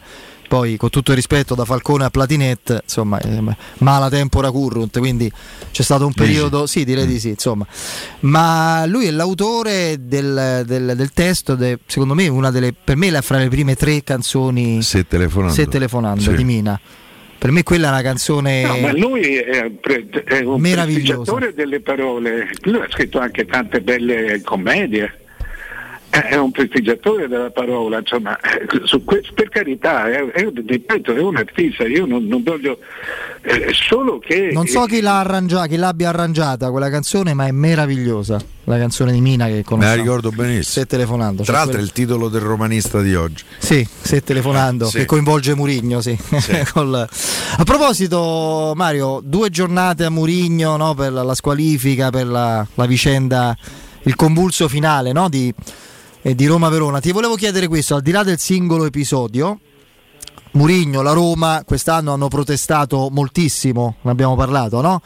Poi, 0.50 0.76
con 0.76 0.90
tutto 0.90 1.12
il 1.12 1.16
rispetto, 1.16 1.54
da 1.54 1.64
Falcone 1.64 2.02
a 2.06 2.10
Platinette, 2.10 2.80
insomma, 2.82 3.20
eh, 3.20 3.40
mala 3.78 4.08
tempora 4.10 4.50
currunt, 4.50 4.98
quindi 4.98 5.30
c'è 5.70 5.82
stato 5.82 6.06
un 6.06 6.12
periodo, 6.12 6.66
sì, 6.66 6.84
direi 6.84 7.06
di 7.06 7.20
sì, 7.20 7.28
insomma. 7.28 7.64
Ma 8.22 8.84
lui 8.84 9.06
è 9.06 9.12
l'autore 9.12 9.98
del, 10.00 10.64
del- 10.66 10.94
del 10.96 11.12
testo, 11.12 11.56
è, 11.56 11.78
secondo 11.86 12.14
me, 12.14 12.26
una 12.26 12.50
delle, 12.50 12.72
per 12.72 12.96
me, 12.96 13.16
è 13.16 13.20
fra 13.22 13.38
le 13.38 13.46
prime 13.48 13.76
tre 13.76 14.02
canzoni 14.02 14.82
Se 14.82 15.06
telefonando. 15.06 15.54
Se 15.54 15.68
telefonando 15.68 16.20
Sì. 16.20 16.34
di 16.34 16.42
Mina. 16.42 16.80
Per 17.38 17.52
me 17.52 17.62
quella 17.62 17.86
è 17.86 17.90
una 17.92 18.02
canzone 18.02 18.62
No, 18.64 18.76
ma 18.78 18.92
lui 18.92 19.36
è, 19.36 19.70
pre- 19.70 20.08
è 20.24 20.40
un 20.40 20.60
prestigiatore 20.60 21.54
delle 21.54 21.78
parole, 21.80 22.50
lui 22.62 22.80
ha 22.80 22.88
scritto 22.90 23.20
anche 23.20 23.46
tante 23.46 23.80
belle 23.82 24.42
commedie. 24.44 25.14
È 26.10 26.34
un 26.34 26.50
prestigiatore 26.50 27.28
della 27.28 27.50
parola, 27.50 27.98
insomma, 28.00 28.36
eh, 28.40 28.66
su 28.82 29.04
questo, 29.04 29.32
per 29.32 29.48
carità, 29.48 30.10
è, 30.10 30.26
è- 30.32 30.48
ripeto, 30.66 31.14
è 31.14 31.20
un 31.20 31.36
artista, 31.36 31.86
io 31.86 32.04
non, 32.04 32.26
non 32.26 32.42
voglio 32.42 32.78
eh, 33.42 33.68
solo 33.72 34.18
che 34.18 34.50
Non 34.52 34.66
so 34.66 34.86
chi 34.86 35.00
l'ha 35.00 35.20
arrangiata, 35.20 35.68
chi 35.68 35.76
l'abbia 35.76 36.08
arrangiata 36.08 36.70
quella 36.72 36.90
canzone, 36.90 37.32
ma 37.32 37.46
è 37.46 37.52
meravigliosa. 37.52 38.40
La 38.64 38.76
canzone 38.76 39.12
di 39.12 39.20
Mina 39.20 39.46
che 39.46 39.64
Me 39.70 39.84
la 39.84 39.94
ricordo 39.94 40.30
benissimo. 40.30 40.62
Se 40.62 40.86
telefonando. 40.86 41.42
Tra 41.42 41.44
cioè 41.44 41.54
l'altro 41.54 41.72
è 41.72 41.76
quella- 41.76 41.86
il 41.86 41.92
titolo 41.92 42.28
del 42.28 42.40
romanista 42.40 43.00
di 43.00 43.14
oggi. 43.14 43.44
Sì, 43.58 43.86
se 44.00 44.20
telefonando, 44.22 44.86
Sì. 44.86 44.98
che 44.98 45.04
coinvolge 45.06 45.54
Murigno, 45.54 46.00
sì. 46.00 46.16
Col- 46.72 46.94
A 47.56 47.64
proposito, 47.64 48.72
Mario, 48.74 49.20
due 49.24 49.48
giornate 49.48 50.04
a 50.04 50.10
Murigno 50.10 50.76
no, 50.76 50.92
per 50.94 51.12
la, 51.12 51.22
la 51.22 51.34
squalifica, 51.34 52.10
per 52.10 52.26
la, 52.26 52.66
la 52.74 52.86
vicenda, 52.86 53.56
il 54.02 54.14
convulso 54.16 54.68
finale 54.68 55.12
no, 55.12 55.28
di, 55.28 55.52
eh, 56.22 56.34
di 56.34 56.46
Roma-Verona. 56.46 57.00
Ti 57.00 57.12
volevo 57.12 57.34
chiedere 57.34 57.68
questo, 57.68 57.94
al 57.94 58.02
di 58.02 58.10
là 58.10 58.22
del 58.22 58.38
singolo 58.38 58.84
episodio, 58.84 59.60
Murigno, 60.52 61.02
la 61.02 61.12
Roma 61.12 61.62
quest'anno 61.64 62.12
hanno 62.12 62.28
protestato 62.28 63.08
moltissimo, 63.10 63.96
ne 64.02 64.10
abbiamo 64.10 64.34
parlato, 64.34 64.80
no? 64.80 65.00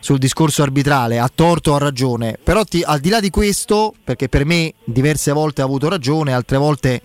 Sul 0.00 0.18
discorso 0.18 0.62
arbitrale, 0.62 1.18
ha 1.18 1.30
torto 1.32 1.72
o 1.72 1.74
ha 1.74 1.78
ragione. 1.78 2.38
Però 2.42 2.64
ti- 2.64 2.82
al 2.82 3.00
di 3.00 3.08
là 3.08 3.20
di 3.20 3.30
questo, 3.30 3.94
perché 4.04 4.28
per 4.28 4.44
me 4.44 4.72
diverse 4.84 5.32
volte 5.32 5.60
ha 5.60 5.64
avuto 5.64 5.88
ragione, 5.88 6.32
altre 6.32 6.56
volte 6.56 7.02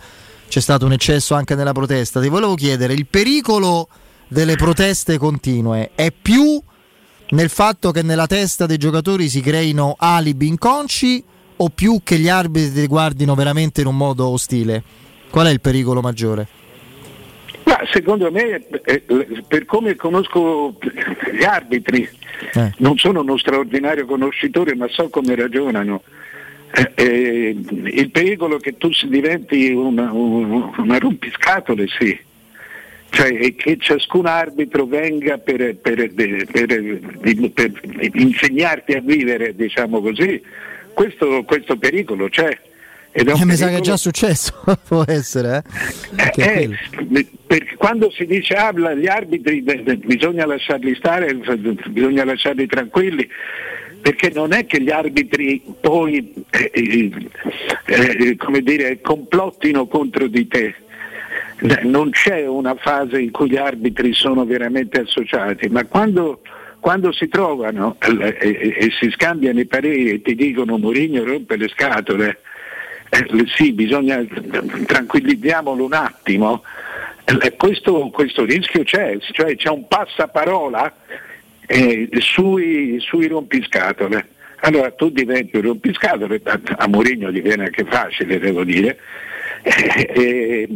c'è 0.47 0.59
stato 0.59 0.85
un 0.85 0.93
eccesso 0.93 1.33
anche 1.33 1.55
nella 1.55 1.73
protesta, 1.73 2.21
ti 2.21 2.29
volevo 2.29 2.55
chiedere, 2.55 2.93
il 2.93 3.07
pericolo 3.07 3.87
delle 4.27 4.55
proteste 4.55 5.17
continue 5.17 5.91
è 5.93 6.11
più 6.11 6.61
nel 7.31 7.49
fatto 7.49 7.91
che 7.91 8.01
nella 8.01 8.27
testa 8.27 8.65
dei 8.65 8.77
giocatori 8.77 9.27
si 9.29 9.41
creino 9.41 9.95
alibi 9.97 10.47
inconsci 10.47 11.23
o 11.63 11.69
più 11.69 11.99
che 12.03 12.17
gli 12.17 12.27
arbitri 12.27 12.87
guardino 12.87 13.35
veramente 13.35 13.81
in 13.81 13.87
un 13.87 13.95
modo 13.97 14.27
ostile? 14.27 14.81
Qual 15.29 15.45
è 15.45 15.51
il 15.51 15.61
pericolo 15.61 16.01
maggiore? 16.01 16.47
Ma 17.63 17.79
secondo 17.91 18.31
me, 18.31 18.65
eh, 18.83 19.03
per 19.47 19.65
come 19.65 19.95
conosco 19.95 20.77
gli 21.31 21.43
arbitri, 21.43 22.09
Eh. 22.53 22.71
non 22.77 22.97
sono 22.97 23.21
uno 23.21 23.37
straordinario 23.37 24.05
conoscitore, 24.05 24.75
ma 24.75 24.87
so 24.89 25.09
come 25.09 25.35
ragionano. 25.35 26.01
Eh, 26.73 26.91
eh, 26.95 27.55
il 27.93 28.09
pericolo 28.11 28.57
che 28.57 28.77
tu 28.77 28.91
si 28.91 29.07
diventi 29.07 29.69
una, 29.71 30.11
un- 30.11 30.71
una 30.77 30.97
rompiscatole, 30.97 31.85
sì. 31.99 32.17
cioè 33.13 33.53
che 33.55 33.77
ciascun 33.77 34.25
arbitro 34.25 34.85
venga 34.85 35.37
per, 35.37 35.75
per- 35.75 36.11
per- 36.13 36.45
per- 36.49 37.51
per 37.53 37.71
insegnarti 38.13 38.93
a 38.93 39.01
vivere, 39.01 39.53
diciamo 39.53 40.01
così, 40.01 40.41
questo, 41.01 41.43
questo 41.45 41.77
pericolo 41.77 42.29
c'è. 42.29 42.55
Ed 43.11 43.27
Eh, 43.27 43.45
mi 43.45 43.55
sa 43.55 43.69
che 43.69 43.77
è 43.77 43.81
già 43.81 43.97
successo, 43.97 44.53
può 44.87 45.03
essere. 45.07 45.63
Eh? 46.15 46.31
Eh, 46.35 46.69
quello. 46.99 47.25
perché 47.47 47.75
quando 47.75 48.11
si 48.11 48.25
dice 48.25 48.53
ah, 48.53 48.71
gli 48.71 49.07
arbitri 49.07 49.63
bisogna 49.97 50.45
lasciarli 50.45 50.93
stare, 50.95 51.33
bisogna 51.89 52.23
lasciarli 52.23 52.67
tranquilli, 52.67 53.27
perché 53.99 54.29
non 54.29 54.53
è 54.53 54.67
che 54.67 54.79
gli 54.79 54.91
arbitri 54.91 55.63
poi 55.81 56.33
eh, 56.51 56.71
eh, 56.71 57.11
eh, 57.85 58.35
come 58.37 58.61
dire, 58.61 59.01
complottino 59.01 59.87
contro 59.87 60.27
di 60.27 60.47
te. 60.47 60.75
Eh, 61.57 61.83
Non 61.83 62.11
c'è 62.11 62.47
una 62.47 62.75
fase 62.75 63.19
in 63.19 63.31
cui 63.31 63.49
gli 63.49 63.57
arbitri 63.57 64.13
sono 64.13 64.45
veramente 64.45 65.01
associati, 65.01 65.67
ma 65.67 65.83
quando, 65.85 66.41
quando 66.81 67.13
si 67.13 67.29
trovano 67.29 67.95
eh, 67.99 68.37
e, 68.39 68.75
e 68.75 68.89
si 68.99 69.09
scambiano 69.11 69.59
i 69.59 69.65
pareri 69.65 70.09
e 70.09 70.21
ti 70.21 70.35
dicono 70.35 70.77
Mourinho 70.77 71.23
rompe 71.23 71.55
le 71.55 71.69
scatole, 71.69 72.39
eh, 73.09 73.45
sì, 73.55 73.71
bisogna 73.71 74.25
tranquillizziamolo 74.85 75.85
un 75.85 75.93
attimo. 75.93 76.63
Eh, 77.23 77.55
questo, 77.55 78.09
questo 78.09 78.43
rischio 78.43 78.83
c'è, 78.83 79.17
cioè 79.19 79.55
c'è 79.55 79.69
un 79.69 79.87
passaparola 79.87 80.93
eh, 81.67 82.09
sui, 82.17 82.97
sui 82.99 83.27
rompiscatole. 83.27 84.27
Allora 84.61 84.91
tu 84.91 85.09
diventi 85.09 85.57
un 85.57 85.63
rompiscatole, 85.63 86.41
a, 86.43 86.59
a 86.77 86.87
Mourinho 86.87 87.31
gli 87.31 87.41
viene 87.41 87.65
anche 87.65 87.85
facile, 87.85 88.39
devo 88.39 88.63
dire, 88.63 88.97
eh, 89.63 90.11
eh, 90.13 90.69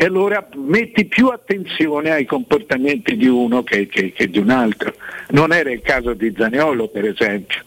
e 0.00 0.06
allora 0.06 0.48
metti 0.54 1.04
più 1.04 1.26
attenzione 1.26 2.10
ai 2.10 2.24
comportamenti 2.24 3.18
di 3.18 3.26
uno 3.26 3.62
che, 3.62 3.86
che- 3.86 4.12
che 4.12 4.30
di 4.30 4.38
un 4.38 4.48
altro. 4.48 4.94
Non 5.32 5.52
era 5.52 5.70
il 5.70 5.82
caso 5.82 6.14
di 6.14 6.32
Zaniolo, 6.34 6.88
per 6.88 7.04
esempio. 7.04 7.60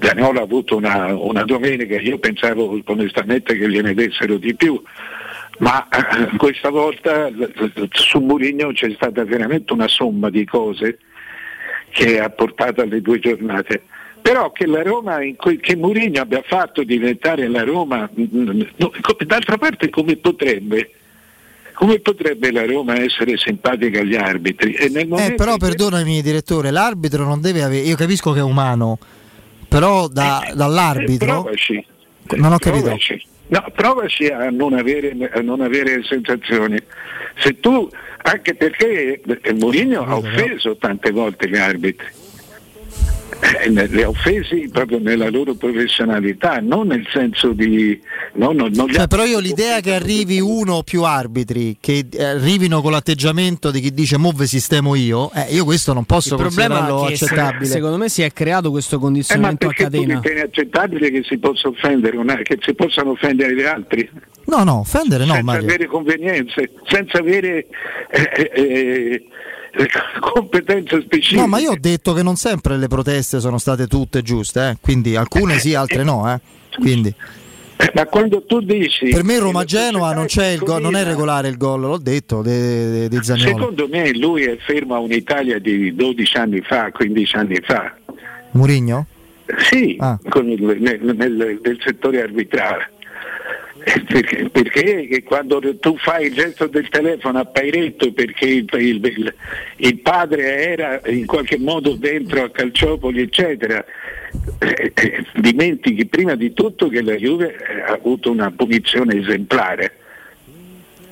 Zaniolo 0.00 0.40
ha 0.40 0.42
avuto 0.42 0.74
una, 0.74 1.14
una 1.14 1.44
domenica, 1.44 2.00
io 2.00 2.18
pensavo 2.18 2.80
onestamente 2.84 3.56
che 3.56 3.68
gliene 3.70 3.94
dessero 3.94 4.38
di 4.38 4.56
più, 4.56 4.82
ma 5.58 5.86
eh, 5.88 6.36
questa 6.36 6.68
volta 6.70 7.30
su 7.92 8.18
Mourinho 8.18 8.72
c'è 8.72 8.90
stata 8.94 9.22
veramente 9.24 9.72
una 9.72 9.86
somma 9.86 10.30
di 10.30 10.44
cose 10.44 10.98
che 11.90 12.18
ha 12.18 12.28
portato 12.30 12.80
alle 12.80 13.00
due 13.00 13.20
giornate. 13.20 13.82
Però 14.20 14.50
che 14.50 14.66
la 14.66 14.82
Roma, 14.82 15.18
che 15.60 15.76
Mourinho 15.76 16.22
abbia 16.22 16.42
fatto 16.44 16.82
diventare 16.82 17.46
la 17.46 17.62
Roma, 17.62 18.10
mm, 18.18 18.62
co- 19.00 19.16
d'altra 19.24 19.56
parte 19.58 19.88
come 19.90 20.16
potrebbe? 20.16 20.90
Come 21.78 22.00
potrebbe 22.00 22.50
la 22.50 22.66
Roma 22.66 23.00
essere 23.00 23.36
simpatica 23.36 24.00
agli 24.00 24.16
arbitri? 24.16 24.72
E 24.72 24.88
nel 24.88 25.12
Eh, 25.12 25.34
però 25.34 25.56
perdonami 25.58 26.20
direttore, 26.22 26.72
l'arbitro 26.72 27.24
non 27.24 27.40
deve 27.40 27.62
avere, 27.62 27.86
io 27.86 27.94
capisco 27.94 28.32
che 28.32 28.40
è 28.40 28.42
umano, 28.42 28.98
però 29.68 30.08
da- 30.08 30.50
dall'arbitro... 30.52 31.26
Eh, 31.26 31.42
provaci. 31.42 31.86
Non 32.30 32.52
ho 32.52 32.58
capito. 32.58 32.82
Provaci. 32.86 33.26
No, 33.46 33.64
provaci 33.72 34.26
a 34.26 34.50
non, 34.50 34.72
avere, 34.74 35.30
a 35.32 35.40
non 35.40 35.60
avere 35.60 36.02
sensazioni. 36.02 36.76
Se 37.36 37.60
tu, 37.60 37.88
anche 38.22 38.54
perché 38.56 39.20
eh, 39.40 39.52
Mourinho 39.52 40.04
ha 40.04 40.16
offeso 40.16 40.76
tante 40.78 41.12
volte 41.12 41.48
gli 41.48 41.56
arbitri, 41.56 42.08
Eh, 43.40 43.70
li 43.70 44.02
ha 44.02 44.08
offesi 44.08 44.68
proprio 44.72 44.98
nella 44.98 45.30
loro 45.30 45.54
professionalità, 45.54 46.58
non 46.60 46.88
nel 46.88 47.06
senso 47.12 47.52
di... 47.52 47.98
no, 48.34 48.50
no, 48.50 48.68
Cioè, 48.90 49.06
però 49.06 49.24
io 49.24 49.38
l'idea 49.38 49.78
che 49.78 49.94
arrivi 49.94 50.40
uno 50.40 50.74
o 50.74 50.82
più 50.82 51.04
arbitri 51.04 51.76
che 51.80 52.04
eh, 52.10 52.24
arrivino 52.24 52.80
con 52.82 52.90
l'atteggiamento 52.90 53.70
di 53.70 53.80
chi 53.80 53.92
dice 53.94 54.18
muove 54.18 54.46
sistemo 54.46 54.96
io, 54.96 55.30
eh, 55.32 55.54
io 55.54 55.64
questo 55.64 55.92
non 55.92 56.04
posso 56.04 56.34
Il 56.34 56.40
problema 56.40 56.78
considerarlo 56.88 57.06
è 57.06 57.08
che 57.10 57.16
se- 57.16 57.24
accettabile. 57.26 57.64
secondo 57.66 57.96
me 57.96 58.08
si 58.08 58.22
è 58.22 58.32
creato 58.32 58.70
questo 58.72 58.96
Eh, 58.96 58.98
ma 58.98 59.04
condizionamento 59.04 59.66
a 59.66 59.68
perché 59.68 59.84
tu 59.84 59.90
catena. 59.90 60.14
ritieni 60.14 60.40
accettabile 60.40 61.10
che 61.10 61.22
si 61.24 61.38
possa 61.38 61.68
offendere 61.68 62.16
una- 62.16 62.36
che 62.42 62.58
si 62.60 62.74
possano 62.74 63.10
offendere 63.12 63.54
gli 63.54 63.62
altri? 63.62 64.10
No, 64.46 64.64
no, 64.64 64.78
offendere 64.80 65.24
no, 65.24 65.34
senza 65.34 65.44
Mario. 65.44 65.62
avere 65.64 65.86
convenienze, 65.86 66.70
senza 66.88 67.18
avere 67.18 67.66
eh, 68.10 68.30
eh, 68.34 68.50
eh, 68.54 69.24
competenze 70.20 71.00
specifiche. 71.02 71.40
No, 71.40 71.46
ma 71.46 71.58
io 71.58 71.72
ho 71.72 71.76
detto 71.78 72.12
che 72.12 72.22
non 72.22 72.36
sempre 72.36 72.76
le 72.76 72.88
proteste 72.88 73.40
sono 73.40 73.58
state 73.58 73.86
tutte 73.86 74.22
giuste, 74.22 74.70
eh, 74.70 74.76
quindi 74.80 75.16
alcune 75.16 75.58
sì, 75.58 75.74
altre 75.74 76.02
no. 76.04 76.32
Eh. 76.32 76.40
Quindi, 76.78 77.12
Eh, 77.80 77.92
ma 77.94 78.06
quando 78.06 78.42
tu 78.44 78.60
dici 78.60 79.10
per 79.10 79.22
me 79.22 79.38
Roma-Genoa 79.38 80.12
non, 80.12 80.26
c'è 80.26 80.48
il 80.48 80.58
gol- 80.60 80.80
non 80.82 80.96
è 80.96 81.04
regolare 81.04 81.48
il 81.48 81.56
gol, 81.56 81.80
l'ho 81.80 81.98
detto, 81.98 82.42
di 82.42 83.18
Zaniolo. 83.22 83.50
Secondo 83.56 83.88
me 83.88 84.12
lui 84.16 84.42
è 84.44 84.56
fermo 84.58 84.94
a 84.96 84.98
un'Italia 84.98 85.58
di 85.60 85.94
12 85.94 86.36
anni 86.36 86.60
fa, 86.60 86.90
15 86.90 87.36
anni 87.36 87.60
fa. 87.62 87.94
Murigno? 88.52 89.06
Sì, 89.70 89.96
Ah. 90.00 90.18
il- 90.22 90.76
nel, 90.80 91.00
nel- 91.16 91.58
nel 91.62 91.78
settore 91.82 92.20
arbitrale. 92.22 92.90
Perché, 93.78 94.48
perché 94.50 95.22
quando 95.24 95.60
tu 95.78 95.96
fai 95.98 96.26
il 96.26 96.34
gesto 96.34 96.66
del 96.66 96.88
telefono 96.88 97.38
a 97.38 97.44
Pairetto 97.44 98.12
perché 98.12 98.44
il, 98.46 98.68
il- 98.72 99.34
il 99.76 99.98
padre 100.00 100.66
era 100.66 101.00
in 101.06 101.26
qualche 101.26 101.58
modo 101.58 101.94
dentro 101.94 102.42
a 102.42 102.50
Calciopoli 102.50 103.22
eccetera 103.22 103.82
eh, 104.58 104.92
eh, 104.94 105.24
dimentichi 105.34 106.04
prima 106.06 106.34
di 106.34 106.52
tutto 106.52 106.88
che 106.88 107.02
la 107.02 107.14
Juve 107.14 107.56
ha 107.86 107.92
avuto 107.92 108.30
una 108.30 108.50
punizione 108.50 109.16
esemplare 109.20 109.92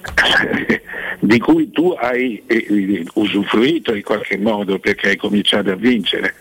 di 1.21 1.39
cui 1.39 1.71
tu 1.71 1.91
hai 1.99 2.43
eh, 2.47 3.05
usufruito 3.15 3.95
in 3.95 4.03
qualche 4.03 4.37
modo 4.39 4.79
perché 4.79 5.11
hai 5.11 5.17
cominciato 5.17 5.71
a 5.71 5.77
vincere 5.77 6.35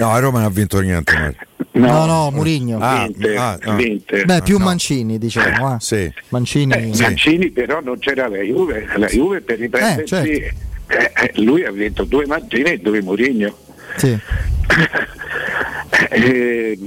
No, 0.00 0.10
a 0.12 0.18
Roma 0.18 0.38
non 0.40 0.46
ha 0.48 0.50
vinto 0.50 0.80
niente. 0.80 1.12
Mario. 1.12 1.36
No, 1.72 2.06
no, 2.06 2.30
Murigno. 2.30 2.78
Ah, 2.80 3.04
Vinte, 3.06 3.36
ah, 3.36 3.58
ah. 3.62 3.76
Beh, 4.24 4.42
più 4.42 4.58
No. 4.58 4.64
Mancini, 4.64 5.18
diciamo. 5.18 5.74
eh. 5.74 5.76
Sì. 5.80 6.12
Mancini. 6.28 6.72
Eh, 6.72 6.90
Mancini 7.00 7.50
però 7.50 7.80
non 7.80 7.98
c'era 7.98 8.26
la 8.28 8.38
Juve, 8.38 8.86
la 8.96 9.06
Juve 9.06 9.40
per 9.42 9.58
riprendersi, 9.58 10.06
certo. 10.06 10.28
eh, 10.30 11.12
eh, 11.14 11.32
lui 11.42 11.64
ha 11.64 11.70
vinto 11.70 12.04
due 12.04 12.26
Mancini 12.26 12.70
e 12.72 12.78
due 12.78 13.02
Mourinho. 13.02 13.54
Sì. 13.96 14.18
Eh, 16.10 16.78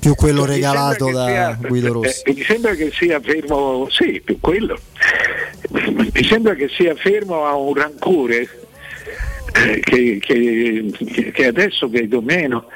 Più 0.00 0.14
quello 0.16 0.44
regalato 0.44 1.10
da 1.12 1.26
sia- 1.26 1.58
Guido 1.60 1.92
Rossi. 1.92 2.22
eh, 2.24 2.32
mi 2.34 2.42
sembra 2.42 2.74
che 2.74 2.90
sia 2.92 3.20
fermo, 3.20 3.86
sì, 3.90 4.20
più 4.24 4.38
quello. 4.40 4.78
Mi 5.70 6.24
sembra 6.24 6.54
che 6.54 6.68
sia 6.68 6.94
fermo 6.96 7.44
a 7.46 7.54
un 7.54 7.72
rancore 7.74 8.40
eh, 8.40 8.48
che, 9.52 10.18
che- 10.20 11.30
che 11.32 11.46
adesso 11.46 11.88
vedo 11.88 12.20
meno 12.20 12.68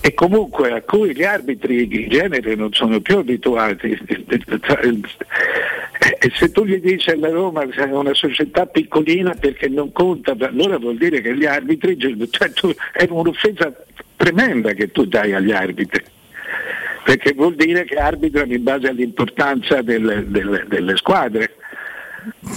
e 0.00 0.14
comunque 0.14 0.70
a 0.72 0.80
cui 0.82 1.14
gli 1.14 1.24
arbitri 1.24 1.82
in 2.02 2.08
genere 2.08 2.54
non 2.54 2.72
sono 2.72 3.00
più 3.00 3.18
abituati. 3.18 3.98
E 6.18 6.30
se 6.34 6.50
tu 6.50 6.64
gli 6.64 6.80
dici 6.80 7.10
alla 7.10 7.28
Roma 7.30 7.66
che 7.66 7.82
è 7.84 7.90
una 7.92 8.14
società 8.14 8.66
piccolina 8.66 9.34
perché 9.34 9.68
non 9.68 9.92
conta, 9.92 10.34
allora 10.38 10.78
vuol 10.78 10.96
dire 10.96 11.20
che 11.20 11.34
gli 11.36 11.44
arbitri, 11.46 11.96
cioè 12.30 12.50
tu, 12.52 12.72
è 12.92 13.06
un'offesa 13.08 13.72
tremenda 14.16 14.72
che 14.72 14.90
tu 14.90 15.04
dai 15.04 15.32
agli 15.34 15.52
arbitri 15.52 16.02
perché 17.04 17.32
vuol 17.32 17.56
dire 17.56 17.84
che 17.84 17.96
arbitrano 17.96 18.52
in 18.52 18.62
base 18.62 18.86
all'importanza 18.88 19.82
del- 19.82 20.26
del- 20.28 20.66
delle 20.68 20.96
squadre. 20.96 21.56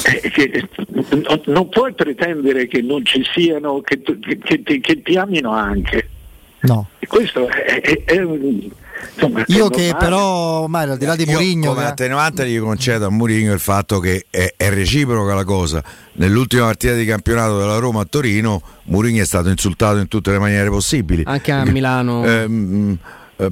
Eh, 0.06 0.30
che- 0.32 0.70
non, 1.28 1.42
non 1.46 1.70
puoi 1.70 1.94
pretendere 1.94 2.68
che 2.68 2.82
non 2.82 3.04
ci 3.06 3.24
siano, 3.34 3.82
che, 3.82 4.02
che- 4.02 4.38
che 4.38 4.64
ti, 4.64 4.80
che 4.80 5.02
ti 5.02 5.16
amino 5.18 5.52
anche. 5.52 6.10
No. 6.62 6.88
E 7.00 7.08
questo 7.08 7.48
è, 7.48 7.82
è- 7.82 8.04
è 8.06 8.22
un- 8.24 8.70
insomma, 9.14 9.44
Io 9.48 9.70
che 9.70 9.84
normale. 9.88 10.06
però, 10.06 10.68
Mario, 10.68 10.92
al 10.94 10.98
di 10.98 11.06
là 11.06 11.16
di 11.16 11.24
Io 11.26 11.32
Murigno, 11.32 11.74
come 11.74 11.86
attenuante 11.86 12.48
gli 12.48 12.60
concedo 12.60 13.06
a 13.06 13.10
Mourinho 13.10 13.54
il 13.54 13.60
fatto 13.60 14.00
che 14.00 14.26
è, 14.30 14.54
è 14.58 14.70
reciproca 14.70 15.34
la 15.36 15.44
cosa. 15.44 15.84
Nell'ultima 16.14 16.66
partita 16.66 16.94
di 16.94 17.06
campionato 17.06 17.58
della 17.60 17.78
Roma 17.78 18.02
a 18.02 18.06
Torino, 18.06 18.62
Mourinho 18.84 19.22
è 19.22 19.26
stato 19.26 19.50
insultato 19.50 19.98
in 19.98 20.08
tutte 20.08 20.32
le 20.32 20.40
maniere 20.40 20.70
possibili. 20.70 21.24
Anche 21.26 21.52
a 21.52 21.66
Milano. 21.66 22.24
Ehm, 22.26 22.98
eh, 23.38 23.52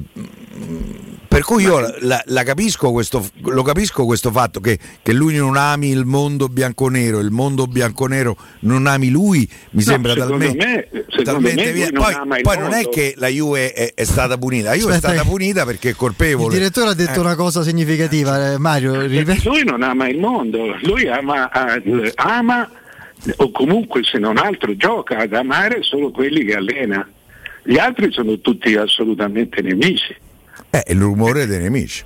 per 1.28 1.42
cui 1.42 1.64
io 1.64 1.80
la, 1.80 1.94
la- 2.00 2.22
la 2.26 2.42
capisco 2.44 2.92
questo, 2.92 3.26
lo 3.42 3.62
capisco 3.62 4.04
questo 4.04 4.30
fatto 4.30 4.60
che, 4.60 4.78
che 5.02 5.12
lui 5.12 5.34
non 5.36 5.56
ami 5.56 5.90
il 5.90 6.04
mondo 6.04 6.48
bianconero, 6.48 7.18
il 7.18 7.30
mondo 7.30 7.66
bianconero 7.66 8.36
non 8.60 8.86
ami 8.86 9.08
lui, 9.10 9.40
mi 9.70 9.82
No, 9.84 9.90
sembra 9.90 10.14
talmente, 10.14 10.88
me- 10.92 11.04
secondo 11.08 11.22
talmente 11.32 11.72
me 11.72 11.90
non 11.90 12.02
Poi, 12.02 12.36
il 12.36 12.42
poi 12.42 12.58
non 12.58 12.72
è 12.72 12.88
che 12.88 13.14
la 13.16 13.26
Juve 13.28 13.72
è, 13.72 13.92
è 13.94 14.04
stata 14.04 14.38
punita, 14.38 14.70
la 14.70 14.76
Juve 14.76 14.92
Aspetta, 14.94 15.12
è 15.12 15.14
stata 15.16 15.28
punita 15.28 15.64
perché 15.64 15.88
è 15.88 15.90
il 15.90 15.96
colpevole. 15.96 16.56
direttore 16.56 16.90
ha 16.90 16.94
detto 16.94 17.18
Eh. 17.18 17.24
una 17.24 17.34
cosa 17.34 17.62
significativa, 17.62 18.52
eh, 18.52 18.58
Mario. 18.58 19.00
ripeti. 19.00 19.46
Lui 19.48 19.64
non 19.64 19.82
ama 19.82 20.08
il 20.08 20.18
mondo, 20.18 20.76
lui 20.82 21.08
ama, 21.08 21.50
eh, 21.76 22.12
ama 22.16 22.70
o 23.36 23.50
comunque 23.50 24.02
se 24.04 24.18
non 24.18 24.36
altro 24.36 24.76
gioca 24.76 25.18
ad 25.18 25.32
amare 25.32 25.82
solo 25.82 26.10
quelli 26.10 26.44
che 26.44 26.54
allena. 26.54 27.06
Gli 27.64 27.78
altri 27.78 28.12
sono 28.12 28.38
tutti 28.40 28.74
assolutamente 28.76 29.60
nemici. 29.62 30.14
Eh, 30.70 30.82
è 30.82 30.92
il 30.92 31.00
rumore 31.00 31.46
dei 31.46 31.60
nemici. 31.60 32.04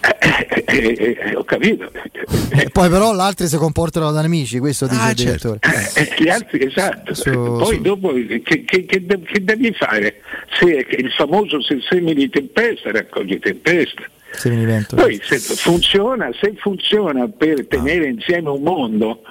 Eh, 0.00 0.64
eh, 0.66 1.16
eh, 1.18 1.34
ho 1.36 1.44
capito. 1.44 1.90
Eh, 1.92 2.68
poi 2.70 2.88
però 2.90 3.14
gli 3.14 3.20
altri 3.20 3.46
si 3.46 3.56
comportano 3.56 4.10
da 4.10 4.20
nemici, 4.20 4.58
questo 4.58 4.86
dice 4.86 5.00
Ah, 5.00 5.10
il 5.10 5.16
certo. 5.16 5.58
direttore. 5.60 5.90
Eh, 5.94 6.14
gli 6.22 6.28
altri, 6.28 6.64
esatto. 6.66 7.14
Su- 7.14 7.30
Poi 7.30 7.74
su- 7.76 7.80
dopo 7.80 8.12
che, 8.12 8.42
che- 8.42 8.64
che 8.64 8.84
che 8.86 9.44
devi 9.44 9.72
fare? 9.72 10.20
Se 10.58 10.66
il 10.66 11.10
famoso 11.12 11.62
se 11.62 11.78
semini 11.88 12.28
tempesta, 12.28 12.90
raccogli 12.90 13.38
tempesta. 13.38 14.02
Vento. 14.44 14.96
Poi 14.96 15.20
se 15.22 15.38
funziona, 15.38 16.30
se 16.40 16.54
funziona 16.58 17.26
per 17.28 17.66
tenere 17.66 18.06
insieme 18.08 18.48
un 18.50 18.62
mondo, 18.62 19.22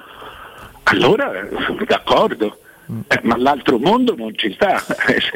allora 0.84 1.40
eh, 1.40 1.84
d'accordo. 1.86 2.58
Eh, 3.08 3.20
ma 3.24 3.36
l'altro 3.36 3.78
mondo 3.78 4.14
non 4.16 4.32
ci 4.36 4.52
sta. 4.54 4.82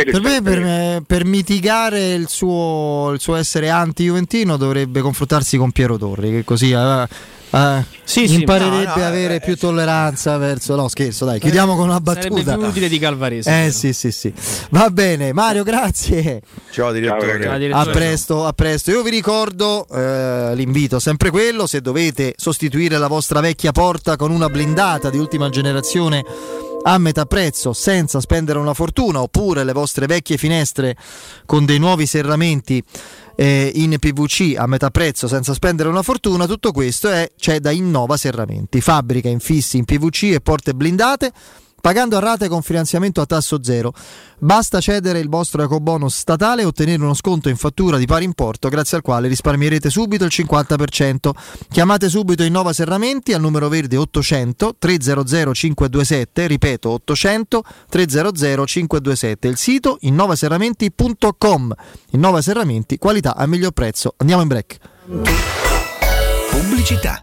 Per 0.04 0.20
me, 0.20 0.42
per, 0.42 0.60
me- 0.60 1.02
per 1.06 1.24
mitigare 1.24 2.14
il 2.14 2.28
suo, 2.28 3.10
il 3.12 3.20
suo 3.20 3.36
essere 3.36 3.70
anti-juventino, 3.70 4.56
dovrebbe 4.56 5.00
confrontarsi 5.00 5.56
con 5.56 5.70
Piero 5.72 5.96
Torri, 5.96 6.30
che 6.30 6.44
così 6.44 6.70
eh, 6.72 7.06
eh, 7.50 7.84
Sì, 8.02 8.26
sì. 8.26 8.34
imparerebbe 8.40 8.84
No, 8.84 8.92
no, 8.96 9.02
a 9.02 9.06
avere 9.06 9.40
più 9.40 9.56
tolleranza 9.56 10.36
verso. 10.38 10.74
No, 10.76 10.88
scherzo, 10.88 11.24
dai, 11.24 11.38
chiudiamo 11.40 11.74
con 11.76 11.88
una 11.88 12.00
Sarebbe 12.04 12.28
battuta. 12.28 12.56
più 12.56 12.66
utile 12.66 12.88
di 12.88 12.98
Calvarese. 12.98 13.66
Eh 13.66 13.70
sì, 13.70 13.92
sì, 13.92 14.10
sì. 14.10 14.32
Va 14.70 14.90
bene, 14.90 15.32
Mario, 15.32 15.62
grazie. 15.62 16.40
Ciao 16.70 16.92
direttore. 16.92 17.40
Ciao, 17.42 17.52
A 17.52 17.58
direttore. 17.58 17.90
presto, 17.92 18.44
a 18.46 18.52
presto. 18.52 18.90
Io 18.90 19.02
vi 19.02 19.10
ricordo 19.10 19.86
eh, 19.92 20.52
l'invito, 20.54 20.98
sempre 20.98 21.30
quello, 21.30 21.66
se 21.66 21.80
dovete 21.80 22.34
sostituire 22.36 22.98
la 22.98 23.06
vostra 23.08 23.40
vecchia 23.40 23.72
porta 23.72 24.16
con 24.16 24.30
una 24.30 24.48
blindata 24.48 25.08
di 25.10 25.18
ultima 25.18 25.48
generazione 25.50 26.24
a 26.86 26.98
metà 26.98 27.24
prezzo 27.24 27.72
senza 27.72 28.20
spendere 28.20 28.58
una 28.58 28.74
fortuna 28.74 29.22
oppure 29.22 29.64
le 29.64 29.72
vostre 29.72 30.06
vecchie 30.06 30.36
finestre 30.36 30.96
con 31.46 31.64
dei 31.64 31.78
nuovi 31.78 32.06
serramenti 32.06 32.82
eh, 33.36 33.70
in 33.74 33.96
PVC 33.98 34.54
a 34.56 34.66
metà 34.66 34.90
prezzo 34.90 35.26
senza 35.26 35.54
spendere 35.54 35.88
una 35.88 36.02
fortuna, 36.02 36.46
tutto 36.46 36.72
questo 36.72 37.08
è, 37.08 37.30
c'è 37.36 37.58
da 37.58 37.70
Innova 37.70 38.16
Serramenti, 38.16 38.80
fabbrica 38.80 39.28
infissi 39.28 39.78
in 39.78 39.84
PVC 39.84 40.34
e 40.34 40.40
porte 40.40 40.74
blindate 40.74 41.32
pagando 41.84 42.16
a 42.16 42.20
rate 42.20 42.48
con 42.48 42.62
finanziamento 42.62 43.20
a 43.20 43.26
tasso 43.26 43.62
zero. 43.62 43.92
Basta 44.38 44.80
cedere 44.80 45.18
il 45.18 45.28
vostro 45.28 45.62
ecobonus 45.62 46.16
statale 46.16 46.62
e 46.62 46.64
ottenere 46.64 47.02
uno 47.02 47.12
sconto 47.12 47.50
in 47.50 47.56
fattura 47.56 47.98
di 47.98 48.06
pari 48.06 48.24
importo, 48.24 48.70
grazie 48.70 48.96
al 48.96 49.02
quale 49.02 49.28
risparmierete 49.28 49.90
subito 49.90 50.24
il 50.24 50.30
50%. 50.32 51.30
Chiamate 51.68 52.08
subito 52.08 52.42
Innova 52.42 52.72
Serramenti 52.72 53.34
al 53.34 53.42
numero 53.42 53.68
verde 53.68 53.98
800 53.98 54.76
300 54.78 55.52
527, 55.52 56.46
ripeto 56.46 56.88
800 56.88 57.62
300 57.90 58.66
527, 58.66 59.48
il 59.48 59.58
sito 59.58 59.98
innovaserramenti.com. 60.00 61.74
Innova 62.12 62.40
Serramenti, 62.40 62.96
qualità 62.96 63.36
a 63.36 63.44
miglior 63.46 63.72
prezzo. 63.72 64.14
Andiamo 64.16 64.40
in 64.40 64.48
break. 64.48 64.78
Pubblicità. 66.48 67.22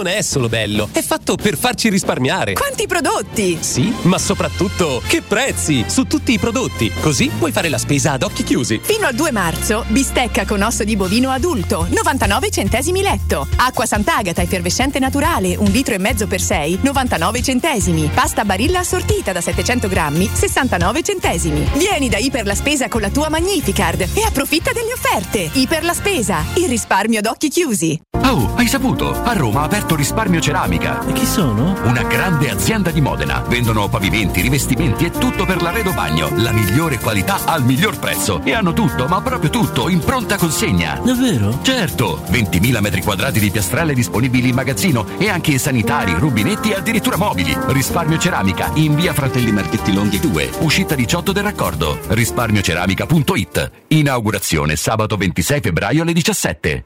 è 0.07 0.21
solo 0.21 0.49
bello, 0.49 0.89
è 0.91 1.01
fatto 1.01 1.35
per 1.35 1.57
farci 1.57 1.89
risparmiare. 1.89 2.53
Quanti 2.53 2.87
prodotti! 2.87 3.57
Sì, 3.59 3.93
ma 4.03 4.17
soprattutto 4.17 5.01
che 5.07 5.21
prezzi 5.21 5.85
su 5.87 6.05
tutti 6.05 6.33
i 6.33 6.39
prodotti. 6.39 6.91
Così 6.99 7.31
puoi 7.37 7.51
fare 7.51 7.69
la 7.69 7.77
spesa 7.77 8.13
ad 8.13 8.23
occhi 8.23 8.43
chiusi. 8.43 8.79
Fino 8.81 9.07
al 9.07 9.15
2 9.15 9.31
marzo, 9.31 9.83
bistecca 9.87 10.45
con 10.45 10.61
osso 10.61 10.83
di 10.83 10.95
bovino 10.95 11.29
adulto, 11.29 11.87
99 11.89 12.49
centesimi 12.49 13.01
letto. 13.01 13.47
Acqua 13.57 13.85
Sant'Agata 13.85 14.41
effervescente 14.41 14.99
naturale, 14.99 15.55
un 15.55 15.69
litro 15.71 15.93
e 15.93 15.99
mezzo 15.99 16.27
per 16.27 16.41
6, 16.41 16.79
99 16.81 17.41
centesimi. 17.41 18.09
Pasta 18.13 18.45
Barilla 18.45 18.79
assortita 18.79 19.31
da 19.31 19.41
700 19.41 19.87
grammi, 19.87 20.29
69 20.31 21.01
centesimi. 21.03 21.69
Vieni 21.75 22.09
da 22.09 22.17
Iper 22.17 22.45
la 22.45 22.55
Spesa 22.55 22.87
con 22.87 23.01
la 23.01 23.09
tua 23.09 23.29
Magnificard 23.29 24.01
e 24.13 24.23
approfitta 24.23 24.71
delle 24.71 24.93
offerte. 24.93 25.49
Iper 25.51 25.83
la 25.83 25.93
Spesa, 25.93 26.43
il 26.55 26.67
risparmio 26.67 27.19
ad 27.19 27.25
occhi 27.25 27.49
chiusi. 27.49 27.99
Oh, 28.23 28.53
hai 28.55 28.67
saputo? 28.67 29.11
A 29.11 29.33
Roma 29.33 29.61
ha 29.61 29.63
aperto 29.63 29.90
Risparmio 29.95 30.39
Ceramica. 30.39 31.05
E 31.05 31.13
chi 31.13 31.25
sono? 31.25 31.75
Una 31.83 32.03
grande 32.03 32.49
azienda 32.49 32.91
di 32.91 33.01
Modena. 33.01 33.41
Vendono 33.47 33.87
pavimenti, 33.87 34.41
rivestimenti 34.41 35.05
e 35.05 35.11
tutto 35.11 35.45
per 35.45 35.61
l'arredo 35.61 35.91
bagno. 35.93 36.29
La 36.35 36.51
migliore 36.51 36.99
qualità 36.99 37.45
al 37.45 37.63
miglior 37.63 37.99
prezzo. 37.99 38.41
E 38.43 38.53
hanno 38.53 38.73
tutto, 38.73 39.07
ma 39.07 39.21
proprio 39.21 39.49
tutto, 39.49 39.89
in 39.89 39.99
pronta 39.99 40.37
consegna. 40.37 40.99
Davvero? 41.03 41.59
Certo. 41.61 42.23
20.000 42.29 42.79
metri 42.79 43.01
quadrati 43.01 43.39
di 43.39 43.51
piastrelle 43.51 43.93
disponibili 43.93 44.49
in 44.49 44.55
magazzino 44.55 45.05
e 45.17 45.29
anche 45.29 45.57
sanitari, 45.57 46.13
rubinetti 46.13 46.71
e 46.71 46.75
addirittura 46.75 47.17
mobili. 47.17 47.55
Risparmio 47.67 48.17
Ceramica 48.17 48.71
in 48.75 48.95
via 48.95 49.13
Fratelli 49.13 49.51
Marchetti 49.51 49.93
Longhi 49.93 50.19
2, 50.19 50.49
uscita 50.59 50.95
18 50.95 51.31
del 51.31 51.43
raccordo. 51.43 51.99
Risparmioceramica.it. 52.07 53.71
Inaugurazione 53.87 54.75
sabato 54.75 55.17
26 55.17 55.61
febbraio 55.61 56.01
alle 56.01 56.13
17. 56.13 56.85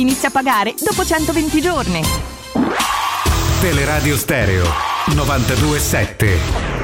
inizia 0.00 0.28
a 0.28 0.30
pagare 0.30 0.74
dopo 0.80 1.04
120 1.04 1.60
giorni. 1.60 2.02
Teleradio 3.60 4.16
Stereo 4.16 4.64
927. 5.14 6.77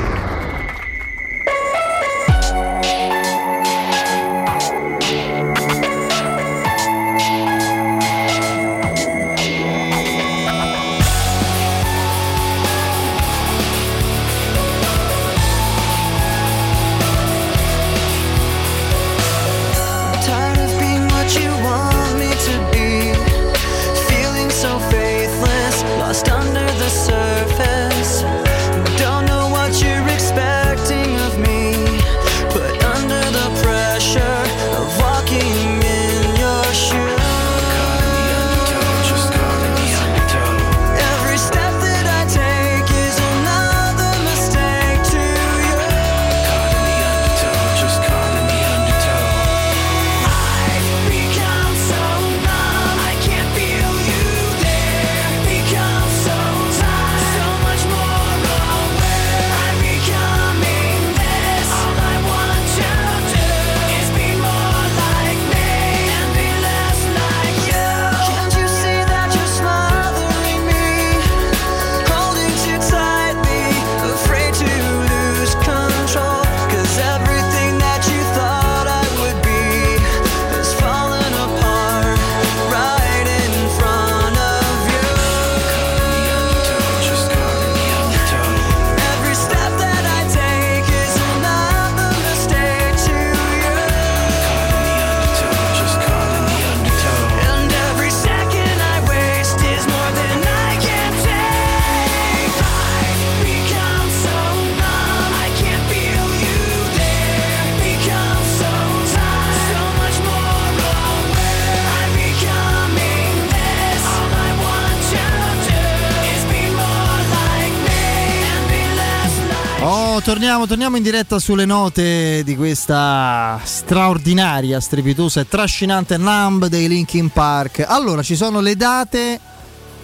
Torniamo, 120.54 120.66
torniamo 120.66 120.96
in 120.96 121.02
diretta 121.02 121.38
sulle 121.40 121.64
note 121.64 122.42
di 122.44 122.54
questa 122.54 123.60
straordinaria, 123.64 124.78
strepitosa 124.78 125.40
e 125.40 125.48
trascinante 125.48 126.16
Numb 126.16 126.66
dei 126.66 126.86
Linkin 126.86 127.30
Park. 127.30 127.84
Allora, 127.84 128.22
ci 128.22 128.36
sono 128.36 128.60
le 128.60 128.76
date 128.76 129.40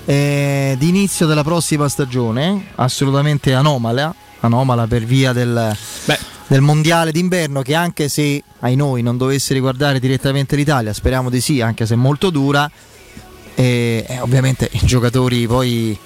eh, 0.04 0.74
di 0.76 0.88
inizio 0.88 1.26
della 1.26 1.44
prossima 1.44 1.88
stagione, 1.88 2.68
assolutamente 2.76 3.54
anomala, 3.54 4.12
anomala 4.40 4.88
per 4.88 5.04
via 5.04 5.32
del, 5.32 5.76
del 6.48 6.60
mondiale 6.60 7.12
d'inverno 7.12 7.62
che 7.62 7.74
anche 7.74 8.08
se 8.08 8.42
ai 8.60 8.74
noi 8.74 9.02
non 9.02 9.16
dovesse 9.16 9.54
riguardare 9.54 10.00
direttamente 10.00 10.56
l'Italia, 10.56 10.92
speriamo 10.92 11.30
di 11.30 11.40
sì, 11.40 11.60
anche 11.60 11.86
se 11.86 11.94
molto 11.94 12.30
dura, 12.30 12.68
eh, 13.54 14.04
eh, 14.08 14.20
ovviamente 14.20 14.68
i 14.72 14.80
giocatori 14.84 15.46
poi 15.46 15.96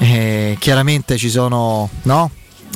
eh, 0.00 0.56
chiaramente 0.58 1.16
ci 1.16 1.30
sono 1.30 1.88
no? 2.02 2.30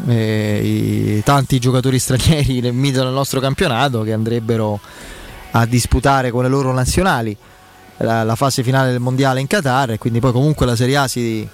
Eh, 0.07 0.61
i 0.63 1.23
tanti 1.25 1.59
giocatori 1.59 1.99
stranieri 1.99 2.61
nel 2.63 2.73
mito 2.73 3.03
del 3.03 3.13
nostro 3.13 3.41
campionato 3.41 4.03
che 4.03 4.13
andrebbero 4.13 4.79
a 5.53 5.67
disputare 5.67 6.31
con 6.31 6.43
le 6.43 6.49
loro 6.49 6.73
nazionali 6.73 7.37
la, 7.99 8.23
la 8.23 8.37
fase 8.37 8.63
finale 8.63 8.91
del 8.91 9.01
mondiale 9.01 9.41
in 9.41 9.47
Qatar 9.47 9.93
e 9.93 9.99
quindi 9.99 10.21
poi 10.21 10.33
comunque 10.33 10.67
la 10.67 10.77
Serie 10.77 10.97
A 10.97 11.09
si, 11.09 11.47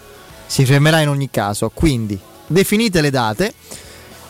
si 0.47 0.65
fermerà 0.65 1.01
in 1.01 1.09
ogni 1.09 1.31
caso. 1.31 1.71
Quindi 1.73 2.19
definite 2.47 3.01
le 3.01 3.11
date, 3.11 3.55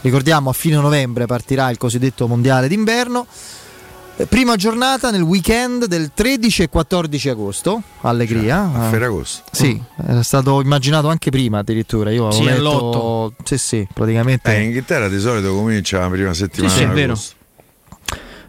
ricordiamo 0.03 0.51
a 0.51 0.53
fine 0.53 0.77
novembre 0.77 1.27
partirà 1.27 1.70
il 1.70 1.78
cosiddetto 1.78 2.27
mondiale 2.27 2.69
d'inverno 2.69 3.27
Prima 4.28 4.55
giornata 4.55 5.11
nel 5.11 5.23
weekend 5.23 5.86
del 5.86 6.12
13 6.15 6.62
e 6.62 6.69
14 6.69 7.28
agosto, 7.31 7.82
allegria. 8.03 8.59
A 8.73 8.86
Ah. 8.86 8.91
Ferragosto. 8.91 9.43
Sì, 9.51 9.81
era 10.07 10.23
stato 10.23 10.61
immaginato 10.61 11.09
anche 11.09 11.31
prima 11.31 11.59
addirittura. 11.59 12.11
Io 12.12 12.28
avevo 12.28 12.43
Sì, 12.43 12.49
letto-. 12.49 13.35
Sì, 13.43 13.59
sì, 13.59 13.89
praticamente 13.93 14.53
Eh, 14.55 14.59
in 14.61 14.66
Inghilterra 14.66 15.09
di 15.09 15.19
solito 15.19 15.53
comincia 15.53 15.99
la 15.99 16.09
prima 16.09 16.32
settimana. 16.32 16.73
Sì, 16.73 16.78
sì, 16.78 16.85
è 16.85 16.89
di 16.89 16.95
vero. 16.95 17.12
agosto. 17.12 17.35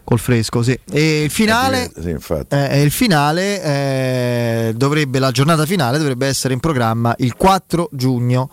col 0.04 0.20
fresco, 0.20 0.62
sì. 0.62 0.78
E 0.88 1.24
il 1.24 1.30
finale 1.32 1.90
Sì, 2.00 2.10
infatti. 2.10 2.54
Eh, 2.54 2.78
e 2.78 2.82
il 2.82 2.92
finale 2.92 3.60
eh, 3.60 4.72
dovrebbe, 4.76 5.18
la 5.18 5.32
giornata 5.32 5.66
finale 5.66 5.98
dovrebbe 5.98 6.28
essere 6.28 6.54
in 6.54 6.60
programma 6.60 7.12
il 7.18 7.34
4 7.34 7.88
giugno 7.90 8.48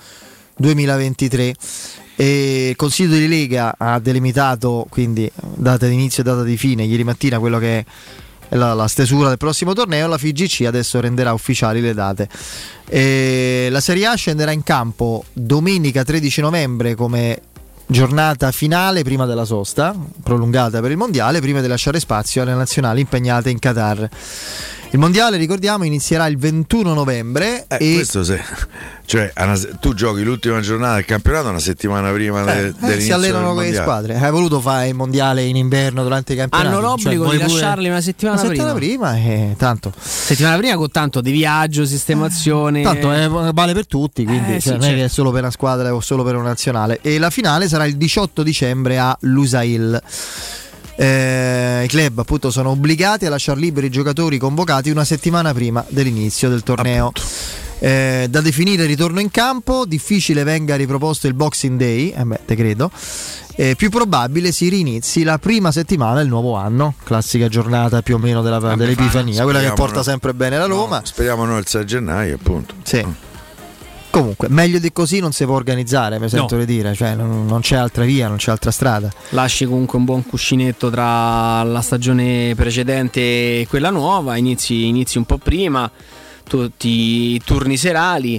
2023. 0.57 1.53
E 2.15 2.69
il 2.69 2.75
Consiglio 2.75 3.15
di 3.15 3.27
Lega 3.27 3.75
ha 3.77 3.99
delimitato 3.99 4.85
quindi 4.89 5.29
data 5.55 5.87
di 5.87 5.93
inizio 5.93 6.21
e 6.21 6.25
data 6.25 6.43
di 6.43 6.57
fine 6.57 6.83
ieri 6.83 7.03
mattina 7.03 7.39
quello 7.39 7.57
che 7.57 7.85
è 8.49 8.55
la, 8.55 8.73
la 8.73 8.87
stesura 8.87 9.29
del 9.29 9.37
prossimo 9.37 9.73
torneo. 9.73 10.07
La 10.07 10.17
FIGC 10.17 10.65
adesso 10.65 10.99
renderà 10.99 11.33
ufficiali 11.33 11.81
le 11.81 11.93
date. 11.93 12.29
E 12.87 13.67
la 13.71 13.81
Serie 13.81 14.05
A 14.05 14.15
scenderà 14.15 14.51
in 14.51 14.63
campo 14.63 15.23
domenica 15.33 16.03
13 16.03 16.41
novembre 16.41 16.95
come 16.95 17.41
giornata 17.85 18.51
finale 18.51 19.03
prima 19.03 19.25
della 19.25 19.45
sosta, 19.45 19.95
prolungata 20.23 20.81
per 20.81 20.91
il 20.91 20.97
mondiale, 20.97 21.41
prima 21.41 21.61
di 21.61 21.67
lasciare 21.67 21.99
spazio 21.99 22.41
alle 22.41 22.53
nazionali 22.53 23.01
impegnate 23.01 23.49
in 23.49 23.59
Qatar. 23.59 24.09
Il 24.93 24.99
mondiale, 24.99 25.37
ricordiamo, 25.37 25.85
inizierà 25.85 26.27
il 26.27 26.37
21 26.37 26.93
novembre 26.93 27.65
Eh, 27.67 27.77
e 27.79 27.93
questo 27.95 28.23
se, 28.23 28.39
cioè, 29.05 29.33
una 29.37 29.59
tu 29.79 29.95
giochi 29.95 30.21
l'ultima 30.21 30.59
giornata 30.59 30.93
del 30.95 31.05
campionato 31.05 31.49
una 31.49 31.57
settimana 31.57 32.11
prima 32.11 32.43
de- 32.43 32.51
eh, 32.67 32.73
dell'inizio 32.79 32.99
si 33.01 33.11
allenano 33.11 33.55
con 33.55 33.63
le 33.63 33.73
squadre. 33.73 34.15
Hai 34.19 34.29
voluto 34.29 34.61
fare 34.61 34.89
il 34.89 34.93
mondiale 34.93 35.45
in 35.45 35.55
inverno 35.55 36.03
durante 36.03 36.33
i 36.33 36.35
campionati? 36.35 36.69
Hanno 36.69 36.79
l'obbligo 36.79 37.25
Cioè, 37.25 37.37
di 37.37 37.41
lasciarli 37.41 37.89
una 37.89 38.01
settimana, 38.01 38.39
una 38.39 38.49
settimana 38.49 38.73
prima. 38.75 39.15
e 39.17 39.55
tanto. 39.57 39.91
Settimana 39.99 40.57
prima 40.57 40.75
con 40.75 40.91
tanto 40.91 41.21
di 41.21 41.31
viaggio, 41.31 41.85
sistemazione. 41.85 42.83
Tanto 42.83 43.11
eh, 43.11 43.27
vale 43.51 43.73
per 43.73 43.87
tutti, 43.87 44.23
quindi 44.25 44.57
Eh, 44.57 44.59
cioè, 44.59 44.73
sì, 44.73 44.77
non 44.77 44.83
è 44.83 44.87
che 44.89 44.93
è 44.93 44.97
certo. 44.99 45.13
solo 45.13 45.31
per 45.31 45.41
una 45.41 45.51
squadra 45.51 45.95
o 45.95 46.01
solo 46.01 46.23
per 46.23 46.35
una 46.35 46.49
nazionale. 46.49 46.99
E 47.01 47.17
la 47.17 47.31
finale 47.31 47.67
sarà 47.67 47.85
il 47.85 47.97
18 47.97 48.43
dicembre 48.43 48.99
a 48.99 49.17
Lusail. 49.21 49.99
Eh, 50.95 51.83
I 51.85 51.87
club 51.87 52.19
appunto 52.19 52.51
sono 52.51 52.69
obbligati 52.69 53.25
a 53.25 53.29
lasciare 53.29 53.59
liberi 53.59 53.87
i 53.87 53.89
giocatori 53.89 54.37
convocati 54.37 54.89
una 54.89 55.03
settimana 55.03 55.53
prima 55.53 55.83
dell'inizio 55.87 56.49
del 56.49 56.63
torneo. 56.63 57.11
Eh, 57.79 58.27
da 58.29 58.39
definire 58.39 58.83
il 58.83 58.89
ritorno 58.89 59.19
in 59.19 59.29
campo, 59.29 59.85
difficile 59.85 60.43
venga 60.43 60.75
riproposto 60.75 61.27
il 61.27 61.33
Boxing 61.33 61.77
Day, 61.77 62.13
eh 62.15 62.23
beh, 62.23 62.39
te 62.45 62.55
credo. 62.55 62.89
Eh, 63.55 63.75
più 63.75 63.89
probabile 63.89 64.51
si 64.51 64.69
rinizi 64.69 65.23
la 65.23 65.37
prima 65.37 65.71
settimana 65.71 66.15
del 66.19 66.27
nuovo 66.27 66.55
anno, 66.55 66.95
classica 67.03 67.49
giornata 67.49 68.01
più 68.01 68.15
o 68.15 68.17
meno 68.19 68.41
della- 68.41 68.75
dell'Epifania, 68.75 69.43
quella 69.43 69.59
che 69.59 69.73
porta 69.73 69.97
no. 69.97 70.03
sempre 70.03 70.33
bene 70.33 70.57
la 70.57 70.65
Roma. 70.65 71.01
Speriamo 71.03 71.43
noi 71.45 71.59
il 71.59 71.67
6 71.67 71.85
gennaio, 71.85 72.35
appunto. 72.35 72.75
Sì. 72.83 73.05
Comunque, 74.13 74.47
meglio 74.47 74.77
di 74.77 74.91
così 74.91 75.19
non 75.19 75.31
si 75.31 75.43
può 75.43 75.55
organizzare, 75.55 76.19
mi 76.19 76.29
sento 76.29 76.55
di 76.55 76.65
dire, 76.65 76.93
cioè 76.93 77.15
non, 77.15 77.47
non 77.47 77.61
c'è 77.61 77.75
altra 77.77 78.03
via, 78.03 78.27
non 78.27 78.37
c'è 78.37 78.51
altra 78.51 78.69
strada. 78.69 79.11
Lasci 79.29 79.65
comunque 79.65 79.97
un 79.97 80.05
buon 80.05 80.23
cuscinetto 80.23 80.91
tra 80.91 81.63
la 81.63 81.81
stagione 81.81 82.53
precedente 82.55 83.19
e 83.19 83.65
quella 83.67 83.89
nuova, 83.89 84.35
inizi, 84.35 84.85
inizi 84.85 85.17
un 85.17 85.25
po' 85.25 85.39
prima, 85.39 85.89
tutti 86.47 87.33
i 87.33 87.41
turni 87.43 87.75
serali, 87.75 88.35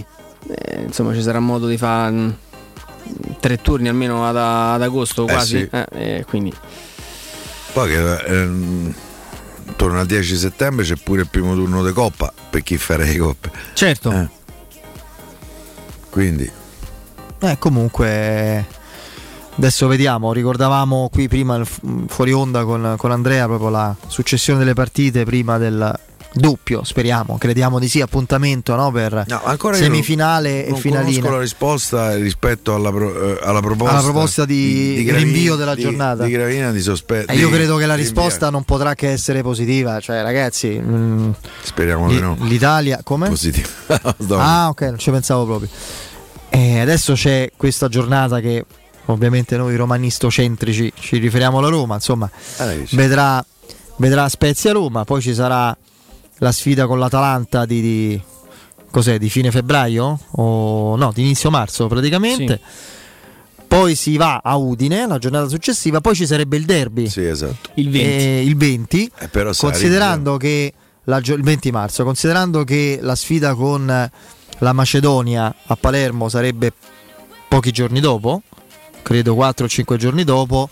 eh, 0.46 0.82
insomma 0.82 1.12
ci 1.12 1.22
sarà 1.22 1.40
modo 1.40 1.66
di 1.66 1.76
fare 1.76 2.10
mm, 2.12 2.30
tre 3.40 3.60
turni 3.60 3.88
almeno 3.88 4.28
ad, 4.28 4.36
ad 4.36 4.80
agosto 4.80 5.24
Eh, 5.26 5.32
quasi. 5.32 5.58
sì. 5.58 5.68
eh, 5.72 5.86
eh, 5.90 6.24
quindi 6.28 6.52
Poi 7.72 7.88
che 7.88 8.16
ehm, 8.26 8.94
torno 9.74 9.98
al 9.98 10.06
10 10.06 10.36
settembre 10.36 10.84
c'è 10.84 10.94
pure 11.02 11.22
il 11.22 11.28
primo 11.28 11.54
turno 11.54 11.84
di 11.84 11.92
Coppa 11.92 12.32
per 12.48 12.62
chi 12.62 12.76
farà 12.76 13.02
le 13.02 13.16
coppe. 13.16 13.50
Certo. 13.72 14.12
Eh. 14.12 14.42
Quindi 16.14 16.48
Eh, 17.40 17.58
comunque, 17.58 18.64
adesso 19.56 19.88
vediamo. 19.88 20.32
Ricordavamo 20.32 21.10
qui 21.12 21.26
prima 21.26 21.60
fuori 22.06 22.32
onda 22.32 22.64
con, 22.64 22.94
con 22.96 23.10
Andrea 23.10 23.46
proprio 23.46 23.68
la 23.68 23.96
successione 24.06 24.60
delle 24.60 24.74
partite 24.74 25.24
prima 25.24 25.58
del 25.58 25.98
doppio. 26.34 26.84
Speriamo, 26.84 27.38
crediamo 27.38 27.78
di 27.78 27.88
sì. 27.88 28.00
Appuntamento 28.00 28.74
no, 28.74 28.90
per 28.90 29.24
No, 29.28 29.40
semifinale 29.72 30.50
non, 30.50 30.60
e 30.66 30.70
non 30.70 30.78
finalina. 30.80 31.10
conosco 31.20 31.34
la 31.34 31.40
risposta 31.40 32.14
rispetto 32.16 32.74
alla, 32.74 32.90
pro- 32.90 33.38
eh, 33.38 33.38
alla 33.42 33.60
proposta, 33.60 33.92
Alla 33.94 34.02
proposta 34.02 34.44
di 34.44 35.08
rinvio 35.10 35.56
della 35.56 35.74
giornata. 35.76 36.24
di 36.24 36.30
Gravina 36.30 36.70
di 36.72 36.80
sospetto. 36.80 37.32
Eh, 37.32 37.36
io 37.36 37.48
credo 37.48 37.76
che 37.76 37.86
la 37.86 37.94
risposta 37.94 38.50
non 38.50 38.64
potrà 38.64 38.94
che 38.94 39.10
essere 39.10 39.42
positiva. 39.42 40.00
Cioè, 40.00 40.22
ragazzi, 40.22 40.68
mm, 40.80 41.30
speriamo 41.62 42.08
di 42.08 42.18
no. 42.20 42.36
l'Italia 42.40 43.00
come? 43.02 43.28
Positiva. 43.28 43.68
Ah, 44.36 44.68
ok, 44.68 44.80
non 44.82 44.98
ci 44.98 45.10
pensavo 45.10 45.44
proprio. 45.44 45.68
E 46.48 46.80
adesso 46.80 47.14
c'è 47.14 47.50
questa 47.56 47.88
giornata 47.88 48.40
che 48.40 48.64
ovviamente 49.06 49.56
noi 49.56 49.76
romanistocentrici 49.76 50.92
ci 50.98 51.18
riferiamo 51.18 51.58
alla 51.58 51.68
Roma, 51.68 51.94
insomma, 51.96 52.28
Eh, 52.58 52.78
dici. 52.80 52.96
vedrà, 52.96 53.44
vedrà 53.96 54.28
Spezia 54.28 54.72
Roma, 54.72 55.04
poi 55.04 55.20
ci 55.20 55.34
sarà 55.34 55.76
la 56.38 56.52
sfida 56.52 56.86
con 56.86 56.98
l'Atalanta 56.98 57.64
di, 57.64 57.80
di- 57.80 58.22
cos'è, 58.90 59.18
di 59.18 59.28
fine 59.28 59.50
febbraio? 59.50 60.18
O 60.32 60.96
no, 60.96 61.12
di 61.12 61.22
inizio 61.22 61.50
marzo 61.50 61.86
praticamente. 61.86 62.60
Poi 63.66 63.96
si 63.96 64.16
va 64.16 64.40
a 64.42 64.54
Udine 64.54 65.06
la 65.06 65.18
giornata 65.18 65.48
successiva, 65.48 66.00
poi 66.00 66.14
ci 66.14 66.26
sarebbe 66.26 66.56
il 66.56 66.64
derby. 66.64 67.08
Sì, 67.08 67.24
esatto. 67.24 67.70
il 67.74 67.90
20. 67.90 68.06
Eh, 68.06 68.44
il 68.44 68.56
20 68.56 69.10
Eh, 69.18 69.54
considerando 69.56 70.36
che 70.36 70.72
la 71.04 71.18
il 71.18 71.42
20 71.42 71.70
marzo, 71.72 72.04
considerando 72.04 72.62
che 72.64 72.98
la 73.00 73.16
sfida 73.16 73.54
con 73.54 74.10
la 74.58 74.72
Macedonia 74.72 75.54
a 75.66 75.76
Palermo 75.76 76.28
sarebbe 76.28 76.72
pochi 77.48 77.72
giorni 77.72 78.00
dopo, 78.00 78.42
credo 79.02 79.34
4 79.34 79.64
o 79.66 79.68
5 79.68 79.96
giorni 79.96 80.24
dopo, 80.24 80.68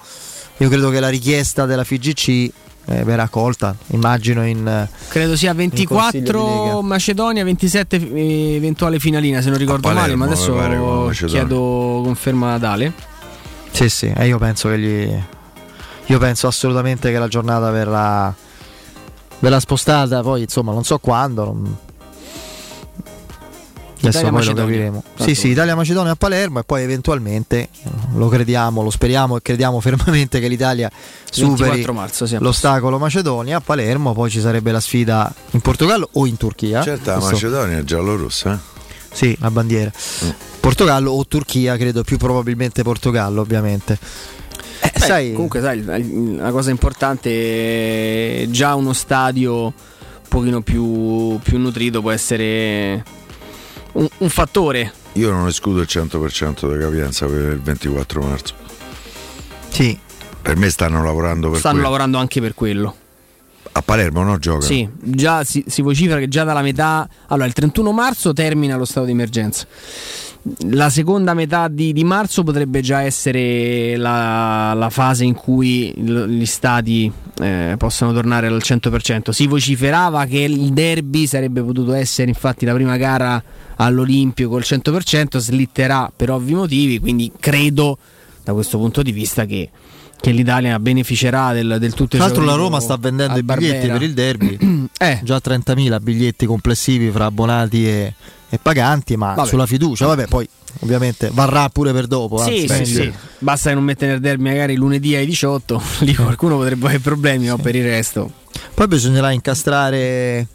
io 0.59 0.69
credo 0.69 0.91
che 0.91 1.01
la 1.01 1.09
richiesta 1.09 1.67
della 1.67 1.85
FIGC 1.85 2.53
eh, 2.87 3.05
verrà 3.05 3.23
accolta, 3.25 3.75
immagino 3.89 4.47
in 4.47 4.67
eh, 4.67 4.89
credo 5.09 5.37
sia 5.37 5.51
in 5.53 5.71
Consiglio 5.71 5.87
di 5.87 5.87
24 5.87 6.65
Lega. 6.65 6.81
Macedonia, 6.83 7.45
27 7.45 7.97
eh, 7.97 8.55
eventuale 8.57 8.99
finalina 8.99 9.41
se 9.41 9.51
non 9.51 9.59
ricordo 9.59 9.89
Palermo, 9.89 10.01
male, 10.01 10.17
ma 10.17 10.55
pare, 10.55 10.77
adesso 10.77 11.27
chiedo 11.27 12.01
conferma 12.05 12.53
da 12.53 12.59
Dale. 12.59 12.93
Sì, 13.71 13.89
sì, 13.89 14.13
e 14.15 14.27
io 14.27 14.39
penso 14.39 14.69
che 14.69 14.79
gli 14.79 15.23
io 16.07 16.19
penso 16.19 16.47
assolutamente 16.47 17.11
che 17.11 17.19
la 17.19 17.29
giornata 17.29 17.71
verrà 17.71 18.35
verrà 19.39 19.61
spostata, 19.61 20.21
poi 20.23 20.43
insomma, 20.43 20.73
non 20.73 20.85
so 20.85 20.99
quando, 20.99 21.45
non- 21.45 21.77
Adesso 24.09 24.29
poi 24.31 24.45
lo 24.45 24.55
capiremo. 24.55 25.03
Sì, 25.19 25.35
sì, 25.35 25.49
Italia-Macedonia 25.49 26.13
a 26.13 26.17
Palermo 26.17 26.59
e 26.59 26.65
poi 26.65 26.83
eventualmente 26.83 27.61
eh, 27.61 27.69
lo 28.15 28.29
crediamo, 28.29 28.83
lo 28.83 28.91
speriamo 28.91 29.37
e 29.37 29.43
crediamo 29.43 29.79
fermamente 29.81 30.41
che 30.41 30.49
l'Italia 30.49 30.91
superi 31.31 31.71
24 31.85 31.93
marzo, 31.93 32.27
sì, 32.27 32.37
l'ostacolo 32.41 32.99
Macedonia 32.99 33.59
a 33.59 33.61
Palermo, 33.61 34.13
poi 34.13 34.31
ci 34.31 34.41
sarebbe 34.41 34.73
la 34.73 34.81
sfida 34.81 35.33
in 35.51 35.61
Portogallo 35.61 36.09
o 36.13 36.27
in 36.27 36.37
Turchia. 36.37 36.83
Certo, 36.83 37.11
la 37.11 37.17
Questo- 37.17 37.33
Macedonia 37.33 37.79
è 37.79 37.83
giallo-rossa. 37.85 38.53
eh? 38.55 38.71
Sì, 39.13 39.37
la 39.41 39.51
bandiera. 39.51 39.93
Portogallo 40.61 41.11
o 41.11 41.27
Turchia, 41.27 41.77
credo 41.77 42.03
più 42.03 42.17
probabilmente 42.17 42.83
Portogallo, 42.83 43.41
ovviamente. 43.41 43.99
Eh, 44.81 44.91
Beh, 44.95 45.01
sai, 45.01 45.33
comunque 45.33 45.61
sai, 45.61 45.85
la 46.37 46.51
cosa 46.51 46.71
importante 46.71 47.31
è 48.43 48.47
già 48.49 48.75
uno 48.75 48.93
stadio 48.93 49.65
un 49.65 49.73
pochino 50.29 50.61
più, 50.63 51.39
più 51.43 51.59
nutrito 51.59 52.01
può 52.01 52.11
essere 52.11 53.05
un, 53.93 54.09
un 54.19 54.29
fattore. 54.29 54.93
Io 55.15 55.31
non 55.31 55.47
escludo 55.49 55.81
il 55.81 55.89
100% 55.91 56.73
di 56.73 56.79
capienza 56.81 57.27
per 57.27 57.53
il 57.53 57.61
24 57.61 58.23
marzo. 58.23 58.55
Sì. 59.69 59.99
Per 60.43 60.57
me 60.57 60.71
stanno 60.71 61.05
lavorando 61.05 61.51
per 61.51 61.59
Stanno 61.61 61.75
quello. 61.75 61.89
lavorando 61.89 62.19
anche 62.19 62.41
per 62.41 62.55
quello. 62.55 62.97
A 63.75 63.81
Palermo 63.83 64.23
no 64.25 64.39
giocano. 64.39 64.65
Sì, 64.65 64.87
già 65.01 65.45
si, 65.45 65.65
si 65.69 65.81
vocifera 65.83 66.19
che 66.19 66.29
già 66.29 66.43
dalla 66.45 66.63
metà. 66.63 67.09
Allora, 67.29 67.47
il 67.47 67.53
31 67.53 67.93
marzo 67.93 68.33
termina 68.33 68.77
lo 68.77 68.85
stato 68.85 69.07
di 69.07 69.13
emergenza. 69.13 69.67
La 70.71 70.91
seconda 70.91 71.35
metà 71.35 71.69
di, 71.69 71.93
di 71.93 72.03
marzo 72.03 72.43
potrebbe 72.43 72.81
già 72.81 73.03
essere 73.03 73.97
la, 73.97 74.73
la 74.75 74.91
fase 74.91 75.25
in 75.25 75.35
cui 75.35 75.93
l- 75.97 76.27
gli 76.27 76.47
stati 76.47 77.11
eh, 77.41 77.77
possano 77.79 78.13
tornare 78.13 78.49
al 78.49 78.61
100%. 78.61 79.31
Si 79.31 79.47
vociferava 79.47 80.25
che 80.25 80.39
il 80.41 80.73
derby 80.73 81.29
sarebbe 81.29 81.63
potuto 81.63 81.93
essere 81.93 82.29
infatti 82.29 82.65
la 82.65 82.75
prima 82.75 82.97
gara 82.97 83.41
all'Olimpio 83.77 84.49
col 84.49 84.63
100%, 84.65 85.39
slitterà 85.39 86.11
per 86.15 86.31
ovvi 86.31 86.55
motivi, 86.55 86.99
quindi 86.99 87.31
credo 87.39 87.97
da 88.43 88.53
questo 88.53 88.79
punto 88.79 89.03
di 89.03 89.13
vista 89.13 89.45
che, 89.45 89.71
che 90.21 90.31
l'Italia 90.33 90.77
beneficerà 90.81 91.53
del, 91.53 91.77
del 91.79 91.95
tutto 91.95 92.17
Tra 92.17 92.27
l'altro 92.27 92.45
la 92.45 92.55
Roma 92.55 92.81
sta 92.81 92.97
vendendo 92.97 93.39
i 93.39 93.45
biglietti 93.45 93.87
Barbera. 93.87 93.93
per 93.93 94.03
il 94.03 94.15
derby. 94.15 94.59
Eh. 95.03 95.21
Già 95.25 95.41
30.000 95.43 96.01
biglietti 96.01 96.47
complessivi 96.47 97.11
fra 97.11 97.25
abbonati 97.25 97.89
e, 97.89 98.15
e 98.53 98.59
paganti, 98.61 99.17
ma 99.17 99.33
Vabbè. 99.33 99.49
sulla 99.49 99.65
fiducia, 99.65 100.05
vabbè, 100.05 100.27
poi 100.27 100.47
ovviamente 100.81 101.31
varrà 101.33 101.71
pure 101.71 101.91
per 101.95 102.07
dopo. 102.07 102.37
Sì, 102.37 102.67
anzi, 102.69 102.85
sì, 102.85 102.95
sì. 102.95 103.13
Basta 103.39 103.71
che 103.71 103.75
non 103.75 103.85
mette 103.85 104.05
nel 104.05 104.21
derby 104.21 104.43
magari 104.43 104.77
lunedì 104.77 105.15
ai 105.15 105.25
18, 105.25 105.83
lì 106.01 106.15
qualcuno 106.15 106.59
potrebbe 106.59 106.85
avere 106.85 106.99
problemi, 107.01 107.49
ma 107.49 107.57
per 107.57 107.75
il 107.77 107.85
resto. 107.85 108.31
Poi 108.75 108.87
bisognerà 108.89 109.31
incastrare. 109.31 110.47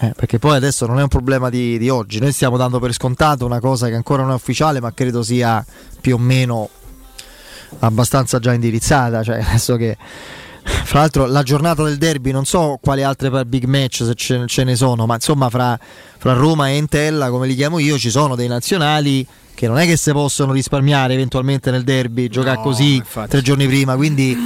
eh, 0.00 0.12
perché 0.16 0.38
poi 0.38 0.56
adesso 0.56 0.86
non 0.86 0.98
è 1.00 1.02
un 1.02 1.08
problema 1.08 1.50
di, 1.50 1.76
di 1.76 1.90
oggi, 1.90 2.18
noi 2.18 2.32
stiamo 2.32 2.56
dando 2.56 2.78
per 2.78 2.94
scontato 2.94 3.44
una 3.44 3.60
cosa 3.60 3.88
che 3.88 3.94
ancora 3.94 4.22
non 4.22 4.30
è 4.30 4.34
ufficiale, 4.34 4.80
ma 4.80 4.94
credo 4.94 5.22
sia 5.22 5.62
più 6.00 6.14
o 6.14 6.18
meno 6.18 6.70
abbastanza 7.80 8.38
già 8.38 8.54
indirizzata. 8.54 9.22
Cioè, 9.22 9.40
adesso 9.44 9.76
che 9.76 9.98
fra 10.84 11.00
l'altro 11.00 11.26
la 11.26 11.42
giornata 11.42 11.82
del 11.82 11.96
derby, 11.98 12.30
non 12.30 12.44
so 12.44 12.78
quali 12.80 13.02
altre 13.02 13.44
big 13.44 13.64
match 13.64 14.04
se 14.04 14.14
ce, 14.14 14.44
ce 14.46 14.64
ne 14.64 14.76
sono, 14.76 15.06
ma 15.06 15.14
insomma 15.14 15.48
fra, 15.50 15.78
fra 16.18 16.32
Roma 16.34 16.68
e 16.70 16.74
Entella, 16.76 17.30
come 17.30 17.46
li 17.46 17.54
chiamo 17.54 17.78
io, 17.78 17.98
ci 17.98 18.10
sono 18.10 18.34
dei 18.36 18.48
nazionali 18.48 19.26
che 19.54 19.66
non 19.66 19.78
è 19.78 19.86
che 19.86 19.96
si 19.96 20.12
possono 20.12 20.52
risparmiare 20.52 21.14
eventualmente 21.14 21.72
nel 21.72 21.82
derby, 21.82 22.28
giocare 22.28 22.56
No, 22.58 22.62
così 22.62 22.94
infatti. 22.96 23.30
tre 23.30 23.42
giorni 23.42 23.66
prima, 23.66 23.96
quindi 23.96 24.36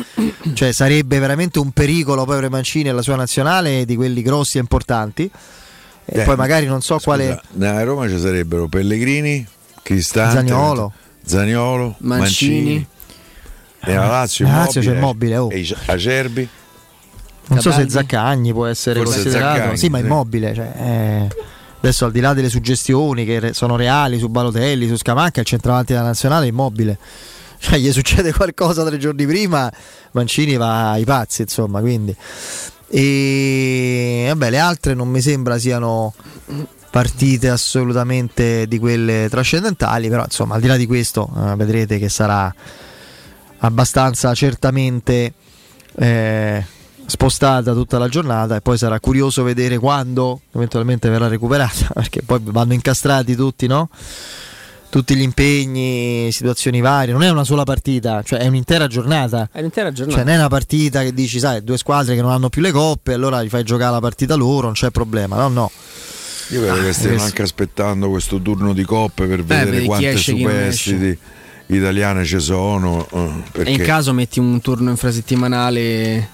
cioè, 0.54 0.72
sarebbe 0.72 1.18
veramente 1.18 1.58
un 1.58 1.70
pericolo 1.70 2.24
poi 2.24 2.40
per 2.40 2.48
Mancini 2.50 2.88
e 2.88 2.92
la 2.92 3.02
sua 3.02 3.16
nazionale 3.16 3.84
di 3.84 3.94
quelli 3.94 4.22
grossi 4.22 4.56
e 4.56 4.60
importanti. 4.60 5.30
E 6.04 6.20
Eh, 6.20 6.24
poi 6.24 6.34
magari 6.36 6.64
non 6.66 6.80
so 6.80 6.98
quale 6.98 7.38
Scusa, 7.52 7.74
a 7.76 7.82
Roma 7.84 8.08
ci 8.08 8.18
sarebbero 8.18 8.68
Pellegrini, 8.68 9.46
Cristante, 9.82 10.34
Zaniolo. 10.36 10.92
Zaniolo, 11.24 11.94
Mancini. 11.98 12.54
Mancini. 12.54 12.86
E 13.84 13.94
la 13.94 14.06
Lazio, 14.06 14.46
La 14.46 14.58
Lazio 14.58 14.80
c'è 14.80 14.94
Immobile, 14.94 15.36
oh. 15.36 15.50
e 15.50 15.58
i- 15.58 15.76
Acerbi. 15.86 16.48
Non 17.48 17.60
so 17.60 17.72
se? 17.72 17.88
Zaccagni 17.88 18.52
può 18.52 18.66
essere 18.66 19.00
Forse 19.00 19.22
considerato, 19.22 19.56
Zaccagni, 19.58 19.76
sì, 19.76 19.88
ma 19.88 19.98
immobile. 19.98 20.54
Cioè, 20.54 20.72
eh, 20.76 21.28
adesso 21.78 22.04
al 22.04 22.12
di 22.12 22.20
là 22.20 22.32
delle 22.32 22.48
suggestioni 22.48 23.24
che 23.24 23.40
re- 23.40 23.52
sono 23.52 23.76
reali 23.76 24.18
su 24.18 24.28
Balotelli, 24.28 24.86
su 24.86 24.96
Scamacca, 24.96 25.40
il 25.40 25.46
centravanti 25.46 25.92
della 25.92 26.04
nazionale 26.04 26.46
è 26.46 26.48
immobile. 26.48 26.98
Cioè, 27.58 27.78
gli 27.78 27.92
succede 27.92 28.32
qualcosa 28.34 28.84
tre 28.84 28.98
giorni 28.98 29.26
prima, 29.26 29.70
Mancini 30.12 30.56
va 30.56 30.92
ai 30.92 31.04
pazzi, 31.04 31.42
insomma. 31.42 31.80
Quindi. 31.80 32.14
E 32.88 34.24
vabbè, 34.28 34.50
le 34.50 34.58
altre 34.58 34.94
non 34.94 35.08
mi 35.08 35.20
sembra 35.20 35.58
siano 35.58 36.12
partite 36.90 37.48
assolutamente 37.48 38.66
di 38.68 38.78
quelle 38.78 39.26
trascendentali, 39.30 40.08
però 40.08 40.24
insomma, 40.24 40.56
al 40.56 40.60
di 40.60 40.66
là 40.66 40.76
di 40.76 40.86
questo, 40.86 41.30
eh, 41.36 41.56
vedrete 41.56 41.98
che 41.98 42.08
sarà 42.08 42.54
abbastanza 43.62 44.34
certamente 44.34 45.32
eh, 45.96 46.64
spostata 47.06 47.72
tutta 47.72 47.98
la 47.98 48.08
giornata 48.08 48.56
e 48.56 48.60
poi 48.60 48.78
sarà 48.78 48.98
curioso 49.00 49.42
vedere 49.42 49.78
quando 49.78 50.40
eventualmente 50.52 51.08
verrà 51.08 51.28
recuperata 51.28 51.88
perché 51.94 52.22
poi 52.22 52.40
vanno 52.42 52.72
incastrati 52.72 53.34
tutti 53.34 53.66
no? 53.66 53.88
tutti 54.88 55.14
gli 55.14 55.22
impegni 55.22 56.30
situazioni 56.32 56.82
varie. 56.82 57.14
Non 57.14 57.22
è 57.22 57.30
una 57.30 57.44
sola 57.44 57.64
partita 57.64 58.22
cioè 58.22 58.40
è 58.40 58.46
un'intera 58.46 58.86
giornata. 58.88 59.48
È 59.50 59.60
cioè 59.70 59.90
giornata. 59.90 60.22
non 60.22 60.28
è 60.28 60.36
una 60.36 60.48
partita 60.48 61.02
che 61.02 61.14
dici 61.14 61.38
sai 61.38 61.64
due 61.64 61.78
squadre 61.78 62.14
che 62.14 62.20
non 62.20 62.30
hanno 62.30 62.50
più 62.50 62.60
le 62.60 62.72
coppe 62.72 63.14
allora 63.14 63.42
gli 63.42 63.48
fai 63.48 63.64
giocare 63.64 63.92
la 63.92 64.00
partita 64.00 64.34
loro 64.34 64.66
non 64.66 64.74
c'è 64.74 64.90
problema 64.90 65.36
no 65.36 65.48
no. 65.48 65.70
Io 66.50 66.60
credo 66.60 66.82
che 66.82 66.92
stiano 66.92 67.10
questo- 67.10 67.24
anche 67.24 67.42
aspettando 67.42 68.10
questo 68.10 68.42
turno 68.42 68.74
di 68.74 68.84
coppe 68.84 69.26
per 69.26 69.42
vedere 69.42 69.70
vedi 69.70 69.80
chi 69.80 69.86
quante 69.86 70.08
esce, 70.10 70.34
chi 70.34 70.42
non 70.42 70.52
superstiti 70.52 71.18
italiane 71.76 72.24
ci 72.24 72.38
sono. 72.40 73.06
eh, 73.12 73.18
E 73.18 73.50
perché 73.52 73.70
in 73.70 73.82
caso 73.82 74.12
metti 74.12 74.38
un 74.38 74.60
turno 74.60 74.90
infrasettimanale 74.90 76.28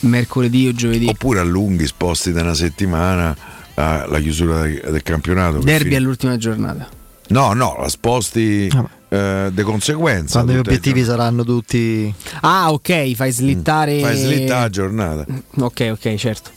mercoledì 0.00 0.68
o 0.68 0.72
giovedì. 0.72 1.06
Oppure 1.08 1.40
allunghi, 1.40 1.86
sposti 1.86 2.32
da 2.32 2.42
una 2.42 2.54
settimana 2.54 3.36
alla 3.74 4.18
chiusura 4.20 4.62
del, 4.62 5.02
campionato. 5.02 5.58
Derby 5.58 5.78
finire. 5.78 5.96
all'ultima 5.96 6.36
giornata. 6.36 6.88
No, 7.28 7.52
no, 7.54 7.76
la 7.80 7.88
sposti 7.88 8.70
eh, 9.08 9.50
de 9.52 9.62
conseguenza. 9.62 10.34
quando 10.40 10.52
gli 10.52 10.58
obiettivi 10.58 11.02
saranno 11.04 11.44
tutti 11.44 12.12
Ah, 12.42 12.72
ok, 12.72 13.14
fai 13.14 13.32
slittare. 13.32 13.96
Mm. 13.98 14.00
Fai 14.02 14.16
slittare 14.16 14.60
la 14.60 14.68
giornata. 14.70 15.26
Ok, 15.58 15.88
ok, 15.92 16.14
certo. 16.14 16.50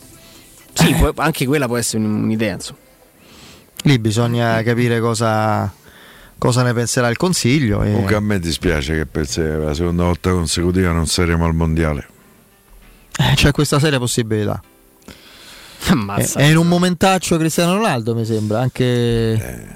Sì, 0.74 0.94
può- 0.94 1.12
anche 1.18 1.46
quella 1.46 1.66
può 1.68 1.78
essere 1.78 2.04
un'idea. 2.04 2.54
Insomma. 2.54 2.78
lì 3.84 3.98
bisogna 4.00 4.62
capire 4.62 5.00
cosa, 5.00 5.72
cosa 6.40 6.64
ne 6.64 6.74
penserà 6.74 7.08
il 7.10 7.18
consiglio 7.18 7.84
e... 7.84 7.92
Comunque 7.92 8.16
a 8.16 8.20
me 8.20 8.40
dispiace 8.40 8.96
che 8.96 9.06
per 9.06 9.28
la 9.38 9.74
seconda 9.76 10.06
volta 10.06 10.32
consecutiva 10.32 10.92
non 10.92 11.06
saremo 11.06 11.46
al 11.46 11.54
mondiale. 11.54 12.08
Eh, 13.18 13.34
c'è 13.36 13.52
questa 13.52 13.78
seria 13.80 14.00
possibilità. 14.00 14.60
Ammazza. 15.90 16.40
È, 16.40 16.46
in 16.46 16.58
un 16.58 16.68
momentaccio 16.68 17.38
Cristiano 17.38 17.76
Ronaldo, 17.76 18.16
mi 18.16 18.26
sembra. 18.26 18.60
Anche 18.62 18.84
eh, 18.84 19.68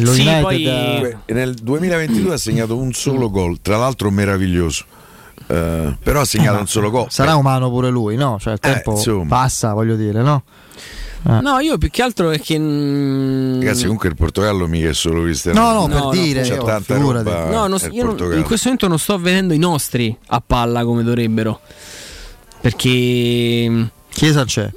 lo 0.00 0.12
Sì, 0.12 0.20
United 0.20 0.40
poi- 0.42 0.64
Comunque, 0.64 1.18
nel 1.26 1.54
2022 1.54 2.34
ha 2.34 2.38
segnato 2.38 2.76
un 2.76 2.92
solo 2.92 3.30
gol, 3.30 3.60
tra 3.62 3.76
l'altro 3.76 4.10
meraviglioso. 4.10 4.84
Eh, 5.46 5.96
però 6.02 6.20
ha 6.20 6.24
segnato 6.24 6.58
un 6.60 6.66
solo 6.68 6.90
gol. 6.90 7.06
sarà 7.10 7.34
umano 7.34 7.70
pure 7.70 7.88
lui, 7.90 8.14
no? 8.16 8.38
Cioè 8.38 8.52
il 8.52 8.58
Eh, 8.62 8.68
tempo 8.72 8.92
insomma. 8.92 9.26
passa, 9.36 9.72
voglio 9.72 9.96
dire, 9.96 10.22
no? 10.22 10.44
Eh. 11.22 11.40
No, 11.42 11.58
io 11.58 11.76
più 11.78 11.90
che 11.90 12.02
altro 12.02 12.30
è 12.30 12.40
che. 12.40 12.58
mm, 12.58 13.58
Ragazzi, 13.60 13.82
comunque 13.82 14.08
il 14.08 14.14
Portogallo 14.16 14.66
mica 14.66 14.88
è 14.88 14.94
solo 14.94 15.22
Cristiano. 15.22 15.60
No, 15.60 15.72
no, 15.72 15.86
Ronaldo. 15.86 16.08
per 16.10 16.18
dire, 16.18 16.40
c'è 16.42 16.54
io, 16.54 16.62
tanta 16.64 16.96
roba. 16.96 17.44
No, 17.50 17.66
non- 17.66 17.78
io 17.90 18.04
non- 18.04 18.32
in 18.36 18.42
questo 18.42 18.64
momento 18.68 18.88
non 18.88 18.98
sto 18.98 19.18
vedendo 19.18 19.52
i 19.52 19.58
nostri 19.58 20.16
a 20.28 20.42
palla 20.44 20.84
come 20.84 21.02
dovrebbero. 21.02 21.60
Perché. 22.60 23.66
mm, 23.68 23.82
Chiesa 24.12 24.44
c'è. 24.44 24.70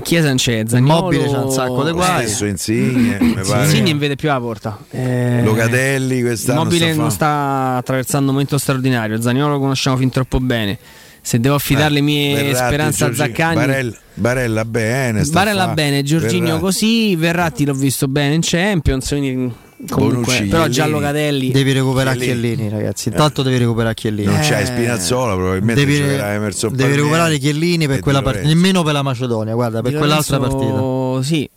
Chiesa 0.00 0.28
non 0.28 0.36
c'è, 0.36 0.62
Zaniolo 0.64 0.98
Immobile 1.10 1.28
c'ha 1.28 1.40
un 1.44 1.50
sacco 1.50 1.82
di 1.82 1.90
guai. 1.90 2.24
stesso 2.26 2.44
Insigne, 2.44 3.18
mi 3.20 3.34
pare. 3.34 3.64
Insigne 3.64 3.90
non 3.90 3.98
vede 3.98 4.14
più 4.14 4.28
la 4.28 4.38
porta. 4.38 4.78
Eh, 4.90 5.42
Locatelli 5.42 6.20
quest'anno 6.22 6.60
Immobile 6.60 6.92
sta 6.94 7.10
sta 7.10 7.74
attraversando 7.78 8.26
un 8.28 8.32
momento 8.34 8.58
straordinario. 8.58 9.20
Zaniolo 9.20 9.54
lo 9.54 9.58
conosciamo 9.58 9.96
fin 9.96 10.08
troppo 10.10 10.38
bene. 10.38 10.78
Se 11.20 11.40
devo 11.40 11.56
affidare 11.56 11.90
le 11.94 12.00
mie 12.00 12.34
Verratti, 12.36 12.54
speranze 12.64 13.04
a 13.04 13.06
Giorgi- 13.10 13.20
Zaccagni, 13.34 13.54
Barella, 13.56 13.96
Barella 14.18 14.64
bene. 14.64 15.22
Barella 15.24 15.66
fa- 15.66 15.74
bene, 15.74 16.02
Giorginio 16.02 16.40
Verratti. 16.40 16.60
così, 16.64 17.16
Verratti 17.16 17.64
l'ho 17.64 17.74
visto 17.74 18.08
bene 18.08 18.34
in 18.34 18.40
Champions, 18.42 19.08
quindi 19.08 19.52
comunque, 19.88 20.22
Bonucci, 20.24 20.44
però 20.48 20.66
già 20.66 20.86
Locatelli 20.86 21.50
Devi 21.52 21.72
recuperare 21.72 22.16
Chiellini. 22.18 22.54
Chiellini, 22.56 22.68
ragazzi. 22.68 23.08
Intanto 23.08 23.42
devi 23.42 23.58
recuperare 23.58 23.94
Chiellini. 23.94 24.26
Non 24.26 24.40
Eh. 24.40 24.48
c'hai 24.48 24.66
Spinazzola, 24.66 25.34
probabilmente 25.34 25.84
Devi, 25.84 25.96
Emerson 25.98 26.70
devi 26.70 26.80
Palmieri 26.82 26.96
recuperare 27.02 27.38
Chiellini 27.38 27.86
per 27.86 28.00
quella 28.00 28.22
partita, 28.22 28.46
nemmeno 28.48 28.82
per 28.82 28.92
la 28.92 29.02
Macedonia, 29.02 29.54
guarda, 29.54 29.80
per 29.82 29.92
Di 29.92 29.98
quell'altra 29.98 30.36
Lorenzo, 30.38 30.58
partita. 30.58 31.22
Sì, 31.22 31.48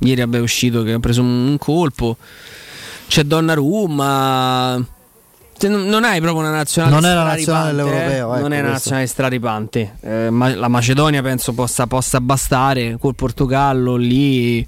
ieri 0.00 0.20
abbiamo 0.20 0.44
uscito 0.44 0.82
che 0.82 0.92
ha 0.92 0.98
preso 0.98 1.22
un 1.22 1.56
colpo. 1.58 2.16
C'è 3.06 3.22
Donnarumma. 3.22 4.84
Se 5.60 5.66
non 5.68 6.04
hai 6.04 6.20
proprio 6.20 6.40
una 6.42 6.52
nazionale 6.52 6.94
Non 6.94 7.04
è 7.04 7.12
la 7.14 7.24
nazionale 7.24 7.70
dell'europeo, 7.72 8.06
eh. 8.32 8.36
ecco, 8.36 8.40
non 8.42 8.52
è 8.52 8.60
una 8.60 8.68
questo. 8.68 8.70
nazionale 8.70 9.06
straripante. 9.06 9.94
Eh, 10.02 10.30
ma- 10.30 10.54
la 10.54 10.68
Macedonia 10.68 11.20
penso 11.20 11.52
possa, 11.52 11.86
possa 11.88 12.20
bastare. 12.20 12.96
Col 13.00 13.16
Portogallo 13.16 13.96
lì 13.96 14.64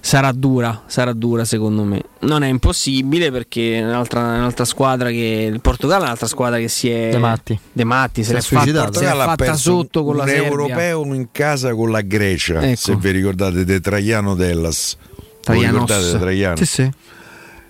sarà 0.00 0.32
dura, 0.32 0.84
sarà 0.86 1.12
dura 1.12 1.44
secondo 1.44 1.82
me. 1.84 2.00
Non 2.20 2.42
è 2.42 2.48
impossibile 2.48 3.30
perché 3.30 3.78
è 3.78 3.84
un'altra, 3.84 4.20
un'altra 4.20 4.64
squadra 4.64 5.10
che. 5.10 5.50
Il 5.52 5.60
Portogallo 5.60 6.02
è 6.02 6.06
un'altra 6.06 6.28
squadra 6.28 6.58
che 6.58 6.68
si 6.68 6.88
è. 6.88 7.10
De 7.10 7.18
Matti. 7.18 7.60
De 7.70 7.84
Matti 7.84 8.22
se 8.24 8.28
Si 8.28 8.32
è 8.32 8.34
l'è 8.36 8.40
fatta, 8.40 8.60
suicidato. 8.62 8.92
se 8.98 9.04
l'è 9.04 9.10
fatta 9.10 9.54
sotto 9.54 10.02
con 10.02 10.16
la 10.16 10.24
Serbia. 10.26 10.46
europeo 10.48 11.04
in 11.14 11.28
casa 11.30 11.74
con 11.74 11.90
la 11.90 12.00
Grecia, 12.00 12.62
Ecco. 12.62 12.76
se 12.76 12.96
vi 12.96 13.10
ricordate 13.10 13.66
di 13.66 13.80
Traiano 13.82 14.34
Dellas. 14.34 14.96
Traianos. 15.42 15.70
Vi 15.74 15.78
ricordate 15.80 16.10
di 16.12 16.18
Traiano? 16.18 16.56
Sì, 16.56 16.64
sì. 16.64 16.90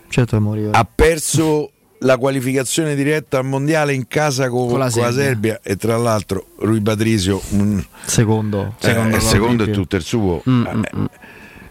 Certo. 0.08 0.36
Ha 0.70 0.88
perso 0.94 1.70
la 2.00 2.16
qualificazione 2.16 2.94
diretta 2.94 3.38
al 3.38 3.44
mondiale 3.44 3.94
in 3.94 4.06
casa 4.06 4.48
con, 4.48 4.68
Con 4.68 4.78
la 4.78 4.90
con 4.90 5.02
la 5.02 5.12
Serbia. 5.12 5.60
E 5.62 5.76
tra 5.76 5.96
l'altro 5.96 6.48
Rui 6.58 6.80
Patrizio 6.80 7.40
mm, 7.54 7.78
Secondo. 8.04 8.74
eh, 8.80 8.90
il 9.16 9.20
secondo 9.20 9.64
è 9.64 9.70
tutto 9.70 9.96
il 9.96 10.02
suo. 10.02 10.42
Eh, 10.44 11.08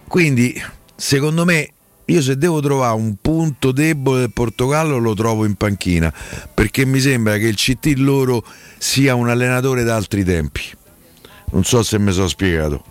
Quindi, 0.08 0.60
secondo 0.96 1.46
me, 1.46 1.70
io 2.06 2.22
se 2.22 2.38
devo 2.38 2.60
trovare 2.62 2.96
un 2.96 3.16
punto 3.20 3.72
debole 3.72 4.20
del 4.20 4.32
Portogallo 4.32 4.98
lo 4.98 5.14
trovo 5.14 5.46
in 5.46 5.56
panchina, 5.56 6.14
perché 6.54 6.86
mi 6.86 7.00
sembra 7.00 7.38
che 7.38 7.48
il 7.48 7.56
CT 7.56 7.94
loro 7.98 8.44
sia 8.78 9.16
un 9.16 9.30
allenatore 9.30 9.84
da 9.84 9.96
altri 9.96 10.24
tempi. 10.24 10.62
Non 11.52 11.64
so 11.64 11.84
se 11.84 11.98
mi 12.00 12.12
sono 12.12 12.28
spiegato. 12.28 12.84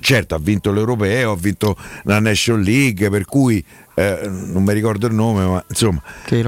Certo, 0.00 0.34
ha 0.34 0.38
vinto 0.38 0.72
l'Europeo, 0.72 1.32
ha 1.32 1.36
vinto 1.36 1.76
la 2.04 2.18
National 2.18 2.62
League, 2.62 3.08
per 3.08 3.24
cui 3.24 3.64
eh, 4.22 4.28
non 4.28 4.62
mi 4.62 4.72
ricordo 4.72 5.06
il 5.06 5.14
nome, 5.14 5.44
ma 5.44 5.64
insomma. 5.68 6.02
Eh, 6.28 6.42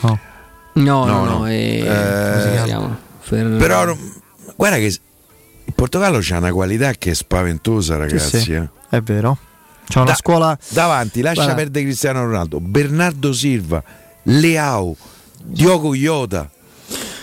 No. 0.00 0.18
No, 0.72 1.04
no, 1.06 1.24
No, 1.24 1.24
no. 1.38 1.46
eh, 1.48 1.78
Eh, 1.78 2.40
come 2.42 2.58
si 2.58 2.64
chiama? 2.64 2.98
Fer- 3.20 3.56
Però 3.56 3.84
no- 3.86 3.98
guarda 4.56 4.76
che 4.76 4.84
il 4.84 5.74
Portogallo 5.74 6.18
c'ha 6.20 6.36
una 6.38 6.52
qualità 6.52 6.92
che 6.92 7.10
è 7.12 7.14
spaventosa, 7.14 7.96
ragazzi. 7.96 8.38
sì. 8.40 8.52
eh. 8.52 8.68
È 8.90 9.00
vero. 9.00 9.38
C'è 9.88 10.00
una 10.00 10.10
Da- 10.10 10.16
scuola. 10.16 10.58
davanti, 10.70 11.20
lascia 11.22 11.44
Guarda. 11.44 11.62
perdere 11.62 11.84
Cristiano 11.86 12.24
Ronaldo, 12.24 12.60
Bernardo 12.60 13.32
Silva, 13.32 13.82
Leao, 14.24 14.94
Diogo 15.42 15.94
Iota. 15.94 16.50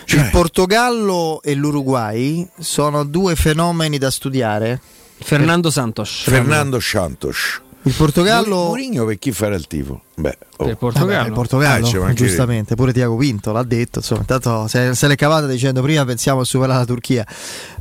Cioè, 0.05 0.19
Il 0.21 0.29
Portogallo 0.31 1.41
e 1.43 1.53
l'Uruguay 1.55 2.47
sono 2.59 3.03
due 3.05 3.35
fenomeni 3.35 3.97
da 3.97 4.09
studiare. 4.11 4.79
Fernando 5.19 5.69
Santos. 5.71 6.23
Fernando 6.23 6.79
Santos. 6.79 7.61
Il 7.85 7.93
Portogallo. 7.93 8.55
Mourinho 8.67 9.05
per 9.05 9.19
chi 9.19 9.31
farà 9.33 9.55
il 9.55 9.67
tifo? 9.67 10.01
Beh, 10.15 10.37
oh. 10.57 10.65
Per 10.65 10.77
Portogallo. 10.77 11.11
Vabbè, 11.15 11.27
il 11.27 11.33
Portogallo, 11.33 12.03
Ah, 12.05 12.13
giustamente, 12.13 12.75
pure 12.75 12.93
Tiago 12.93 13.15
Pinto 13.17 13.51
l'ha 13.51 13.63
detto, 13.63 13.99
insomma, 13.99 14.21
intanto 14.21 14.67
se, 14.67 14.95
se 14.95 15.07
l'è 15.07 15.15
cavata 15.15 15.47
dicendo 15.47 15.81
prima 15.81 16.05
pensiamo 16.05 16.39
a 16.41 16.45
superare 16.45 16.79
la 16.79 16.85
Turchia, 16.85 17.25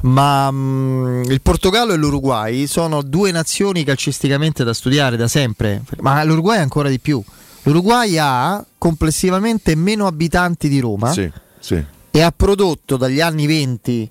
ma 0.02 0.50
mm, 0.50 1.24
il 1.24 1.40
Portogallo 1.40 1.92
e 1.92 1.96
l'Uruguay 1.96 2.66
sono 2.66 3.02
due 3.02 3.30
nazioni 3.30 3.84
calcisticamente 3.84 4.64
da 4.64 4.74
studiare 4.74 5.16
da 5.16 5.28
sempre, 5.28 5.82
ma 6.00 6.22
l'Uruguay 6.24 6.58
ancora 6.58 6.88
di 6.88 6.98
più. 6.98 7.22
L'Uruguay 7.62 8.18
ha 8.18 8.64
complessivamente 8.76 9.76
meno 9.76 10.08
abitanti 10.08 10.68
di 10.68 10.80
Roma 10.80 11.12
Sì, 11.12 11.30
sì. 11.60 11.80
e 12.10 12.20
ha 12.20 12.32
prodotto 12.34 12.96
dagli 12.96 13.20
anni 13.20 13.46
20, 13.46 14.10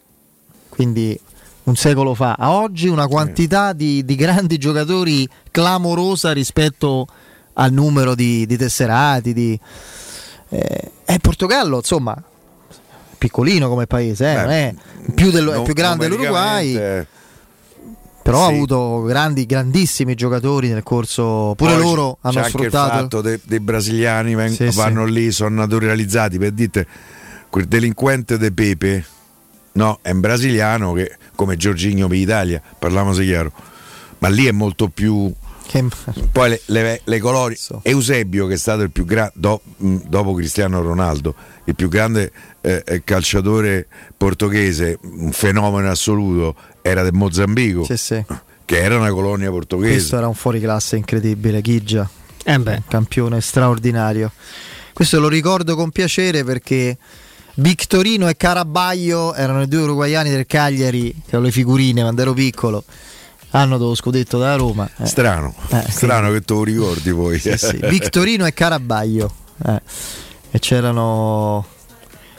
quindi 0.70 1.20
un 1.64 1.76
secolo 1.76 2.14
fa, 2.16 2.36
a 2.38 2.52
oggi 2.54 2.88
una 2.88 3.08
quantità 3.08 3.74
di, 3.74 4.04
di 4.04 4.16
grandi 4.16 4.58
giocatori 4.58 5.28
clamorosa 5.52 6.32
rispetto 6.32 7.08
al 7.54 7.72
numero 7.72 8.16
di, 8.16 8.46
di 8.46 8.58
tesserati. 8.58 9.34
Di, 9.34 9.60
eh, 10.50 10.92
è 11.06 11.20
Portogallo, 11.20 11.78
insomma, 11.78 12.16
piccolino 13.18 13.68
come 13.70 13.86
paese, 13.88 14.32
eh, 14.32 14.36
non 14.36 14.50
è 14.50 14.74
più, 15.14 15.30
dello- 15.32 15.54
è 15.54 15.58
Nu- 15.58 15.64
più 15.64 15.74
grande 15.74 16.08
dell'Uruguay, 16.08 17.06
però 18.24 18.46
ha 18.46 18.48
sì. 18.50 18.54
avuto 18.54 19.02
grandi, 19.04 19.46
grandissimi 19.46 20.16
giocatori 20.16 20.70
nel 20.70 20.84
corso, 20.84 21.54
pure 21.56 21.74
Poi 21.74 21.82
loro 21.82 22.18
c'è 22.22 22.28
hanno 22.28 22.38
anche 22.40 22.50
sfruttato. 22.50 22.94
il 22.96 23.00
fatto 23.02 23.22
de- 23.22 23.40
dei 23.44 23.60
brasiliani 23.60 24.34
veng- 24.36 24.56
Sì, 24.56 24.76
vanno 24.76 25.06
lì, 25.06 25.32
sono 25.32 25.56
naturalizzati 25.56 26.38
per 26.40 26.52
dite 26.52 26.88
quel 27.50 27.66
delinquente 27.68 28.38
de 28.38 28.52
Pepe, 28.52 29.06
no, 29.74 30.00
è 30.02 30.12
un 30.12 30.20
brasiliano 30.20 30.94
che 30.94 31.18
come 31.42 31.58
Giorginio 31.58 32.08
per 32.08 32.18
Italia, 32.18 32.62
parliamoci 32.78 33.24
chiaro, 33.24 33.52
ma 34.20 34.28
lì 34.30 34.46
è 34.46 34.52
molto 34.52 34.90
più 34.90 35.34
Che- 35.66 35.86
poi 36.32 36.50
le, 36.50 36.62
le- 36.66 37.02
le 37.04 37.20
colori 37.20 37.58
Eusebio 37.82 38.46
che 38.46 38.54
è 38.54 38.58
stato 38.58 38.84
il 38.84 38.92
più 38.92 39.06
grande 39.06 39.34
dopo 39.38 40.34
Cristiano 40.36 40.82
Ronaldo 40.82 41.34
il 41.66 41.74
più 41.76 41.88
grande 41.88 42.32
eh, 42.62 42.84
eh, 42.86 43.04
calciatore 43.04 43.88
portoghese 44.16 45.00
un 45.02 45.32
fenomeno 45.32 45.90
assoluto 45.90 46.56
era 46.84 47.02
del 47.04 47.14
Mozambico 47.14 47.84
Sì, 47.86 47.98
sì. 47.98 48.24
che 48.66 48.82
era 48.82 48.98
una 48.98 49.12
colonia 49.12 49.50
portoghese 49.50 49.94
Questo 49.94 50.18
era 50.18 50.28
un 50.28 50.36
fuoriclasse 50.36 50.96
incredibile, 50.98 51.62
Ghigia. 51.62 52.08
Eh 52.44 52.60
beh. 52.60 52.84
Campione 52.88 53.40
straordinario. 53.42 54.32
Questo 54.94 55.20
lo 55.20 55.28
ricordo 55.30 55.76
con 55.76 55.90
piacere 55.92 56.44
perché 56.44 56.98
Victorino 57.56 58.28
e 58.30 58.38
Carabaglio 58.38 59.34
erano 59.34 59.62
i 59.64 59.68
due 59.68 59.82
uruguaiani 59.82 60.30
del 60.30 60.46
Cagliari, 60.46 61.12
che 61.14 61.30
erano 61.30 61.46
le 61.46 61.52
figurine 61.52 62.02
quando 62.02 62.22
ero 62.22 62.34
piccolo. 62.34 62.84
Hanno 63.54 63.78
dello 63.78 63.96
scudetto 63.96 64.38
da 64.38 64.56
Roma. 64.56 64.90
Eh. 64.98 65.06
strano 65.06 65.54
Eh, 65.72 65.84
strano 65.90 66.32
che 66.32 66.42
te 66.42 66.54
lo 66.54 66.64
ricordi 66.64 67.12
poi 67.14 67.38
Sì, 67.38 67.58
sì. 67.58 67.78
Victorino 67.90 68.46
e 68.46 68.54
Carabaglio. 68.54 69.34
Eh. 69.66 69.82
E 70.52 70.60
c'erano. 70.60 71.66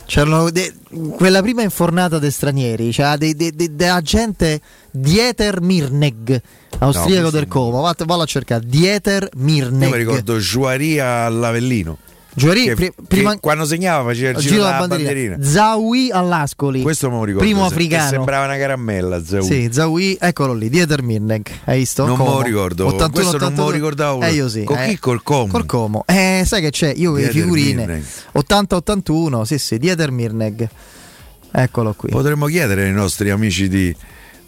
C'erano 0.07 0.51
de- 0.51 0.75
quella 1.17 1.41
prima 1.41 1.63
infornata 1.63 2.19
dei 2.19 2.31
stranieri, 2.31 2.93
de- 3.19 3.53
della 3.77 4.01
gente 4.03 4.61
Dieter 4.91 5.61
Mirneg, 5.63 6.41
austriaco 6.81 7.23
No, 7.25 7.31
del 7.31 7.47
Como. 7.47 7.81
Vatti- 7.81 8.05
Vallo 8.05 8.23
a 8.23 8.27
cercare 8.27 8.65
Dieter 8.67 9.29
Mirneg. 9.37 9.89
io 9.89 9.91
mi 9.91 9.97
ricordo 9.97 10.39
Giuaria 10.39 11.25
all'Avellino 11.25 11.97
Giuari- 12.35 12.65
che, 12.65 12.75
pri- 12.75 12.93
che 12.95 13.03
prima- 13.07 13.39
quando 13.39 13.67
segnava 13.67 14.09
faceva 14.09 14.31
il 14.31 14.37
giro, 14.37 14.55
giro 14.55 14.65
della 14.65 14.79
bandierina, 14.79 15.35
banderina. 15.37 15.51
Zawi 15.53 16.11
all'Ascoli. 16.11 16.81
questo 16.83 17.11
me 17.11 17.17
lo 17.17 17.25
ricordo 17.25 17.47
Primo 17.47 17.67
africano. 17.67 18.09
sembrava 18.09 18.47
una 18.47 18.57
caramella 18.57 19.23
Zawi. 19.23 19.45
Sì, 19.45 19.69
Zawi, 19.71 20.17
eccolo 20.19 20.55
lì, 20.55 20.71
Dieter 20.71 21.03
Mirneg. 21.03 21.47
Hai 21.65 21.79
visto? 21.81 22.07
Non 22.07 22.17
me 22.17 22.25
lo 22.25 22.41
ricordo, 22.41 22.87
81, 22.87 23.11
questo 23.11 23.37
non 23.37 23.51
me 23.51 23.57
lo 23.57 23.63
82. 23.63 23.73
ricordavo. 23.75 24.23
Eh, 24.23 24.33
io 24.33 24.49
sì. 24.49 24.65
Con 24.65 24.79
eh. 24.79 24.89
chi? 24.89 24.99
Col 24.99 25.23
Como? 25.23 25.49
Col 25.49 25.67
Como. 25.67 26.05
Eh, 26.07 26.43
sai 26.47 26.63
che 26.63 26.71
c'è? 26.71 26.93
Io 26.97 27.15
Dieter 27.15 27.35
figurine. 27.35 27.87
Mirneg. 27.87 28.05
80-81, 28.33 29.43
sì, 29.43 29.59
sì, 29.59 29.79
Dieter 29.79 30.11
Mirneg. 30.11 30.69
Eccolo 31.51 31.93
qui. 31.93 32.09
Potremmo 32.11 32.47
chiedere 32.47 32.85
ai 32.85 32.93
nostri 32.93 33.29
amici 33.29 33.69
di 33.69 33.95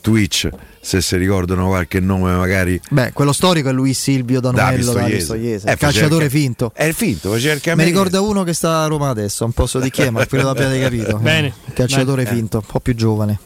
Twitch 0.05 0.51
se 0.83 1.01
si 1.01 1.17
ricordano 1.17 1.69
qualche 1.69 1.99
nome 1.99 2.35
magari 2.35 2.79
Beh, 2.91 3.13
quello 3.15 3.33
storico 3.33 3.71
è 3.71 3.73
Luis 3.73 3.99
Silvio 3.99 4.39
da 4.39 4.51
Danuello 4.51 4.93
da 4.93 5.05
Pistoiese. 5.05 5.67
Eh, 5.67 5.73
il 5.73 5.79
calciatore 5.79 6.29
finto. 6.29 6.73
È 6.75 6.85
il 6.85 6.93
finto, 6.93 7.31
faceva 7.31 7.55
il 7.55 7.77
Mi 7.77 7.85
ricorda 7.85 8.21
uno 8.21 8.43
che 8.43 8.53
sta 8.53 8.83
a 8.83 8.87
Roma 8.87 9.09
adesso, 9.09 9.45
non 9.45 9.55
posso 9.55 9.79
di 9.81 9.89
chi 9.89 10.03
è, 10.03 10.11
ma 10.11 10.27
quello 10.27 10.51
abbiate 10.51 10.79
capito. 10.79 11.17
Bene. 11.17 11.55
Il 11.65 11.73
calciatore 11.73 12.25
Bene. 12.25 12.37
finto, 12.37 12.59
un 12.59 12.65
po' 12.67 12.81
più 12.81 12.95
giovane. 12.95 13.39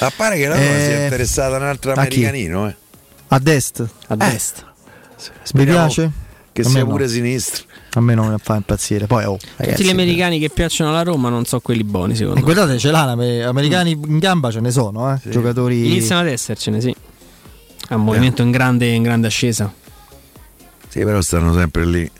Appare 0.00 0.36
che 0.36 0.48
la 0.48 0.56
Roma 0.56 0.66
Eh, 0.66 0.80
si 0.80 0.90
è 0.90 1.02
interessata 1.04 1.54
a 1.54 1.58
un 1.58 1.64
altro 1.66 1.92
americanino, 1.92 2.68
eh. 2.68 2.74
A 3.28 3.38
destra. 3.38 3.88
A 4.08 4.16
destra. 4.16 4.74
Mi 5.16 5.30
Speriamo 5.44 5.78
piace? 5.78 6.10
Che 6.50 6.64
sia 6.64 6.80
no. 6.82 6.88
pure 6.88 7.06
sinistro. 7.08 7.64
A 7.96 8.00
me 8.00 8.14
non 8.14 8.28
mi 8.28 8.36
fa 8.42 8.56
impazzire. 8.56 9.06
Poi, 9.06 9.24
oh, 9.24 9.36
Tutti 9.36 9.52
ragazzi, 9.56 9.84
gli 9.84 9.90
americani 9.90 10.38
che 10.40 10.50
piacciono 10.50 10.90
alla 10.90 11.02
Roma 11.02 11.28
non 11.28 11.44
so 11.44 11.60
quelli 11.60 11.84
buoni, 11.84 12.14
secondo 12.16 12.38
E 12.40 12.42
me. 12.42 12.52
guardate, 12.52 12.78
ce 12.78 12.90
l'ha, 12.90 13.04
l'ame- 13.04 13.44
americani 13.44 13.92
in 13.92 14.18
gamba 14.18 14.50
ce 14.50 14.60
ne 14.60 14.70
sono, 14.72 15.12
eh? 15.14 15.20
giocatori. 15.30 15.86
Iniziano 15.86 16.22
ad 16.22 16.26
essercene, 16.28 16.80
sì. 16.80 16.94
È 17.88 17.94
un 17.94 18.02
movimento 18.04 18.42
in 18.42 18.50
grande, 18.50 18.86
in 18.88 19.02
grande 19.02 19.28
ascesa. 19.28 19.72
Sì, 20.88 21.00
però 21.04 21.20
stanno 21.20 21.54
sempre 21.54 21.84
lì. 21.86 22.10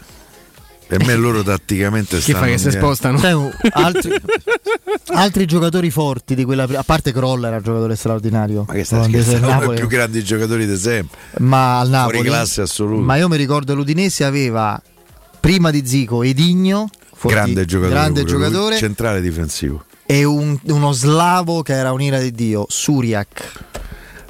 Per 0.87 1.03
me 1.05 1.15
loro 1.17 1.43
tatticamente 1.45 2.17
Che 2.17 2.23
stanno 2.23 2.39
fa 2.39 2.45
che 2.47 2.59
si 2.59 2.71
spostano? 2.71 3.19
Un- 3.39 3.51
altri, 3.73 4.13
altri 5.07 5.47
giocatori 5.47 5.91
forti 5.91 6.35
di 6.35 6.45
quella. 6.45 6.67
pri- 6.67 6.77
A 6.77 6.83
parte 6.85 7.11
Kroll 7.13 7.43
era 7.45 7.57
un 7.57 7.63
giocatore 7.63 7.97
straordinario. 7.97 8.65
Ma 8.69 8.75
che 8.75 8.85
sta? 8.85 8.99
Uno 9.01 9.09
dei 9.09 9.75
più 9.79 9.87
grandi 9.89 10.23
giocatori 10.23 10.67
di 10.67 10.77
sempre. 10.77 11.17
Ma 11.39 11.81
al 11.81 11.87
Fuori 11.89 11.99
Napoli. 12.13 12.23
classe 12.29 12.61
assoluto. 12.63 13.03
Ma 13.03 13.17
io 13.17 13.29
mi 13.29 13.37
ricordo 13.37 13.75
l'Udinese 13.75 14.25
aveva 14.25 14.81
prima 15.45 15.71
di 15.71 15.87
Zico 15.87 16.23
Edigno, 16.23 16.89
forti- 17.15 17.37
grande 17.37 17.65
giocatore. 17.67 17.95
grande 18.01 18.25
giocatore, 18.25 18.77
Centrale 18.79 19.21
difensivo. 19.21 19.85
e 20.07 20.25
un- 20.25 20.59
uno 20.69 20.93
slavo 20.93 21.61
che 21.63 21.75
era 21.75 21.93
un'ira 21.93 22.19
di 22.19 22.33
Dio, 22.33 22.65
Suriak. 22.69 23.53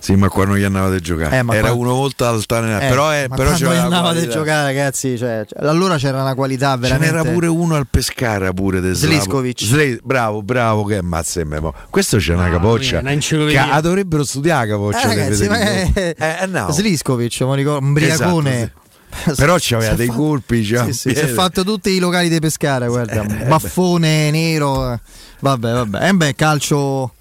Sì, 0.01 0.17
ma 0.17 0.29
qua 0.29 0.45
non 0.45 0.59
gli 0.59 0.63
andava 0.65 0.91
di 0.91 1.01
giocare. 1.01 1.35
Eh, 1.35 1.39
Era 1.57 1.69
qua- 1.69 1.73
uno 1.73 1.95
molto 1.95 2.27
altanenato. 2.27 2.85
Eh, 2.85 2.89
però 2.89 3.05
ma 3.07 3.13
però 3.37 3.37
quando 3.37 3.57
c'era 3.57 3.73
la 3.73 3.83
andava 3.85 4.13
di 4.13 4.29
giocare, 4.29 4.63
ragazzi, 4.65 5.17
cioè, 5.17 5.47
cioè, 5.49 5.65
allora 5.67 5.97
c'era 5.97 6.21
una 6.21 6.35
qualità 6.35 6.73
Ce 6.75 6.79
veramente. 6.81 7.17
n'era 7.17 7.31
pure 7.33 7.47
uno 7.47 7.77
al 7.77 7.87
Pescara 7.89 8.53
pure 8.53 8.81
de 8.81 8.93
Slavo. 8.93 9.15
Sliskovic. 9.15 9.63
Sle- 9.65 10.01
bravo, 10.03 10.43
bravo 10.43 10.85
che 10.85 10.97
ammazza 10.97 11.41
in. 11.41 11.71
Questo 11.89 12.19
c'è 12.19 12.35
una 12.35 12.51
capoccia. 12.51 12.91
mia, 12.91 13.01
una 13.01 13.13
enciclopedia. 13.13 13.65
Che 13.65 13.71
ah, 13.71 13.81
dovrebbero 13.81 14.25
studiare 14.25 14.67
la 14.69 14.75
Eh, 14.75 14.77
capoccia 14.77 15.09
di 15.09 15.15
ragazzi, 15.17 15.49
ma 15.49 15.59
è- 15.61 15.91
Eh, 15.95 16.15
eh, 16.43 16.47
no. 16.49 16.71
Sliskovic, 16.71 17.41
mi 17.41 17.57
ricordo, 17.57 17.87
un 17.87 17.93
briacone. 17.95 18.57
Esatto, 18.59 18.83
Però 19.37 19.57
c'aveva 19.59 19.95
dei 19.95 20.07
fa- 20.09 20.13
colpi, 20.15 20.63
c'ha 20.63 20.81
Sì, 20.81 20.87
un 20.87 20.93
sì, 20.93 20.99
si 21.01 21.09
è 21.09 21.13
piede. 21.13 21.29
fatto 21.33 21.65
tutti 21.65 21.91
i 21.91 21.99
locali 21.99 22.29
di 22.29 22.39
Pescara, 22.41 22.87
guarda, 22.89 23.23
Eh, 23.23 23.45
baffone 23.47 24.31
nero. 24.31 24.93
eh. 24.93 25.01
Vabbè, 25.41 25.73
vabbè. 25.73 26.09
Eh 26.09 26.13
beh, 26.13 26.35
calcio 26.35 27.15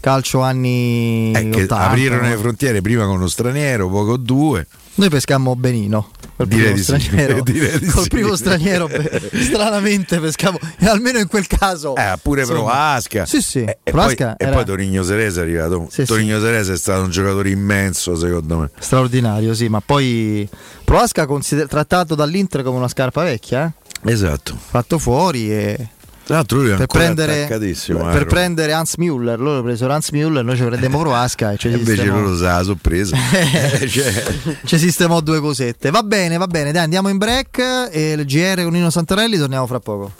calcio 0.00 0.40
anni 0.42 1.32
Eh, 1.34 1.48
che 1.48 1.62
80, 1.64 1.78
aprirono 1.78 2.22
no? 2.22 2.28
le 2.28 2.36
frontiere 2.36 2.80
prima 2.80 3.04
con 3.04 3.16
uno 3.16 3.26
straniero, 3.28 3.88
poi 3.88 4.06
con 4.06 4.22
due. 4.22 4.66
Noi 4.94 5.08
pescammo 5.10 5.54
benino. 5.56 6.10
Col 6.38 6.46
Direi 6.46 6.72
primo 6.72 6.76
di 6.76 6.82
sì, 6.84 7.00
straniero, 7.00 7.42
direi 7.42 7.78
di 7.80 7.86
col 7.86 8.02
sì. 8.04 8.08
primo 8.10 8.36
straniero 8.36 8.88
stranamente 9.42 10.20
pescavo 10.20 10.60
e 10.78 10.86
almeno 10.86 11.18
in 11.18 11.26
quel 11.26 11.48
caso 11.48 11.96
Eh, 11.96 12.14
pure 12.22 12.42
insomma, 12.42 12.58
Provasca. 12.60 13.26
Sì, 13.26 13.42
sì. 13.42 13.58
E, 13.64 13.78
e 13.82 13.90
Provasca 13.90 14.26
poi, 14.26 14.34
e 14.38 14.44
era 14.46 14.54
poi 14.54 14.64
Torigno 14.64 15.02
Serese 15.02 15.40
è 15.40 15.42
arrivato. 15.42 15.88
Sì, 15.90 16.04
Torigno 16.04 16.38
Serese 16.38 16.74
è 16.74 16.76
stato 16.76 17.02
un 17.02 17.10
giocatore 17.10 17.50
immenso, 17.50 18.14
secondo 18.14 18.58
me. 18.58 18.70
straordinario, 18.78 19.52
sì, 19.52 19.68
ma 19.68 19.82
poi 19.84 20.48
Provasca 20.84 21.26
consider- 21.26 21.66
trattato 21.66 22.14
dall'Inter 22.14 22.62
come 22.62 22.76
una 22.76 22.88
scarpa 22.88 23.24
vecchia, 23.24 23.66
eh? 24.04 24.12
Esatto. 24.12 24.56
fatto 24.56 25.00
fuori 25.00 25.50
e 25.50 25.88
Tra 26.28 26.36
l'altro 26.36 26.58
lui 26.58 26.68
è 26.72 26.74
per 26.74 26.88
prendere, 26.88 27.46
per 27.46 28.20
eh, 28.20 28.24
prendere 28.26 28.72
Hans 28.74 28.96
Müller, 28.98 29.38
loro 29.38 29.62
presero 29.62 29.94
Hans 29.94 30.10
Müller, 30.10 30.44
noi 30.44 30.58
ci 30.58 30.62
prendemmo 30.62 30.98
Provasca 30.98 31.52
e 31.52 31.56
ci 31.56 31.68
invece 31.68 32.04
loro 32.04 32.36
sa 32.36 32.58
la 32.58 32.64
sorpresa. 32.64 33.16
Cioè, 33.88 34.24
ci 34.66 34.76
sistemò 34.76 35.20
due 35.20 35.40
cosette. 35.40 35.90
Va 35.90 36.02
bene, 36.02 36.36
va 36.36 36.46
bene, 36.46 36.70
dai, 36.70 36.82
andiamo 36.82 37.08
in 37.08 37.16
break 37.16 37.88
e 37.90 38.12
il 38.12 38.26
GR 38.26 38.62
con 38.62 38.72
Nino 38.72 38.90
Santarelli 38.90 39.38
torniamo 39.38 39.66
fra 39.66 39.80
poco. 39.80 40.12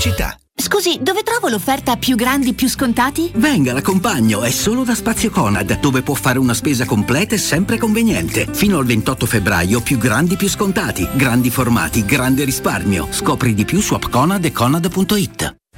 Pubblicità. 0.00 0.34
Scusi, 0.56 0.98
dove 1.02 1.22
trovo 1.22 1.48
l'offerta 1.48 1.96
più 1.96 2.16
grandi, 2.16 2.54
più 2.54 2.68
scontati? 2.68 3.30
Venga, 3.34 3.72
l'accompagno, 3.74 4.42
è 4.42 4.50
solo 4.50 4.82
da 4.82 4.94
Spazio 4.94 5.30
Conad, 5.30 5.78
dove 5.78 6.02
può 6.02 6.14
fare 6.14 6.38
una 6.38 6.54
spesa 6.54 6.86
completa 6.86 7.34
e 7.34 7.38
sempre 7.38 7.76
conveniente. 7.76 8.46
Fino 8.50 8.78
al 8.78 8.86
28 8.86 9.26
febbraio, 9.26 9.80
più 9.80 9.98
grandi, 9.98 10.36
più 10.36 10.48
scontati, 10.48 11.06
grandi 11.14 11.50
formati, 11.50 12.04
grande 12.04 12.44
risparmio. 12.44 13.08
Scopri 13.10 13.52
di 13.52 13.64
più 13.66 13.80
su 13.80 13.94
appconad 13.94 14.44
e 14.44 14.52
conad.it. 14.52 15.59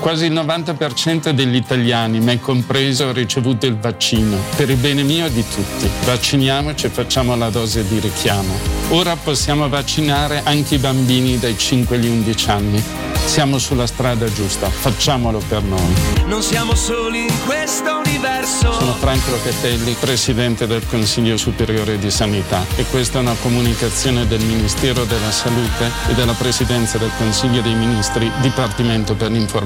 Quasi 0.00 0.24
il 0.24 0.32
90% 0.32 1.32
degli 1.32 1.54
italiani, 1.54 2.18
me 2.18 2.40
compreso, 2.40 3.08
ha 3.08 3.12
ricevuto 3.12 3.66
il 3.66 3.76
vaccino. 3.76 4.38
Per 4.56 4.70
il 4.70 4.76
bene 4.76 5.02
mio 5.02 5.26
e 5.26 5.30
di 5.30 5.44
tutti. 5.46 5.86
Vacciniamoci 6.06 6.86
e 6.86 6.88
facciamo 6.88 7.36
la 7.36 7.50
dose 7.50 7.86
di 7.86 7.98
richiamo. 7.98 8.54
Ora 8.92 9.14
possiamo 9.16 9.68
vaccinare 9.68 10.40
anche 10.44 10.76
i 10.76 10.78
bambini 10.78 11.38
dai 11.38 11.58
5 11.58 11.96
agli 11.96 12.06
11 12.06 12.50
anni. 12.50 12.84
Siamo 13.26 13.58
sulla 13.58 13.86
strada 13.86 14.32
giusta, 14.32 14.70
facciamolo 14.70 15.42
per 15.46 15.62
noi. 15.62 15.94
Non 16.26 16.42
siamo 16.42 16.74
soli 16.74 17.26
in 17.26 17.44
questo 17.44 18.00
universo. 18.04 18.72
Sono 18.72 18.94
Franco 18.94 19.32
Locatelli, 19.32 19.96
Presidente 19.98 20.66
del 20.68 20.86
Consiglio 20.86 21.36
Superiore 21.36 21.98
di 21.98 22.10
Sanità 22.10 22.64
e 22.76 22.84
questa 22.84 23.18
è 23.18 23.22
una 23.22 23.34
comunicazione 23.42 24.28
del 24.28 24.40
Ministero 24.42 25.04
della 25.04 25.32
Salute 25.32 25.90
e 26.08 26.14
della 26.14 26.34
Presidenza 26.34 26.98
del 26.98 27.10
Consiglio 27.18 27.60
dei 27.60 27.74
Ministri, 27.74 28.30
Dipartimento 28.40 29.14
per 29.14 29.32
l'informazione 29.32 29.65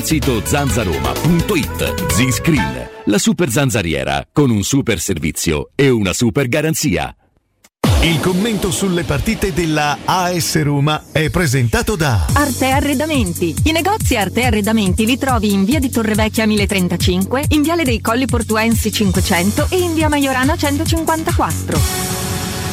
il 0.00 0.06
sito 0.06 0.40
zanzaroma.it. 0.42 2.10
Z-Screen, 2.10 2.88
la 3.04 3.18
super 3.18 3.50
zanzariera 3.50 4.26
con 4.32 4.50
un 4.50 4.62
super 4.62 4.98
servizio 4.98 5.70
e 5.74 5.90
una 5.90 6.14
super 6.14 6.48
garanzia. 6.48 7.14
Il 8.02 8.18
commento 8.20 8.70
sulle 8.70 9.04
partite 9.04 9.52
della 9.52 9.98
AS 10.06 10.62
Roma 10.62 11.04
è 11.12 11.28
presentato 11.28 11.96
da 11.96 12.26
Arte 12.32 12.70
Arredamenti. 12.70 13.54
I 13.64 13.72
negozi 13.72 14.16
Arte 14.16 14.44
Arredamenti 14.44 15.04
li 15.04 15.18
trovi 15.18 15.52
in 15.52 15.64
via 15.64 15.78
di 15.78 15.90
Torrevecchia 15.90 16.46
1035, 16.46 17.44
in 17.50 17.60
viale 17.60 17.84
dei 17.84 18.00
Colli 18.00 18.24
Portuensi 18.24 18.90
500 18.90 19.66
e 19.68 19.78
in 19.78 19.92
via 19.92 20.08
Maiorana 20.08 20.56
154. 20.56 22.29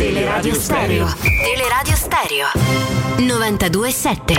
Teleradio 0.00 0.54
Stereo. 0.54 1.06
Teleradio 1.20 1.94
Stereo. 1.94 2.46
927. 3.18 4.34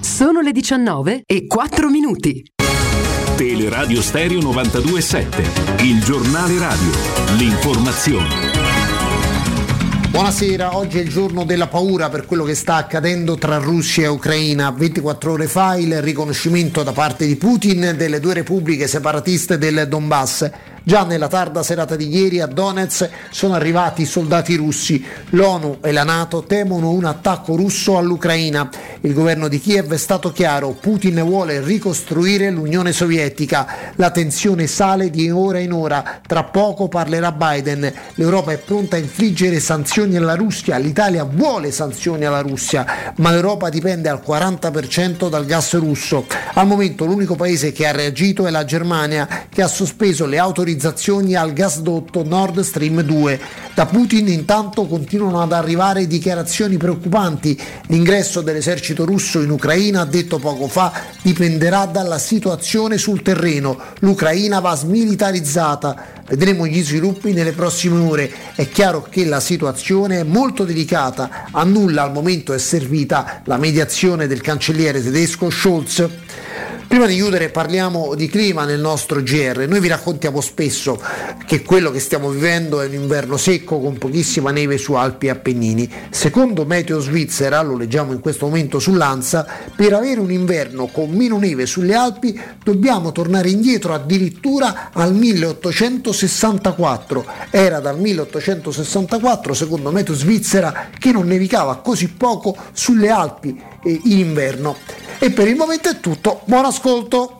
Sono 0.00 0.40
le 0.40 0.52
19 0.52 1.24
e 1.26 1.48
4 1.48 1.88
minuti. 1.88 2.40
Teleradio 3.34 4.00
Stereo 4.00 4.40
927. 4.40 5.42
Il 5.82 6.04
giornale 6.04 6.56
radio. 6.56 6.92
L'informazione. 7.36 8.81
Buonasera, 10.12 10.76
oggi 10.76 10.98
è 10.98 11.00
il 11.00 11.08
giorno 11.08 11.44
della 11.44 11.68
paura 11.68 12.10
per 12.10 12.26
quello 12.26 12.44
che 12.44 12.54
sta 12.54 12.74
accadendo 12.74 13.36
tra 13.36 13.56
Russia 13.56 14.04
e 14.04 14.08
Ucraina. 14.08 14.70
24 14.70 15.32
ore 15.32 15.46
fa 15.46 15.76
il 15.76 16.02
riconoscimento 16.02 16.82
da 16.82 16.92
parte 16.92 17.24
di 17.24 17.36
Putin 17.36 17.94
delle 17.96 18.20
due 18.20 18.34
repubbliche 18.34 18.86
separatiste 18.86 19.56
del 19.56 19.86
Donbass. 19.88 20.50
Già 20.84 21.04
nella 21.04 21.28
tarda 21.28 21.62
serata 21.62 21.94
di 21.94 22.08
ieri 22.08 22.40
a 22.40 22.46
Donetsk 22.46 23.08
sono 23.30 23.54
arrivati 23.54 24.04
soldati 24.04 24.56
russi. 24.56 25.04
L'ONU 25.30 25.78
e 25.80 25.92
la 25.92 26.02
Nato 26.02 26.42
temono 26.42 26.90
un 26.90 27.04
attacco 27.04 27.54
russo 27.54 27.96
all'Ucraina. 27.96 28.68
Il 29.02 29.14
governo 29.14 29.46
di 29.46 29.60
Kiev 29.60 29.92
è 29.92 29.96
stato 29.96 30.32
chiaro, 30.32 30.70
Putin 30.70 31.22
vuole 31.22 31.60
ricostruire 31.60 32.50
l'Unione 32.50 32.90
Sovietica. 32.90 33.92
La 33.94 34.10
tensione 34.10 34.66
sale 34.66 35.10
di 35.10 35.30
ora 35.30 35.60
in 35.60 35.72
ora. 35.72 36.20
Tra 36.26 36.42
poco 36.42 36.88
parlerà 36.88 37.30
Biden. 37.30 37.92
L'Europa 38.14 38.50
è 38.50 38.58
pronta 38.58 38.96
a 38.96 38.98
infliggere 38.98 39.60
sanzioni 39.60 40.16
alla 40.16 40.34
Russia. 40.34 40.78
L'Italia 40.78 41.22
vuole 41.22 41.70
sanzioni 41.70 42.24
alla 42.24 42.40
Russia, 42.40 43.14
ma 43.18 43.30
l'Europa 43.30 43.68
dipende 43.68 44.08
al 44.08 44.20
40% 44.26 45.28
dal 45.28 45.46
gas 45.46 45.78
russo. 45.78 46.26
Al 46.54 46.66
momento 46.66 47.04
l'unico 47.04 47.36
paese 47.36 47.70
che 47.70 47.86
ha 47.86 47.92
reagito 47.92 48.46
è 48.46 48.50
la 48.50 48.64
Germania, 48.64 49.28
che 49.48 49.62
ha 49.62 49.68
sospeso 49.68 50.26
le 50.26 50.38
autorizzazioni 50.38 50.70
autorizzazioni 50.72 51.34
al 51.34 51.52
gasdotto 51.52 52.24
Nord 52.24 52.60
Stream 52.60 53.02
2. 53.02 53.40
Da 53.74 53.86
Putin 53.86 54.28
intanto 54.28 54.86
continuano 54.86 55.40
ad 55.40 55.52
arrivare 55.52 56.06
dichiarazioni 56.06 56.76
preoccupanti. 56.76 57.58
L'ingresso 57.88 58.40
dell'esercito 58.40 59.04
russo 59.04 59.40
in 59.40 59.50
Ucraina, 59.50 60.04
detto 60.04 60.38
poco 60.38 60.68
fa, 60.68 60.92
dipenderà 61.22 61.86
dalla 61.86 62.18
situazione 62.18 62.98
sul 62.98 63.22
terreno. 63.22 63.78
L'Ucraina 64.00 64.60
va 64.60 64.74
smilitarizzata. 64.74 66.20
Vedremo 66.32 66.66
gli 66.66 66.82
sviluppi 66.82 67.34
nelle 67.34 67.52
prossime 67.52 67.98
ore. 67.98 68.32
È 68.54 68.66
chiaro 68.66 69.02
che 69.02 69.26
la 69.26 69.38
situazione 69.38 70.20
è 70.20 70.22
molto 70.22 70.64
delicata. 70.64 71.48
A 71.50 71.62
nulla 71.62 72.04
al 72.04 72.12
momento 72.12 72.54
è 72.54 72.58
servita 72.58 73.42
la 73.44 73.58
mediazione 73.58 74.26
del 74.26 74.40
cancelliere 74.40 75.02
tedesco 75.02 75.50
Scholz. 75.50 76.08
Prima 76.92 77.06
di 77.06 77.14
chiudere 77.14 77.48
parliamo 77.48 78.14
di 78.14 78.28
clima 78.28 78.66
nel 78.66 78.78
nostro 78.78 79.22
GR. 79.22 79.66
Noi 79.66 79.80
vi 79.80 79.88
raccontiamo 79.88 80.42
spesso 80.42 81.00
che 81.46 81.62
quello 81.62 81.90
che 81.90 82.00
stiamo 82.00 82.28
vivendo 82.28 82.82
è 82.82 82.86
un 82.86 82.92
inverno 82.92 83.38
secco 83.38 83.80
con 83.80 83.96
pochissima 83.96 84.50
neve 84.50 84.76
su 84.76 84.92
Alpi 84.92 85.28
e 85.28 85.30
Appennini. 85.30 85.90
Secondo 86.10 86.66
Meteo 86.66 87.00
Svizzera, 87.00 87.62
lo 87.62 87.78
leggiamo 87.78 88.12
in 88.12 88.20
questo 88.20 88.44
momento 88.44 88.78
sull'Ansa, 88.78 89.46
per 89.74 89.94
avere 89.94 90.20
un 90.20 90.30
inverno 90.30 90.84
con 90.88 91.08
meno 91.08 91.38
neve 91.38 91.64
sulle 91.64 91.94
Alpi 91.94 92.38
dobbiamo 92.62 93.10
tornare 93.10 93.48
indietro 93.48 93.94
addirittura 93.94 94.90
al 94.92 95.14
1864. 96.26 97.24
Era 97.50 97.80
dal 97.80 97.98
1864, 97.98 99.54
secondo 99.54 99.90
Meteo 99.90 100.14
Svizzera, 100.14 100.90
che 100.98 101.12
non 101.12 101.26
nevicava 101.26 101.76
così 101.76 102.08
poco 102.08 102.56
sulle 102.72 103.10
Alpi 103.10 103.60
in 103.84 104.18
inverno. 104.18 104.76
E 105.18 105.30
per 105.30 105.48
il 105.48 105.56
momento 105.56 105.88
è 105.88 106.00
tutto, 106.00 106.40
buon 106.44 106.64
ascolto! 106.64 107.36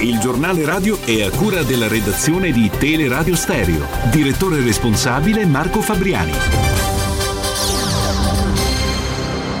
Il 0.00 0.18
giornale 0.18 0.64
radio 0.66 1.00
è 1.00 1.22
a 1.22 1.30
cura 1.30 1.62
della 1.62 1.88
redazione 1.88 2.50
di 2.52 2.70
Teleradio 2.78 3.34
Stereo. 3.34 3.86
Direttore 4.10 4.62
responsabile 4.62 5.46
Marco 5.46 5.80
Fabriani. 5.80 6.32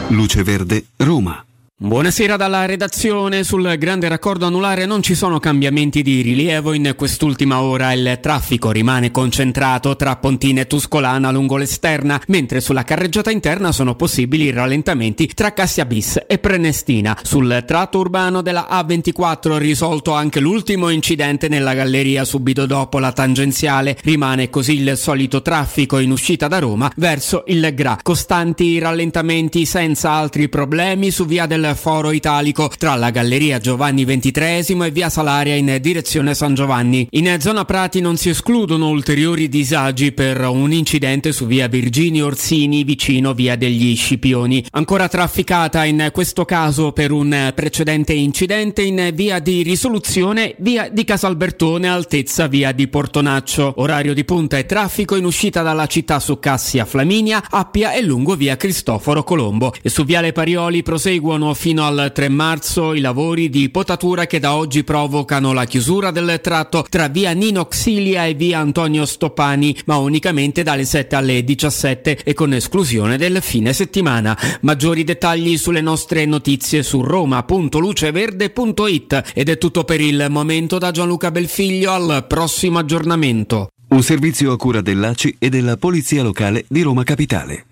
Luce 0.08 0.42
Verde, 0.42 0.84
Roma. 0.96 1.42
Buonasera 1.76 2.36
dalla 2.36 2.66
redazione. 2.66 3.42
Sul 3.42 3.76
grande 3.78 4.06
raccordo 4.06 4.46
anulare 4.46 4.86
non 4.86 5.02
ci 5.02 5.16
sono 5.16 5.40
cambiamenti 5.40 6.02
di 6.02 6.20
rilievo 6.20 6.72
in 6.72 6.94
quest'ultima 6.96 7.62
ora. 7.62 7.92
Il 7.92 8.20
traffico 8.22 8.70
rimane 8.70 9.10
concentrato 9.10 9.96
tra 9.96 10.14
Pontina 10.14 10.60
e 10.60 10.68
Tuscolana 10.68 11.32
lungo 11.32 11.56
l'esterna, 11.56 12.22
mentre 12.28 12.60
sulla 12.60 12.84
carreggiata 12.84 13.32
interna 13.32 13.72
sono 13.72 13.96
possibili 13.96 14.52
rallentamenti 14.52 15.26
tra 15.34 15.52
Cassia 15.52 15.84
Bis 15.84 16.22
e 16.28 16.38
Prenestina. 16.38 17.18
Sul 17.24 17.64
tratto 17.66 17.98
urbano 17.98 18.40
della 18.40 18.68
A24 18.70 19.56
risolto 19.56 20.12
anche 20.12 20.38
l'ultimo 20.38 20.90
incidente 20.90 21.48
nella 21.48 21.74
galleria 21.74 22.24
subito 22.24 22.66
dopo 22.66 23.00
la 23.00 23.10
tangenziale. 23.10 23.98
Rimane 24.04 24.48
così 24.48 24.80
il 24.80 24.96
solito 24.96 25.42
traffico 25.42 25.98
in 25.98 26.12
uscita 26.12 26.46
da 26.46 26.60
Roma 26.60 26.88
verso 26.94 27.42
il 27.48 27.68
Gra. 27.74 27.98
Costanti 28.00 28.78
rallentamenti 28.78 29.66
senza 29.66 30.12
altri 30.12 30.48
problemi 30.48 31.10
su 31.10 31.26
via 31.26 31.46
del 31.46 31.62
Foro 31.74 32.10
Italico 32.10 32.70
tra 32.76 32.94
la 32.96 33.10
Galleria 33.10 33.58
Giovanni 33.58 34.04
XXIII 34.04 34.84
e 34.84 34.90
via 34.90 35.08
Salaria 35.08 35.54
in 35.54 35.78
direzione 35.80 36.34
San 36.34 36.54
Giovanni. 36.54 37.06
In 37.12 37.36
zona 37.40 37.64
Prati 37.64 38.00
non 38.00 38.16
si 38.16 38.28
escludono 38.28 38.88
ulteriori 38.88 39.48
disagi 39.48 40.12
per 40.12 40.40
un 40.42 40.72
incidente 40.72 41.32
su 41.32 41.46
via 41.46 41.68
Virginio 41.68 42.26
Orsini 42.26 42.84
vicino 42.84 43.32
via 43.32 43.56
degli 43.56 43.96
Scipioni. 43.96 44.64
Ancora 44.72 45.08
trafficata 45.08 45.84
in 45.84 46.10
questo 46.12 46.44
caso 46.44 46.92
per 46.92 47.12
un 47.12 47.52
precedente 47.54 48.12
incidente 48.12 48.82
in 48.82 49.10
via 49.14 49.38
di 49.38 49.62
risoluzione 49.62 50.54
via 50.58 50.88
di 50.88 51.04
Casalbertone 51.04 51.88
altezza 51.88 52.46
via 52.46 52.72
di 52.72 52.88
Portonaccio. 52.88 53.74
Orario 53.76 54.12
di 54.14 54.24
punta 54.24 54.58
e 54.58 54.66
traffico 54.66 55.16
in 55.16 55.24
uscita 55.24 55.62
dalla 55.62 55.86
città 55.86 56.20
su 56.20 56.38
Cassia 56.38 56.84
Flaminia, 56.84 57.42
Appia 57.50 57.92
e 57.92 58.02
lungo 58.02 58.34
via 58.34 58.56
Cristoforo 58.56 59.22
Colombo. 59.22 59.72
E 59.80 59.88
su 59.88 60.04
viale 60.04 60.32
Parioli 60.32 60.82
proseguono 60.82 61.53
fino 61.54 61.84
al 61.84 62.10
3 62.12 62.28
marzo 62.28 62.94
i 62.94 63.00
lavori 63.00 63.48
di 63.48 63.70
potatura 63.70 64.26
che 64.26 64.38
da 64.38 64.54
oggi 64.54 64.84
provocano 64.84 65.52
la 65.52 65.64
chiusura 65.64 66.10
del 66.10 66.40
tratto 66.42 66.84
tra 66.88 67.08
via 67.08 67.32
Nino 67.32 67.66
Xilia 67.66 68.26
e 68.26 68.34
via 68.34 68.58
Antonio 68.58 69.06
Stoppani, 69.06 69.76
ma 69.86 69.96
unicamente 69.96 70.62
dalle 70.62 70.84
7 70.84 71.16
alle 71.16 71.44
17 71.44 72.20
e 72.24 72.34
con 72.34 72.52
esclusione 72.52 73.16
del 73.16 73.40
fine 73.40 73.72
settimana. 73.72 74.38
Maggiori 74.60 75.04
dettagli 75.04 75.56
sulle 75.56 75.80
nostre 75.80 76.26
notizie 76.26 76.82
su 76.82 77.00
roma.luceverde.it 77.00 79.32
ed 79.34 79.48
è 79.48 79.58
tutto 79.58 79.84
per 79.84 80.00
il 80.00 80.26
momento 80.28 80.78
da 80.78 80.90
Gianluca 80.90 81.30
Belfiglio 81.30 81.92
al 81.92 82.26
prossimo 82.28 82.78
aggiornamento. 82.78 83.68
Un 83.88 84.02
servizio 84.02 84.52
a 84.52 84.56
cura 84.56 84.80
dell'ACI 84.80 85.36
e 85.38 85.48
della 85.48 85.76
Polizia 85.76 86.22
Locale 86.22 86.64
di 86.68 86.82
Roma 86.82 87.04
Capitale. 87.04 87.66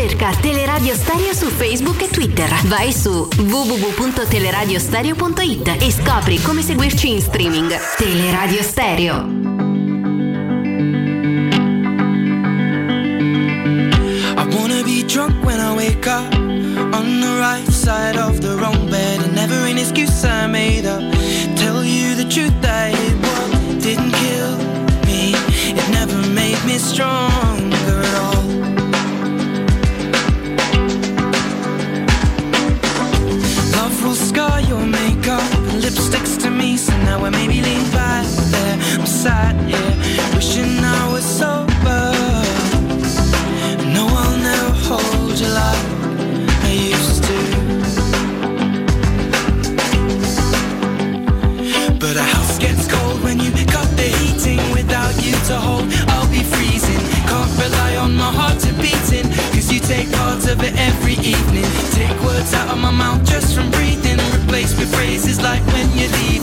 Cerca 0.00 0.30
Teleradio 0.30 0.94
Stereo 0.94 1.34
su 1.34 1.48
Facebook 1.48 2.00
e 2.02 2.08
Twitter. 2.08 2.48
Vai 2.66 2.92
su 2.92 3.28
www.teleradiostereo.it 3.36 5.76
e 5.80 5.90
scopri 5.90 6.40
come 6.40 6.62
seguirci 6.62 7.10
in 7.10 7.20
streaming. 7.20 7.76
Teleradio 7.96 8.62
Stereo. 8.62 9.26
I 14.36 14.44
wanna 14.54 14.84
be 14.84 15.04
drunk 15.04 15.44
when 15.44 15.58
I 15.58 15.74
wake 15.74 16.06
up 16.06 16.32
on 16.94 17.20
the 17.20 17.36
right 17.40 17.68
side 17.68 18.16
of 18.16 18.38
the 18.38 18.54
wrong 18.54 18.88
bed 18.88 19.24
and 19.24 19.34
never 19.34 19.66
an 19.66 19.78
excuse 19.78 20.24
I 20.24 20.46
made 20.46 20.86
up. 20.86 21.02
Tell 21.56 21.82
you 21.84 22.14
the 22.14 22.28
truth 22.28 22.54
that 22.60 22.94
it 22.94 23.16
what 23.18 23.50
didn't 23.82 24.12
kill 24.12 24.56
me. 25.06 25.34
It 25.74 25.88
never 25.90 26.16
made 26.28 26.64
me 26.64 26.78
stronger 26.78 27.37
now 37.08 37.24
I 37.24 37.30
maybe 37.30 37.60
lean 37.62 37.84
back 37.90 38.26
there. 38.52 38.76
I'm 38.98 39.06
sat 39.06 39.56
here 39.70 39.94
wishing 40.34 40.76
I 40.98 41.02
was 41.12 41.24
sober. 41.40 42.04
No, 43.94 44.04
I'll 44.22 44.38
never 44.48 44.74
hold 44.88 45.36
you 45.42 45.50
like 45.62 45.86
I 46.68 46.72
used 46.96 47.22
to. 47.28 47.38
But 52.02 52.14
a 52.24 52.26
house 52.34 52.58
gets 52.64 52.84
cold 52.92 53.18
when 53.24 53.38
you 53.44 53.50
cut 53.74 53.88
the 54.00 54.08
heating 54.20 54.62
without 54.78 55.14
you 55.24 55.34
to 55.48 55.56
hold. 55.66 55.86
I'll 56.12 56.30
be 56.36 56.42
freezing. 56.52 57.02
Can't 57.30 57.52
rely 57.64 57.92
on 58.04 58.12
my 58.22 58.30
heart 58.38 58.58
to 58.64 58.72
beating. 58.84 59.26
Cause 59.54 59.68
you 59.72 59.80
take 59.80 60.08
parts 60.20 60.46
of 60.52 60.58
it 60.62 60.74
every 60.90 61.16
evening. 61.34 61.68
Take 62.00 62.16
words 62.28 62.52
out 62.52 62.68
of 62.74 62.78
my 62.86 62.92
mouth 63.02 63.22
just 63.24 63.54
from 63.54 63.70
breathing. 63.70 64.18
Replace 64.36 64.72
with 64.78 64.90
phrases 64.94 65.40
like 65.40 65.64
when 65.72 65.88
me. 65.96 66.08
Should 66.08 66.37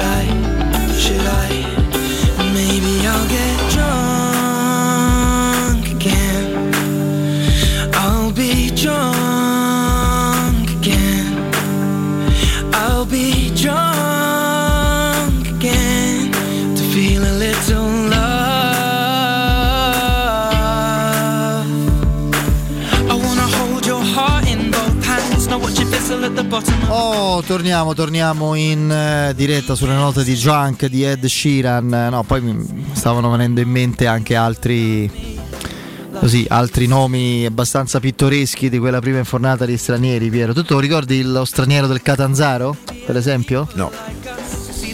I? 0.00 0.92
Should 0.92 1.20
I? 1.20 1.57
Oh, 27.38 27.42
torniamo, 27.42 27.94
torniamo 27.94 28.56
in 28.56 28.90
eh, 28.90 29.32
diretta 29.32 29.76
sulle 29.76 29.94
note 29.94 30.24
di 30.24 30.34
Junk 30.34 30.86
di 30.86 31.04
Ed 31.04 31.24
Sheeran. 31.24 32.08
No, 32.10 32.24
poi 32.24 32.40
mi 32.40 32.84
stavano 32.94 33.30
venendo 33.30 33.60
in 33.60 33.68
mente 33.68 34.08
anche 34.08 34.34
altri 34.34 35.38
così, 36.18 36.44
altri 36.48 36.88
nomi 36.88 37.46
abbastanza 37.46 38.00
pittoreschi 38.00 38.68
di 38.68 38.78
quella 38.78 38.98
prima 38.98 39.18
infornata 39.18 39.64
di 39.66 39.76
stranieri, 39.76 40.30
Piero. 40.30 40.52
Tu 40.52 40.64
te 40.64 40.74
lo 40.74 40.80
ricordi 40.80 41.22
lo 41.22 41.44
straniero 41.44 41.86
del 41.86 42.02
Catanzaro, 42.02 42.76
per 43.06 43.16
esempio? 43.16 43.68
No. 43.74 44.07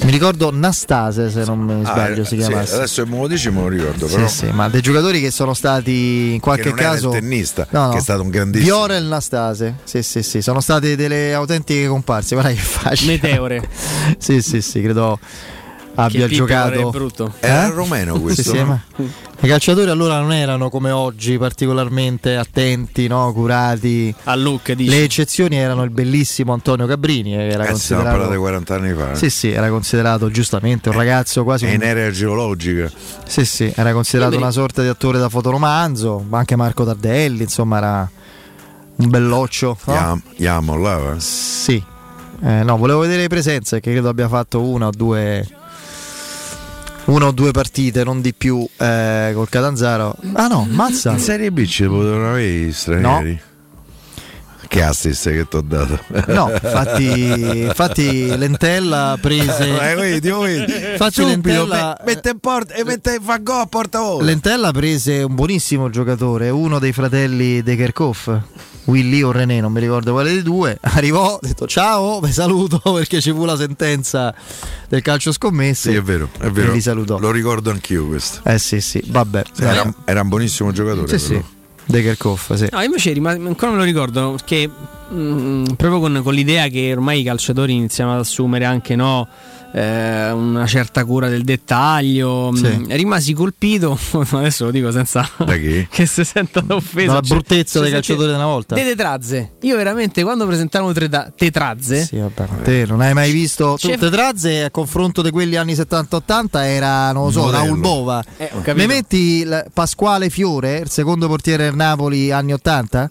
Mi 0.05 0.10
ricordo 0.10 0.51
Nastase, 0.52 1.31
se 1.31 1.44
non 1.44 1.60
mi 1.60 1.82
Ah, 1.82 1.90
sbaglio, 1.93 2.20
eh, 2.22 2.24
si 2.26 2.36
sì, 2.36 2.47
chiamasse. 2.47 2.74
adesso 2.74 3.06
me 3.06 3.18
lo 3.20 3.26
dici, 3.26 3.48
me 3.51 3.60
lo 3.62 3.68
ricordo. 3.68 4.06
Però. 4.06 4.28
Sì, 4.28 4.35
sì, 4.47 4.47
ma 4.52 4.68
dei 4.68 4.82
giocatori 4.82 5.18
che 5.18 5.31
sono 5.31 5.55
stati 5.55 6.35
in 6.35 6.40
qualche 6.40 6.64
Che 6.64 6.68
non 6.70 6.78
era 6.78 6.90
caso. 6.90 7.09
il 7.09 7.20
tennista, 7.20 7.66
No, 7.70 7.86
no. 7.86 7.90
che 7.93 7.97
è 7.98 8.01
stato 8.02 8.20
un 8.20 8.28
grandissimo. 8.28 8.76
Viorel 8.76 9.05
Nastase, 9.05 9.76
sì, 9.85 10.02
sì, 10.02 10.22
sì, 10.22 10.43
sono 10.43 10.60
state 10.60 10.94
delle 10.94 11.32
autentiche 11.32 11.86
comparse. 11.86 12.35
Guarda 12.35 12.52
che 12.52 12.59
facile. 12.60 13.12
Meteore. 13.12 13.66
sì, 14.18 14.43
sì, 14.43 14.60
sì, 14.60 14.82
credo 14.82 15.18
abbia 15.96 16.26
giocato. 16.28 16.88
è 16.88 16.90
brutto. 16.90 17.32
Era 17.40 17.66
Eh? 17.66 17.70
romeno 17.70 18.18
questo. 18.20 18.42
Sì, 18.42 18.48
sì, 18.50 18.56
no? 18.58 18.64
ma 18.66 18.80
I 19.40 19.46
calciatori 19.48 19.90
allora 19.90 20.20
non 20.20 20.32
erano 20.32 20.70
come 20.70 20.90
oggi 20.90 21.36
particolarmente 21.38 22.36
attenti, 22.36 23.06
no? 23.06 23.32
curati. 23.32 24.14
A 24.24 24.34
look, 24.34 24.72
dici. 24.72 24.90
Le 24.90 25.02
eccezioni 25.04 25.56
erano 25.56 25.82
il 25.82 25.90
bellissimo 25.90 26.52
Antonio 26.52 26.86
Cabrini, 26.86 27.32
che 27.32 27.48
era 27.48 27.64
Eh, 27.64 27.68
considerato 27.70 28.38
40 28.38 28.74
anni 28.74 28.94
fa. 28.94 29.14
Sì, 29.14 29.30
sì, 29.30 29.50
era 29.50 29.68
considerato 29.68 30.30
giustamente 30.30 30.88
un 30.88 30.94
ragazzo 30.96 31.44
quasi 31.44 31.66
È 31.66 31.68
un- 31.68 31.74
in 31.74 31.84
area 31.84 32.10
geologica. 32.10 32.90
Sì, 33.26 33.44
sì, 33.44 33.72
era 33.74 33.92
considerato 33.92 34.36
una 34.36 34.50
sorta 34.50 34.82
di 34.82 34.88
attore 34.88 35.18
da 35.18 35.28
fotoromanzo, 35.28 36.24
ma 36.28 36.38
anche 36.38 36.56
Marco 36.56 36.84
Tardelli, 36.84 37.42
insomma, 37.42 37.76
era 37.78 38.10
un 38.96 39.08
belloccio. 39.10 39.76
no? 39.86 40.20
Eh? 41.14 41.20
Sì. 41.20 41.82
Eh, 42.42 42.62
no, 42.62 42.76
volevo 42.76 43.00
vedere 43.00 43.22
le 43.22 43.28
presenze, 43.28 43.80
che 43.80 43.90
credo 43.92 44.08
abbia 44.08 44.28
fatto 44.28 44.60
una 44.62 44.88
o 44.88 44.90
due 44.90 45.46
una 47.06 47.26
o 47.26 47.31
due 47.32 47.51
partite, 47.51 48.05
non 48.05 48.20
di 48.20 48.32
più 48.35 48.66
eh, 48.76 49.32
col 49.35 49.48
Catanzaro. 49.48 50.16
Ah 50.32 50.47
no, 50.47 50.66
mazza. 50.70 51.12
In 51.12 51.18
Serie 51.18 51.51
B 51.51 51.64
ci 51.64 51.85
potevano 51.85 52.31
avere 52.31 52.72
stranieri. 52.72 53.40
Che 54.66 54.82
assist 54.82 55.31
che 55.31 55.47
ti 55.47 55.56
ho 55.56 55.60
dato? 55.60 56.01
No, 56.28 56.51
infatti, 56.51 57.62
infatti 57.66 58.36
Lentella 58.36 59.16
prese 59.20 59.90
Eh, 59.90 59.94
vedi, 59.94 60.31
vedi. 60.31 60.72
Infatti 60.93 61.12
Subito, 61.12 61.28
Lentella 61.28 61.97
me- 62.05 62.12
mette 62.14 62.31
in 62.31 62.39
porta 62.40 62.74
e 62.74 62.82
mette 62.82 63.18
fa 63.22 63.36
gol 63.36 63.60
a 63.60 63.66
porta. 63.66 64.01
Lentella 64.20 64.72
prese 64.72 65.22
un 65.22 65.35
buonissimo 65.35 65.90
giocatore, 65.90 66.48
uno 66.51 66.78
dei 66.81 66.93
fratelli 66.93 67.62
De 67.62 67.76
Kerkhoff, 67.76 68.36
Willy 68.86 69.23
o 69.23 69.32
René, 69.32 69.61
non 69.61 69.73
mi 69.73 69.81
ricordo 69.81 70.12
quale 70.12 70.31
dei 70.32 70.43
due. 70.43 70.77
Arrivò, 70.82 71.36
ha 71.36 71.39
detto 71.40 71.66
ciao, 71.66 72.20
vi 72.20 72.32
saluto 72.32 72.78
perché 72.93 73.20
ci 73.20 73.31
fu 73.32 73.44
la 73.44 73.56
sentenza 73.56 74.35
del 74.89 75.02
calcio 75.02 75.32
scommesse. 75.32 75.90
Sì, 75.90 75.97
è 75.97 76.02
vero, 76.02 76.28
è 76.39 76.47
E 76.47 76.51
vero. 76.51 76.73
li 76.73 76.81
salutò. 76.81 77.19
Lo 77.19 77.31
ricordo 77.31 77.70
anch'io 77.70 78.06
questo. 78.06 78.40
Eh 78.48 78.59
sì, 78.59 78.81
sì, 78.81 79.02
vabbè. 79.06 79.43
Era, 79.59 79.94
era 80.05 80.20
un 80.23 80.28
buonissimo 80.28 80.73
giocatore. 80.73 81.19
Sì, 81.19 81.28
però. 81.28 81.40
sì. 81.40 81.52
De 81.86 82.02
Kerkhoff, 82.02 82.55
sì. 82.55 82.66
No, 82.73 82.82
invece 82.82 83.12
ancora 83.12 83.73
me 83.73 83.77
lo 83.77 83.82
ricordo 83.85 84.31
perché 84.31 84.70
mm, 85.12 85.65
proprio 85.77 86.01
con, 86.01 86.20
con 86.23 86.32
l'idea 86.32 86.69
che 86.69 86.90
ormai 86.93 87.20
i 87.20 87.23
calciatori 87.24 87.74
iniziano 87.74 88.15
ad 88.15 88.20
assumere 88.20 88.65
anche 88.65 88.97
no, 88.97 89.28
eh, 89.76 90.30
una 90.30 90.66
certa 90.66 91.05
cura 91.05 91.28
del 91.28 91.42
dettaglio, 91.42 92.52
mm, 92.52 92.55
Sì. 92.55 92.84
rimasi 92.96 93.32
colpito, 93.32 93.98
adesso 94.30 94.66
lo 94.66 94.70
dico 94.70 94.92
senza 94.92 95.28
Da 95.38 95.56
chi? 95.56 95.84
che 95.90 96.06
si 96.06 96.24
sentano 96.24 96.76
offeso. 96.76 97.06
Dalla 97.09 97.20
cioè, 97.22 97.36
bruttezza 97.36 97.80
dei 97.80 97.90
calciatori 97.90 98.28
di 98.28 98.34
una 98.34 98.46
volta. 98.46 98.76
De 98.76 98.84
Tetrazze. 98.84 99.55
Io 99.62 99.76
veramente 99.76 100.22
quando 100.22 100.46
presentavano 100.46 100.92
Treta- 100.92 101.32
Tetrazze, 101.36 102.05
Sì, 102.05 102.18
vabbè, 102.18 102.46
te 102.62 102.84
non 102.86 103.01
hai 103.01 103.14
mai 103.14 103.32
visto 103.32 103.74
C'è- 103.76 103.94
tutte 103.94 104.10
Trazze 104.10 104.62
a 104.64 104.70
confronto 104.70 105.22
di 105.22 105.30
quelli 105.30 105.56
anni 105.56 105.74
70-80 105.74 106.64
era, 106.64 107.10
non 107.10 107.24
lo 107.24 107.30
so, 107.32 107.40
Modello. 107.42 107.64
Raul 107.64 107.78
Bova. 107.80 108.24
Eh. 108.36 108.51
Mi 108.74 108.86
metti 108.86 109.44
Pasquale 109.72 110.30
Fiore, 110.30 110.78
il 110.78 110.90
secondo 110.90 111.26
portiere 111.26 111.64
del 111.64 111.74
Napoli 111.74 112.30
anni 112.30 112.52
80? 112.52 113.10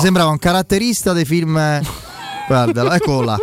Sembrava 0.00 0.30
un 0.30 0.38
caratterista 0.38 1.12
dei 1.12 1.24
film. 1.24 1.54
Guardalo, 2.46 2.92
eccolo 2.92 3.22
là. 3.22 3.38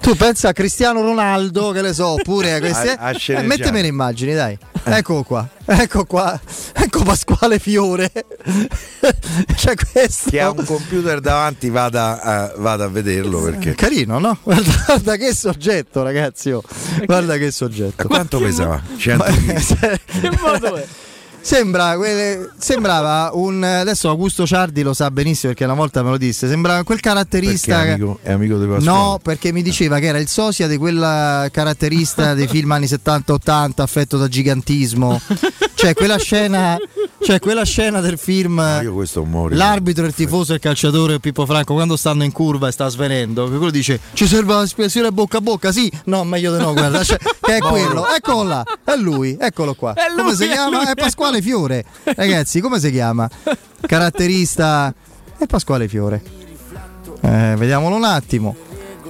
Tu 0.00 0.16
pensa 0.16 0.48
a 0.48 0.52
Cristiano 0.52 1.00
Ronaldo, 1.02 1.70
che 1.70 1.82
le 1.82 1.92
so, 1.92 2.08
oppure 2.08 2.54
a 2.54 2.58
questi. 2.58 2.88
A- 2.88 2.96
a 2.98 3.12
eh, 3.12 3.42
mettimi 3.42 3.80
le 3.82 3.88
immagini, 3.88 4.34
dai. 4.34 4.58
Eccolo 4.84 5.22
qua, 5.22 5.48
ecco 5.64 6.04
qua, 6.04 6.38
ecco 6.72 7.04
Pasquale 7.04 7.60
Fiore. 7.60 8.10
C'è 9.54 9.74
questo. 9.76 10.30
Chi 10.30 10.38
ha 10.40 10.50
un 10.50 10.64
computer 10.64 11.20
davanti 11.20 11.70
vada 11.70 12.20
a, 12.20 12.52
vada 12.56 12.84
a 12.84 12.88
vederlo 12.88 13.42
perché. 13.42 13.74
Carino, 13.74 14.18
no? 14.18 14.38
Guarda, 14.42 14.82
guarda 14.86 15.16
che 15.16 15.34
soggetto, 15.34 16.02
ragazzi. 16.02 16.50
oh. 16.50 16.62
Guarda 17.04 17.36
che 17.36 17.52
soggetto. 17.52 18.08
Quanto 18.08 18.40
pesava? 18.40 18.82
100 18.96 19.24
Ma- 19.24 19.30
che 20.20 20.30
modo 20.40 20.74
è? 20.74 20.86
Sembra 21.42 21.96
quelle- 21.96 22.50
sembrava 22.56 23.30
un. 23.34 23.62
Adesso 23.64 24.08
Augusto 24.08 24.46
Ciardi 24.46 24.82
lo 24.82 24.94
sa 24.94 25.10
benissimo 25.10 25.52
perché 25.52 25.64
una 25.64 25.74
volta 25.74 26.02
me 26.02 26.10
lo 26.10 26.16
disse. 26.16 26.48
Sembrava 26.48 26.84
quel 26.84 27.00
Perché 27.00 27.08
caratterista. 27.08 27.80
è 27.82 27.84
che- 27.84 27.90
amico, 27.92 28.18
è 28.22 28.32
amico 28.32 28.58
di 28.58 28.66
Pasquale. 28.66 28.84
No, 28.84 29.20
perché 29.22 29.52
mi 29.52 29.62
diceva 29.62 29.98
che 29.98 30.06
era 30.06 30.18
il 30.18 30.28
sosia 30.28 30.68
di 30.68 30.76
quella 30.76 31.48
caratterista 31.50 32.34
dei 32.34 32.46
film 32.46 32.70
anni 32.70 32.86
70-80 32.86 33.82
affetto 33.82 34.16
da 34.18 34.28
gigantismo. 34.28 35.20
Cioè, 35.82 35.94
quella 35.94 36.16
scena. 36.16 36.78
Cioè, 37.20 37.40
quella 37.40 37.64
scena 37.64 38.00
del 38.00 38.16
film. 38.16 38.92
Questo 38.92 39.24
muore. 39.24 39.56
L'arbitro, 39.56 40.06
il 40.06 40.14
tifoso 40.14 40.52
e 40.52 40.54
il 40.54 40.60
calciatore 40.60 41.18
Pippo 41.18 41.44
Franco 41.44 41.74
quando 41.74 41.96
stanno 41.96 42.22
in 42.22 42.30
curva 42.30 42.68
e 42.68 42.70
sta 42.70 42.88
svenendo, 42.88 43.48
quello 43.48 43.70
dice 43.70 43.98
ci 44.12 44.28
serve 44.28 44.54
l'espressione 44.58 45.10
bocca 45.10 45.38
a 45.38 45.40
bocca, 45.40 45.72
sì, 45.72 45.90
no, 46.04 46.22
meglio 46.22 46.56
di 46.56 46.62
no, 46.62 46.72
guarda, 46.72 47.02
cioè, 47.02 47.18
che 47.40 47.56
è 47.56 47.58
quello, 47.58 48.06
eccolo 48.08 48.42
là, 48.44 48.64
è 48.84 48.96
lui, 48.96 49.36
eccolo 49.40 49.74
qua. 49.74 49.94
È 49.94 50.08
lui, 50.08 50.22
come 50.22 50.34
si 50.34 50.44
è 50.44 50.52
chiama? 50.52 50.76
lui. 50.76 50.86
È 50.86 50.94
Pasquale 50.94 51.42
Fiore. 51.42 51.84
Ragazzi, 52.04 52.60
come 52.60 52.78
si 52.78 52.90
chiama? 52.92 53.28
Caratterista 53.80 54.94
è 55.36 55.46
Pasquale 55.46 55.88
Fiore. 55.88 56.22
Eh, 57.22 57.54
vediamolo 57.56 57.96
un 57.96 58.04
attimo. 58.04 58.54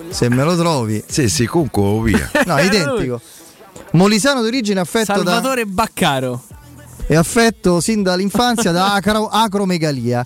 Se 0.08 0.28
me 0.30 0.42
lo 0.44 0.56
trovi. 0.56 1.02
Sì, 1.06 1.28
sì, 1.28 1.46
comunque 1.46 2.10
via. 2.10 2.30
No, 2.46 2.58
identico. 2.58 3.20
Molisano 3.92 4.40
d'origine 4.42 4.80
affetto 4.80 5.22
da 5.22 5.32
Salvatore 5.32 5.66
Baccaro. 5.66 6.42
È 7.06 7.14
affetto 7.14 7.80
sin 7.80 8.02
dall'infanzia 8.02 8.72
da 8.72 8.94
acro- 8.94 9.28
acromegalia. 9.28 10.24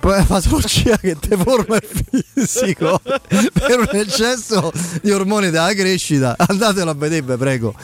Patologia 0.00 0.96
che 0.96 1.16
deforma 1.20 1.76
il 1.76 1.84
fisico 1.84 3.00
per 3.02 3.78
un 3.80 3.88
eccesso 3.90 4.72
di 5.02 5.10
ormoni 5.10 5.50
della 5.50 5.74
crescita. 5.74 6.34
Andatelo 6.38 6.90
a 6.90 6.94
vedere, 6.94 7.36
prego. 7.36 7.74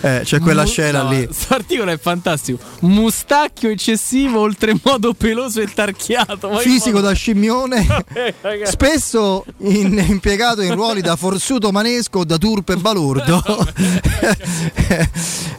Eh, 0.00 0.20
c'è 0.24 0.38
quella 0.38 0.62
Mu- 0.62 0.68
scena 0.68 1.02
no, 1.02 1.10
lì. 1.10 1.26
Questo 1.26 1.54
articolo 1.54 1.90
è 1.90 1.98
fantastico. 1.98 2.58
Mustacchio 2.80 3.70
eccessivo, 3.70 4.40
oltremodo 4.40 5.12
peloso 5.14 5.60
e 5.60 5.68
tarchiato. 5.72 6.56
Fisico 6.58 6.96
modo- 6.96 7.08
da 7.08 7.12
scimmione, 7.14 7.86
Eh, 8.14 8.34
spesso 8.64 9.44
in- 9.58 10.04
impiegato 10.08 10.62
in 10.62 10.74
ruoli 10.74 11.00
da 11.00 11.16
forzuto 11.16 11.70
manesco 11.72 12.20
o 12.20 12.24
da 12.24 12.38
turpe 12.38 12.76
balordo. 12.76 13.42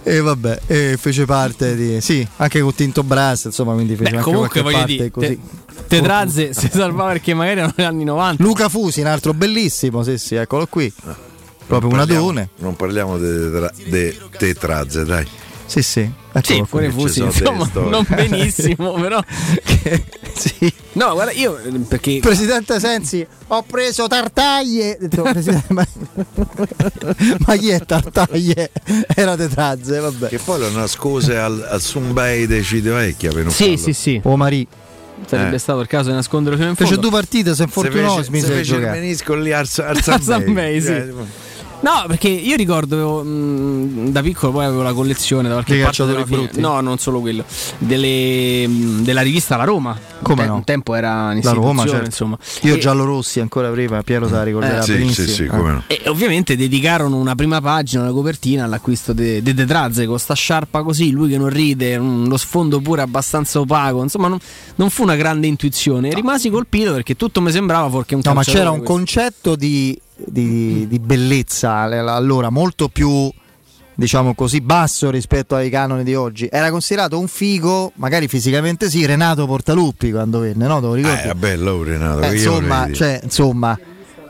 e 0.04 0.20
vabbè, 0.22 0.60
e 0.68 0.98
fece 1.00 1.26
parte 1.26 1.76
di. 1.76 2.02
Sì, 2.02 2.26
anche 2.38 2.62
con 2.62 2.74
Tinto 2.74 3.04
Brass, 3.04 3.46
insomma, 3.46 3.74
quindi 3.74 3.96
fece 3.96 4.12
Beh, 4.12 4.18
anche 4.18 4.30
comunque 4.32 4.62
qualche 4.62 4.64
voglio 4.64 4.78
parte 4.78 4.94
dire, 4.94 5.12
così. 5.12 5.28
te- 5.28 5.68
Tetrazze 5.88 6.54
si 6.54 6.70
salvava 6.72 7.12
perché 7.12 7.34
magari 7.34 7.60
erano 7.60 7.74
gli 7.76 7.82
anni 7.84 8.04
90. 8.04 8.44
Luca 8.44 8.70
Fusi, 8.70 9.02
un 9.02 9.08
altro 9.08 9.34
bellissimo, 9.34 10.04
sì, 10.04 10.18
sì, 10.18 10.36
eccolo 10.36 10.68
qui. 10.68 10.92
Proprio 11.70 11.92
un 11.92 12.00
adone. 12.00 12.50
Non 12.58 12.76
parliamo 12.76 13.18
di 13.20 14.18
tetrazze, 14.38 15.06
dai. 15.06 15.28
Sì, 15.68 15.84
sì. 15.84 16.00
Eccolo 16.32 16.42
Sì, 16.44 16.64
pure 16.68 16.92
sono 17.12 17.26
insomma, 17.28 17.70
non 17.74 18.04
benissimo, 18.10 18.94
però. 19.00 19.22
Sì. 20.34 20.74
No, 20.94 21.14
guarda, 21.14 21.32
io 21.32 21.60
eh, 21.60 21.70
perché 21.88 22.18
Presidente 22.22 22.80
Sensi, 22.80 23.26
ho 23.48 23.62
preso 23.64 24.08
Tartaglie. 24.08 24.94
Ho 24.94 24.98
detto, 25.08 25.22
Presidente, 25.32 25.72
ma... 25.74 25.86
ma 27.46 27.56
chi 27.56 27.70
è 27.70 27.86
Tartaglie? 27.86 28.72
Era 29.16 29.36
Tetrazze, 29.36 30.00
vabbè. 30.00 30.28
Che 30.30 30.40
poi 30.40 30.60
lo 30.60 30.72
nascose 30.72 31.38
al, 31.38 31.64
al 31.70 31.82
Sumbei 31.82 32.48
dei 32.48 32.64
Civitavecchia 32.64 33.32
per 33.32 33.44
non 33.44 33.52
Sì, 33.52 33.64
farlo. 33.66 33.78
sì, 33.78 33.94
sì. 33.94 34.22
O 34.24 34.36
Marì. 34.38 34.66
Sarebbe 35.28 35.56
Eh. 35.58 35.60
stato 35.60 35.82
il 35.82 35.88
caso 35.88 36.10
di 36.10 36.16
nasconderlo 36.16 36.58
fino 36.58 36.70
in 36.72 36.76
Fece 36.76 36.94
fondo. 36.94 37.10
due 37.10 37.20
partite, 37.20 37.50
si 37.52 37.56
Se 37.58 37.64
infortunò, 37.64 38.10
fece- 38.16 38.24
smise 38.24 38.46
se 38.48 38.52
di 38.54 38.58
fece 38.60 38.74
il 38.74 38.80
giocare. 38.80 39.00
menisco 39.00 39.36
lì 39.36 39.52
al, 39.52 39.68
al 39.78 39.86
Al 40.06 40.22
Zambei, 40.22 40.82
Zambei. 40.82 40.82
sì. 40.82 41.14
No, 41.82 42.04
perché 42.08 42.28
io 42.28 42.58
ricordo 42.58 43.24
mh, 43.24 44.10
da 44.10 44.22
piccolo 44.22 44.52
poi 44.52 44.66
avevo 44.66 44.82
la 44.82 44.92
collezione 44.94 45.48
da 45.48 45.54
qualche 45.56 45.76
Dei 45.76 45.84
parte 45.84 46.06
della 46.06 46.26
fine-? 46.26 46.50
No, 46.56 46.82
non 46.82 46.98
solo 46.98 47.22
quello. 47.22 47.46
Delle, 47.78 48.68
mh, 48.68 49.04
della 49.04 49.22
rivista 49.22 49.56
La 49.56 49.64
Roma. 49.64 49.98
Come 50.22 50.42
un, 50.44 50.48
no? 50.50 50.56
un 50.56 50.64
tempo 50.66 50.94
era 50.96 51.34
La 51.42 51.52
Roma, 51.52 51.86
certo. 51.88 52.06
insomma. 52.06 52.38
Io 52.64 52.76
E- 52.76 52.80
Giallo 52.80 53.06
Rossi 53.06 53.40
ancora 53.40 53.70
prima, 53.70 54.04
Piero 54.04 54.28
sa 54.28 54.44
ricorderà 54.44 54.80
Eh, 54.80 54.84
sì, 54.84 54.92
benissimo. 54.94 55.28
sì, 55.28 55.34
sì, 55.34 55.44
Eh. 55.44 55.48
come 55.48 55.72
no. 55.72 55.84
E 55.88 56.02
ovviamente 56.08 56.58
dedicarono 56.58 57.16
una 57.16 57.36
prima 57.36 57.62
pagina, 57.62 58.02
una 58.04 58.12
copertina 58.12 58.66
all'acquisto 58.66 59.14
di 59.14 59.42
De, 59.42 59.54
De 59.54 59.66
Drazze 59.66 60.06
con 60.06 60.20
sta 60.20 60.34
sciarpa 60.34 60.84
così, 60.84 61.12
lui 61.12 61.30
che 61.30 61.38
non 61.38 61.48
ride, 61.50 61.98
mm, 61.98 62.28
lo 62.28 62.36
sfondo 62.38 62.82
pure 62.82 63.02
abbastanza 63.04 63.60
opaco. 63.62 64.04
Insomma, 64.04 64.28
non, 64.28 64.40
non 64.76 64.90
fu 64.90 65.04
una 65.04 65.16
grande 65.16 65.48
intuizione. 65.48 66.10
E 66.10 66.14
rimasi 66.14 66.50
colpito 66.50 66.92
perché 66.92 67.16
tutto 67.16 67.40
mi 67.40 67.52
sembrava 67.52 67.90
fuorché 67.90 68.16
un 68.16 68.22
No, 68.26 68.34
ma 68.34 68.44
c'era 68.44 68.70
un 68.70 68.80
questo. 68.80 68.94
concetto 68.96 69.56
di, 69.56 69.98
di- 70.26 70.86
di 70.88 71.00
bellezza 71.00 71.90
eh, 71.90 71.98
allora 71.98 72.50
molto 72.50 72.88
più 72.90 73.32
diciamo 73.96 74.34
così 74.34 74.62
basso 74.62 75.10
rispetto 75.10 75.56
ai 75.56 75.70
canoni 75.70 76.04
di 76.04 76.16
oggi. 76.16 76.48
Era 76.50 76.72
considerato 76.72 77.20
un 77.20 77.28
figo, 77.28 77.92
magari 77.96 78.28
fisicamente 78.30 78.90
sì, 78.90 79.06
Renato 79.06 79.46
Portaluppi 79.46 80.12
quando 80.12 80.40
venne, 80.40 80.68
no? 80.68 80.80
Te 80.80 80.86
lo 80.86 80.94
ricordi? 80.94 81.18
Eh, 81.18 81.24
era 81.24 81.36
bello 81.36 81.84
Renato. 81.84 82.22
Eh, 82.22 82.32
insomma, 82.34 82.88
cioè, 82.94 83.20
insomma 83.22 83.78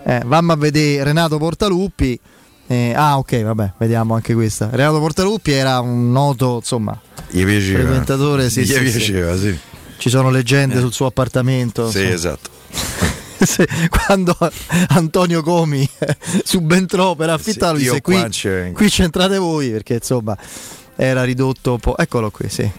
eh, 0.03 0.21
vammo 0.25 0.53
a 0.53 0.55
vedere 0.55 1.03
Renato 1.03 1.37
Portaluppi. 1.37 2.19
eh, 2.65 2.93
ah, 2.95 3.19
ok, 3.19 3.43
vabbè, 3.43 3.73
vediamo 3.77 4.15
anche 4.15 4.33
questa. 4.33 4.69
Renato 4.71 4.97
Portaluppi 4.99 5.51
era 5.51 5.79
un 5.81 6.11
noto, 6.11 6.55
insomma, 6.55 6.99
Gli 7.29 7.43
piaceva. 7.45 7.79
frequentatore, 7.81 8.49
sì, 8.49 8.61
Gli 8.61 8.65
sì, 8.65 8.73
sì. 8.73 8.81
piaceva, 8.81 9.37
sì. 9.37 9.55
Ci 9.97 10.09
sono 10.09 10.31
leggende 10.31 10.79
sul 10.79 10.93
suo 10.93 11.05
appartamento. 11.05 11.91
Sì, 11.91 11.99
insomma. 11.99 12.13
esatto. 12.15 12.49
Se- 13.39 13.67
quando 13.89 14.35
Antonio 14.89 15.41
Comi 15.43 15.87
subentrò 16.43 17.15
per 17.15 17.29
affittarlo, 17.29 17.77
Sì, 17.77 17.83
disse 17.85 18.01
qui, 18.01 18.15
vengo." 18.43 18.77
qui 18.77 18.89
c'entrate 18.89 19.37
voi 19.37 19.69
perché 19.71 19.95
insomma 19.95 20.37
era 20.95 21.23
ridotto 21.23 21.73
un 21.73 21.79
po'. 21.79 21.97
Eccolo 21.97 22.29
qui, 22.31 22.49
sì. 22.49 22.69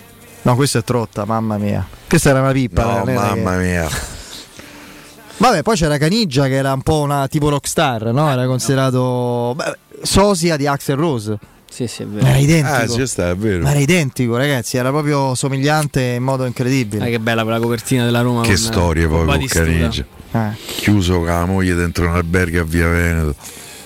No, 0.42 0.54
questo 0.54 0.78
è 0.78 0.84
Trotta, 0.84 1.24
mamma 1.24 1.58
mia. 1.58 1.86
Questa 2.08 2.30
era 2.30 2.40
una 2.40 2.52
pippa. 2.52 3.02
No, 3.02 3.04
mamma 3.12 3.52
che- 3.56 3.62
mia. 3.62 3.88
Vabbè, 5.38 5.62
poi 5.62 5.74
c'era 5.76 5.96
Caniggia 5.96 6.46
che 6.46 6.54
era 6.54 6.72
un 6.72 6.82
po' 6.82 7.00
una 7.00 7.26
tipo 7.26 7.48
rockstar, 7.48 8.12
no? 8.12 8.30
Era 8.30 8.46
considerato 8.46 9.54
beh, 9.56 9.78
sosia 10.02 10.56
di 10.56 10.66
Axel 10.66 10.96
Rose. 10.96 11.38
Sì, 11.70 11.86
sì, 11.86 12.02
è 12.02 12.04
Ma 12.04 12.18
era 12.30 12.36
identico. 12.38 12.74
Ah, 12.74 12.86
ci 12.88 13.06
sta, 13.06 13.30
è 13.30 13.36
vero. 13.36 13.62
Ma 13.62 13.70
era 13.70 13.78
identico, 13.78 14.36
ragazzi, 14.36 14.76
era 14.76 14.90
proprio 14.90 15.36
somigliante 15.36 16.02
in 16.02 16.22
modo 16.22 16.44
incredibile. 16.44 17.04
Ah, 17.04 17.08
che 17.08 17.20
bella 17.20 17.42
quella 17.44 17.60
copertina 17.60 18.04
della 18.04 18.22
Roma. 18.22 18.42
Che 18.42 18.48
con- 18.48 18.56
storie 18.56 19.06
con 19.06 19.24
poi 19.24 19.38
con. 19.38 19.46
Caniggia. 19.46 20.04
Eh. 20.32 20.50
Chiuso 20.66 21.18
con 21.18 21.26
la 21.26 21.44
moglie 21.44 21.74
dentro 21.74 22.08
un 22.08 22.14
albergo 22.16 22.60
a 22.60 22.64
Via 22.64 22.88
Veneto, 22.88 23.36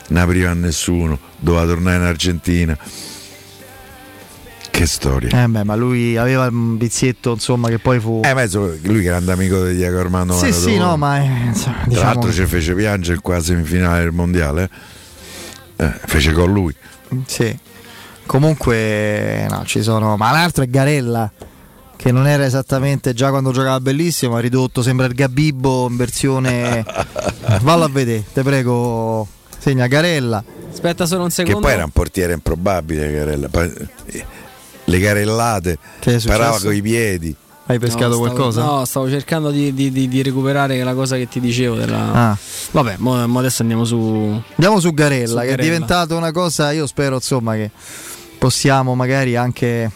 non 0.09 0.23
apriva 0.23 0.51
a 0.51 0.55
nessuno, 0.55 1.19
doveva 1.39 1.67
tornare 1.67 1.97
in 1.99 2.03
Argentina. 2.05 2.79
Che 4.71 4.87
storia. 4.87 5.45
Eh 5.45 5.47
beh, 5.47 5.63
ma 5.63 5.75
lui 5.77 6.17
aveva 6.17 6.49
un 6.49 6.79
vizietto, 6.79 7.33
insomma, 7.33 7.69
che 7.69 7.79
poi 7.79 8.01
fu. 8.01 8.23
Eh, 8.25 8.35
mezzo, 8.35 8.77
lui 8.83 9.03
che 9.03 9.09
era 9.09 9.19
amico 9.33 9.63
di 9.67 9.77
Diego 9.77 10.01
Armando 10.01 10.35
sì, 10.37 10.53
sì, 10.53 10.79
no, 10.79 10.97
ma 10.97 11.21
eh, 11.23 11.27
insomma, 11.47 11.77
Tra 11.77 11.87
diciamo 11.87 12.07
l'altro 12.07 12.33
ci 12.33 12.47
fece 12.47 12.75
piangere 12.75 13.21
qua 13.21 13.41
semifinale 13.41 14.01
del 14.01 14.13
mondiale. 14.13 14.71
eh. 15.77 15.85
Eh, 15.85 15.93
fece 16.07 16.33
con 16.33 16.51
lui. 16.53 16.75
Sì. 17.27 17.57
Comunque, 18.27 19.47
no, 19.51 19.63
ci 19.65 19.83
sono. 19.83 20.17
Ma 20.17 20.31
l'altro 20.33 20.65
è 20.65 20.69
Garella. 20.69 21.31
Che 21.97 22.11
non 22.13 22.27
era 22.27 22.45
esattamente 22.45 23.15
già 23.15 23.31
quando 23.31 23.51
giocava 23.53 23.81
bellissimo, 23.81 24.37
ha 24.37 24.41
ridotto, 24.41 24.83
sembra 24.83 25.07
il 25.07 25.15
Gabibbo 25.15 25.87
in 25.89 25.97
versione. 25.97 26.85
Vallo 27.63 27.85
a 27.85 27.89
vedere, 27.89 28.25
te 28.33 28.43
prego. 28.43 29.27
Segna 29.59 29.87
Garella. 29.87 30.43
Aspetta 30.71 31.07
solo 31.07 31.23
un 31.23 31.29
Che 31.29 31.35
secondo. 31.35 31.61
poi 31.61 31.73
era 31.73 31.85
un 31.85 31.91
portiere 31.91 32.35
improbabile, 32.35 33.11
Garella. 33.11 33.49
Eh, 33.53 34.25
Le 34.85 34.99
garellate, 34.99 35.79
Che 36.01 36.17
è 36.17 36.21
parava 36.27 36.59
con 36.61 36.75
i 36.75 36.83
piedi. 36.83 37.35
Hai 37.67 37.79
pescato 37.79 38.09
No, 38.09 38.15
stavo- 38.17 38.21
qualcosa? 38.27 38.63
No, 38.63 38.85
stavo 38.85 39.09
cercando 39.09 39.51
di, 39.51 39.73
di- 39.73 39.91
di- 39.91 40.07
di 40.09 40.23
recuperare 40.23 40.83
la 40.83 40.93
cosa 40.93 41.17
che 41.17 41.27
ti 41.29 41.41
dicevo. 41.41 41.77
Della... 41.77 42.13
Ah. 42.13 42.39
Vabbè, 42.73 42.97
mo, 42.99 43.27
mo 43.27 43.39
adesso 43.39 43.63
andiamo 43.63 43.87
su. 43.87 44.43
Andiamo 44.57 44.81
su 44.81 44.93
Garella, 44.93 45.27
Su 45.29 45.37
che 45.37 45.43
è 45.45 45.49
Garella. 45.57 45.63
diventata 45.63 46.15
una 46.15 46.33
cosa. 46.33 46.73
Io 46.73 46.87
spero 46.87 47.15
insomma 47.15 47.55
che 47.55 47.71
possiamo 48.45 48.95
magari 48.95 49.37
anche 49.37 49.91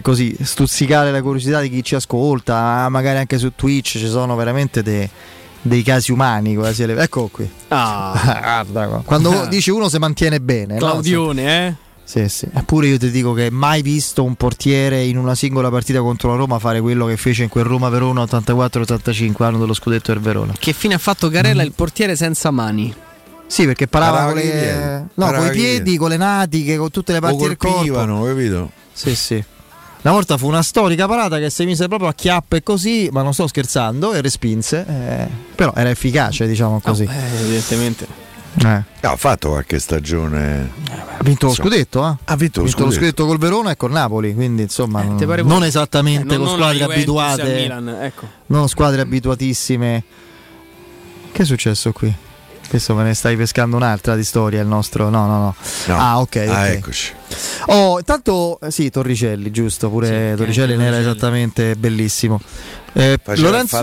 così 0.00 0.34
stuzzicare 0.40 1.10
la 1.10 1.20
curiosità 1.20 1.60
di 1.60 1.68
chi 1.68 1.84
ci 1.84 1.94
ascolta. 1.94 2.88
Magari 2.88 3.18
anche 3.18 3.36
su 3.36 3.52
Twitch 3.54 3.98
ci 3.98 4.08
sono 4.08 4.34
veramente 4.34 4.82
dei, 4.82 5.06
dei 5.60 5.82
casi 5.82 6.10
umani. 6.10 6.54
Quasi 6.54 6.84
alle- 6.84 7.02
Ecco 7.02 7.28
qui. 7.30 7.46
Ah, 7.68 8.64
Guarda 8.64 8.86
qua. 8.86 9.02
Quando 9.04 9.44
dici 9.50 9.68
uno 9.70 9.90
si 9.90 9.98
mantiene 9.98 10.40
bene, 10.40 10.74
no? 10.74 10.78
Claudione, 10.78 11.66
eh? 11.66 11.74
Sì, 12.02 12.26
sì. 12.30 12.48
Eppure 12.54 12.86
io 12.86 12.96
ti 12.96 13.10
dico 13.10 13.34
che 13.34 13.50
mai 13.50 13.82
visto 13.82 14.24
un 14.24 14.34
portiere 14.36 15.02
in 15.04 15.18
una 15.18 15.34
singola 15.34 15.68
partita 15.68 16.00
contro 16.00 16.30
la 16.30 16.36
Roma 16.36 16.58
fare 16.58 16.80
quello 16.80 17.04
che 17.04 17.18
fece 17.18 17.42
in 17.42 17.50
quel 17.50 17.64
Roma-Verona 17.64 18.22
84-85 18.22 19.42
anno 19.42 19.58
dello 19.58 19.74
scudetto 19.74 20.12
del 20.12 20.22
Verona. 20.22 20.54
Che 20.58 20.72
fine 20.72 20.94
ha 20.94 20.98
fatto 20.98 21.28
Garella, 21.28 21.62
il 21.62 21.72
portiere 21.72 22.16
senza 22.16 22.50
mani? 22.50 22.94
Sì, 23.46 23.66
perché 23.66 23.86
parava, 23.86 24.10
Parava 24.18 24.32
con 24.32 24.40
le 24.40 24.48
piedi. 24.50 24.78
no, 24.80 25.08
Parava 25.26 25.36
coi 25.38 25.46
coi 25.48 25.56
piedi, 25.56 25.82
piedi. 25.82 25.96
con 25.98 26.08
le 26.08 26.16
natiche, 26.16 26.76
con 26.76 26.90
tutte 26.90 27.12
le 27.12 27.20
parti 27.20 27.36
del 27.46 27.56
corpo. 27.56 27.76
colpivano, 27.76 28.24
capito? 28.24 28.70
Sì, 28.92 29.14
sì. 29.14 29.44
Una 30.02 30.12
volta 30.12 30.36
fu 30.36 30.46
una 30.48 30.62
storica 30.62 31.06
parata 31.06 31.38
che 31.38 31.48
si 31.50 31.64
mise 31.64 31.86
proprio 31.88 32.08
a 32.08 32.12
chiappe 32.14 32.62
così, 32.62 33.08
ma 33.12 33.22
non 33.22 33.32
sto 33.32 33.46
scherzando, 33.46 34.12
e 34.12 34.20
respinse. 34.20 34.84
eh, 34.86 35.26
però 35.54 35.72
era 35.74 35.88
efficace, 35.90 36.46
diciamo 36.46 36.80
così. 36.80 37.04
Eh, 37.04 37.40
evidentemente. 37.42 38.06
Eh. 38.56 38.82
No, 39.00 39.10
ha 39.10 39.16
fatto 39.16 39.48
qualche 39.48 39.78
stagione. 39.78 40.70
Ha 41.18 41.22
vinto 41.24 41.46
lo 41.46 41.54
scudetto, 41.54 42.06
eh? 42.06 42.16
Ha 42.24 42.36
vinto 42.36 42.60
lo 42.60 42.66
vinto 42.66 42.84
lo 42.84 42.90
scudetto. 42.90 42.92
scudetto 42.92 43.26
col 43.26 43.38
Verona 43.38 43.70
e 43.70 43.76
col 43.76 43.90
Napoli, 43.92 44.34
quindi 44.34 44.62
insomma 44.62 45.02
non, 45.02 45.16
pare 45.16 45.42
non 45.42 45.54
pure- 45.54 45.66
esattamente 45.68 46.34
Eh, 46.34 46.36
non- 46.36 46.46
con 46.46 46.58
non 46.58 46.68
squadre 46.74 46.84
abituate, 46.94 47.54
Milan, 47.54 47.88
ecco. 48.00 48.28
non 48.46 48.68
squadre 48.68 49.00
abituatissime. 49.00 50.04
Che 51.32 51.42
è 51.42 51.44
successo 51.46 51.90
qui? 51.92 52.14
Questo 52.68 52.94
me 52.94 53.04
ne 53.04 53.14
stai 53.14 53.36
pescando 53.36 53.76
un'altra 53.76 54.16
di 54.16 54.24
storia, 54.24 54.60
il 54.60 54.66
nostro... 54.66 55.08
No, 55.08 55.26
no, 55.26 55.38
no. 55.38 55.54
No. 55.86 55.96
Ah, 55.98 56.20
ok. 56.20 56.36
Ah, 56.48 56.66
eccoci. 56.68 57.12
Oh, 57.66 57.98
intanto 57.98 58.58
eh, 58.60 58.70
sì, 58.70 58.90
Torricelli, 58.90 59.50
giusto, 59.50 59.88
pure 59.90 60.30
Sì, 60.32 60.36
Torricelli 60.36 60.76
ne 60.76 60.86
era 60.86 60.98
esattamente 60.98 61.76
bellissimo. 61.76 62.40
Eh, 62.92 63.18
Lorenzo. 63.36 63.80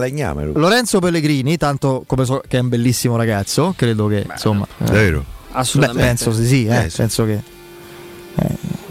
Lorenzo 0.55 0.99
Pellegrini, 0.99 1.57
tanto 1.57 2.03
come 2.05 2.25
so 2.25 2.41
che 2.47 2.57
è 2.57 2.59
un 2.61 2.69
bellissimo 2.69 3.15
ragazzo, 3.15 3.73
credo 3.77 4.07
che 4.07 4.25
insomma... 4.29 4.65
eh, 4.79 4.91
Vero? 4.91 5.19
beh, 5.19 5.57
Assolutamente. 5.57 6.05
penso 6.07 6.33
sì, 6.33 6.45
sì, 6.45 6.65
eh, 6.65 6.83
Eh, 6.85 6.89
sì. 6.89 6.97
penso 6.97 7.25
che... 7.25 7.41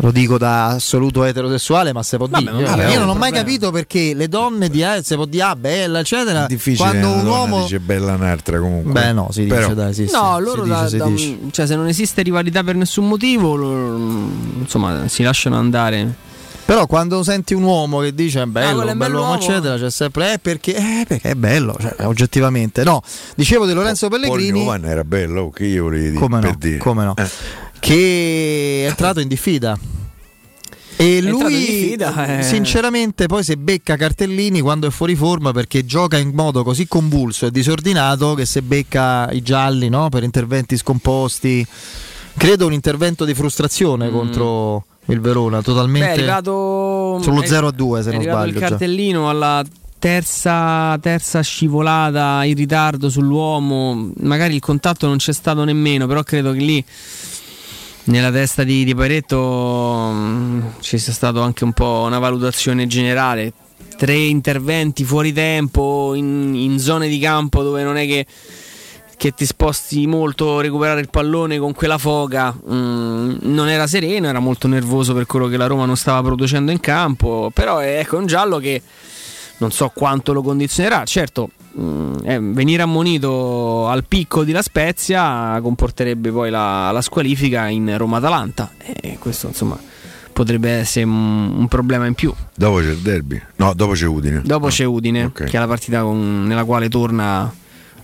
lo 0.02 0.10
dico 0.12 0.38
da 0.38 0.66
assoluto 0.68 1.24
eterosessuale, 1.24 1.92
ma 1.92 2.02
se 2.02 2.16
può 2.16 2.26
Vabbè, 2.26 2.40
dire. 2.42 2.52
non 2.52 2.60
Io, 2.62 2.66
vabbè, 2.68 2.90
io 2.92 2.98
non 3.00 3.08
ho 3.08 3.14
mai 3.14 3.30
problema. 3.30 3.38
capito 3.38 3.70
perché 3.70 4.14
le 4.14 4.28
donne 4.28 4.68
di 4.70 4.80
eh, 4.82 5.00
se 5.02 5.14
può 5.14 5.26
dire 5.26 5.42
ah 5.44 5.56
bella, 5.56 5.98
eccetera. 6.00 6.44
È 6.44 6.48
difficile 6.48 6.88
quando 6.88 7.08
una 7.08 7.16
un 7.16 7.24
donna 7.24 7.36
uomo 7.38 7.62
dice 7.62 7.80
bella 7.80 8.14
un'altra 8.14 8.58
comunque. 8.58 8.92
Beh, 8.92 9.12
no, 9.12 9.28
si 9.30 9.42
dice, 9.44 9.54
Però- 9.54 9.74
dai, 9.74 9.92
sì, 9.94 10.06
sì, 10.06 10.12
No, 10.14 10.36
si 10.38 10.42
loro 10.42 10.62
dice, 10.62 10.74
da- 10.74 10.88
si 10.88 10.96
da- 10.96 11.06
dice. 11.06 11.38
cioè, 11.50 11.66
se 11.66 11.76
non 11.76 11.86
esiste 11.86 12.22
rivalità 12.22 12.62
per 12.64 12.74
nessun 12.76 13.08
motivo, 13.08 13.54
loro, 13.56 13.96
insomma, 14.60 15.06
si 15.08 15.22
lasciano 15.22 15.56
andare. 15.58 16.28
Però 16.64 16.86
quando 16.86 17.22
senti 17.24 17.52
un 17.52 17.64
uomo 17.64 17.98
che 17.98 18.14
dice 18.14 18.42
è 18.42 18.46
bello, 18.46 18.76
quello 18.76 18.90
è 18.92 18.94
bell'uomo, 18.94 19.36
bell'uomo. 19.36 19.52
eccetera, 19.54 19.76
c'è 19.76 19.90
sempre 19.90 20.34
eh, 20.34 20.38
perché, 20.38 20.74
eh, 20.76 21.04
perché 21.06 21.30
è 21.30 21.34
bello, 21.34 21.76
cioè, 21.80 21.96
oggettivamente. 22.06 22.84
No, 22.84 23.02
dicevo 23.34 23.66
di 23.66 23.72
Lorenzo 23.72 24.06
Paul 24.08 24.20
Pellegrini. 24.20 24.60
Newman 24.60 24.84
era 24.84 25.02
bello, 25.02 25.50
che 25.50 25.64
io 25.66 25.82
volevo 25.84 26.04
dire. 26.08 26.18
Come 26.20 26.36
no, 26.36 26.40
per 26.42 26.54
dire. 26.54 26.78
come 26.78 27.04
no. 27.04 27.14
Eh. 27.16 27.28
Che 27.80 28.82
è 28.84 28.88
entrato 28.88 29.20
in 29.20 29.28
diffida. 29.28 29.78
E 30.96 31.22
lui, 31.22 31.54
diffida, 31.54 32.38
eh. 32.40 32.42
sinceramente, 32.42 33.26
poi 33.26 33.42
se 33.42 33.56
becca 33.56 33.96
cartellini 33.96 34.60
quando 34.60 34.86
è 34.86 34.90
fuori 34.90 35.14
forma 35.14 35.50
perché 35.50 35.86
gioca 35.86 36.18
in 36.18 36.32
modo 36.34 36.62
così 36.62 36.86
convulso 36.86 37.46
e 37.46 37.50
disordinato 37.50 38.34
che 38.34 38.44
se 38.44 38.60
becca 38.60 39.30
i 39.30 39.40
gialli 39.40 39.88
no? 39.88 40.10
per 40.10 40.24
interventi 40.24 40.76
scomposti. 40.76 41.66
Credo 42.36 42.66
un 42.66 42.74
intervento 42.74 43.24
di 43.24 43.32
frustrazione 43.32 44.08
Mm. 44.08 44.12
contro 44.12 44.84
il 45.06 45.20
Verona, 45.20 45.56
Beh, 45.56 45.62
è 45.62 45.64
totalmente. 45.64 46.10
arrivato. 46.10 47.18
Sullo 47.22 47.42
è- 47.42 47.46
0-2, 47.46 48.02
se 48.02 48.10
è 48.10 48.12
non 48.12 48.22
sbaglio, 48.22 48.52
Il 48.52 48.58
già. 48.58 48.68
cartellino 48.68 49.30
alla 49.30 49.64
terza, 49.98 50.98
terza 51.00 51.40
scivolata 51.40 52.44
in 52.44 52.54
ritardo 52.54 53.08
sull'uomo. 53.08 54.10
Magari 54.20 54.54
il 54.54 54.60
contatto 54.60 55.06
non 55.06 55.16
c'è 55.16 55.32
stato 55.32 55.64
nemmeno, 55.64 56.06
però 56.06 56.22
credo 56.22 56.52
che 56.52 56.58
lì. 56.58 56.84
Nella 58.10 58.32
testa 58.32 58.64
di, 58.64 58.82
di 58.82 58.92
Paretto 58.92 60.10
mm, 60.12 60.60
ci 60.80 60.98
sia 60.98 61.12
stato 61.12 61.42
anche 61.42 61.62
un 61.62 61.72
po' 61.72 62.02
una 62.06 62.18
valutazione 62.18 62.88
generale. 62.88 63.52
Tre 63.96 64.12
interventi 64.12 65.04
fuori 65.04 65.32
tempo 65.32 66.14
in, 66.16 66.52
in 66.56 66.80
zone 66.80 67.06
di 67.06 67.20
campo 67.20 67.62
dove 67.62 67.84
non 67.84 67.96
è 67.96 68.06
che, 68.06 68.26
che 69.16 69.30
ti 69.30 69.46
sposti 69.46 70.08
molto 70.08 70.58
recuperare 70.58 71.00
il 71.00 71.08
pallone 71.08 71.60
con 71.60 71.72
quella 71.72 71.98
foga. 71.98 72.52
mm, 72.52 73.36
non 73.42 73.68
era 73.68 73.86
sereno, 73.86 74.26
era 74.26 74.40
molto 74.40 74.66
nervoso 74.66 75.14
per 75.14 75.26
quello 75.26 75.46
che 75.46 75.56
la 75.56 75.68
Roma 75.68 75.84
non 75.84 75.96
stava 75.96 76.20
producendo 76.20 76.72
in 76.72 76.80
campo. 76.80 77.52
Però 77.54 77.78
è 77.78 78.00
ecco, 78.00 78.16
un 78.16 78.26
giallo 78.26 78.58
che 78.58 78.82
non 79.58 79.70
so 79.70 79.88
quanto 79.94 80.32
lo 80.32 80.42
condizionerà. 80.42 81.04
Certo, 81.04 81.50
eh, 82.24 82.38
venire 82.40 82.82
ammonito 82.82 83.86
al 83.88 84.04
picco 84.04 84.44
di 84.44 84.52
La 84.52 84.62
Spezia 84.62 85.58
comporterebbe 85.62 86.30
poi 86.30 86.50
la, 86.50 86.90
la 86.90 87.00
squalifica 87.00 87.68
in 87.68 87.96
Roma-Atalanta 87.96 88.72
e 88.78 89.16
questo 89.18 89.46
insomma 89.48 89.78
potrebbe 90.32 90.70
essere 90.70 91.04
un, 91.04 91.54
un 91.58 91.68
problema 91.68 92.06
in 92.06 92.14
più. 92.14 92.32
Dopo 92.54 92.78
c'è 92.78 92.90
il 92.90 92.98
derby. 92.98 93.40
No, 93.56 93.74
dopo 93.74 93.92
c'è 93.92 94.06
Udine. 94.06 94.40
Dopo 94.44 94.66
No. 94.66 94.70
c'è 94.70 94.84
Udine, 94.84 95.24
Ok. 95.24 95.44
che 95.44 95.56
è 95.56 95.60
la 95.60 95.66
partita 95.66 96.02
con- 96.02 96.46
nella 96.46 96.64
quale 96.64 96.88
torna 96.88 97.52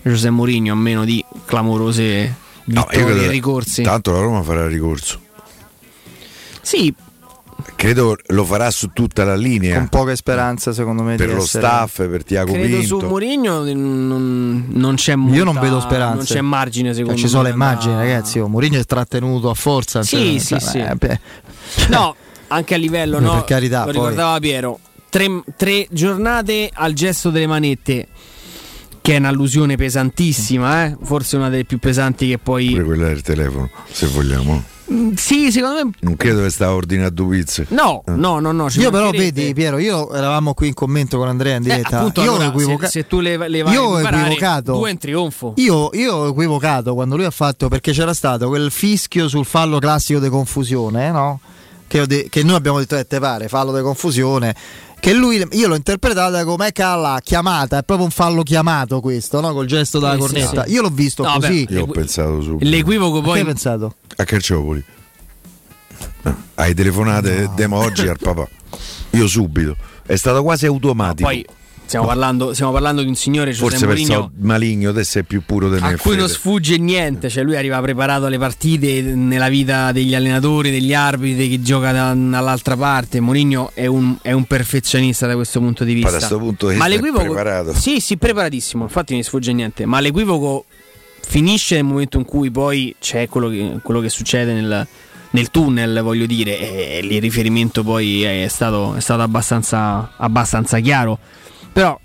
José 0.03 0.29
Mourinho 0.29 0.71
a 0.71 0.75
meno 0.75 1.03
di 1.03 1.23
clamorose 1.45 2.35
No, 2.65 2.85
vittorie 2.89 3.03
credo- 3.05 3.21
e 3.23 3.27
ricorsi. 3.29 3.81
Tanto 3.81 4.11
la 4.11 4.19
Roma 4.19 4.41
farà 4.43 4.67
ricorso. 4.67 5.19
Sì, 6.61 6.93
Credo 7.75 8.15
lo 8.27 8.43
farà 8.45 8.69
su 8.71 8.91
tutta 8.93 9.23
la 9.23 9.35
linea. 9.35 9.77
Con 9.77 9.87
poche 9.89 10.15
speranze, 10.15 10.73
secondo 10.73 11.03
me. 11.03 11.15
per 11.15 11.27
di 11.27 11.33
lo 11.33 11.41
essere- 11.41 11.63
staff, 11.65 12.07
per 12.07 12.23
Tiago 12.23 12.53
credo 12.53 12.81
su 12.81 12.97
Pinto. 12.97 13.07
Mourinho 13.07 13.63
non, 13.73 14.65
non 14.69 14.95
c'è 14.95 15.15
molta, 15.15 15.35
Io 15.37 15.43
non 15.43 15.59
vedo 15.59 15.79
speranze. 15.79 16.15
Non 16.15 16.25
c'è 16.25 16.41
margine 16.41 16.93
secondo 16.93 17.15
Cioè, 17.15 17.23
ci 17.23 17.29
sono 17.29 17.43
me 17.43 17.49
le 17.49 17.53
immagini, 17.55 17.93
da- 17.93 17.99
ragazzi. 17.99 18.39
Oh, 18.39 18.47
Mourinho 18.47 18.79
è 18.79 18.85
trattenuto 18.85 19.49
a 19.49 19.53
forza. 19.53 20.03
Sì, 20.03 20.39
cioè, 20.39 20.59
sì, 20.59 20.67
sì. 20.67 20.77
eh, 20.79 20.95
beh, 20.95 21.19
No, 21.89 22.15
anche 22.47 22.73
a 22.73 22.77
livello, 22.77 23.17
Per 23.17 23.25
no, 23.27 23.43
carità, 23.43 23.79
lo 23.79 23.85
poi. 23.85 23.93
ricordava 23.93 24.39
Piero. 24.39 24.79
Tre, 25.09 25.43
tre 25.55 25.87
giornate 25.89 26.69
al 26.73 26.93
gesto 26.93 27.29
delle 27.29 27.47
manette, 27.47 28.07
che 29.01 29.15
è 29.15 29.17
un'allusione 29.17 29.75
pesantissima, 29.75 30.85
eh? 30.85 30.97
forse 31.01 31.37
una 31.37 31.49
delle 31.49 31.65
più 31.65 31.79
pesanti 31.79 32.27
che 32.29 32.37
poi... 32.37 32.69
Pure 32.71 32.83
quella 32.83 33.07
del 33.07 33.21
telefono, 33.21 33.69
se 33.89 34.05
vogliamo. 34.07 34.63
Mm, 34.91 35.13
Sì, 35.15 35.51
secondo 35.51 35.83
me... 35.85 35.91
Non 36.01 36.15
credo 36.15 36.41
che 36.43 36.49
sta 36.49 36.73
ordinando 36.73 37.23
due 37.23 37.37
pizze. 37.37 37.65
No, 37.69 38.03
Eh. 38.05 38.11
no, 38.11 38.39
no, 38.39 38.51
no. 38.51 38.67
Io 38.75 38.89
però 38.89 39.09
vedi 39.11 39.53
Piero, 39.53 39.77
io 39.79 40.11
eravamo 40.13 40.53
qui 40.53 40.67
in 40.69 40.73
commento 40.73 41.17
con 41.17 41.27
Andrea 41.27 41.57
in 41.57 41.63
Eh, 41.63 41.75
diretta. 41.75 41.97
appunto, 41.99 42.21
io 42.23 42.31
allora, 42.31 42.45
ho 42.47 42.49
equivoca- 42.51 42.85
se, 42.87 43.01
se 43.01 43.07
tu 43.07 43.19
le, 43.19 43.35
le 43.49 43.61
vai 43.63 43.73
io 43.73 43.81
a 43.83 43.87
ho 43.87 43.99
equivocato. 43.99 44.71
due 44.73 44.91
in 44.91 44.97
trionfo. 44.97 45.53
Io, 45.57 45.89
io 45.93 46.13
ho 46.15 46.27
equivocato 46.29 46.93
quando 46.93 47.15
lui 47.17 47.25
ha 47.25 47.31
fatto 47.31 47.67
perché 47.67 47.91
c'era 47.91 48.13
stato 48.13 48.47
quel 48.47 48.71
fischio 48.71 49.27
sul 49.27 49.45
fallo 49.45 49.79
classico 49.79 50.19
di 50.19 50.29
confusione, 50.29 51.11
no? 51.11 51.39
Che, 51.87 52.05
de- 52.05 52.27
che 52.29 52.43
noi 52.43 52.55
abbiamo 52.55 52.79
detto, 52.79 52.97
eh, 52.97 53.05
te 53.07 53.19
pare, 53.19 53.47
fallo 53.47 53.75
di 53.75 53.81
confusione. 53.81 54.55
Che 54.99 55.13
lui, 55.13 55.41
io 55.51 55.67
l'ho 55.67 55.75
interpretata 55.75 56.43
come 56.43 56.71
calla 56.71 57.19
chiamata, 57.23 57.77
è 57.77 57.83
proprio 57.83 58.05
un 58.07 58.11
fallo 58.11 58.43
chiamato 58.43 58.99
questo, 58.99 59.39
no? 59.39 59.53
Col 59.53 59.65
gesto 59.65 59.99
della 59.99 60.13
Sì, 60.13 60.17
sì, 60.17 60.21
cornetta. 60.27 60.65
sì. 60.65 60.71
Io 60.71 60.81
l'ho 60.81 60.89
visto 60.89 61.23
No, 61.23 61.33
così. 61.39 61.65
beh, 61.65 61.73
Io 61.73 61.83
ho 61.83 61.87
pensato 61.87 62.41
subito. 62.41 62.69
L'equivoco 62.69 63.19
Che 63.19 63.25
poi... 63.25 63.39
hai 63.39 63.45
pensato? 63.45 63.95
A 64.17 64.23
Calciopoli. 64.25 64.83
No, 66.23 66.37
Hai 66.55 66.73
telefonate 66.73 67.49
demoggi 67.55 68.07
al 68.07 68.17
papà. 68.19 68.47
Io 69.11 69.27
subito. 69.27 69.75
È 70.05 70.15
stato 70.15 70.43
quasi 70.43 70.65
automatico. 70.65 71.27
Poi 71.29 71.45
stiamo 71.87 72.05
parlando, 72.05 72.53
stiamo 72.53 72.71
parlando 72.71 73.01
di 73.01 73.07
un 73.07 73.15
signore, 73.15 73.53
Forse 73.53 73.85
Mourinho, 73.85 74.31
maligno, 74.39 74.89
adesso 74.89 75.19
è 75.19 75.23
più 75.23 75.41
puro 75.45 75.69
me. 75.69 75.79
a 75.79 75.97
cui 75.97 76.15
non 76.15 76.27
sfugge 76.27 76.77
niente, 76.77 77.29
cioè 77.29 77.43
lui 77.43 77.55
arriva 77.55 77.79
preparato 77.81 78.25
alle 78.25 78.37
partite 78.37 79.01
nella 79.01 79.47
vita 79.47 79.91
degli 79.91 80.13
allenatori, 80.13 80.69
degli 80.69 80.93
arbitri, 80.93 81.47
chi 81.47 81.61
gioca 81.61 81.91
da- 81.91 82.13
dall'altra 82.13 82.75
parte. 82.75 83.19
Mourinho 83.19 83.71
è 83.73 83.85
un, 83.85 84.17
è 84.21 84.33
un 84.33 84.43
perfezionista 84.43 85.27
da 85.27 85.35
questo 85.35 85.59
punto 85.59 85.83
di 85.83 85.93
vista. 85.93 86.11
Ma 86.11 86.17
da 86.17 86.25
sto 86.25 86.37
punto 86.37 86.67
di 86.67 86.73
vista 86.73 86.87
è 86.87 86.89
l'equivoco, 86.89 87.23
preparato. 87.23 87.73
Sì, 87.73 87.99
sì, 87.99 88.17
preparatissimo, 88.17 88.83
infatti 88.83 89.11
non 89.11 89.21
mi 89.21 89.25
sfugge 89.25 89.53
niente, 89.53 89.85
ma 89.85 89.99
l'equivoco 89.99 90.65
finisce 91.21 91.75
nel 91.75 91.83
momento 91.85 92.17
in 92.17 92.25
cui 92.25 92.51
poi 92.51 92.95
c'è 92.99 93.27
quello 93.27 93.49
che, 93.49 93.79
quello 93.81 93.99
che 93.99 94.09
succede 94.09 94.53
nel, 94.53 94.87
nel 95.31 95.51
tunnel, 95.51 96.01
voglio 96.01 96.25
dire, 96.25 96.59
e 96.59 96.99
il 97.03 97.21
riferimento 97.21 97.83
poi 97.83 98.23
è 98.23 98.47
stato, 98.49 98.95
è 98.95 98.99
stato 98.99 99.21
abbastanza, 99.21 100.11
abbastanza 100.17 100.79
chiaro. 100.79 101.19
Però 101.77 101.99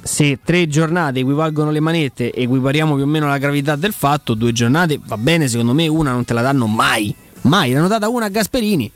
se 0.00 0.38
tre 0.44 0.68
giornate 0.68 1.18
equivalgono 1.18 1.72
le 1.72 1.80
manette, 1.80 2.32
equipariamo 2.32 2.94
più 2.94 3.02
o 3.02 3.06
meno 3.08 3.26
la 3.26 3.38
gravità 3.38 3.74
del 3.74 3.92
fatto, 3.92 4.34
due 4.34 4.52
giornate 4.52 5.00
va 5.04 5.16
bene, 5.16 5.48
secondo 5.48 5.74
me 5.74 5.88
una 5.88 6.12
non 6.12 6.24
te 6.24 6.34
la 6.34 6.40
danno 6.40 6.68
mai. 6.68 7.12
Mai, 7.40 7.72
l'hanno 7.72 7.88
data 7.88 8.08
una 8.08 8.26
a 8.26 8.28
Gasperini. 8.28 8.92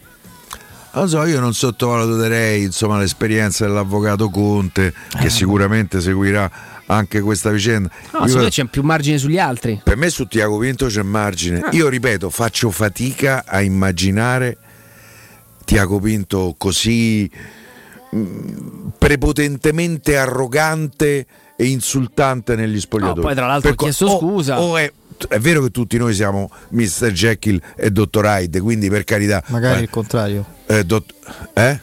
Non 0.92 1.08
so, 1.08 1.24
io 1.24 1.40
non 1.40 1.54
sottovaluterei 1.54 2.62
insomma, 2.62 2.98
l'esperienza 3.00 3.66
dell'avvocato 3.66 4.30
Conte, 4.30 4.94
che 5.20 5.28
sicuramente 5.28 6.00
seguirà 6.00 6.48
anche 6.86 7.20
questa 7.20 7.50
vicenda. 7.50 7.90
No, 8.12 8.20
Io- 8.20 8.26
secondo 8.26 8.44
me 8.44 8.50
c'è 8.50 8.64
più 8.66 8.82
margine 8.82 9.18
sugli 9.18 9.38
altri. 9.40 9.80
per 9.82 9.96
me 9.96 10.08
su 10.08 10.28
Tiago 10.28 10.56
Pinto 10.58 10.86
c'è 10.86 11.02
margine. 11.02 11.62
Ah. 11.62 11.68
Io 11.72 11.88
ripeto, 11.88 12.30
faccio 12.30 12.70
fatica 12.70 13.42
a 13.44 13.60
immaginare 13.60 14.56
Tiago 15.64 15.98
Pinto 15.98 16.54
così 16.56 17.28
prepotentemente 18.98 20.16
arrogante 20.16 21.26
e 21.56 21.66
insultante 21.66 22.56
negli 22.56 22.80
spogliatoi. 22.80 23.16
No, 23.16 23.22
poi 23.22 23.34
tra 23.34 23.46
l'altro 23.46 23.70
Per 23.70 23.78
ha 23.78 23.82
chiesto 23.82 24.06
o- 24.06 24.18
scusa. 24.18 24.60
o 24.60 24.76
è, 24.76 24.90
è 25.28 25.38
vero 25.38 25.62
che 25.62 25.70
tutti 25.70 25.96
noi 25.98 26.14
siamo 26.14 26.50
Mr. 26.70 27.10
Jekyll 27.12 27.60
e 27.76 27.90
Dottor 27.90 28.24
Hyde, 28.26 28.60
quindi 28.60 28.88
per 28.90 29.04
carità. 29.04 29.42
Magari 29.46 29.80
eh, 29.80 29.82
il 29.82 29.90
contrario. 29.90 30.44
eh, 30.66 30.84
dott- 30.84 31.12
eh? 31.54 31.80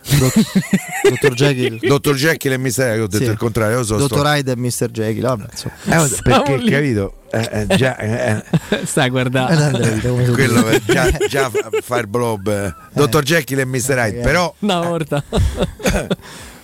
Dottor 1.10 1.34
Jekyll. 1.34 1.80
Dottor 1.86 2.16
Jekyll 2.16 2.52
e 2.54 2.58
Mr. 2.58 2.68
Hyde, 2.80 3.00
ho 3.02 3.08
detto 3.08 3.24
Sì. 3.26 3.30
il 3.32 3.38
contrario. 3.38 3.84
So, 3.84 3.98
Dottor 3.98 4.20
sto- 4.20 4.28
Hyde 4.28 4.52
e 4.52 4.56
Mr. 4.56 4.90
Jekyll. 4.92 5.22
Vabbè. 5.22 5.46
Eh, 5.86 6.10
perché 6.24 6.58
lì. 6.58 6.72
capito? 6.72 7.14
Eh, 7.32 7.50
eh, 7.70 7.76
già, 7.78 7.98
eh, 7.98 8.44
eh. 8.70 8.80
Stai 8.86 9.08
Eh, 9.08 9.10
guardando. 9.10 9.80
Come 10.08 10.26
si 10.26 10.32
quello 10.32 10.64
per- 10.64 10.82
già, 10.86 11.10
già 11.30 11.50
fa- 11.50 11.70
fa 11.82 12.00
il 12.00 12.08
blob 12.08 12.48
eh. 12.48 12.74
Dottor 12.94 13.24
Jekyll 13.24 13.60
e 13.60 13.66
Mr. 13.66 13.98
Hyde 13.98 14.22
però 14.22 14.54
Una 14.60 14.80
volta. 14.82 15.24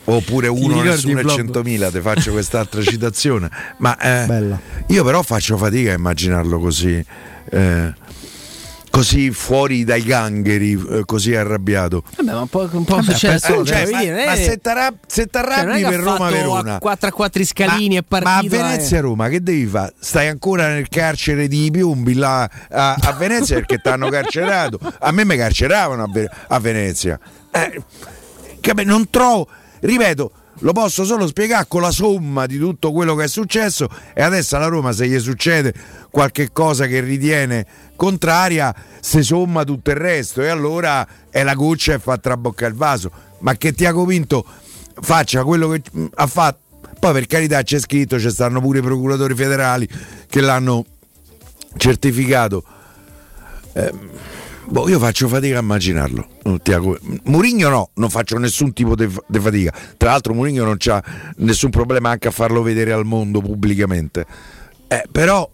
Oppure 0.06 0.48
uno 0.48 0.82
nessuno 0.82 1.22
blob? 1.22 1.40
100.000 1.40 1.92
ti 1.92 2.02
faccio 2.02 2.32
quest'altra 2.32 2.82
citazione 2.84 3.50
ma 3.78 3.98
eh, 3.98 4.26
Bella. 4.26 4.60
io 4.88 5.04
però 5.04 5.22
faccio 5.22 5.58
fatica 5.58 5.92
a 5.92 5.96
immaginarlo 5.96 6.60
così 6.60 7.04
eh, 7.52 7.94
così 8.96 9.30
fuori 9.32 9.84
dai 9.84 10.04
gangheri 10.04 10.72
eh, 10.72 11.02
così 11.06 11.36
arrabbiato 11.36 12.04
Vabbè, 12.16 12.32
ma 12.32 12.40
un 12.40 12.48
po', 12.48 12.70
un 12.72 12.86
po' 12.86 12.96
Vabbè, 12.96 13.12
successo. 13.12 13.62
Eh, 13.62 13.66
cioè, 13.66 13.92
ma, 13.92 14.00
dire, 14.00 14.26
ma 14.26 14.34
eh, 14.34 14.44
se 14.44 14.58
t'arrabbi, 14.58 14.98
se 15.06 15.28
cioè, 15.30 15.42
per 15.44 15.84
ha 15.84 15.96
Roma 15.98 16.16
fatto 16.16 16.32
Verona 16.32 16.76
a 16.76 16.80
4 16.80 17.10
a 17.10 17.12
4 17.12 17.44
scalini 17.44 17.96
ma, 17.96 18.00
e 18.00 18.04
partito. 18.04 18.30
ma 18.32 18.38
a 18.38 18.44
eh. 18.44 18.48
Venezia 18.48 19.02
Roma 19.02 19.28
che 19.28 19.44
devi 19.44 19.66
fare? 19.66 19.94
Stai 20.00 20.30
ancora 20.30 20.70
nel 20.70 20.88
carcere 20.88 21.50
di 21.50 21.70
Piumbi 21.72 22.14
là 22.14 22.50
a, 22.70 22.94
a 22.94 23.12
Venezia 23.14 23.56
perché 23.56 23.80
ti 23.80 23.90
hanno 23.90 24.08
carcerato. 24.08 24.80
A 25.00 25.12
me 25.12 25.26
mi 25.26 25.36
carceravano 25.36 26.04
a, 26.04 26.08
Ve- 26.10 26.30
a 26.48 26.60
Venezia. 26.60 27.20
Eh, 27.52 27.82
non 28.86 29.10
trovo, 29.10 29.50
ripeto, 29.86 30.32
lo 30.60 30.72
posso 30.72 31.04
solo 31.04 31.28
spiegare 31.28 31.66
con 31.68 31.82
la 31.82 31.92
somma 31.92 32.46
di 32.46 32.58
tutto 32.58 32.92
quello 32.92 33.16
che 33.16 33.26
è 33.26 33.28
successo 33.28 33.90
e 34.14 34.22
adesso 34.22 34.56
alla 34.56 34.68
Roma 34.68 34.94
se 34.94 35.08
gli 35.08 35.20
succede 35.20 35.74
qualche 36.10 36.52
cosa 36.54 36.88
che 36.88 37.02
ritiene 37.02 37.66
contraria 37.96 38.74
si 39.02 39.22
somma 39.22 39.64
tutto 39.64 39.90
il 39.92 39.98
resto. 39.98 40.42
E 40.42 40.48
allora 40.48 41.06
è 41.30 41.44
la 41.44 41.56
goccia 41.56 41.94
e 41.94 42.00
fa 42.00 42.18
traboccare 42.18 42.72
il 42.72 42.78
vaso. 42.78 43.12
Ma 43.40 43.56
che 43.56 43.74
Tiago 43.74 44.06
Pinto 44.06 44.46
faccia 45.02 45.44
quello 45.44 45.68
che 45.70 45.82
mm, 45.98 46.06
ha 46.16 46.28
fatto 46.28 46.64
poi 46.98 47.14
per 47.14 47.28
carità 47.28 47.62
c'è 47.62 47.78
scritto 47.80 48.18
ci 48.18 48.30
stanno 48.32 48.62
pure 48.62 48.80
i 48.80 48.82
procuratori 48.82 49.36
federali 49.36 49.88
che 50.28 50.42
l'hanno 50.42 50.86
certificato. 51.78 52.64
Ehm, 53.74 54.10
boh, 54.68 54.90
io 54.90 55.00
faccio 55.00 55.28
fatica 55.28 55.58
a 55.58 55.62
immaginarlo. 55.62 56.28
Murigno 57.24 57.70
no, 57.70 57.90
non 57.96 58.10
faccio 58.10 58.38
nessun 58.38 58.74
tipo 58.74 58.96
di 58.96 59.08
fatica. 59.08 59.74
Tra 59.98 60.12
l'altro 60.12 60.34
Murigno 60.34 60.64
non 60.64 60.78
ha 60.88 61.04
nessun 61.38 61.70
problema 61.70 62.10
anche 62.10 62.28
a 62.28 62.32
farlo 62.32 62.62
vedere 62.62 62.92
al 62.92 63.06
mondo 63.06 63.42
pubblicamente. 63.42 64.26
Eh, 64.88 65.04
però 65.12 65.50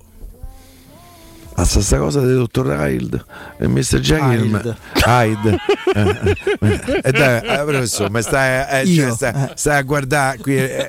la 1.56 1.66
stessa 1.66 1.98
cosa 1.98 2.22
del 2.22 2.36
dottor 2.38 2.68
Hyde 2.68 3.24
e 3.60 3.68
Mr. 3.68 4.00
Jekyll 4.00 4.76
Hyde. 5.06 5.58
Eh, 5.94 6.36
eh, 6.62 7.02
eh, 7.04 7.12
dai, 7.12 7.42
eh, 7.44 7.64
professore, 7.66 8.10
ma 8.10 8.22
stai, 8.22 8.82
eh, 8.82 8.86
cioè, 8.86 9.06
Io, 9.08 9.14
stai- 9.14 9.52
stai 9.56 9.78
a 9.78 9.82
guardare 9.82 10.38
qui 10.38 10.56
eh, 10.58 10.86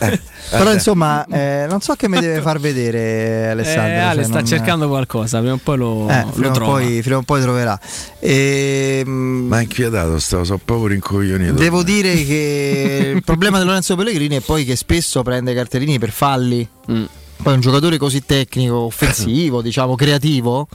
eh, 0.00 0.20
Però 0.50 0.72
insomma, 0.72 1.24
eh, 1.26 1.66
non 1.68 1.80
so 1.80 1.94
che 1.94 2.08
mi 2.08 2.18
deve 2.18 2.40
far 2.40 2.58
vedere 2.58 3.50
Alessandro. 3.50 3.92
Eh, 3.92 3.98
Ale 3.98 4.14
cioè, 4.16 4.24
sta 4.24 4.34
non- 4.38 4.46
cercando 4.46 4.88
qualcosa, 4.88 5.38
prima 5.38 5.54
o 5.54 5.60
poi 5.62 5.76
lo, 5.78 6.08
Eh, 6.10 6.22
lo 6.24 6.30
prima, 6.32 6.48
o 6.48 6.52
trova. 6.52 6.70
poi, 6.72 7.00
prima 7.02 7.16
o 7.18 7.22
poi 7.22 7.40
troverà. 7.40 7.78
Ehm, 8.18 9.46
ma 9.48 9.58
è 9.60 9.62
inquietato 9.62 10.18
stavo, 10.18 10.44
sono 10.44 10.60
proprio 10.62 10.88
rincoglionito 10.88 11.52
Devo 11.54 11.82
dire 11.82 12.14
che 12.24 13.12
il 13.14 13.22
problema 13.24 13.58
di 13.58 13.64
Lorenzo 13.64 13.94
Pellegrini 13.96 14.36
è 14.36 14.40
poi 14.40 14.64
che 14.64 14.76
spesso 14.76 15.22
prende 15.22 15.54
cartellini 15.54 15.98
per 15.98 16.10
falli. 16.10 16.68
Mm. 16.90 17.04
Poi 17.42 17.54
un 17.54 17.60
giocatore 17.60 17.96
così 17.96 18.24
tecnico, 18.24 18.76
offensivo, 18.76 19.60
diciamo 19.62 19.94
creativo, 19.94 20.68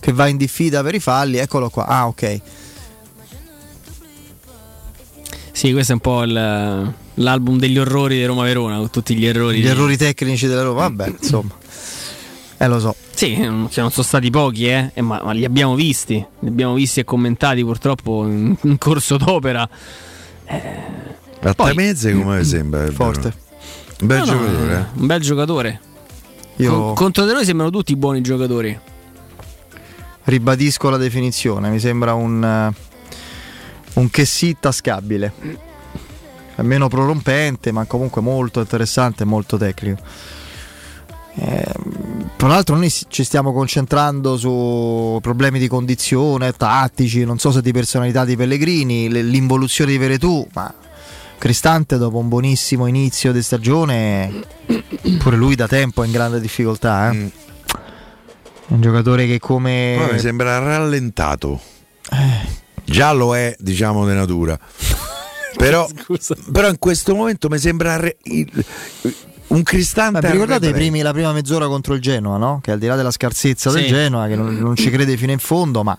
che 0.00 0.12
va 0.12 0.26
in 0.26 0.36
diffida 0.36 0.82
per 0.82 0.94
i 0.94 1.00
falli, 1.00 1.36
eccolo 1.38 1.70
qua. 1.70 1.86
Ah, 1.86 2.06
ok. 2.08 2.40
Sì, 5.52 5.72
questo 5.72 5.92
è 5.92 5.94
un 5.94 6.00
po' 6.00 6.22
il- 6.22 6.92
l'album 7.14 7.58
degli 7.58 7.78
orrori 7.78 8.16
di 8.16 8.24
Roma 8.24 8.44
Verona, 8.44 8.76
con 8.78 8.90
tutti 8.90 9.14
gli 9.14 9.26
errori. 9.26 9.60
Gli 9.60 9.68
errori 9.68 9.96
tecnici 9.96 10.46
della 10.46 10.62
Roma, 10.62 10.80
vabbè, 10.88 11.14
insomma. 11.20 11.50
Eh, 12.56 12.66
lo 12.66 12.80
so. 12.80 12.94
Sì, 13.14 13.36
non- 13.36 13.68
che 13.70 13.80
non 13.80 13.90
sono 13.90 14.04
stati 14.06 14.30
pochi, 14.30 14.66
eh, 14.68 14.90
eh, 14.94 15.02
ma, 15.02 15.20
ma 15.22 15.32
li 15.32 15.44
abbiamo 15.44 15.74
visti. 15.74 16.14
Li 16.40 16.48
abbiamo 16.48 16.74
visti 16.74 17.00
e 17.00 17.04
commentati 17.04 17.62
purtroppo 17.62 18.24
in, 18.26 18.56
in 18.62 18.78
corso 18.78 19.16
d'opera. 19.16 19.68
a 21.42 21.54
Poi- 21.54 21.68
te 21.68 21.74
mezze 21.74 22.12
come 22.14 22.38
vi 22.38 22.44
sembra? 22.46 22.90
Forte. 22.90 23.32
Un 24.00 24.06
bel 24.06 24.18
No, 24.20 24.24
no, 24.24 24.32
giocatore. 24.32 24.72
eh, 24.72 24.76
eh. 24.78 24.84
un 24.94 25.06
bel 25.06 25.20
giocatore. 25.20 25.80
Io- 26.62 26.70
Con- 26.84 26.94
contro 26.94 27.26
di 27.26 27.32
noi 27.32 27.44
sembrano 27.44 27.70
tutti 27.70 27.94
buoni 27.96 28.20
giocatori. 28.20 28.78
Ribadisco 30.24 30.90
la 30.90 30.96
definizione, 30.96 31.70
mi 31.70 31.78
sembra 31.80 32.14
un, 32.14 32.44
eh, 32.44 32.74
un 33.94 34.10
che 34.10 34.24
sì 34.24 34.56
tascabile. 34.60 35.32
È 36.54 36.62
meno 36.62 36.88
prorompente, 36.88 37.72
ma 37.72 37.84
comunque 37.86 38.20
molto 38.20 38.60
interessante 38.60 39.22
e 39.22 39.26
molto 39.26 39.56
tecnico. 39.56 40.02
Eh, 41.36 41.72
tra 42.36 42.48
l'altro 42.48 42.76
noi 42.76 42.92
ci 43.08 43.24
stiamo 43.24 43.52
concentrando 43.52 44.36
su 44.36 45.18
problemi 45.22 45.58
di 45.58 45.68
condizione, 45.68 46.52
tattici, 46.52 47.24
non 47.24 47.38
so 47.38 47.50
se 47.50 47.62
di 47.62 47.72
personalità 47.72 48.24
di 48.24 48.36
Pellegrini, 48.36 49.08
le- 49.08 49.22
l'involuzione 49.22 49.92
di 49.92 49.96
Veretù, 49.98 50.46
ma 50.52 50.72
Cristante 51.40 51.96
dopo 51.96 52.18
un 52.18 52.28
buonissimo 52.28 52.84
inizio 52.86 53.32
di 53.32 53.40
stagione, 53.42 54.30
pure 55.18 55.36
lui 55.36 55.54
da 55.54 55.66
tempo 55.66 56.02
è 56.02 56.06
in 56.06 56.12
grande 56.12 56.38
difficoltà. 56.38 57.10
eh. 57.12 57.30
È 58.66 58.72
un 58.74 58.80
giocatore 58.82 59.26
che 59.26 59.38
come... 59.38 59.94
Poi 59.98 60.12
mi 60.12 60.18
sembra 60.18 60.58
rallentato. 60.58 61.58
Già 62.84 63.12
lo 63.12 63.34
è, 63.34 63.56
diciamo, 63.58 64.06
di 64.06 64.12
natura. 64.12 64.58
Però, 65.56 65.86
però 66.52 66.68
in 66.68 66.78
questo 66.78 67.14
momento 67.14 67.48
mi 67.48 67.58
sembra 67.58 67.96
re- 67.96 68.16
il- 68.22 68.64
un 69.48 69.62
cristante. 69.64 70.20
Beh, 70.20 70.26
vi 70.28 70.32
ricordate 70.34 70.70
primi- 70.70 71.00
la 71.02 71.12
prima 71.12 71.32
mezz'ora 71.32 71.66
contro 71.66 71.94
il 71.94 72.00
Genoa, 72.00 72.36
no? 72.38 72.60
Che 72.62 72.70
al 72.70 72.78
di 72.78 72.86
là 72.86 72.94
della 72.96 73.10
scarsezza 73.10 73.70
del 73.72 73.82
Sì. 73.82 73.88
Genoa, 73.88 74.28
che 74.28 74.36
non, 74.36 74.54
non 74.54 74.76
ci 74.76 74.88
crede 74.90 75.16
fino 75.16 75.32
in 75.32 75.38
fondo, 75.40 75.82
ma, 75.82 75.98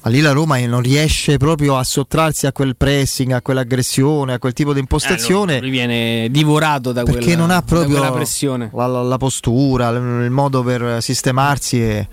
ma 0.00 0.10
lì 0.10 0.20
la 0.20 0.32
Roma 0.32 0.58
non 0.66 0.80
riesce 0.80 1.36
proprio 1.38 1.76
a 1.76 1.84
sottrarsi 1.84 2.46
a 2.46 2.52
quel 2.52 2.76
pressing, 2.76 3.32
a 3.32 3.42
quell'aggressione, 3.42 4.34
a 4.34 4.38
quel 4.38 4.52
tipo 4.52 4.72
di 4.72 4.80
impostazione. 4.80 5.56
Eh, 5.56 5.60
lui, 5.60 5.70
viene 5.70 6.28
divorato 6.30 6.92
da 6.92 7.02
perché 7.02 7.20
quella, 7.24 7.38
non 7.38 7.50
ha 7.50 7.62
proprio 7.62 7.90
quella 7.98 8.12
pressione. 8.12 8.70
La, 8.72 8.86
la- 8.86 9.02
la 9.02 9.16
postura, 9.18 9.88
il 9.88 10.30
modo 10.30 10.62
per 10.62 11.02
sistemarsi 11.02 11.82
e, 11.82 12.08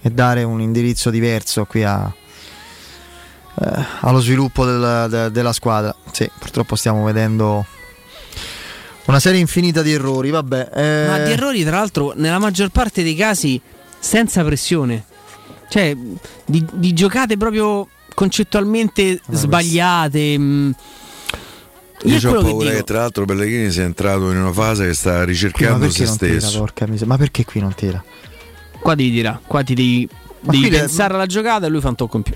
e 0.00 0.10
dare 0.10 0.42
un 0.42 0.60
indirizzo 0.60 1.10
diverso 1.10 1.64
qui 1.64 1.84
a- 1.84 2.12
eh, 3.60 3.84
allo 4.00 4.20
sviluppo 4.20 4.64
del- 4.64 5.06
de- 5.08 5.30
della 5.30 5.52
squadra. 5.52 5.94
Sì, 6.12 6.28
purtroppo 6.38 6.74
stiamo 6.76 7.04
vedendo 7.04 7.64
una 9.06 9.20
serie 9.20 9.40
infinita 9.40 9.80
di 9.82 9.92
errori. 9.92 10.30
Vabbè, 10.30 10.70
eh, 10.74 11.06
Ma 11.08 11.18
di 11.20 11.30
errori, 11.32 11.62
tra 11.64 11.78
l'altro, 11.78 12.12
nella 12.16 12.38
maggior 12.38 12.68
parte 12.70 13.02
dei 13.02 13.14
casi 13.14 13.60
senza 13.98 14.42
pressione. 14.44 15.04
Cioè, 15.68 15.96
di, 16.46 16.64
di 16.72 16.92
giocate 16.94 17.36
proprio 17.36 17.88
concettualmente 18.14 19.20
sbagliate. 19.30 20.38
mm. 20.38 20.70
Io, 22.04 22.16
Io 22.16 22.30
è 22.30 22.32
ho 22.32 22.36
che 22.38 22.44
paura 22.48 22.64
che, 22.66 22.72
dico. 22.74 22.84
tra 22.84 22.98
l'altro 23.00 23.24
Pellegrini 23.24 23.70
sia 23.72 23.82
entrato 23.82 24.30
in 24.30 24.36
una 24.38 24.52
fase 24.52 24.86
che 24.86 24.94
sta 24.94 25.24
ricercando 25.24 25.90
se 25.90 26.04
tira, 26.04 26.12
stesso. 26.12 26.58
porca 26.60 26.86
miseria? 26.86 27.06
Ma 27.08 27.16
perché 27.16 27.44
qui 27.44 27.60
non 27.60 27.74
tira? 27.74 28.02
Qua 28.80 28.94
devi 28.94 29.10
dire, 29.10 29.40
qua 29.46 29.64
ti 29.64 29.74
devi, 29.74 30.08
devi 30.40 30.68
pensare 30.68 31.14
alla 31.14 31.26
giocata 31.26 31.66
e 31.66 31.68
lui 31.68 31.80
fa 31.80 31.88
un 31.88 31.96
tocco 31.96 32.16
in 32.16 32.22
più. 32.22 32.34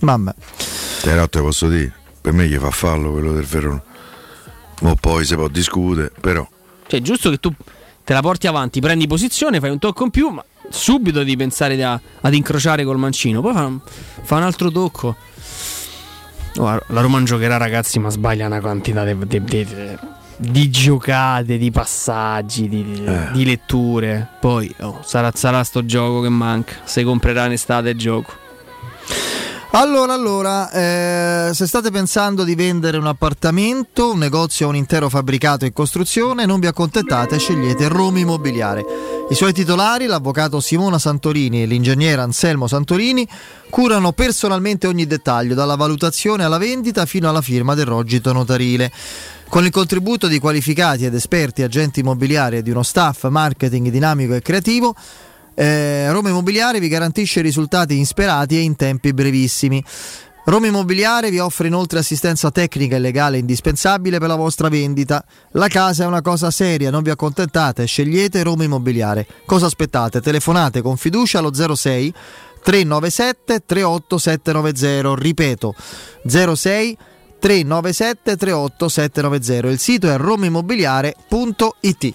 Mamma. 0.00 0.34
Però 1.02 1.28
te 1.28 1.40
posso 1.40 1.68
dire, 1.68 1.92
per 2.20 2.32
me 2.32 2.48
gli 2.48 2.56
fa 2.56 2.70
fallo 2.70 3.12
quello 3.12 3.32
del 3.34 3.44
Verona. 3.44 3.82
Ma 4.80 4.94
poi 4.94 5.24
si 5.26 5.34
può 5.34 5.48
discutere, 5.48 6.10
però. 6.18 6.46
Cioè, 6.86 7.00
è 7.00 7.02
giusto 7.02 7.28
che 7.30 7.38
tu 7.38 7.52
te 8.02 8.12
la 8.14 8.20
porti 8.20 8.46
avanti, 8.46 8.80
prendi 8.80 9.06
posizione, 9.06 9.60
fai 9.60 9.70
un 9.70 9.78
tocco 9.78 10.04
in 10.04 10.10
più, 10.10 10.28
ma 10.30 10.42
subito 10.70 11.18
devi 11.20 11.36
pensare 11.36 11.76
da- 11.76 12.00
ad 12.20 12.34
incrociare 12.34 12.84
col 12.84 12.98
mancino. 12.98 13.40
Poi 13.40 13.52
fa 13.52 13.64
un, 13.66 13.80
fa 14.22 14.36
un 14.36 14.42
altro 14.42 14.70
tocco. 14.70 15.16
Guarda, 16.54 16.84
la 16.88 17.00
Roma 17.02 17.22
giocherà, 17.22 17.56
ragazzi, 17.58 17.98
ma 17.98 18.08
sbaglia 18.08 18.46
una 18.46 18.60
quantità 18.60 19.04
di, 19.04 19.26
di- 19.26 19.44
di- 19.44 19.96
di 20.38 20.70
giocate, 20.70 21.56
di 21.58 21.70
passaggi, 21.70 22.68
di, 22.68 22.82
di- 22.84 23.04
Eh. 23.04 23.28
di 23.32 23.44
letture. 23.44 24.26
Poi 24.40 24.74
oh, 24.80 25.00
sarà, 25.04 25.30
sarà 25.34 25.62
sto 25.64 25.84
gioco 25.84 26.22
che 26.22 26.28
manca. 26.30 26.74
Se 26.84 27.02
comprerà 27.04 27.44
in 27.46 27.52
estate 27.52 27.90
il 27.90 27.98
gioco. 27.98 28.32
Allora, 29.78 30.14
allora, 30.14 30.70
eh, 30.70 31.50
se 31.52 31.66
state 31.66 31.90
pensando 31.90 32.44
di 32.44 32.54
vendere 32.54 32.96
un 32.96 33.06
appartamento, 33.06 34.12
un 34.12 34.18
negozio 34.18 34.64
o 34.64 34.68
un 34.70 34.76
intero 34.76 35.10
fabbricato 35.10 35.66
in 35.66 35.74
costruzione, 35.74 36.46
non 36.46 36.60
vi 36.60 36.66
accontentate, 36.66 37.38
scegliete 37.38 37.86
Roma 37.88 38.18
Immobiliare. 38.18 38.82
I 39.28 39.34
suoi 39.34 39.52
titolari, 39.52 40.06
l'avvocato 40.06 40.60
Simona 40.60 40.98
Santorini 40.98 41.62
e 41.62 41.66
l'ingegnere 41.66 42.22
Anselmo 42.22 42.66
Santorini, 42.66 43.28
curano 43.68 44.12
personalmente 44.12 44.86
ogni 44.86 45.06
dettaglio, 45.06 45.54
dalla 45.54 45.76
valutazione 45.76 46.42
alla 46.42 46.56
vendita 46.56 47.04
fino 47.04 47.28
alla 47.28 47.42
firma 47.42 47.74
del 47.74 47.84
rogito 47.84 48.32
notarile. 48.32 48.90
Con 49.46 49.66
il 49.66 49.70
contributo 49.70 50.26
di 50.26 50.38
qualificati 50.38 51.04
ed 51.04 51.14
esperti 51.14 51.62
agenti 51.62 52.00
immobiliari 52.00 52.56
e 52.56 52.62
di 52.62 52.70
uno 52.70 52.82
staff 52.82 53.28
marketing 53.28 53.90
dinamico 53.90 54.32
e 54.32 54.40
creativo, 54.40 54.94
eh, 55.56 56.12
Roma 56.12 56.28
Immobiliare 56.28 56.80
vi 56.80 56.88
garantisce 56.88 57.40
risultati 57.40 57.96
insperati 57.96 58.56
e 58.56 58.60
in 58.60 58.76
tempi 58.76 59.14
brevissimi. 59.14 59.82
Roma 60.44 60.66
Immobiliare 60.68 61.30
vi 61.30 61.38
offre 61.38 61.66
inoltre 61.66 61.98
assistenza 61.98 62.50
tecnica 62.50 62.94
e 62.94 62.98
legale 63.00 63.38
indispensabile 63.38 64.18
per 64.18 64.28
la 64.28 64.36
vostra 64.36 64.68
vendita. 64.68 65.24
La 65.52 65.66
casa 65.66 66.04
è 66.04 66.06
una 66.06 66.20
cosa 66.20 66.52
seria, 66.52 66.90
non 66.90 67.02
vi 67.02 67.10
accontentate, 67.10 67.86
scegliete 67.86 68.44
Roma 68.44 68.64
Immobiliare. 68.64 69.26
Cosa 69.44 69.66
aspettate? 69.66 70.20
Telefonate 70.20 70.82
con 70.82 70.96
fiducia 70.98 71.38
allo 71.38 71.52
06 71.52 72.14
397 72.62 73.64
38790, 73.66 75.14
ripeto 75.20 75.74
06 76.26 76.98
397 77.40 78.36
38790. 78.36 79.68
Il 79.68 79.78
sito 79.78 80.08
è 80.08 80.16
romaimmobiliare.it. 80.16 82.14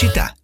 Pubblicità. 0.00 0.39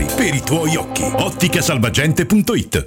per 0.00 0.34
i 0.34 0.40
tuoi 0.40 0.76
occhi. 0.76 1.02
Otticasalvagente.it 1.02 2.86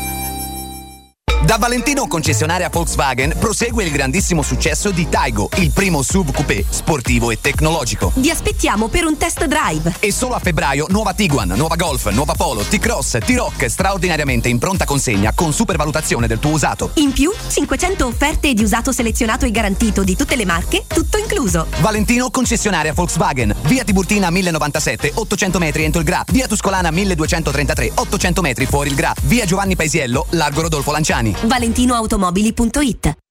Da 1.45 1.57
Valentino 1.57 2.05
concessionaria 2.05 2.69
Volkswagen 2.69 3.33
prosegue 3.39 3.83
il 3.83 3.91
grandissimo 3.91 4.43
successo 4.43 4.91
di 4.91 5.09
Taigo, 5.09 5.49
il 5.57 5.71
primo 5.71 6.03
SUV 6.03 6.31
coupé 6.31 6.63
sportivo 6.69 7.31
e 7.31 7.41
tecnologico. 7.41 8.11
Vi 8.15 8.29
aspettiamo 8.29 8.89
per 8.89 9.05
un 9.05 9.17
test 9.17 9.43
drive. 9.45 9.95
E 9.99 10.11
solo 10.11 10.35
a 10.35 10.39
febbraio 10.39 10.85
nuova 10.89 11.15
Tiguan, 11.15 11.49
nuova 11.55 11.75
Golf, 11.75 12.09
nuova 12.11 12.35
Polo, 12.35 12.61
T-Cross, 12.61 13.17
T-Rock 13.25 13.69
straordinariamente 13.71 14.49
in 14.49 14.59
pronta 14.59 14.85
consegna 14.85 15.33
con 15.33 15.51
supervalutazione 15.51 16.27
del 16.27 16.37
tuo 16.37 16.51
usato. 16.51 16.91
In 16.95 17.11
più, 17.11 17.33
500 17.47 18.05
offerte 18.05 18.53
di 18.53 18.61
usato 18.61 18.91
selezionato 18.91 19.45
e 19.45 19.51
garantito 19.51 20.03
di 20.03 20.15
tutte 20.15 20.35
le 20.35 20.45
marche, 20.45 20.85
tutto 20.87 21.17
incluso. 21.17 21.65
Valentino 21.79 22.29
concessionaria 22.29 22.93
Volkswagen, 22.93 23.53
via 23.71 23.85
Tiburtina 23.85 24.29
1097, 24.29 25.13
800 25.15 25.57
metri 25.57 25.85
entro 25.85 26.01
il 26.01 26.05
Gra, 26.05 26.25
via 26.27 26.45
Tuscolana 26.45 26.91
1233, 26.91 27.91
800 27.95 28.41
metri 28.41 28.65
fuori 28.65 28.89
il 28.89 28.95
Gra, 28.95 29.13
via 29.23 29.45
Giovanni 29.45 29.77
Paisiello, 29.77 30.25
largo 30.31 30.63
Rodolfo 30.63 30.91
Lanciani. 30.91 31.33
ValentinoAutomobili.it 31.45 33.30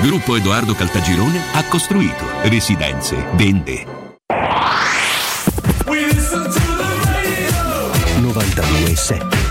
Gruppo 0.00 0.36
Edoardo 0.36 0.74
Caltagirone 0.74 1.40
ha 1.52 1.64
costruito 1.64 2.24
residenze, 2.42 3.16
vende. 3.34 3.86
92.7 8.20 9.41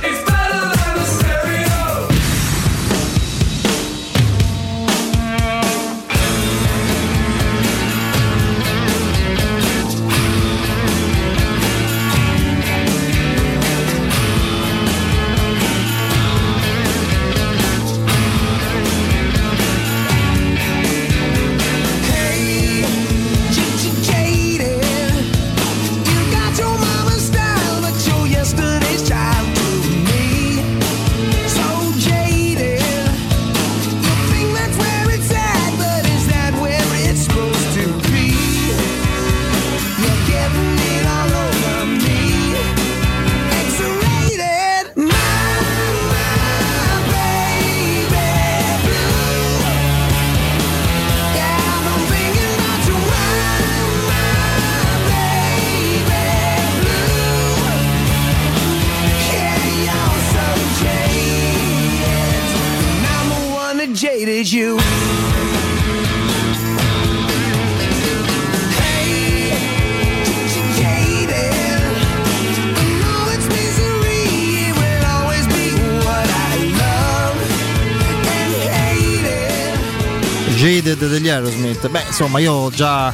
Aerosmith. 81.81 81.89
Beh, 81.89 82.03
insomma, 82.07 82.39
io 82.39 82.53
ho 82.53 82.69
già 82.69 83.13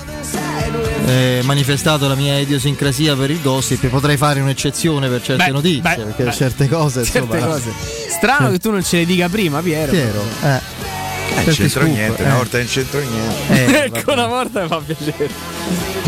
eh, 1.05 1.41
manifestato 1.43 2.07
la 2.07 2.15
mia 2.15 2.37
idiosincrasia 2.37 3.15
per 3.15 3.31
il 3.31 3.41
gossip. 3.41 3.87
Potrei 3.87 4.17
fare 4.17 4.39
un'eccezione 4.41 5.07
per 5.07 5.21
certe 5.21 5.45
Beh, 5.45 5.51
notizie, 5.51 5.81
beh, 5.81 6.03
perché 6.03 6.23
beh. 6.25 6.31
certe 6.31 6.67
cose, 6.67 7.03
Certe 7.03 7.35
insomma, 7.37 7.53
cose. 7.53 7.71
Strano 8.09 8.49
che 8.51 8.59
tu 8.59 8.71
non 8.71 8.83
ce 8.83 8.97
le 8.97 9.05
dica 9.05 9.29
prima, 9.29 9.61
Piero. 9.61 9.91
Piero, 9.91 10.23
eh. 10.43 10.55
Eh, 11.29 11.43
Certi 11.43 11.51
c'entro 11.61 11.81
scoop, 11.81 11.93
niente, 11.93 12.21
eh. 12.21 12.25
una 12.25 12.35
volta 12.35 12.57
non 12.57 12.67
c'entro 12.67 12.99
niente. 12.99 13.65
Eh, 13.65 13.91
ecco, 13.93 14.11
una 14.13 14.25
volta 14.27 14.61
mi 14.61 14.67
fa 14.67 14.77
piacere. 14.85 15.29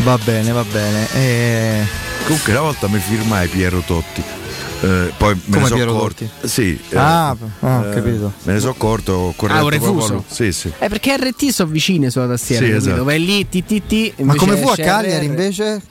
Va 0.04 0.18
bene, 0.18 0.52
va 0.52 0.64
bene. 0.64 1.08
Eh, 1.14 1.86
Comunque 2.26 2.52
una 2.52 2.62
volta 2.62 2.88
mi 2.88 3.00
firmai 3.00 3.48
Piero 3.48 3.82
Totti. 3.86 4.24
Eh, 4.82 5.12
poi 5.18 5.34
me 5.36 5.42
Come 5.44 5.60
ne 5.60 5.64
sono 5.66 5.76
Piero 5.76 5.92
accorto. 5.98 6.30
Sì, 6.44 6.80
eh, 6.90 6.98
Ah, 6.98 7.30
ah, 7.30 7.36
ho 7.80 7.90
eh, 7.92 7.94
capito. 7.94 8.32
Me 8.44 8.54
ne 8.54 8.60
sono 8.60 8.72
accorto. 8.72 9.12
ho 9.14 9.34
corretto 9.36 9.60
Ah, 9.60 9.64
un 9.64 9.70
refuso? 9.70 10.24
Sì, 10.28 10.52
sì. 10.54 10.72
Eh, 10.80 10.88
perché 10.88 11.18
RT 11.18 11.50
sono 11.50 11.70
vicine 11.70 12.10
sulla 12.10 12.28
tastiera, 12.28 12.66
Sì, 12.66 12.72
esatto. 12.72 13.04
Vai 13.04 13.24
lì, 13.24 13.48
TTT. 13.50 14.22
Ma 14.22 14.36
come 14.36 14.56
fu 14.58 14.70
a 14.70 14.76
Cagliari 14.76 15.26
invece? 15.26 15.82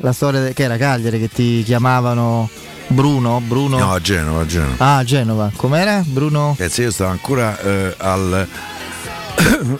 La 0.00 0.12
storia 0.12 0.40
de- 0.40 0.52
che 0.52 0.62
era 0.64 0.76
Cagliari 0.76 1.18
che 1.18 1.28
ti 1.28 1.62
chiamavano 1.64 2.48
Bruno? 2.88 3.40
Bruno? 3.44 3.78
No, 3.78 3.92
a 3.92 4.00
Genova, 4.00 4.42
a 4.42 4.46
Genova. 4.46 4.74
Ah, 4.76 4.96
a 4.98 5.04
Genova. 5.04 5.50
Com'era? 5.56 6.02
Bruno? 6.06 6.54
Ragazzi, 6.58 6.82
io 6.82 6.90
stavo 6.90 7.10
ancora 7.10 7.58
eh, 7.58 7.94
al, 7.98 8.46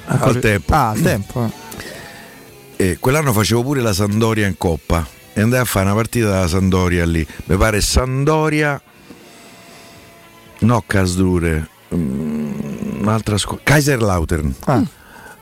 al 0.06 0.38
tempo. 0.38 0.72
Ah, 0.74 0.88
al 0.90 1.00
tempo. 1.02 1.44
eh. 1.44 1.58
E 2.86 2.96
quell'anno 2.98 3.32
facevo 3.32 3.62
pure 3.62 3.80
la 3.82 3.92
Sandoria 3.92 4.46
in 4.46 4.56
coppa 4.56 5.06
e 5.32 5.40
andai 5.40 5.60
a 5.60 5.64
fare 5.64 5.86
una 5.86 5.94
partita 5.94 6.26
della 6.26 6.48
Sandoria 6.48 7.04
lì. 7.06 7.26
Mi 7.44 7.56
pare 7.56 7.80
Sandoria, 7.80 8.80
no 10.60 10.84
Karlsruhe, 10.86 11.68
mm, 11.94 13.00
un'altra 13.00 13.36
squadra, 13.38 13.64
Kaiserlautern. 13.64 14.54
Ah. 14.66 14.82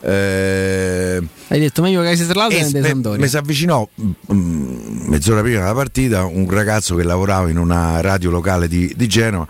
Eh, 0.00 1.20
Hai 1.48 1.58
detto 1.58 1.82
meglio 1.82 2.02
Kaiserslautern 2.02 2.66
e 2.66 2.70
De 2.70 2.80
me- 2.80 2.88
Sampdoria. 2.88 3.20
Mi 3.20 3.28
si 3.28 3.36
avvicinò 3.36 3.88
mm, 4.00 5.08
mezz'ora 5.08 5.40
prima 5.40 5.60
della 5.60 5.74
partita 5.74 6.24
un 6.24 6.48
ragazzo 6.48 6.94
che 6.94 7.02
lavorava 7.02 7.50
in 7.50 7.58
una 7.58 8.00
radio 8.00 8.30
locale 8.30 8.68
di, 8.68 8.92
di 8.96 9.06
Genova. 9.08 9.46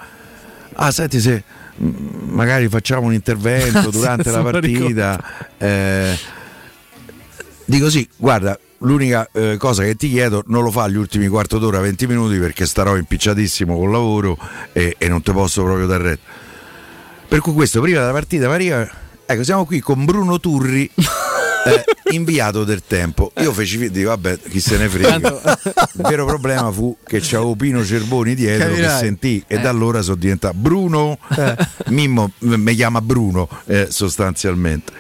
Ah, 0.74 0.90
senti 0.90 1.20
se 1.20 1.42
mm, 1.82 2.30
magari 2.30 2.68
facciamo 2.68 3.06
un 3.08 3.12
intervento 3.12 3.90
durante 3.92 4.30
la 4.30 4.40
partita. 4.42 5.22
Eh, 5.58 6.18
dico 7.66 7.90
sì, 7.90 8.08
guarda, 8.16 8.58
l'unica 8.78 9.28
eh, 9.32 9.56
cosa 9.58 9.82
che 9.82 9.96
ti 9.96 10.08
chiedo 10.10 10.42
non 10.46 10.62
lo 10.62 10.70
fa 10.70 10.84
agli 10.84 10.96
ultimi 10.96 11.26
quarto 11.28 11.58
d'ora, 11.58 11.80
20 11.80 12.06
minuti 12.06 12.38
perché 12.38 12.66
starò 12.66 12.96
impicciatissimo 12.96 13.76
col 13.76 13.90
lavoro 13.90 14.38
e, 14.72 14.94
e 14.98 15.08
non 15.08 15.22
ti 15.22 15.32
posso 15.32 15.62
proprio 15.62 15.86
dar 15.86 16.00
retta. 16.00 16.22
Per 17.28 17.40
cui 17.40 17.52
questo 17.52 17.80
prima 17.80 18.00
della 18.00 18.12
partita 18.12 18.48
Maria, 18.48 18.88
ecco 19.26 19.42
siamo 19.44 19.64
qui 19.66 19.80
con 19.80 20.04
Bruno 20.04 20.38
Turri. 20.40 20.88
eh, 21.66 21.84
inviato 22.12 22.62
del 22.64 22.82
tempo 22.86 23.32
io 23.40 23.52
feci 23.52 23.90
dico 23.90 24.08
vabbè 24.10 24.38
chi 24.48 24.60
se 24.60 24.78
ne 24.78 24.88
frega 24.88 25.16
il 25.16 25.60
vero 25.94 26.24
problema 26.24 26.70
fu 26.70 26.96
che 27.04 27.18
c'avevo 27.20 27.56
Pino 27.56 27.84
Cerboni 27.84 28.34
dietro 28.36 28.68
che 28.68 28.74
Capirai. 28.76 28.98
sentì 28.98 29.44
e 29.46 29.56
Eh. 29.56 29.60
da 29.60 29.68
allora 29.68 30.00
sono 30.00 30.14
diventato 30.16 30.54
Bruno 30.56 31.18
Mimmo 31.88 32.30
m- 32.38 32.54
mi 32.54 32.74
chiama 32.74 33.02
Bruno 33.02 33.48
eh, 33.66 33.88
sostanzialmente 33.90 34.92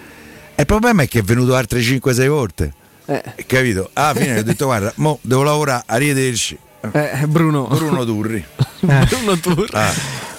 e 0.54 0.60
il 0.60 0.66
problema 0.66 1.04
è 1.04 1.08
che 1.08 1.20
è 1.20 1.22
venuto 1.22 1.54
altre 1.54 1.80
5-6 1.80 2.26
volte 2.28 2.72
Eh. 3.10 3.22
capito? 3.46 3.88
alla 3.94 4.14
fine 4.14 4.38
ho 4.40 4.42
detto 4.42 4.66
guarda 4.66 4.92
mo 4.96 5.18
devo 5.22 5.42
lavorare 5.42 5.82
arrivederci 5.86 6.58
Eh, 6.92 7.26
Bruno. 7.26 7.64
Bruno 7.66 8.04
Turri 8.04 8.44
Bruno 8.80 9.36
Turri. 9.38 9.66
Ah, 9.72 9.92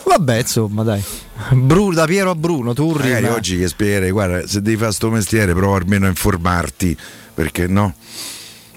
Vabbè, 0.06 0.38
insomma, 0.40 0.82
dai. 0.84 1.04
Bru- 1.52 1.94
da 1.94 2.06
Piero 2.06 2.32
a 2.32 2.36
Bruno, 2.36 2.74
Turri. 2.74 3.04
magari 3.10 3.26
ma- 3.26 3.34
oggi 3.34 3.58
che 3.58 3.68
spiegherei 3.68 4.10
guarda 4.12 4.48
se 4.48 4.62
devi 4.62 4.78
fare 4.78 4.92
sto 4.92 5.10
mestiere 5.10 5.54
prova 5.54 5.78
almeno 5.78 6.06
a 6.06 6.10
informarti 6.10 6.96
perché 7.34 7.68
no 7.68 7.94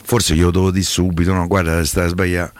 forse 0.05 0.35
glielo 0.35 0.51
devo 0.51 0.71
dire 0.71 0.85
subito 0.85 1.33
no 1.33 1.47
guarda 1.47 1.85
stai 1.85 2.09
sbagliato 2.09 2.53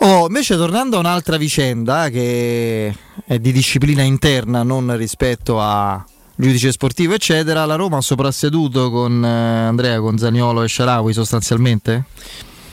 Oh, 0.00 0.26
invece 0.26 0.56
tornando 0.56 0.96
a 0.96 1.00
un'altra 1.00 1.38
vicenda 1.38 2.10
che 2.10 2.94
è 3.24 3.38
di 3.38 3.50
disciplina 3.50 4.02
interna, 4.02 4.62
non 4.62 4.94
rispetto 4.96 5.58
a 5.60 6.04
giudice 6.36 6.70
sportivo, 6.70 7.14
eccetera, 7.14 7.64
la 7.64 7.74
Roma 7.74 7.96
ha 7.96 8.02
soprasseduto 8.02 8.90
con 8.90 9.24
eh, 9.24 9.28
Andrea, 9.28 9.98
con 10.00 10.18
Zaniolo 10.18 10.62
e 10.62 10.68
Sharawi 10.68 11.12
sostanzialmente? 11.12 12.04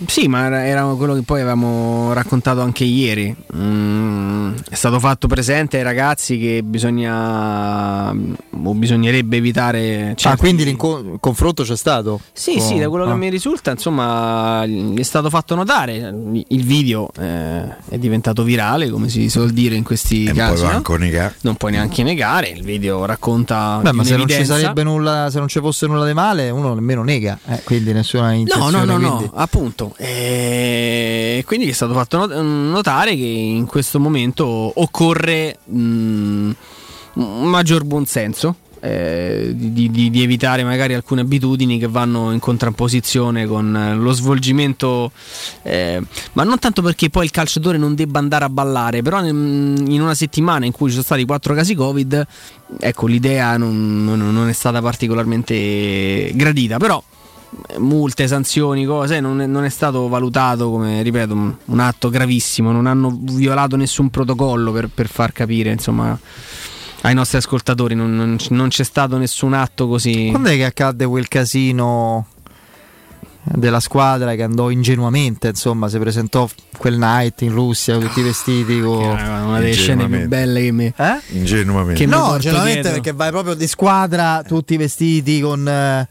Sì, 0.08 0.28
ma 0.28 0.66
era, 0.66 0.84
quello 0.96 1.14
che 1.14 1.22
poi 1.22 1.42
avevamo 1.42 2.14
raccontato 2.14 2.62
anche 2.62 2.84
ieri. 2.84 3.36
Mm, 3.56 4.54
è 4.70 4.76
stato 4.76 5.00
fatto 5.00 5.28
presente 5.28 5.78
ai 5.78 5.84
ragazzi 5.84 6.38
che 6.38 6.62
bisogna 6.64 8.10
o 8.12 8.74
bisognerebbe 8.74 9.38
evitare. 9.38 10.12
ah, 10.12 10.16
certi- 10.16 10.38
quindi 10.40 10.64
l'inco- 10.66 11.00
il 11.00 11.18
confronto 11.20 11.64
c'è 11.64 11.76
stato? 11.76 12.20
Sì, 12.34 12.56
Con- 12.58 12.68
sì, 12.68 12.80
da 12.80 12.90
quello 12.90 13.06
ah. 13.06 13.10
che 13.10 13.16
mi 13.16 13.30
risulta, 13.30 13.72
insomma, 13.72 14.64
è 14.64 15.02
stato 15.04 15.30
fatto 15.30 15.56
notare. 15.56 16.14
Il 16.48 16.64
video 16.64 17.10
eh, 17.20 17.64
è 17.90 17.98
diventato 17.98 18.44
virale, 18.44 18.90
come 18.90 19.10
si 19.10 19.30
suol 19.30 19.52
dire 19.52 19.76
in 19.76 19.84
questi 19.84 20.26
e 20.26 20.34
casi. 20.34 20.54
poi 20.62 20.64
no? 20.68 20.72
manco 20.74 20.96
negare 20.96 21.36
Non 21.42 21.56
puoi 21.56 21.72
neanche 21.72 22.04
negare. 22.04 22.50
Il 22.50 22.64
video 22.64 23.06
racconta. 23.06 23.80
Beh, 23.82 23.92
ma 23.92 24.04
se 24.04 24.16
non 24.16 24.28
ci 24.28 24.46
sarebbe 24.46 24.84
nulla, 24.84 25.30
se 25.30 25.40
non 25.40 25.48
ci 25.48 25.60
fosse 25.60 25.88
nulla 25.88 26.06
di 26.06 26.14
male, 26.14 26.50
uno 26.50 26.74
nemmeno 26.74 27.04
nega, 27.04 27.38
eh, 27.48 27.62
quindi 27.64 27.94
nessuna 27.94 28.28
No, 28.28 28.34
intenzione. 28.34 28.72
no, 28.78 28.84
no, 28.86 28.98
no, 28.98 29.16
quindi- 29.18 29.32
appunto. 29.36 29.93
E 29.98 31.44
quindi 31.46 31.68
è 31.70 31.74
stato 31.74 31.94
fatto 31.94 32.18
not- 32.18 32.34
notare 32.36 33.16
che 33.16 33.22
in 33.26 33.66
questo 33.66 34.00
momento 34.00 34.46
occorre 34.46 35.58
mm, 35.72 36.52
un 37.14 37.44
maggior 37.50 37.84
buonsenso. 37.84 38.56
eh, 38.86 39.54
di, 39.56 39.90
di- 39.90 40.10
di 40.10 40.22
evitare 40.24 40.66
magari 40.66 40.94
alcune 40.94 41.22
abitudini 41.22 41.80
che 41.80 41.88
vanno 41.88 42.34
in 42.34 42.40
contrapposizione 42.40 43.46
con 43.48 43.74
eh, 43.74 43.96
lo 43.96 44.12
svolgimento, 44.12 45.10
eh, 45.62 46.02
ma 46.34 46.44
non 46.44 46.60
tanto 46.60 46.82
perché 46.82 47.10
poi 47.10 47.24
il 47.24 47.32
calciatore 47.32 47.78
non 47.78 47.96
debba 47.96 48.20
andare 48.20 48.44
a 48.44 48.50
ballare, 48.50 49.02
però 49.02 49.22
nel- 49.22 49.86
in 49.88 50.02
una 50.02 50.14
settimana 50.16 50.66
in 50.66 50.74
cui 50.74 50.88
ci 50.88 50.96
sono 50.96 51.06
stati 51.06 51.24
quattro 51.24 51.54
casi 51.54 51.76
Covid, 51.76 52.28
ecco 52.82 53.08
l'idea 53.08 53.56
non- 53.56 54.04
non- 54.04 54.34
non 54.34 54.50
è 54.50 54.54
stata 54.54 54.82
particolarmente 54.82 56.32
gradita, 56.36 56.76
però 56.78 57.02
multe, 57.78 58.28
sanzioni, 58.28 58.86
cose, 58.86 59.20
non 59.20 59.42
è, 59.42 59.46
non 59.46 59.64
è 59.64 59.70
stato 59.70 60.08
valutato 60.08 60.70
come, 60.70 61.02
ripeto, 61.02 61.34
un, 61.34 61.54
un 61.66 61.80
atto 61.80 62.10
gravissimo, 62.10 62.72
non 62.72 62.86
hanno 62.86 63.18
violato 63.22 63.76
nessun 63.76 64.10
protocollo 64.10 64.72
per, 64.72 64.90
per 64.94 65.08
far 65.08 65.32
capire, 65.32 65.72
insomma, 65.72 66.18
ai 67.02 67.14
nostri 67.14 67.38
ascoltatori, 67.38 67.96
non, 67.96 68.16
non 68.16 68.38
non 68.50 68.68
c'è 68.70 68.84
stato 68.84 69.18
nessun 69.18 69.54
atto 69.54 69.88
così... 69.88 70.30
Quando 70.30 70.50
è 70.50 70.56
che 70.56 70.66
accadde 70.66 71.06
quel 71.06 71.28
casino 71.28 72.28
della 73.46 73.82
squadra 73.82 74.36
che 74.36 74.44
andò 74.44 74.70
ingenuamente, 74.70 75.50
insomma, 75.50 75.90
si 75.90 75.98
presentò 75.98 76.48
quel 76.78 76.98
night 76.98 77.42
in 77.42 77.52
Russia 77.52 77.98
tutti 77.98 78.22
i 78.22 78.24
vestiti 78.24 78.80
con... 78.80 79.04
Una 79.04 79.60
delle 79.60 79.74
scene 79.74 80.08
più 80.08 80.28
belle 80.30 80.62
che 80.62 80.72
mi... 80.72 80.86
Eh? 80.86 81.20
ingenuamente 81.32 82.00
Che 82.00 82.08
mi 82.08 82.14
No, 82.14 82.36
ingenuamente 82.36 82.74
dietro. 82.74 82.92
perché 82.92 83.12
vai 83.12 83.32
proprio 83.32 83.54
di 83.54 83.68
squadra, 83.68 84.44
tutti 84.48 84.78
vestiti 84.78 85.42
con... 85.42 85.68
eh, 85.68 86.08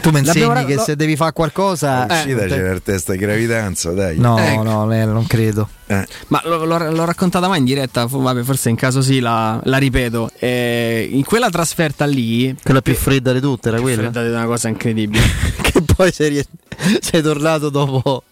Tu 0.00 0.10
mi 0.10 0.18
insegni 0.20 0.40
L'abbiamo 0.46 0.66
che 0.66 0.74
lo- 0.76 0.82
se 0.82 0.96
devi 0.96 1.16
fare 1.16 1.32
qualcosa... 1.32 2.06
uscita 2.08 2.44
eh, 2.44 2.48
c'era 2.48 2.72
il 2.72 2.82
test 2.82 3.10
di 3.12 3.16
gravidanza 3.18 3.90
dai 3.92 4.18
No, 4.18 4.38
Ecco. 4.38 4.62
no, 4.62 4.84
non 4.84 5.26
credo. 5.26 5.68
Eh, 5.86 6.04
Ma 6.28 6.40
l'ho, 6.44 6.64
l'ho- 6.64 6.90
l'ho 6.90 7.04
raccontata 7.04 7.48
mai 7.48 7.58
in 7.58 7.64
diretta, 7.64 8.06
vabbè, 8.06 8.42
forse 8.42 8.68
in 8.70 8.76
caso 8.76 9.02
sì 9.02 9.20
la, 9.20 9.60
la 9.64 9.76
ripeto. 9.78 10.30
Eh, 10.38 11.08
in 11.12 11.24
quella 11.24 11.48
trasferta 11.50 12.04
lì... 12.04 12.54
Quella 12.62 12.82
più 12.82 12.94
fredda 12.94 13.32
di 13.32 13.40
tutte 13.40 13.68
era 13.68 13.80
quella. 13.80 14.02
Fredda 14.10 14.24
è 14.24 14.28
una 14.30 14.46
cosa 14.46 14.68
incredibile. 14.68 15.22
che 15.62 15.82
poi 15.82 16.12
sei, 16.12 16.44
sei 17.00 17.22
tornato 17.22 17.68
dopo... 17.70 18.22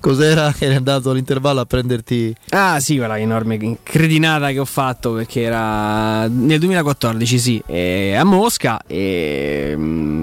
Cos'era? 0.00 0.54
Eri 0.58 0.74
andato 0.74 1.10
all'intervallo 1.10 1.60
a 1.60 1.66
prenderti... 1.66 2.34
Ah 2.50 2.80
sì, 2.80 2.96
quella 2.96 3.18
enorme 3.18 3.78
credinata 3.82 4.50
che 4.50 4.58
ho 4.58 4.64
fatto 4.64 5.12
perché 5.12 5.42
era 5.42 6.26
nel 6.28 6.58
2014, 6.58 7.38
sì, 7.38 7.62
eh, 7.66 8.14
a 8.14 8.24
Mosca. 8.24 8.80
E, 8.86 9.74
mm, 9.76 10.22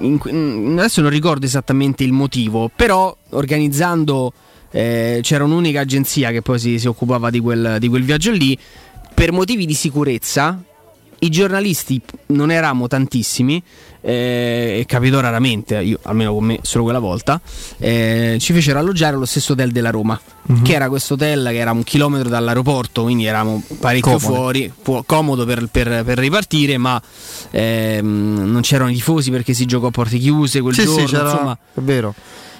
in 0.00 0.20
mm, 0.28 0.78
adesso 0.78 1.00
non 1.00 1.10
ricordo 1.10 1.44
esattamente 1.44 2.04
il 2.04 2.12
motivo, 2.12 2.70
però 2.74 3.14
organizzando 3.30 4.32
eh, 4.70 5.20
c'era 5.22 5.44
un'unica 5.44 5.80
agenzia 5.80 6.30
che 6.30 6.42
poi 6.42 6.58
si, 6.58 6.78
si 6.78 6.86
occupava 6.86 7.30
di 7.30 7.40
quel, 7.40 7.76
di 7.78 7.88
quel 7.88 8.02
viaggio 8.02 8.30
lì. 8.30 8.58
Per 9.14 9.32
motivi 9.32 9.64
di 9.64 9.74
sicurezza, 9.74 10.62
i 11.20 11.30
giornalisti 11.30 12.00
non 12.26 12.50
eravamo 12.50 12.86
tantissimi, 12.86 13.62
eh, 14.08 14.84
capitò 14.86 15.18
raramente, 15.18 15.82
io, 15.82 15.98
almeno 16.02 16.32
con 16.32 16.44
me 16.44 16.58
solo 16.62 16.84
quella 16.84 17.00
volta, 17.00 17.40
eh, 17.78 18.36
ci 18.38 18.52
fecero 18.52 18.78
alloggiare 18.78 19.16
allo 19.16 19.24
stesso 19.24 19.54
hotel 19.54 19.72
della 19.72 19.90
Roma, 19.90 20.18
Mhm. 20.48 20.62
che 20.62 20.74
era 20.74 20.88
questo 20.88 21.14
hotel 21.14 21.48
che 21.50 21.56
era 21.56 21.72
un 21.72 21.82
chilometro 21.82 22.28
dall'aeroporto, 22.28 23.02
quindi 23.02 23.26
eravamo 23.26 23.60
parecchio 23.80 24.12
Comodi. 24.18 24.24
fuori, 24.36 24.72
pu- 24.80 25.02
comodo 25.04 25.44
per, 25.44 25.66
per- 25.72 26.04
per 26.04 26.18
ripartire, 26.18 26.78
ma 26.78 27.02
ehm, 27.50 28.44
non 28.50 28.60
c'erano 28.62 28.90
i 28.90 28.94
tifosi 28.94 29.30
perché 29.30 29.54
si 29.54 29.64
giocò 29.66 29.88
a 29.88 29.90
porte 29.90 30.18
chiuse 30.18 30.60
quel 30.60 30.74
Sì, 30.74 30.84
giorno, 30.84 31.06
sì, 31.06 31.14
insomma. 31.16 31.58
È 31.74 31.80
vero. 31.80 32.14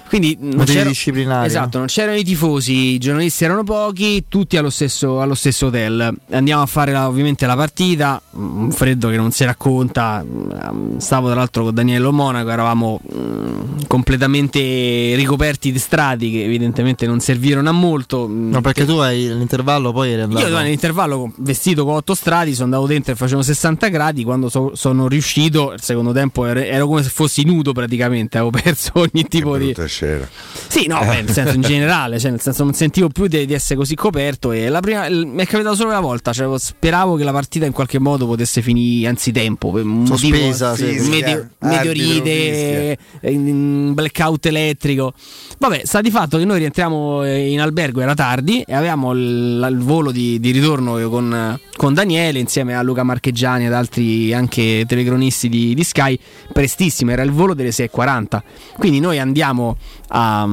Quindi 0.07 0.37
non 0.39 0.65
c'era- 0.65 0.87
disciplinari, 0.87 1.47
Esatto, 1.47 1.69
no? 1.73 1.77
non 1.79 1.87
c'erano 1.87 2.17
i 2.17 2.23
tifosi, 2.23 2.73
i 2.93 2.97
giornalisti 2.97 3.43
erano 3.43 3.63
pochi, 3.63 4.25
tutti 4.27 4.57
allo 4.57 4.69
stesso, 4.69 5.21
allo 5.21 5.35
stesso 5.35 5.67
hotel. 5.67 6.13
Andiamo 6.31 6.61
a 6.61 6.65
fare 6.65 6.91
la- 6.91 7.07
ovviamente 7.07 7.45
la 7.45 7.55
partita, 7.55 8.21
un 8.31 8.71
freddo 8.71 9.09
che 9.09 9.17
non 9.17 9.31
si 9.31 9.43
racconta. 9.43 10.23
Mm, 10.25 10.97
Stavo 10.97 11.27
tra 11.27 11.35
l'altro 11.35 11.63
con 11.63 11.73
Daniele 11.73 12.09
Monaco, 12.11 12.49
eravamo 12.49 12.99
mm, 13.13 13.79
completamente 13.87 15.13
ricoperti 15.15 15.71
di 15.71 15.79
strati 15.79 16.31
che 16.31 16.43
evidentemente 16.43 17.05
non 17.05 17.19
servirono 17.19 17.67
a 17.69 17.71
molto. 17.71 18.27
Mm, 18.27 18.51
No, 18.51 18.61
perché 18.61 18.85
tu 18.85 18.93
hai 18.97 19.27
l'intervallo 19.27 19.91
poi 19.91 20.11
eri 20.11 20.21
andato... 20.21 20.47
io 20.47 20.57
nell'intervallo 20.57 21.31
vestito 21.37 21.83
con 21.85 21.95
8 21.95 22.13
strati, 22.15 22.53
sono 22.53 22.65
andato 22.65 22.85
dentro 22.87 23.13
e 23.13 23.15
facevo 23.15 23.41
60 23.41 23.87
gradi. 23.89 24.23
Quando 24.23 24.49
so- 24.49 24.71
sono 24.75 25.07
riuscito, 25.07 25.73
il 25.73 25.81
secondo 25.81 26.11
tempo 26.13 26.45
ero, 26.45 26.59
ero 26.61 26.87
come 26.87 27.03
se 27.03 27.09
fossi 27.09 27.43
nudo 27.43 27.73
praticamente, 27.73 28.37
avevo 28.37 28.51
perso 28.51 28.91
ogni 28.99 29.25
tipo 29.27 29.57
di. 29.57 29.73
C'era. 29.97 30.27
Sì, 30.67 30.85
no, 30.85 30.99
beh, 30.99 31.21
nel 31.21 31.29
senso 31.31 31.55
in 31.55 31.61
generale, 31.61 32.19
cioè 32.19 32.29
nel 32.29 32.39
senso 32.39 32.63
non 32.63 32.73
sentivo 32.73 33.09
più 33.09 33.25
di, 33.25 33.45
di 33.45 33.53
essere 33.53 33.75
così 33.79 33.95
coperto 33.95 34.51
e 34.51 34.69
la 34.69 34.79
prima, 34.79 35.09
mi 35.09 35.41
è 35.41 35.45
capitato 35.47 35.75
solo 35.75 35.89
una 35.89 35.99
volta, 35.99 36.33
cioè, 36.33 36.57
speravo 36.59 37.15
che 37.15 37.23
la 37.23 37.31
partita 37.31 37.65
in 37.65 37.71
qualche 37.71 37.99
modo 37.99 38.27
potesse 38.27 38.61
finire 38.61 39.07
anzitempo, 39.07 39.71
per 39.71 39.85
un 39.85 40.05
Sospesa, 40.05 40.69
motivo, 40.71 41.03
sì. 41.03 41.09
medio- 41.09 41.49
meteorite, 41.59 42.97
eh, 43.21 43.31
in 43.31 43.93
blackout 43.93 44.45
elettrico. 44.45 45.13
Vabbè, 45.57 45.81
sta 45.83 46.01
di 46.01 46.11
fatto 46.11 46.37
che 46.37 46.45
noi 46.45 46.59
rientriamo 46.59 47.23
eh, 47.23 47.51
in 47.51 47.61
albergo, 47.61 48.01
era 48.01 48.13
tardi 48.13 48.61
e 48.61 48.75
avevamo 48.75 49.13
il, 49.13 49.67
il 49.69 49.79
volo 49.79 50.11
di, 50.11 50.39
di 50.39 50.51
ritorno 50.51 51.09
con, 51.09 51.59
con 51.75 51.93
Daniele 51.93 52.39
insieme 52.39 52.75
a 52.75 52.83
Luca 52.83 53.03
Marcheggiani 53.03 53.65
ed 53.65 53.73
altri 53.73 54.33
anche 54.33 54.85
telecronisti 54.87 55.49
di, 55.49 55.73
di 55.73 55.83
Sky, 55.83 56.19
prestissimo, 56.53 57.11
era 57.11 57.23
il 57.23 57.31
volo 57.31 57.53
delle 57.53 57.69
6.40. 57.69 58.39
Quindi 58.77 58.99
noi 58.99 59.17
andiamo 59.17 59.77
a... 60.09 60.47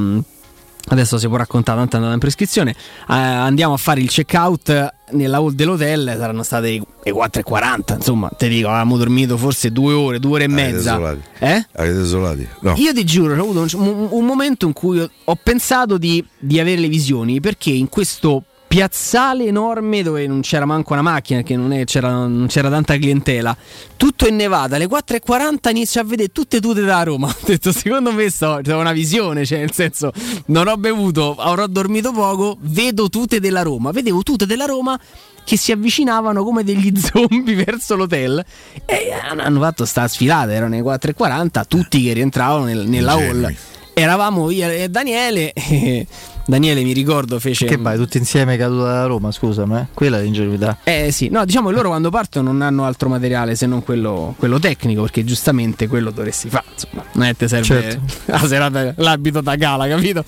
Adesso 0.86 1.16
si 1.16 1.28
può 1.28 1.38
raccontare, 1.38 1.78
tanto 1.78 1.92
è 1.94 1.96
andata 1.96 2.12
in 2.14 2.20
prescrizione. 2.20 2.72
eh, 2.72 3.14
andiamo 3.14 3.72
a 3.72 3.78
fare 3.78 4.02
il 4.02 4.10
check 4.10 4.34
out 4.34 4.92
nella 5.12 5.38
hall 5.38 5.52
dell'hotel. 5.54 6.14
Saranno 6.18 6.42
state 6.42 6.82
le 7.02 7.10
4.40. 7.10 7.94
Insomma, 7.94 8.28
ti 8.36 8.48
dico, 8.50 8.68
avevamo 8.68 8.98
dormito 8.98 9.38
forse 9.38 9.72
due 9.72 9.94
ore, 9.94 10.20
due 10.20 10.32
ore 10.32 10.44
e 10.44 10.52
Avete 10.52 10.72
mezza. 10.72 10.90
desolati. 10.92 11.20
Eh? 11.38 11.66
Avete? 11.72 12.48
No. 12.60 12.74
Io 12.76 12.92
ti 12.92 13.04
giuro, 13.04 13.32
ho 13.34 13.40
avuto 13.50 13.78
un, 13.78 14.06
un- 14.10 14.24
momento 14.26 14.66
in 14.66 14.74
cui 14.74 15.00
ho, 15.00 15.08
ho 15.24 15.38
pensato 15.42 15.96
di, 15.96 16.22
di 16.38 16.60
avere 16.60 16.82
le 16.82 16.88
visioni 16.88 17.40
perché 17.40 17.70
in 17.70 17.88
questo 17.88 18.44
piazzale 18.74 19.44
enorme 19.44 20.02
dove 20.02 20.26
non 20.26 20.40
c'era 20.40 20.64
manco 20.64 20.94
una 20.94 21.02
macchina, 21.02 21.38
perché 21.38 21.54
non, 21.54 21.72
è- 21.72 21.84
c'era, 21.84 22.10
non 22.10 22.46
c'era 22.48 22.68
tanta 22.68 22.96
clientela, 22.96 23.56
tutto 23.96 24.26
in 24.26 24.34
nevata, 24.34 24.74
alle 24.74 24.88
4.40 24.88 25.70
inizio 25.70 26.00
a 26.00 26.04
vedere 26.04 26.32
tutte 26.32 26.58
tute 26.58 26.80
da 26.80 27.04
Roma. 27.04 27.28
Ho 27.30 27.36
detto, 27.44 27.70
secondo 27.70 28.10
me 28.10 28.28
sto, 28.30 28.58
c'è 28.64 28.74
una 28.74 28.90
visione, 28.90 29.46
cioè 29.46 29.60
nel 29.60 29.70
senso, 29.70 30.12
non 30.46 30.66
ho 30.66 30.76
bevuto, 30.76 31.36
avrò 31.36 31.68
dormito 31.68 32.10
poco, 32.10 32.56
vedo 32.62 33.08
tute 33.08 33.38
della 33.38 33.62
Roma, 33.62 33.92
vedevo 33.92 34.24
tute 34.24 34.44
della 34.44 34.64
Roma 34.64 34.98
che 35.44 35.56
si 35.56 35.70
avvicinavano 35.70 36.42
come 36.42 36.64
degli 36.64 36.92
zombie 36.98 37.54
verso 37.54 37.94
l'hotel 37.94 38.44
e 38.86 39.12
hanno 39.12 39.60
fatto 39.60 39.84
sta 39.84 40.08
sfilata, 40.08 40.52
erano 40.52 40.74
le 40.74 40.82
4.40, 40.82 41.62
tutti 41.68 42.02
che 42.02 42.12
rientravano 42.12 42.64
nel- 42.64 42.88
nella 42.88 43.12
Ingenui. 43.12 43.44
hall. 43.44 43.54
Eravamo 43.96 44.50
io 44.50 44.68
e 44.68 44.88
Daniele. 44.88 45.52
e 45.54 46.06
Daniele 46.46 46.82
mi 46.82 46.92
ricordo 46.92 47.38
fece. 47.40 47.64
Che 47.66 47.76
vai 47.78 47.96
tutti 47.96 48.18
insieme 48.18 48.56
caduta 48.56 48.84
da 48.84 49.06
Roma, 49.06 49.30
scusami, 49.30 49.76
eh? 49.78 49.86
quella 49.94 50.18
è 50.18 50.22
l'ingenuità. 50.22 50.78
Eh 50.84 51.10
sì, 51.10 51.28
no, 51.28 51.44
diciamo 51.44 51.68
che 51.70 51.74
loro 51.74 51.88
quando 51.88 52.10
partono 52.10 52.52
non 52.52 52.60
hanno 52.62 52.84
altro 52.84 53.08
materiale 53.08 53.54
se 53.54 53.66
non 53.66 53.82
quello, 53.82 54.34
quello 54.38 54.58
tecnico, 54.58 55.02
perché 55.02 55.24
giustamente 55.24 55.86
quello 55.88 56.10
dovresti 56.10 56.48
fare. 56.50 56.64
Insomma, 56.72 57.04
non 57.12 57.24
è 57.26 57.28
che 57.30 57.36
ti 57.36 57.48
serve 57.48 57.64
Certo. 57.66 58.00
la 58.32 58.38
serata, 58.46 58.92
l'abito 58.96 59.40
da 59.40 59.56
gala, 59.56 59.88
capito? 59.88 60.22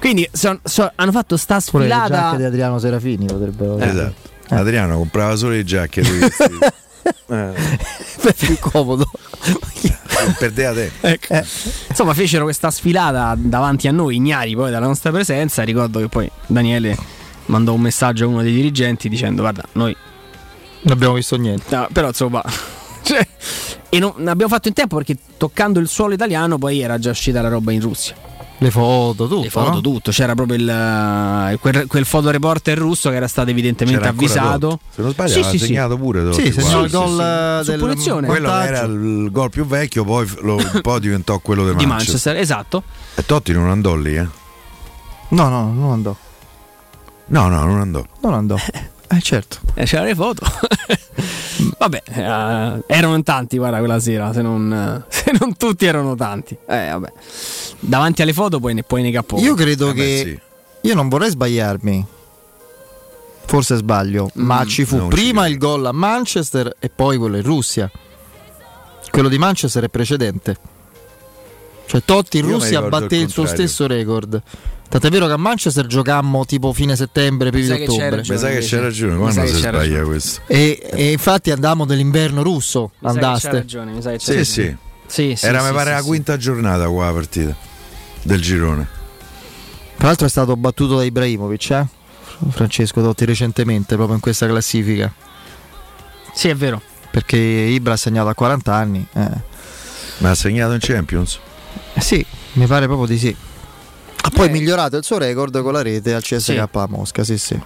Quindi 0.00 0.28
son- 0.32 0.60
so- 0.62 0.92
hanno 0.94 1.10
fatto 1.12 1.36
sta 1.36 1.60
Pure 1.68 1.86
le 1.86 1.90
sfilata. 1.90 2.14
giacche 2.14 2.36
di 2.36 2.44
Adriano 2.44 2.78
Serafini 2.78 3.26
potrebbero 3.26 3.78
Esatto. 3.78 4.14
Adriano 4.50 4.96
comprava 4.96 5.34
solo 5.36 5.52
le 5.52 5.64
giacche. 5.64 6.02
Eh, 7.26 7.52
è 8.22 8.34
più 8.34 8.58
comodo. 8.58 9.08
non 10.24 10.34
perdeva 10.38 10.72
tempo. 10.72 10.94
Ecco. 11.06 11.34
Insomma, 11.88 12.14
fecero 12.14 12.44
questa 12.44 12.70
sfilata 12.70 13.34
davanti 13.36 13.88
a 13.88 13.92
noi, 13.92 14.16
ignari 14.16 14.54
poi 14.54 14.70
della 14.70 14.86
nostra 14.86 15.10
presenza. 15.10 15.62
Ricordo 15.62 16.00
che 16.00 16.08
poi 16.08 16.30
Daniele 16.46 16.96
mandò 17.46 17.72
un 17.72 17.80
messaggio 17.80 18.24
a 18.24 18.28
uno 18.28 18.42
dei 18.42 18.52
dirigenti 18.52 19.08
dicendo: 19.08 19.42
Guarda, 19.42 19.64
noi 19.72 19.96
Non 20.82 20.92
abbiamo 20.92 21.14
visto 21.14 21.36
niente. 21.36 21.74
No, 21.74 21.88
però 21.92 22.08
insomma. 22.08 22.42
cioè, 23.02 23.26
e 23.88 23.98
non 23.98 24.26
abbiamo 24.26 24.52
fatto 24.52 24.68
in 24.68 24.74
tempo 24.74 24.96
perché 24.96 25.16
toccando 25.36 25.80
il 25.80 25.88
suolo 25.88 26.14
italiano 26.14 26.58
poi 26.58 26.80
era 26.80 26.98
già 26.98 27.10
uscita 27.10 27.40
la 27.40 27.48
roba 27.48 27.72
in 27.72 27.80
Russia. 27.80 28.27
Le 28.60 28.70
foto, 28.72 29.28
tutto. 29.28 29.42
Le 29.42 29.50
foto, 29.50 29.70
no? 29.70 29.80
tutto. 29.80 30.10
C'era 30.10 30.34
proprio 30.34 30.56
il, 30.56 30.68
eh, 30.68 31.58
quel, 31.60 31.86
quel 31.86 32.04
fotoreporter 32.04 32.76
russo 32.76 33.08
che 33.10 33.16
era 33.16 33.28
stato 33.28 33.50
evidentemente 33.50 34.00
C'era 34.00 34.10
avvisato. 34.10 34.80
Se 34.92 35.00
non 35.02 35.12
sbaglio, 35.12 35.32
Sì, 35.32 35.42
sì, 35.44 35.58
sì. 35.58 35.64
segnato 35.66 35.96
pure 35.96 36.24
Totti 36.24 36.52
Sì, 36.52 36.60
segnò 36.60 36.82
il 36.82 36.90
Sì, 36.90 36.96
gol 36.96 37.08
sì, 37.08 37.14
sì. 37.14 37.20
eh, 37.20 37.62
del 37.76 37.78
punizione. 37.78 38.26
Quello 38.26 38.48
vantaggio. 38.48 38.72
era 38.74 38.84
il 38.92 39.28
gol 39.30 39.50
più 39.50 39.64
vecchio, 39.64 40.04
poi 40.04 40.26
lo, 40.40 40.56
poi 40.82 40.98
diventò 41.00 41.38
quello 41.38 41.62
di 41.62 41.76
Di 41.76 41.86
Manchester. 41.86 42.34
Manchester, 42.34 42.36
esatto. 42.36 42.82
E 43.14 43.24
Totti 43.24 43.52
non 43.52 43.68
andò 43.70 43.94
lì, 43.94 44.16
eh? 44.16 44.26
No, 45.28 45.48
no, 45.48 45.72
non 45.72 45.92
andò. 45.92 46.16
No, 47.26 47.48
no, 47.48 47.64
non 47.64 47.78
andò. 47.80 48.04
Non 48.22 48.34
andò. 48.34 48.56
Eh 49.10 49.22
certo. 49.22 49.56
E 49.72 49.84
c'era 49.86 50.04
le 50.04 50.14
foto. 50.14 50.44
vabbè, 51.78 52.02
eh, 52.06 52.82
erano 52.86 53.22
tanti, 53.22 53.56
guarda, 53.58 53.78
quella 53.78 54.00
sera. 54.00 54.32
Se 54.32 54.42
non, 54.42 55.04
se 55.08 55.32
non 55.38 55.56
tutti 55.56 55.86
erano 55.86 56.14
tanti. 56.14 56.56
Eh, 56.66 56.90
vabbè. 56.90 57.12
Davanti 57.80 58.22
alle 58.22 58.32
foto 58.32 58.60
poi 58.60 58.74
ne 58.74 58.82
puoi 58.82 59.02
negare 59.02 59.24
poco. 59.26 59.42
Io 59.42 59.54
credo 59.54 59.86
Vabbè, 59.86 59.98
che 59.98 60.40
sì. 60.82 60.88
io 60.88 60.94
non 60.94 61.08
vorrei 61.08 61.30
sbagliarmi. 61.30 62.06
Forse 63.46 63.76
sbaglio, 63.76 64.30
ma 64.34 64.62
ci 64.66 64.84
fu 64.84 65.00
ci 65.00 65.06
prima 65.08 65.40
credo. 65.42 65.54
il 65.54 65.58
gol 65.58 65.86
a 65.86 65.92
Manchester 65.92 66.76
e 66.78 66.90
poi 66.90 67.16
quello 67.16 67.36
in 67.36 67.42
Russia. 67.42 67.90
Quello 69.10 69.28
di 69.28 69.38
Manchester 69.38 69.84
è 69.84 69.88
precedente. 69.88 70.56
Cioè 71.88 72.02
Totti 72.04 72.38
in 72.38 72.44
Io 72.46 72.52
Russia 72.52 72.82
batté 72.82 73.16
il 73.16 73.22
il 73.22 73.30
suo 73.30 73.46
stesso 73.46 73.86
record. 73.86 74.42
Tant'è 74.90 75.08
vero 75.10 75.26
che 75.26 75.32
a 75.32 75.36
Manchester 75.38 75.86
giocammo 75.86 76.44
tipo 76.44 76.72
fine 76.72 76.96
settembre, 76.96 77.50
primi 77.50 77.66
Mi 77.68 77.78
di 77.78 77.84
sa 77.86 77.92
ottobre. 77.92 78.22
Mi 78.28 78.38
sa 78.38 78.48
che 78.48 78.58
c'è 78.58 78.80
ragione, 78.80 79.16
quando 79.16 79.32
sa 79.32 79.40
che 79.42 79.46
si 79.48 79.52
c'è 79.54 79.58
sbaglia 79.60 79.78
ragione. 79.80 80.02
questo? 80.04 80.40
E, 80.46 80.88
e 80.92 81.12
infatti 81.12 81.50
andammo 81.50 81.84
dell'inverno 81.86 82.42
russo, 82.42 82.90
Mi 82.98 83.08
sa 83.08 83.14
andaste. 83.14 83.50
ragione, 83.50 83.92
mi 83.92 84.02
sa 84.02 84.10
che 84.10 84.16
c'ha 84.18 84.22
Sì, 84.24 84.34
ragione. 84.36 84.44
sì. 84.44 84.76
Sì, 85.08 85.34
sì, 85.36 85.46
Era, 85.46 85.60
sì, 85.60 85.66
mi 85.66 85.72
pare, 85.72 85.88
sì, 85.90 85.94
la 85.96 86.00
sì. 86.02 86.06
quinta 86.06 86.36
giornata 86.36 86.88
qua 86.88 87.06
la 87.06 87.12
partita 87.12 87.56
del 88.22 88.40
girone. 88.42 88.86
Tra 89.96 90.06
l'altro 90.08 90.26
è 90.26 90.30
stato 90.30 90.56
battuto 90.56 90.96
da 90.96 91.04
Ibrahimovic, 91.04 91.70
eh? 91.70 91.86
Francesco 92.50 93.00
Totti 93.00 93.24
recentemente 93.24 93.94
proprio 93.94 94.14
in 94.16 94.20
questa 94.20 94.46
classifica. 94.46 95.12
Sì, 96.34 96.48
è 96.48 96.54
vero. 96.54 96.80
Perché 97.10 97.36
Ibra 97.38 97.94
ha 97.94 97.96
segnato 97.96 98.28
a 98.28 98.34
40 98.34 98.74
anni. 98.74 99.06
Eh. 99.14 99.30
Ma 100.18 100.30
ha 100.30 100.34
segnato 100.34 100.72
in 100.74 100.78
Champions? 100.80 101.40
Eh 101.98 102.00
sì, 102.00 102.24
mi 102.52 102.66
pare 102.66 102.86
proprio 102.86 103.06
di 103.08 103.18
sì. 103.18 103.34
Ha 104.20 104.30
poi 104.30 104.46
Eh. 104.46 104.50
migliorato 104.50 104.96
il 104.96 105.04
suo 105.04 105.18
record 105.18 105.60
con 105.62 105.72
la 105.72 105.82
rete 105.82 106.14
al 106.14 106.22
CSK 106.22 106.40
Sì. 106.40 106.56
a 106.56 106.68
Mosca, 106.88 107.24
sì 107.24 107.36
sì. 107.38 107.58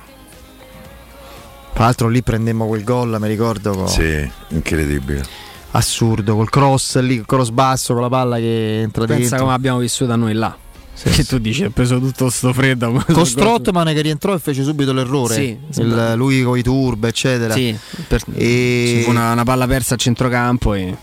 Tra 1.74 1.84
l'altro 1.84 2.08
lì 2.08 2.22
prendemmo 2.22 2.66
quel 2.66 2.84
gol, 2.84 3.16
mi 3.18 3.28
ricordo, 3.28 3.72
co- 3.72 3.86
Sì, 3.86 4.30
incredibile. 4.48 5.24
assurdo, 5.72 6.36
col 6.36 6.50
cross 6.50 6.98
lì, 7.00 7.16
col 7.16 7.26
cross 7.26 7.48
basso 7.50 7.92
con 7.94 8.02
la 8.02 8.08
palla 8.10 8.36
che 8.36 8.80
entra 8.80 9.04
Pensa 9.06 9.20
dentro. 9.22 9.38
come 9.40 9.52
abbiamo 9.54 9.78
vissuto 9.78 10.12
a 10.12 10.16
noi 10.16 10.34
là. 10.34 10.54
che 11.02 11.24
tu 11.24 11.38
dici, 11.38 11.64
hai 11.64 11.70
preso 11.70 11.98
tutto 11.98 12.28
sto 12.30 12.52
freddo. 12.52 13.02
Con 13.12 13.24
Strottman 13.26 13.86
che 13.94 14.02
rientrò 14.02 14.34
e 14.34 14.38
fece 14.38 14.62
subito 14.62 14.92
l'errore. 14.92 15.34
Sì, 15.34 15.58
Il- 15.80 16.12
lui 16.16 16.42
con 16.42 16.56
i 16.58 16.62
turb, 16.62 17.04
eccetera. 17.04 17.54
Sì, 17.54 17.76
per- 18.06 18.22
E... 18.34 18.94
ci 18.98 19.02
fu 19.04 19.10
una, 19.10 19.32
una 19.32 19.44
palla 19.44 19.66
persa 19.66 19.94
a 19.94 19.96
centrocampo 19.96 20.74
e... 20.74 20.96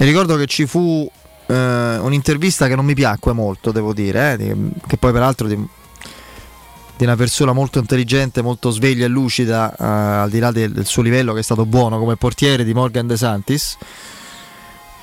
E 0.00 0.04
ricordo 0.04 0.36
che 0.36 0.46
ci 0.46 0.64
fu 0.66 1.10
eh, 1.48 1.98
un'intervista 1.98 2.68
che 2.68 2.76
non 2.76 2.84
mi 2.84 2.94
piacque 2.94 3.32
molto, 3.32 3.72
devo 3.72 3.92
dire, 3.92 4.32
eh, 4.32 4.36
di- 4.36 4.70
che 4.86 4.96
poi 4.98 5.12
peraltro 5.12 5.46
di, 5.46 5.56
di 5.56 7.04
una 7.04 7.16
persona 7.16 7.52
molto 7.52 7.78
intelligente, 7.78 8.42
molto 8.42 8.70
sveglia 8.70 9.06
e 9.06 9.08
lucida, 9.08 9.74
eh, 9.74 9.84
al 9.84 10.30
di 10.30 10.38
là 10.38 10.52
del, 10.52 10.72
del 10.72 10.86
suo 10.86 11.02
livello 11.02 11.32
che 11.32 11.40
è 11.40 11.42
stato 11.42 11.64
buono 11.64 11.98
come 11.98 12.16
portiere 12.16 12.64
di 12.64 12.74
Morgan 12.74 13.06
De 13.06 13.16
Santis, 13.16 13.76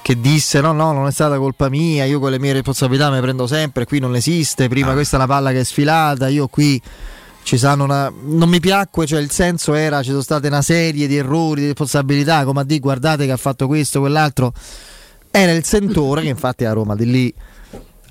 che 0.04 0.20
disse 0.22 0.62
no, 0.62 0.72
no, 0.72 0.92
non 0.94 1.08
è 1.08 1.12
stata 1.12 1.38
colpa 1.38 1.68
mia, 1.68 2.06
io 2.06 2.20
con 2.20 2.30
le 2.30 2.38
mie 2.38 2.54
responsabilità 2.54 3.10
me 3.10 3.16
le 3.16 3.22
prendo 3.22 3.48
sempre, 3.48 3.86
qui 3.86 4.00
non 4.00 4.16
esiste, 4.16 4.68
prima 4.68 4.94
questa 4.94 5.18
è 5.18 5.20
una 5.20 5.28
palla 5.28 5.52
che 5.52 5.62
è 5.62 5.64
sfilata, 5.64 6.28
io 6.28 6.48
qui 6.48 6.80
ci 7.42 7.58
sanno 7.58 7.86
una... 7.86 8.12
non 8.24 8.50
mi 8.50 8.60
piacque, 8.60 9.08
cioè 9.08 9.20
il 9.20 9.32
senso 9.32 9.74
era 9.74 10.04
ci 10.04 10.10
sono 10.10 10.22
state 10.22 10.48
una 10.48 10.62
serie 10.62 11.08
di 11.08 11.18
errori, 11.18 11.62
di 11.62 11.68
responsabilità, 11.68 12.44
come 12.44 12.62
a 12.62 12.64
dire 12.64 12.80
guardate 12.80 13.26
che 13.26 13.32
ha 13.32 13.38
fatto 13.38 13.66
questo, 13.66 14.00
quell'altro. 14.00 14.54
Era 15.38 15.52
il 15.52 15.66
sentore 15.66 16.22
che 16.22 16.30
infatti 16.30 16.64
a 16.64 16.72
Roma 16.72 16.96
di 16.96 17.06
lì 17.12 17.34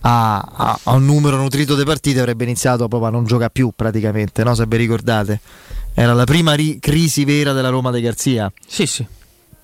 a, 0.03 0.39
a- 0.41 0.79
un 0.93 1.05
numero 1.07 1.37
nutrito 1.39 1.75
di 1.75 1.83
partite 1.85 2.21
avrebbe 2.21 2.45
iniziato 2.45 2.87
proprio 2.89 3.09
a 3.09 3.13
non 3.13 3.25
giocare 3.25 3.51
più 3.51 3.73
praticamente, 3.75 4.45
no? 4.45 4.55
se 4.55 4.67
vi 4.67 4.77
ricordate. 4.77 5.41
Era 5.95 6.13
la 6.13 6.25
prima 6.25 6.53
ri- 6.53 6.79
crisi 6.81 7.25
vera 7.25 7.53
della 7.53 7.71
Roma 7.71 7.91
di 7.91 8.01
Garzia, 8.03 8.53
Sì, 8.67 8.85
sì. 8.87 9.07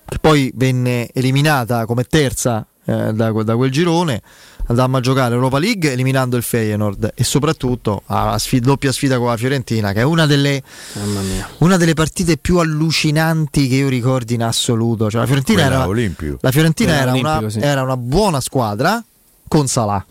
che 0.05 0.17
poi 0.19 0.51
venne 0.55 1.09
eliminata 1.13 1.85
come 1.85 2.03
terza 2.05 2.65
eh, 2.85 3.13
da, 3.13 3.31
da 3.31 3.55
quel 3.55 3.69
girone. 3.69 4.21
Andammo 4.67 4.97
a 4.97 4.99
giocare 4.99 5.33
Europa 5.33 5.59
League 5.59 5.91
eliminando 5.91 6.37
il 6.37 6.43
Feyenoord 6.43 7.11
e 7.15 7.23
soprattutto 7.23 8.03
a 8.05 8.37
sfi- 8.37 8.59
doppia 8.59 8.91
sfida 8.91 9.17
con 9.17 9.27
la 9.27 9.37
Fiorentina, 9.37 9.91
che 9.91 10.01
è 10.01 10.03
una 10.03 10.25
delle, 10.25 10.61
Mamma 10.93 11.21
mia. 11.21 11.49
una 11.59 11.77
delle 11.77 11.93
partite 11.93 12.37
più 12.37 12.57
allucinanti 12.57 13.67
che 13.67 13.75
io 13.75 13.89
ricordi 13.89 14.35
in 14.35 14.43
assoluto. 14.43 15.09
Cioè, 15.09 15.21
la 15.21 15.27
Fiorentina, 15.27 15.63
era, 15.63 15.85
la 15.85 16.51
Fiorentina 16.51 16.93
era, 16.93 17.13
una, 17.13 17.49
sì. 17.49 17.59
era 17.59 17.81
una 17.81 17.97
buona 17.97 18.39
squadra 18.39 19.03
con 19.47 19.67
Salah. 19.67 20.05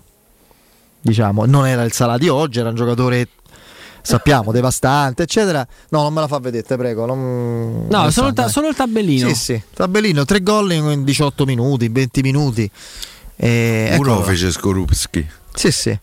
Diciamo, 1.02 1.46
non 1.46 1.66
era 1.66 1.82
il 1.82 1.92
Salah 1.92 2.18
di 2.18 2.28
oggi, 2.28 2.58
era 2.58 2.68
un 2.68 2.74
giocatore 2.74 3.28
sappiamo 4.02 4.52
devastante, 4.52 5.22
eccetera. 5.22 5.66
No, 5.90 6.02
non 6.02 6.12
me 6.12 6.20
la 6.20 6.26
fa 6.26 6.38
vedere, 6.38 6.62
te 6.62 6.76
prego. 6.76 7.06
Non... 7.06 7.86
No, 7.88 8.02
non 8.02 8.12
solo, 8.12 8.28
il 8.28 8.34
sa, 8.36 8.42
ta- 8.44 8.48
solo 8.48 8.68
il 8.68 8.74
tabellino. 8.74 9.28
Sì, 9.28 9.34
sì. 9.34 9.62
Tabellino, 9.74 10.24
tre 10.24 10.42
gol 10.42 10.72
in 10.72 11.04
18 11.04 11.44
minuti, 11.44 11.88
20 11.88 12.20
minuti. 12.22 12.70
E 13.42 13.96
Uno 13.98 14.14
ecco, 14.16 14.22
fece 14.24 14.50
Skorupski. 14.52 15.26
Sì, 15.54 15.70
sì. 15.72 15.98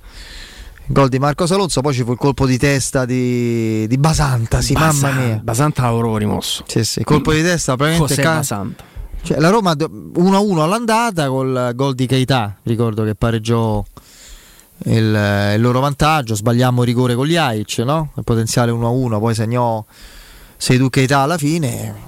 Gol 0.87 1.09
di 1.09 1.19
Marco 1.19 1.45
Salozzo, 1.45 1.81
poi 1.81 1.93
ci 1.93 2.03
fu 2.03 2.13
il 2.13 2.17
colpo 2.17 2.45
di 2.47 2.57
testa 2.57 3.05
di, 3.05 3.85
di 3.87 3.97
Basanta, 3.97 4.61
sì, 4.61 4.73
Basa- 4.73 5.07
mamma 5.09 5.19
mia. 5.21 5.39
Basanta 5.43 5.83
l'avevo 5.83 6.17
rimosso. 6.17 6.63
Sì, 6.65 6.83
sì, 6.83 7.03
colpo 7.03 7.33
di 7.33 7.41
testa 7.43 7.75
praticamente 7.75 8.15
Cos'è 8.15 8.25
ca- 8.27 8.35
Basanta? 8.37 8.83
Cioè, 9.21 9.37
la 9.39 9.49
Roma 9.49 9.73
do- 9.73 9.89
1-1 10.15 10.59
all'andata 10.59 11.27
col 11.27 11.71
gol 11.75 11.93
di 11.93 12.07
Keita, 12.07 12.55
ricordo 12.63 13.03
che 13.03 13.13
pareggiò 13.15 13.83
il, 14.85 15.53
il 15.55 15.61
loro 15.61 15.79
vantaggio, 15.81 16.33
sbagliamo 16.35 16.81
il 16.81 16.87
rigore 16.87 17.15
con 17.15 17.27
gli 17.27 17.35
Aic, 17.35 17.79
no? 17.79 18.11
Il 18.15 18.23
potenziale 18.23 18.71
1-1, 18.71 19.19
poi 19.19 19.35
segnò 19.35 19.83
Seydou 20.55 20.89
Keita 20.89 21.19
alla 21.19 21.37
fine. 21.37 22.05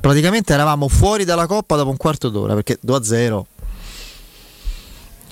Praticamente 0.00 0.52
eravamo 0.52 0.88
fuori 0.88 1.24
dalla 1.24 1.46
Coppa 1.46 1.76
dopo 1.76 1.90
un 1.90 1.96
quarto 1.96 2.28
d'ora 2.28 2.54
perché 2.54 2.78
2-0 2.86 3.42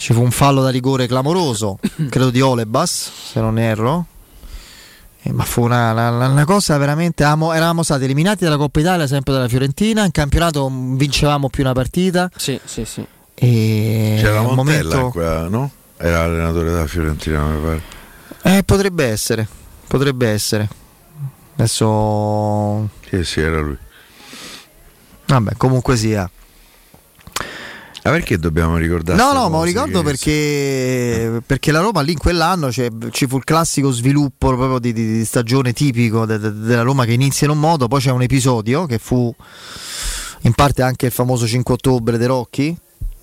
ci 0.01 0.15
fu 0.15 0.23
un 0.23 0.31
fallo 0.31 0.63
da 0.63 0.71
rigore 0.71 1.07
clamoroso, 1.07 1.79
credo 2.09 2.31
di 2.31 2.41
Olebas, 2.41 3.11
se 3.33 3.39
non 3.39 3.59
erro. 3.59 4.07
Eh, 5.23 5.33
ma 5.33 5.45
fu 5.45 5.61
una, 5.63 5.91
una- 5.93 6.29
una 6.29 6.45
cosa 6.47 6.79
veramente. 6.79 7.23
Eravamo, 7.23 7.53
eravamo 7.53 7.83
stati 7.83 8.05
eliminati 8.05 8.45
dalla 8.45 8.57
Coppa 8.57 8.81
Italia, 8.81 9.07
sempre 9.07 9.35
dalla 9.35 9.49
Fiorentina. 9.49 10.05
In 10.07 10.11
campionato 10.13 10.61
non 10.67 10.97
vincevamo 10.97 11.51
più 11.51 11.63
una 11.63 11.75
partita. 11.75 12.31
Sì, 12.35 12.59
sì, 12.65 12.87
sì. 12.87 13.07
E 13.35 14.17
C'era 14.19 14.41
Montella, 14.41 14.95
momento- 14.97 15.11
qua, 15.11 15.49
no? 15.49 15.71
Era 15.99 16.23
allenatore 16.23 16.71
della 16.71 16.87
Fiorentina, 16.87 17.45
mi 17.45 17.61
pare. 17.63 18.57
Eh, 18.57 18.63
potrebbe 18.65 19.05
essere. 19.05 19.47
Potrebbe 19.87 20.29
essere. 20.31 20.67
Adesso. 21.57 22.89
Sì, 23.11 23.23
sì, 23.25 23.41
era 23.41 23.61
lui. 23.61 23.77
Vabbè, 25.27 25.53
comunque 25.59 25.97
sia. 25.99 26.29
Ma 28.03 28.11
perché 28.13 28.39
dobbiamo 28.39 28.77
ricordare? 28.77 29.19
No, 29.19 29.33
no, 29.33 29.49
ma 29.51 29.59
lo 29.59 29.63
ricordo 29.65 30.03
perché, 30.03 31.43
perché 31.45 31.71
la 31.71 31.81
Roma 31.81 32.01
lì 32.01 32.13
in 32.13 32.19
quell'anno 32.19 32.73
cioè, 32.73 32.89
ci 33.11 33.27
fu 33.27 33.37
il 33.37 33.45
classico 33.45 33.91
sviluppo 33.91 34.49
proprio 34.55 34.79
di, 34.79 34.93
di- 34.93 35.13
di 35.19 35.25
stagione 35.25 35.73
tipico 35.75 36.25
de- 36.25 36.39
de- 36.39 36.55
della 36.61 36.83
Roma 36.83 37.05
che 37.05 37.13
inizia 37.13 37.47
in 37.47 37.53
un 37.53 37.61
modo, 37.61 37.89
poi 37.89 38.01
c'è 38.01 38.11
un 38.11 38.23
episodio 38.23 38.87
che 38.87 38.99
fu 38.99 39.35
in 40.43 40.53
parte 40.55 40.81
anche 40.83 41.07
il 41.07 41.13
famoso 41.13 41.47
5 41.47 41.75
ottobre 41.75 42.17
dei 42.17 42.27
Rocchi. 42.27 42.69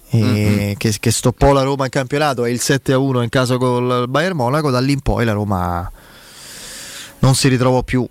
e 0.10 0.18
Mm-hmm. 0.18 0.74
che, 0.78 0.96
che 1.00 1.12
stoppò 1.12 1.52
la 1.54 1.64
Roma 1.64 1.86
in 1.86 1.90
campionato 1.92 2.46
e 2.46 2.52
il 2.52 2.62
7 2.62 2.94
a 2.94 2.98
1 2.98 3.24
in 3.24 3.30
caso 3.30 3.58
col 3.58 4.06
Bayern 4.08 4.38
Monaco 4.38 4.70
da 4.70 4.80
lì 4.80 4.94
in 4.94 5.02
poi 5.02 5.26
la 5.26 5.34
Roma 5.34 5.92
non 7.20 7.36
si 7.36 7.48
ritrovò 7.50 7.84
più 7.84 8.08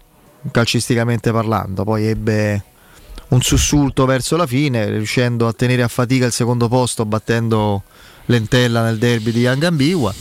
calcisticamente 0.51 1.33
parlando 1.33 1.85
poi 1.85 2.07
ebbe 2.07 2.63
un 3.29 3.41
sussulto 3.41 4.05
verso 4.07 4.37
la 4.37 4.47
fine, 4.47 4.89
riuscendo 4.91 5.47
a 5.47 5.53
tenere 5.53 5.83
a 5.83 5.89
fatica 5.89 6.27
il 6.27 6.33
secondo 6.33 6.69
posto, 6.69 7.05
battendo 7.05 7.83
Lentella 8.27 8.83
nel 8.83 8.99
derby 8.99 9.33
di 9.33 9.41
Young 9.41 9.63
Ambigua. 9.65 10.15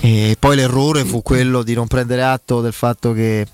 E 0.00 0.36
poi 0.38 0.56
l'errore 0.56 1.04
fu 1.04 1.22
quello 1.22 1.62
di 1.62 1.74
non 1.74 1.86
prendere 1.86 2.22
atto 2.22 2.60
del 2.60 2.72
fatto 2.72 3.12
che 3.12 3.46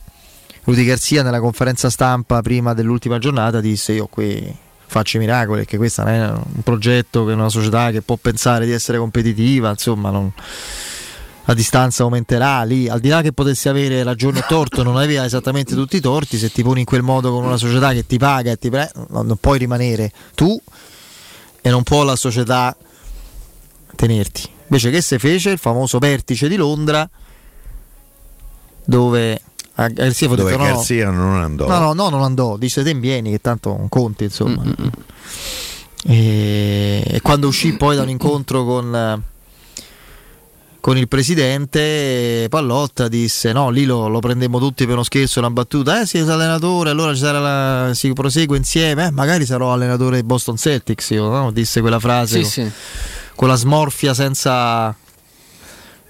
Rudy 0.65 0.85
Garzia 0.85 1.23
nella 1.23 1.41
conferenza 1.41 1.91
stampa 1.91 2.41
prima 2.43 2.75
dell'ultima 2.75 3.19
giornata 3.19 3.61
disse 3.61 3.93
io 3.93 4.07
qui 4.07 4.55
faccio 4.89 5.17
i 5.17 5.21
miracoli, 5.21 5.65
che 5.65 5.77
questo 5.77 6.05
non 6.05 6.13
è 6.13 6.29
un 6.29 6.63
progetto, 6.63 7.25
che 7.25 7.33
una 7.33 7.49
società 7.49 7.91
che 7.91 8.03
può 8.03 8.17
pensare 8.17 8.65
di 8.65 8.73
essere 8.73 8.99
competitiva, 8.99 9.71
insomma 9.71 10.11
non- 10.11 10.33
la 11.47 11.55
distanza 11.55 12.03
aumenterà 12.03 12.65
lì, 12.65 12.89
al 12.89 12.99
di 12.99 13.09
là 13.09 13.23
che 13.23 13.33
potessi 13.33 13.69
avere 13.69 14.03
ragione 14.03 14.41
o 14.41 14.45
torto, 14.49 14.83
non 14.83 14.97
aveva 14.97 15.25
esattamente 15.25 15.75
tutti 15.75 15.97
i 15.97 16.01
torti, 16.01 16.39
se 16.39 16.51
ti 16.51 16.65
poni 16.65 16.81
in 16.81 16.87
quel 16.87 17.03
modo 17.03 17.31
con 17.31 17.45
una 17.45 17.57
società 17.57 17.93
che 17.93 18.05
ti 18.05 18.19
paga 18.19 18.51
e 18.51 18.59
ti 18.59 18.69
pre- 18.69 18.91
non, 19.11 19.37
puoi 19.41 19.59
rimanere 19.59 20.11
tu 20.35 20.61
e 21.61 21.71
non 21.71 21.85
può 21.85 22.03
la 22.03 22.17
società 22.17 22.77
tenerti. 23.95 24.51
Invece 24.63 24.91
che 24.91 25.01
se 25.01 25.21
fece 25.21 25.51
il 25.51 25.59
famoso 25.59 25.99
vertice 25.99 26.49
di 26.49 26.57
Londra 26.57 27.09
dove 28.85 29.41
a 29.75 29.89
Garzia 29.89 30.27
fu 30.27 30.35
Dove 30.35 30.51
detto, 30.51 30.63
no, 30.63 30.69
no, 30.69 30.75
Garzia 30.75 31.11
non 31.11 31.41
andò. 31.41 31.69
No, 31.69 31.79
no, 31.79 31.93
no, 31.93 32.09
non 32.09 32.23
andò. 32.23 32.57
Dice 32.57 32.83
te 32.83 32.93
vieni 32.95 33.31
che 33.31 33.41
tanto 33.41 33.77
non 33.77 33.89
conti, 33.89 34.25
insomma. 34.25 34.65
E, 36.09 37.05
e 37.07 37.21
quando 37.21 37.47
uscì 37.47 37.77
poi 37.77 37.95
da 37.95 38.03
un 38.03 38.09
incontro 38.09 38.65
con, 38.65 39.23
con 40.87 40.97
il 40.97 41.09
presidente, 41.09 42.47
Pallotta 42.49 43.09
disse: 43.09 43.53
No, 43.53 43.71
lì 43.71 43.85
lo, 43.87 44.07
lo 44.07 44.21
prendemmo 44.21 44.61
tutti 44.61 44.85
per 44.85 44.95
uno 44.95 45.03
scherzo, 45.03 45.41
una 45.41 45.51
battuta. 45.51 46.01
Eh, 46.01 46.07
siete 46.07 46.31
allenatore, 46.31 46.91
allora 46.91 47.13
ci 47.13 47.19
sarà 47.19 47.41
la- 47.41 47.93
si 47.93 48.13
prosegue 48.13 48.57
insieme. 48.57 49.07
Eh, 49.07 49.11
magari 49.11 49.45
sarò 49.47 49.73
allenatore 49.73 50.19
di 50.21 50.23
Boston 50.23 50.57
Celtics. 50.57 51.11
Io, 51.11 51.29
no? 51.29 51.51
Disse 51.51 51.81
quella 51.81 51.99
frase 51.99 52.45
Sì, 52.45 52.61
con, 52.61 52.71
sì. 52.71 52.73
con 53.35 53.49
la 53.49 53.57
smorfia 53.57 54.15
senza. 54.15 54.95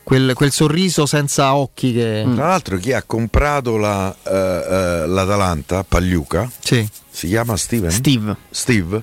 Quel, 0.02 0.34
quel 0.34 0.52
sorriso 0.52 1.06
senza 1.06 1.55
occhi 1.55 1.94
che. 1.94 2.26
Tra 2.34 2.48
l'altro 2.48 2.76
chi 2.76 2.92
ha 2.92 3.02
comprato 3.02 3.78
la, 3.78 4.14
eh, 4.24 4.30
eh, 4.30 5.06
l'Atalanta, 5.06 5.84
Pagliuca, 5.84 6.50
Sì. 6.62 6.86
si 7.10 7.28
chiama 7.28 7.56
Steven? 7.56 7.90
Steve. 7.90 8.36
Steve, 8.50 9.02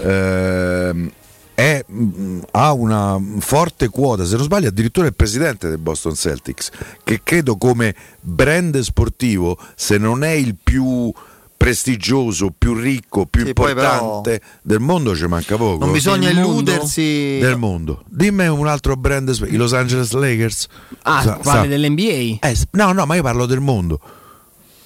ehm, 0.00 1.10
è, 1.54 1.84
mh, 1.86 2.38
ha 2.52 2.72
una 2.72 3.20
forte 3.38 3.88
quota, 3.88 4.24
se 4.24 4.34
non 4.36 4.44
sbaglio 4.44 4.68
addirittura 4.68 5.06
il 5.06 5.14
presidente 5.14 5.68
del 5.68 5.78
Boston 5.78 6.14
Celtics, 6.14 6.70
che 7.04 7.20
credo 7.22 7.56
come 7.56 7.94
brand 8.20 8.78
sportivo, 8.80 9.56
se 9.74 9.96
non 9.98 10.24
è 10.24 10.30
il 10.30 10.56
più 10.62 11.12
prestigioso, 11.56 12.52
più 12.56 12.74
ricco, 12.74 13.24
più 13.24 13.42
Sì, 13.42 13.48
importante 13.48 14.40
del 14.62 14.80
mondo, 14.80 15.16
ci 15.16 15.26
manca 15.26 15.56
poco. 15.56 15.82
Non 15.84 15.92
bisogna 15.92 16.26
Del 16.26 16.36
mondo? 16.42 16.70
illudersi. 16.72 17.38
Del 17.40 17.56
mondo. 17.56 18.02
Dimmi 18.08 18.46
un 18.48 18.66
altro 18.66 18.96
brand, 18.96 19.28
i 19.48 19.56
Los 19.56 19.72
Angeles 19.72 20.10
Lakers. 20.12 20.66
Ah, 21.02 21.22
Sa- 21.22 21.38
sa- 21.42 21.64
dell'NBA? 21.66 22.46
eh, 22.46 22.56
no, 22.72 22.92
no, 22.92 23.06
ma 23.06 23.14
io 23.14 23.22
parlo 23.22 23.46
del 23.46 23.60
mondo. 23.60 23.98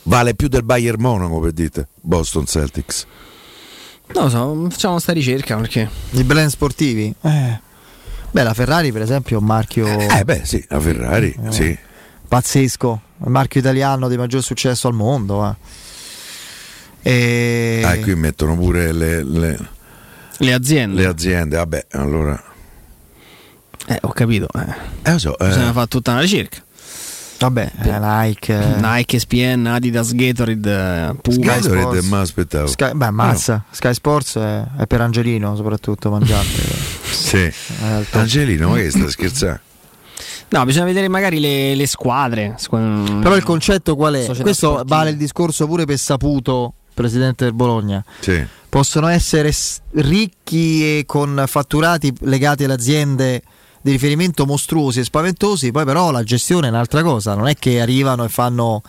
Vale 0.05 0.35
più 0.35 0.49
del 0.49 0.63
Bayern 0.63 1.01
Monaco, 1.01 1.41
per 1.41 1.53
dite, 1.53 1.89
Boston 2.01 2.47
Celtics. 2.47 3.07
Non 4.15 4.25
lo 4.25 4.29
so, 4.31 4.67
facciamo 4.71 4.99
sta 4.99 5.13
ricerca 5.13 5.57
perché. 5.57 5.89
I 6.11 6.25
brand 6.25 6.49
sportivi? 6.51 7.15
Eh. 7.21 7.61
Beh, 8.31 8.43
la 8.43 8.55
Ferrari, 8.55 8.91
per 8.93 9.03
esempio, 9.03 9.37
è 9.37 9.41
un 9.41 9.47
marchio 9.47 9.87
Eh 9.87 10.25
beh, 10.25 10.43
sì, 10.45 10.65
la 10.69 10.81
Ferrari, 10.81 11.35
Eh, 11.45 11.53
sì. 11.53 11.79
pazzesco, 12.27 13.01
il 13.25 13.31
marchio 13.31 13.61
italiano 13.61 14.09
di 14.09 14.17
maggior 14.17 14.43
successo 14.43 14.89
al 14.89 14.95
mondo. 14.95 15.47
eh. 17.03 17.11
E... 17.11 17.83
Ah, 17.85 17.95
e 17.95 18.01
qui 18.01 18.15
mettono 18.17 18.57
pure 18.57 18.93
le, 18.93 19.23
le- 19.23 19.59
Le 20.39 20.53
aziende. 20.53 21.01
le 21.03 21.07
aziende, 21.07 21.57
vabbè, 21.57 21.87
allora... 21.93 22.43
Eh, 23.87 23.99
ho 24.03 24.09
capito. 24.13 24.47
Eh. 24.55 24.75
Eh, 25.09 25.13
lo 25.13 25.19
so, 25.19 25.39
eh, 25.39 25.47
Bisogna 25.49 25.73
fare 25.73 25.87
tutta 25.89 26.11
una 26.13 26.21
ricerca. 26.21 26.59
Vabbè, 27.39 27.71
eh, 27.83 27.99
Nike, 28.01 28.53
eh, 28.53 28.81
Nike, 28.81 29.19
SPN, 29.21 29.67
Adidas, 29.67 30.13
Gatorade, 30.13 31.09
eh, 31.11 31.15
Puma. 31.21 31.37
Gatorade, 31.39 31.83
Sports. 31.83 32.07
ma 32.09 32.21
aspettavo. 32.21 32.67
Sky, 32.67 32.91
beh, 32.95 33.11
mazza. 33.11 33.65
Sky 33.71 33.95
Sports 33.95 34.37
è, 34.37 34.65
è 34.79 34.87
per 34.87 35.01
Angelino, 35.01 35.55
soprattutto 35.57 36.11
mangiante. 36.11 36.97
Sì. 37.09 37.51
Angelino, 38.13 38.71
ma 38.71 38.77
che 38.77 38.91
stai 38.91 39.11
scherzando? 39.11 39.61
No, 40.51 40.65
bisogna 40.65 40.87
vedere 40.87 41.09
magari 41.09 41.41
le, 41.41 41.75
le 41.75 41.87
squadre. 41.87 42.55
Squ- 42.57 43.21
Però 43.21 43.37
il 43.37 43.43
concetto 43.43 43.97
qual 43.97 44.15
è? 44.15 44.21
Società 44.23 44.43
Questo 44.45 44.69
sportive. 44.71 44.95
vale 44.95 45.11
il 45.11 45.17
discorso 45.17 45.67
pure 45.67 45.85
per 45.85 45.99
Saputo, 45.99 46.73
presidente 46.95 47.45
del 47.45 47.53
Bologna. 47.55 48.03
Sì. 48.21 48.43
Possono 48.69 49.09
essere 49.09 49.53
ricchi 49.93 50.99
e 50.99 51.05
con 51.07 51.45
fatturati 51.47 52.15
legati 52.21 52.65
alle 52.65 52.75
aziende 52.75 53.43
di 53.81 53.91
riferimento 53.91 54.47
mostruosi 54.47 55.01
e 55.01 55.05
spaventosi, 55.05 55.71
poi 55.71 55.85
però 55.85 56.11
la 56.11 56.23
gestione 56.23 56.67
è 56.67 56.71
un'altra 56.71 57.03
cosa, 57.03 57.35
non 57.35 57.49
è 57.49 57.55
che 57.55 57.81
arrivano 57.81 58.25
e 58.25 58.29
fanno 58.29 58.83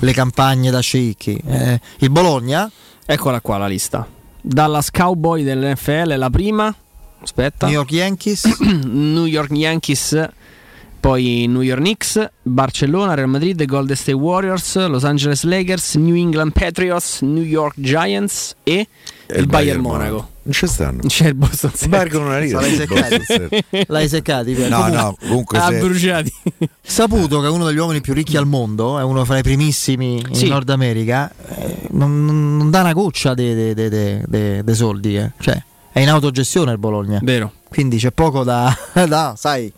le 0.00 0.12
campagne 0.12 0.70
da 0.70 0.80
sceicchi. 0.80 1.40
Eh, 1.46 1.80
il 1.98 2.10
Bologna, 2.10 2.70
Eccola 3.08 3.40
qua 3.40 3.56
la 3.56 3.68
lista. 3.68 4.04
Dallas 4.40 4.90
Cowboy 4.90 5.44
dell'NFL, 5.44 6.16
la 6.16 6.28
prima. 6.28 6.74
Aspetta. 7.20 7.66
New 7.66 7.76
York 7.76 7.92
Yankees, 7.92 8.58
New 8.84 9.26
York 9.26 9.52
Yankees, 9.52 10.28
poi 11.06 11.46
New 11.46 11.60
York 11.60 11.78
Knicks, 11.78 12.30
Barcellona, 12.42 13.14
Real 13.14 13.28
Madrid, 13.28 13.64
Golden 13.64 13.94
State 13.94 14.12
Warriors, 14.16 14.74
Los 14.88 15.04
Angeles 15.04 15.44
Lakers, 15.44 15.94
New 15.94 16.16
England 16.16 16.50
Patriots, 16.50 17.20
New 17.20 17.44
York 17.44 17.74
Giants 17.76 18.56
e, 18.64 18.88
E 19.28 19.38
il 19.38 19.46
Bayern 19.46 19.80
Monaco. 19.82 20.30
Non 20.42 20.52
ci 20.52 20.66
stanno. 20.66 21.02
C'è 21.06 21.28
il 21.28 21.34
Boston 21.34 21.70
Celtics. 21.76 22.14
Una 22.16 22.38
riga. 22.38 22.60
L'hai 22.60 22.70
il 22.70 22.76
seccati? 22.76 23.84
L'hai 23.86 24.08
seccati? 24.08 24.52
No, 24.54 24.78
Comunque, 24.78 24.96
no, 24.96 25.16
comunque 25.20 25.58
Ah, 25.58 25.68
se- 25.68 25.78
bruciati. 25.78 26.32
Saputo 26.82 27.40
che 27.40 27.46
è 27.46 27.50
uno 27.50 27.66
degli 27.66 27.78
uomini 27.78 28.00
più 28.00 28.12
ricchi 28.12 28.36
al 28.36 28.46
mondo, 28.46 28.98
è 28.98 29.04
uno 29.04 29.24
fra 29.24 29.38
i 29.38 29.42
primissimi 29.42 30.16
in 30.28 30.34
Sì. 30.34 30.48
Nord 30.48 30.68
America, 30.70 31.30
eh, 31.56 31.86
non, 31.90 32.24
non- 32.24 32.56
non 32.56 32.68
dà 32.70 32.80
una 32.80 32.92
goccia 32.92 33.32
dei 33.34 33.76
soldi, 34.72 35.16
eh. 35.18 35.30
cioè 35.38 35.62
è 35.92 36.00
in 36.00 36.08
autogestione 36.08 36.72
il 36.72 36.78
Bologna. 36.78 37.20
Vero. 37.22 37.52
Quindi 37.68 37.96
c'è 37.98 38.10
poco 38.10 38.42
da, 38.42 38.76
da 39.06 39.34
sai, 39.36 39.72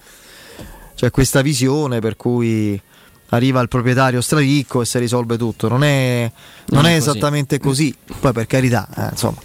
c'è 0.98 1.12
questa 1.12 1.42
visione 1.42 2.00
per 2.00 2.16
cui 2.16 2.80
arriva 3.28 3.60
il 3.60 3.68
proprietario 3.68 4.20
straricco 4.20 4.80
e 4.80 4.84
si 4.84 4.98
risolve 4.98 5.36
tutto. 5.38 5.68
Non 5.68 5.84
è, 5.84 6.28
non 6.70 6.80
Non 6.82 6.90
è 6.90 6.94
è 6.96 6.98
così. 6.98 7.08
esattamente 7.08 7.60
così. 7.60 7.94
Poi 8.18 8.32
per 8.32 8.48
carità, 8.48 8.88
eh, 8.96 9.08
insomma, 9.12 9.36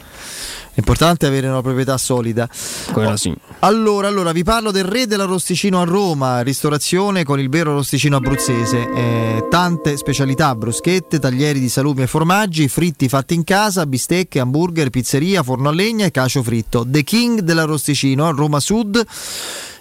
è 0.74 0.82
avere 1.28 1.48
una 1.48 1.62
proprietà 1.62 1.96
solida. 2.00 2.50
Quello 2.92 3.16
sì. 3.18 3.32
Allora, 3.60 4.08
allora, 4.08 4.32
vi 4.32 4.44
parlo 4.44 4.72
del 4.72 4.86
re 4.86 5.06
dell'arrosticino 5.06 5.80
a 5.80 5.84
Roma, 5.84 6.42
ristorazione 6.42 7.24
con 7.24 7.40
il 7.40 7.50
vero 7.50 7.70
arrosticino 7.74 8.16
abruzzese. 8.18 8.90
Eh, 8.92 9.48
tante 9.52 9.96
specialità, 9.96 10.56
bruschette, 10.56 11.20
taglieri 11.20 11.60
di 11.60 11.70
salumi 11.70 12.02
e 12.02 12.08
formaggi, 12.08 12.68
fritti 12.68 13.08
fatti 13.08 13.36
in 13.36 13.44
casa, 13.44 13.86
bistecche, 13.86 14.40
hamburger, 14.40 14.90
pizzeria, 14.90 15.44
forno 15.44 15.70
a 15.70 15.72
legna 15.72 16.08
e 16.08 16.10
cacio 16.10 16.42
fritto. 16.42 16.84
The 16.88 17.04
King 17.04 17.42
dell'arrosticino 17.42 18.26
a 18.28 18.32
Roma 18.32 18.60
Sud 18.60 19.06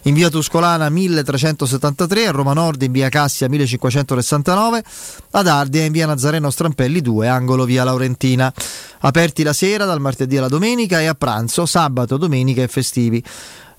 in 0.04 0.14
via 0.14 0.30
Tuscolana 0.30 0.88
1373, 0.88 2.26
a 2.26 2.30
Roma 2.32 2.52
Nord 2.52 2.82
in 2.82 2.90
via 2.90 3.08
Cassia 3.08 3.48
1569, 3.48 4.82
ad 5.30 5.46
Ardea 5.46 5.84
in 5.84 5.92
via 5.92 6.06
Nazareno 6.06 6.50
Strampelli 6.50 7.00
2, 7.00 7.28
angolo 7.28 7.64
via 7.64 7.84
Laurentina. 7.84 8.52
Aperti 9.00 9.42
la 9.42 9.52
sera 9.52 9.84
dal 9.84 10.00
martedì 10.00 10.36
alla 10.36 10.48
domenica 10.48 11.00
e 11.00 11.06
a 11.06 11.14
pranzo 11.14 11.66
sabato, 11.66 12.16
domenica 12.16 12.62
e 12.62 12.68
festivi. 12.68 13.22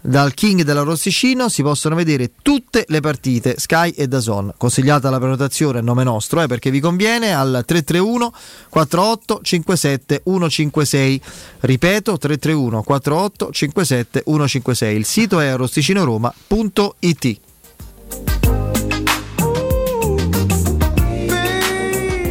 Dal 0.06 0.34
King 0.34 0.64
della 0.64 0.82
Rossicino 0.82 1.48
si 1.48 1.62
possono 1.62 1.96
vedere 1.96 2.32
tutte 2.42 2.84
le 2.90 3.00
partite 3.00 3.56
Sky 3.58 3.92
e 3.92 4.10
Dazon. 4.10 4.54
Consigliata 4.58 5.10
la 5.10 5.18
prenotazione 5.18 5.80
a 5.80 5.82
nome 5.82 6.04
nostro 6.04 6.42
eh, 6.42 6.48
perché 6.48 6.72
vi 6.72 6.82
conviene 6.82 7.34
al 7.34 7.64
331 7.66 8.34
48 8.68 9.40
57 9.42 10.22
156. 10.26 11.22
Ripeto 11.62 12.18
331 12.18 12.84
48 12.84 13.52
57 13.52 14.24
156. 14.26 14.98
Il 14.98 15.06
sito 15.06 15.40
è 15.40 15.56
rosticinoroma.it. 15.56 17.40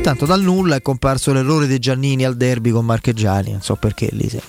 Tanto 0.02 0.26
dal 0.26 0.42
nulla 0.42 0.76
è 0.76 0.82
comparso 0.82 1.32
l'errore 1.32 1.66
dei 1.66 1.78
Giannini 1.78 2.26
al 2.26 2.36
derby 2.36 2.70
con 2.70 2.84
Marcheggiani, 2.84 3.52
non 3.52 3.62
so 3.62 3.76
perché 3.76 4.08
lì. 4.10 4.28
Se 4.28 4.42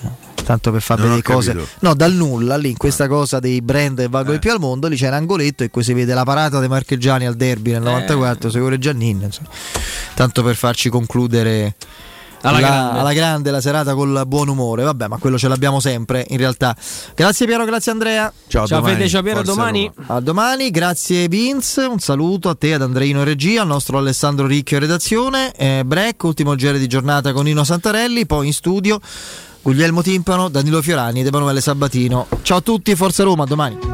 tanto 0.44 0.70
per 0.70 0.82
far 0.82 1.00
vedere 1.00 1.22
cose. 1.22 1.56
No, 1.80 1.94
dal 1.94 2.12
nulla, 2.12 2.56
lì 2.56 2.70
in 2.70 2.76
questa 2.76 3.08
cosa 3.08 3.40
dei 3.40 3.60
brand 3.62 3.98
che 3.98 4.08
valgono 4.08 4.36
Eh. 4.36 4.40
più 4.40 4.52
al 4.52 4.60
mondo, 4.60 4.86
lì 4.88 4.96
c'è 4.96 5.08
un 5.08 5.14
angoletto 5.14 5.64
e 5.64 5.70
qui 5.70 5.82
si 5.82 5.92
vede 5.92 6.14
la 6.14 6.24
parata 6.24 6.58
dei 6.60 6.68
Marcheggiani 6.68 7.26
al 7.26 7.34
derby 7.34 7.72
nel 7.72 7.82
94, 7.82 8.50
secondo 8.50 8.78
Giannini. 8.78 9.24
insomma. 9.24 9.48
Tanto 10.14 10.42
per 10.42 10.56
farci 10.56 10.88
concludere. 10.88 11.74
Alla 12.46 12.60
la, 12.60 12.66
grande. 12.66 12.98
alla 13.00 13.12
grande 13.14 13.50
la 13.50 13.60
serata 13.62 13.94
col 13.94 14.22
buon 14.26 14.48
umore, 14.48 14.82
vabbè, 14.82 15.08
ma 15.08 15.16
quello 15.16 15.38
ce 15.38 15.48
l'abbiamo 15.48 15.80
sempre 15.80 16.26
in 16.28 16.36
realtà. 16.36 16.76
Grazie 17.14 17.46
Piero, 17.46 17.64
grazie 17.64 17.90
Andrea. 17.90 18.30
Ciao, 18.48 18.66
Ciao 18.66 18.80
domani. 18.80 18.96
Fede, 18.96 19.08
ciao 19.08 19.22
Piero, 19.22 19.38
Forza 19.38 19.52
domani. 19.54 19.90
Roma. 19.94 20.14
A 20.14 20.20
domani, 20.20 20.70
grazie 20.70 21.26
Vince, 21.28 21.80
un 21.84 22.00
saluto 22.00 22.50
a 22.50 22.54
te, 22.54 22.74
ad 22.74 22.82
Andreino 22.82 23.20
in 23.20 23.24
regia, 23.24 23.62
al 23.62 23.68
nostro 23.68 23.96
Alessandro 23.96 24.46
Ricchio 24.46 24.76
in 24.76 24.82
redazione, 24.82 25.52
eh, 25.54 25.84
break, 25.86 26.22
ultimo 26.24 26.54
giro 26.54 26.76
di 26.76 26.86
giornata 26.86 27.32
con 27.32 27.44
Nino 27.44 27.64
Santarelli, 27.64 28.26
poi 28.26 28.48
in 28.48 28.52
studio 28.52 29.00
Guglielmo 29.64 30.02
Timpano, 30.02 30.50
Danilo 30.50 30.82
Fiorani 30.82 31.20
ed 31.20 31.26
Emanuele 31.26 31.62
Sabatino. 31.62 32.26
Ciao 32.42 32.58
a 32.58 32.60
tutti, 32.60 32.94
Forza 32.94 33.24
Roma, 33.24 33.46
domani. 33.46 33.93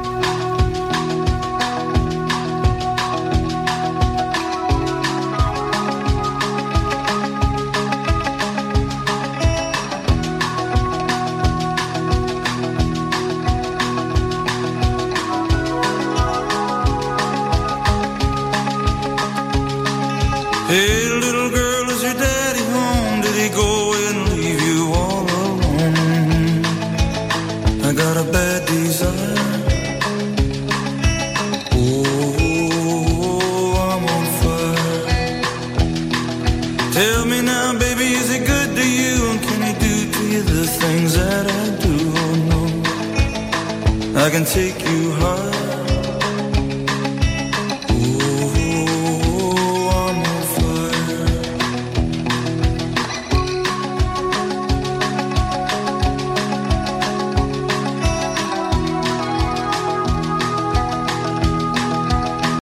I 44.21 44.29
can 44.29 44.45
take 44.45 44.79
you 44.87 44.90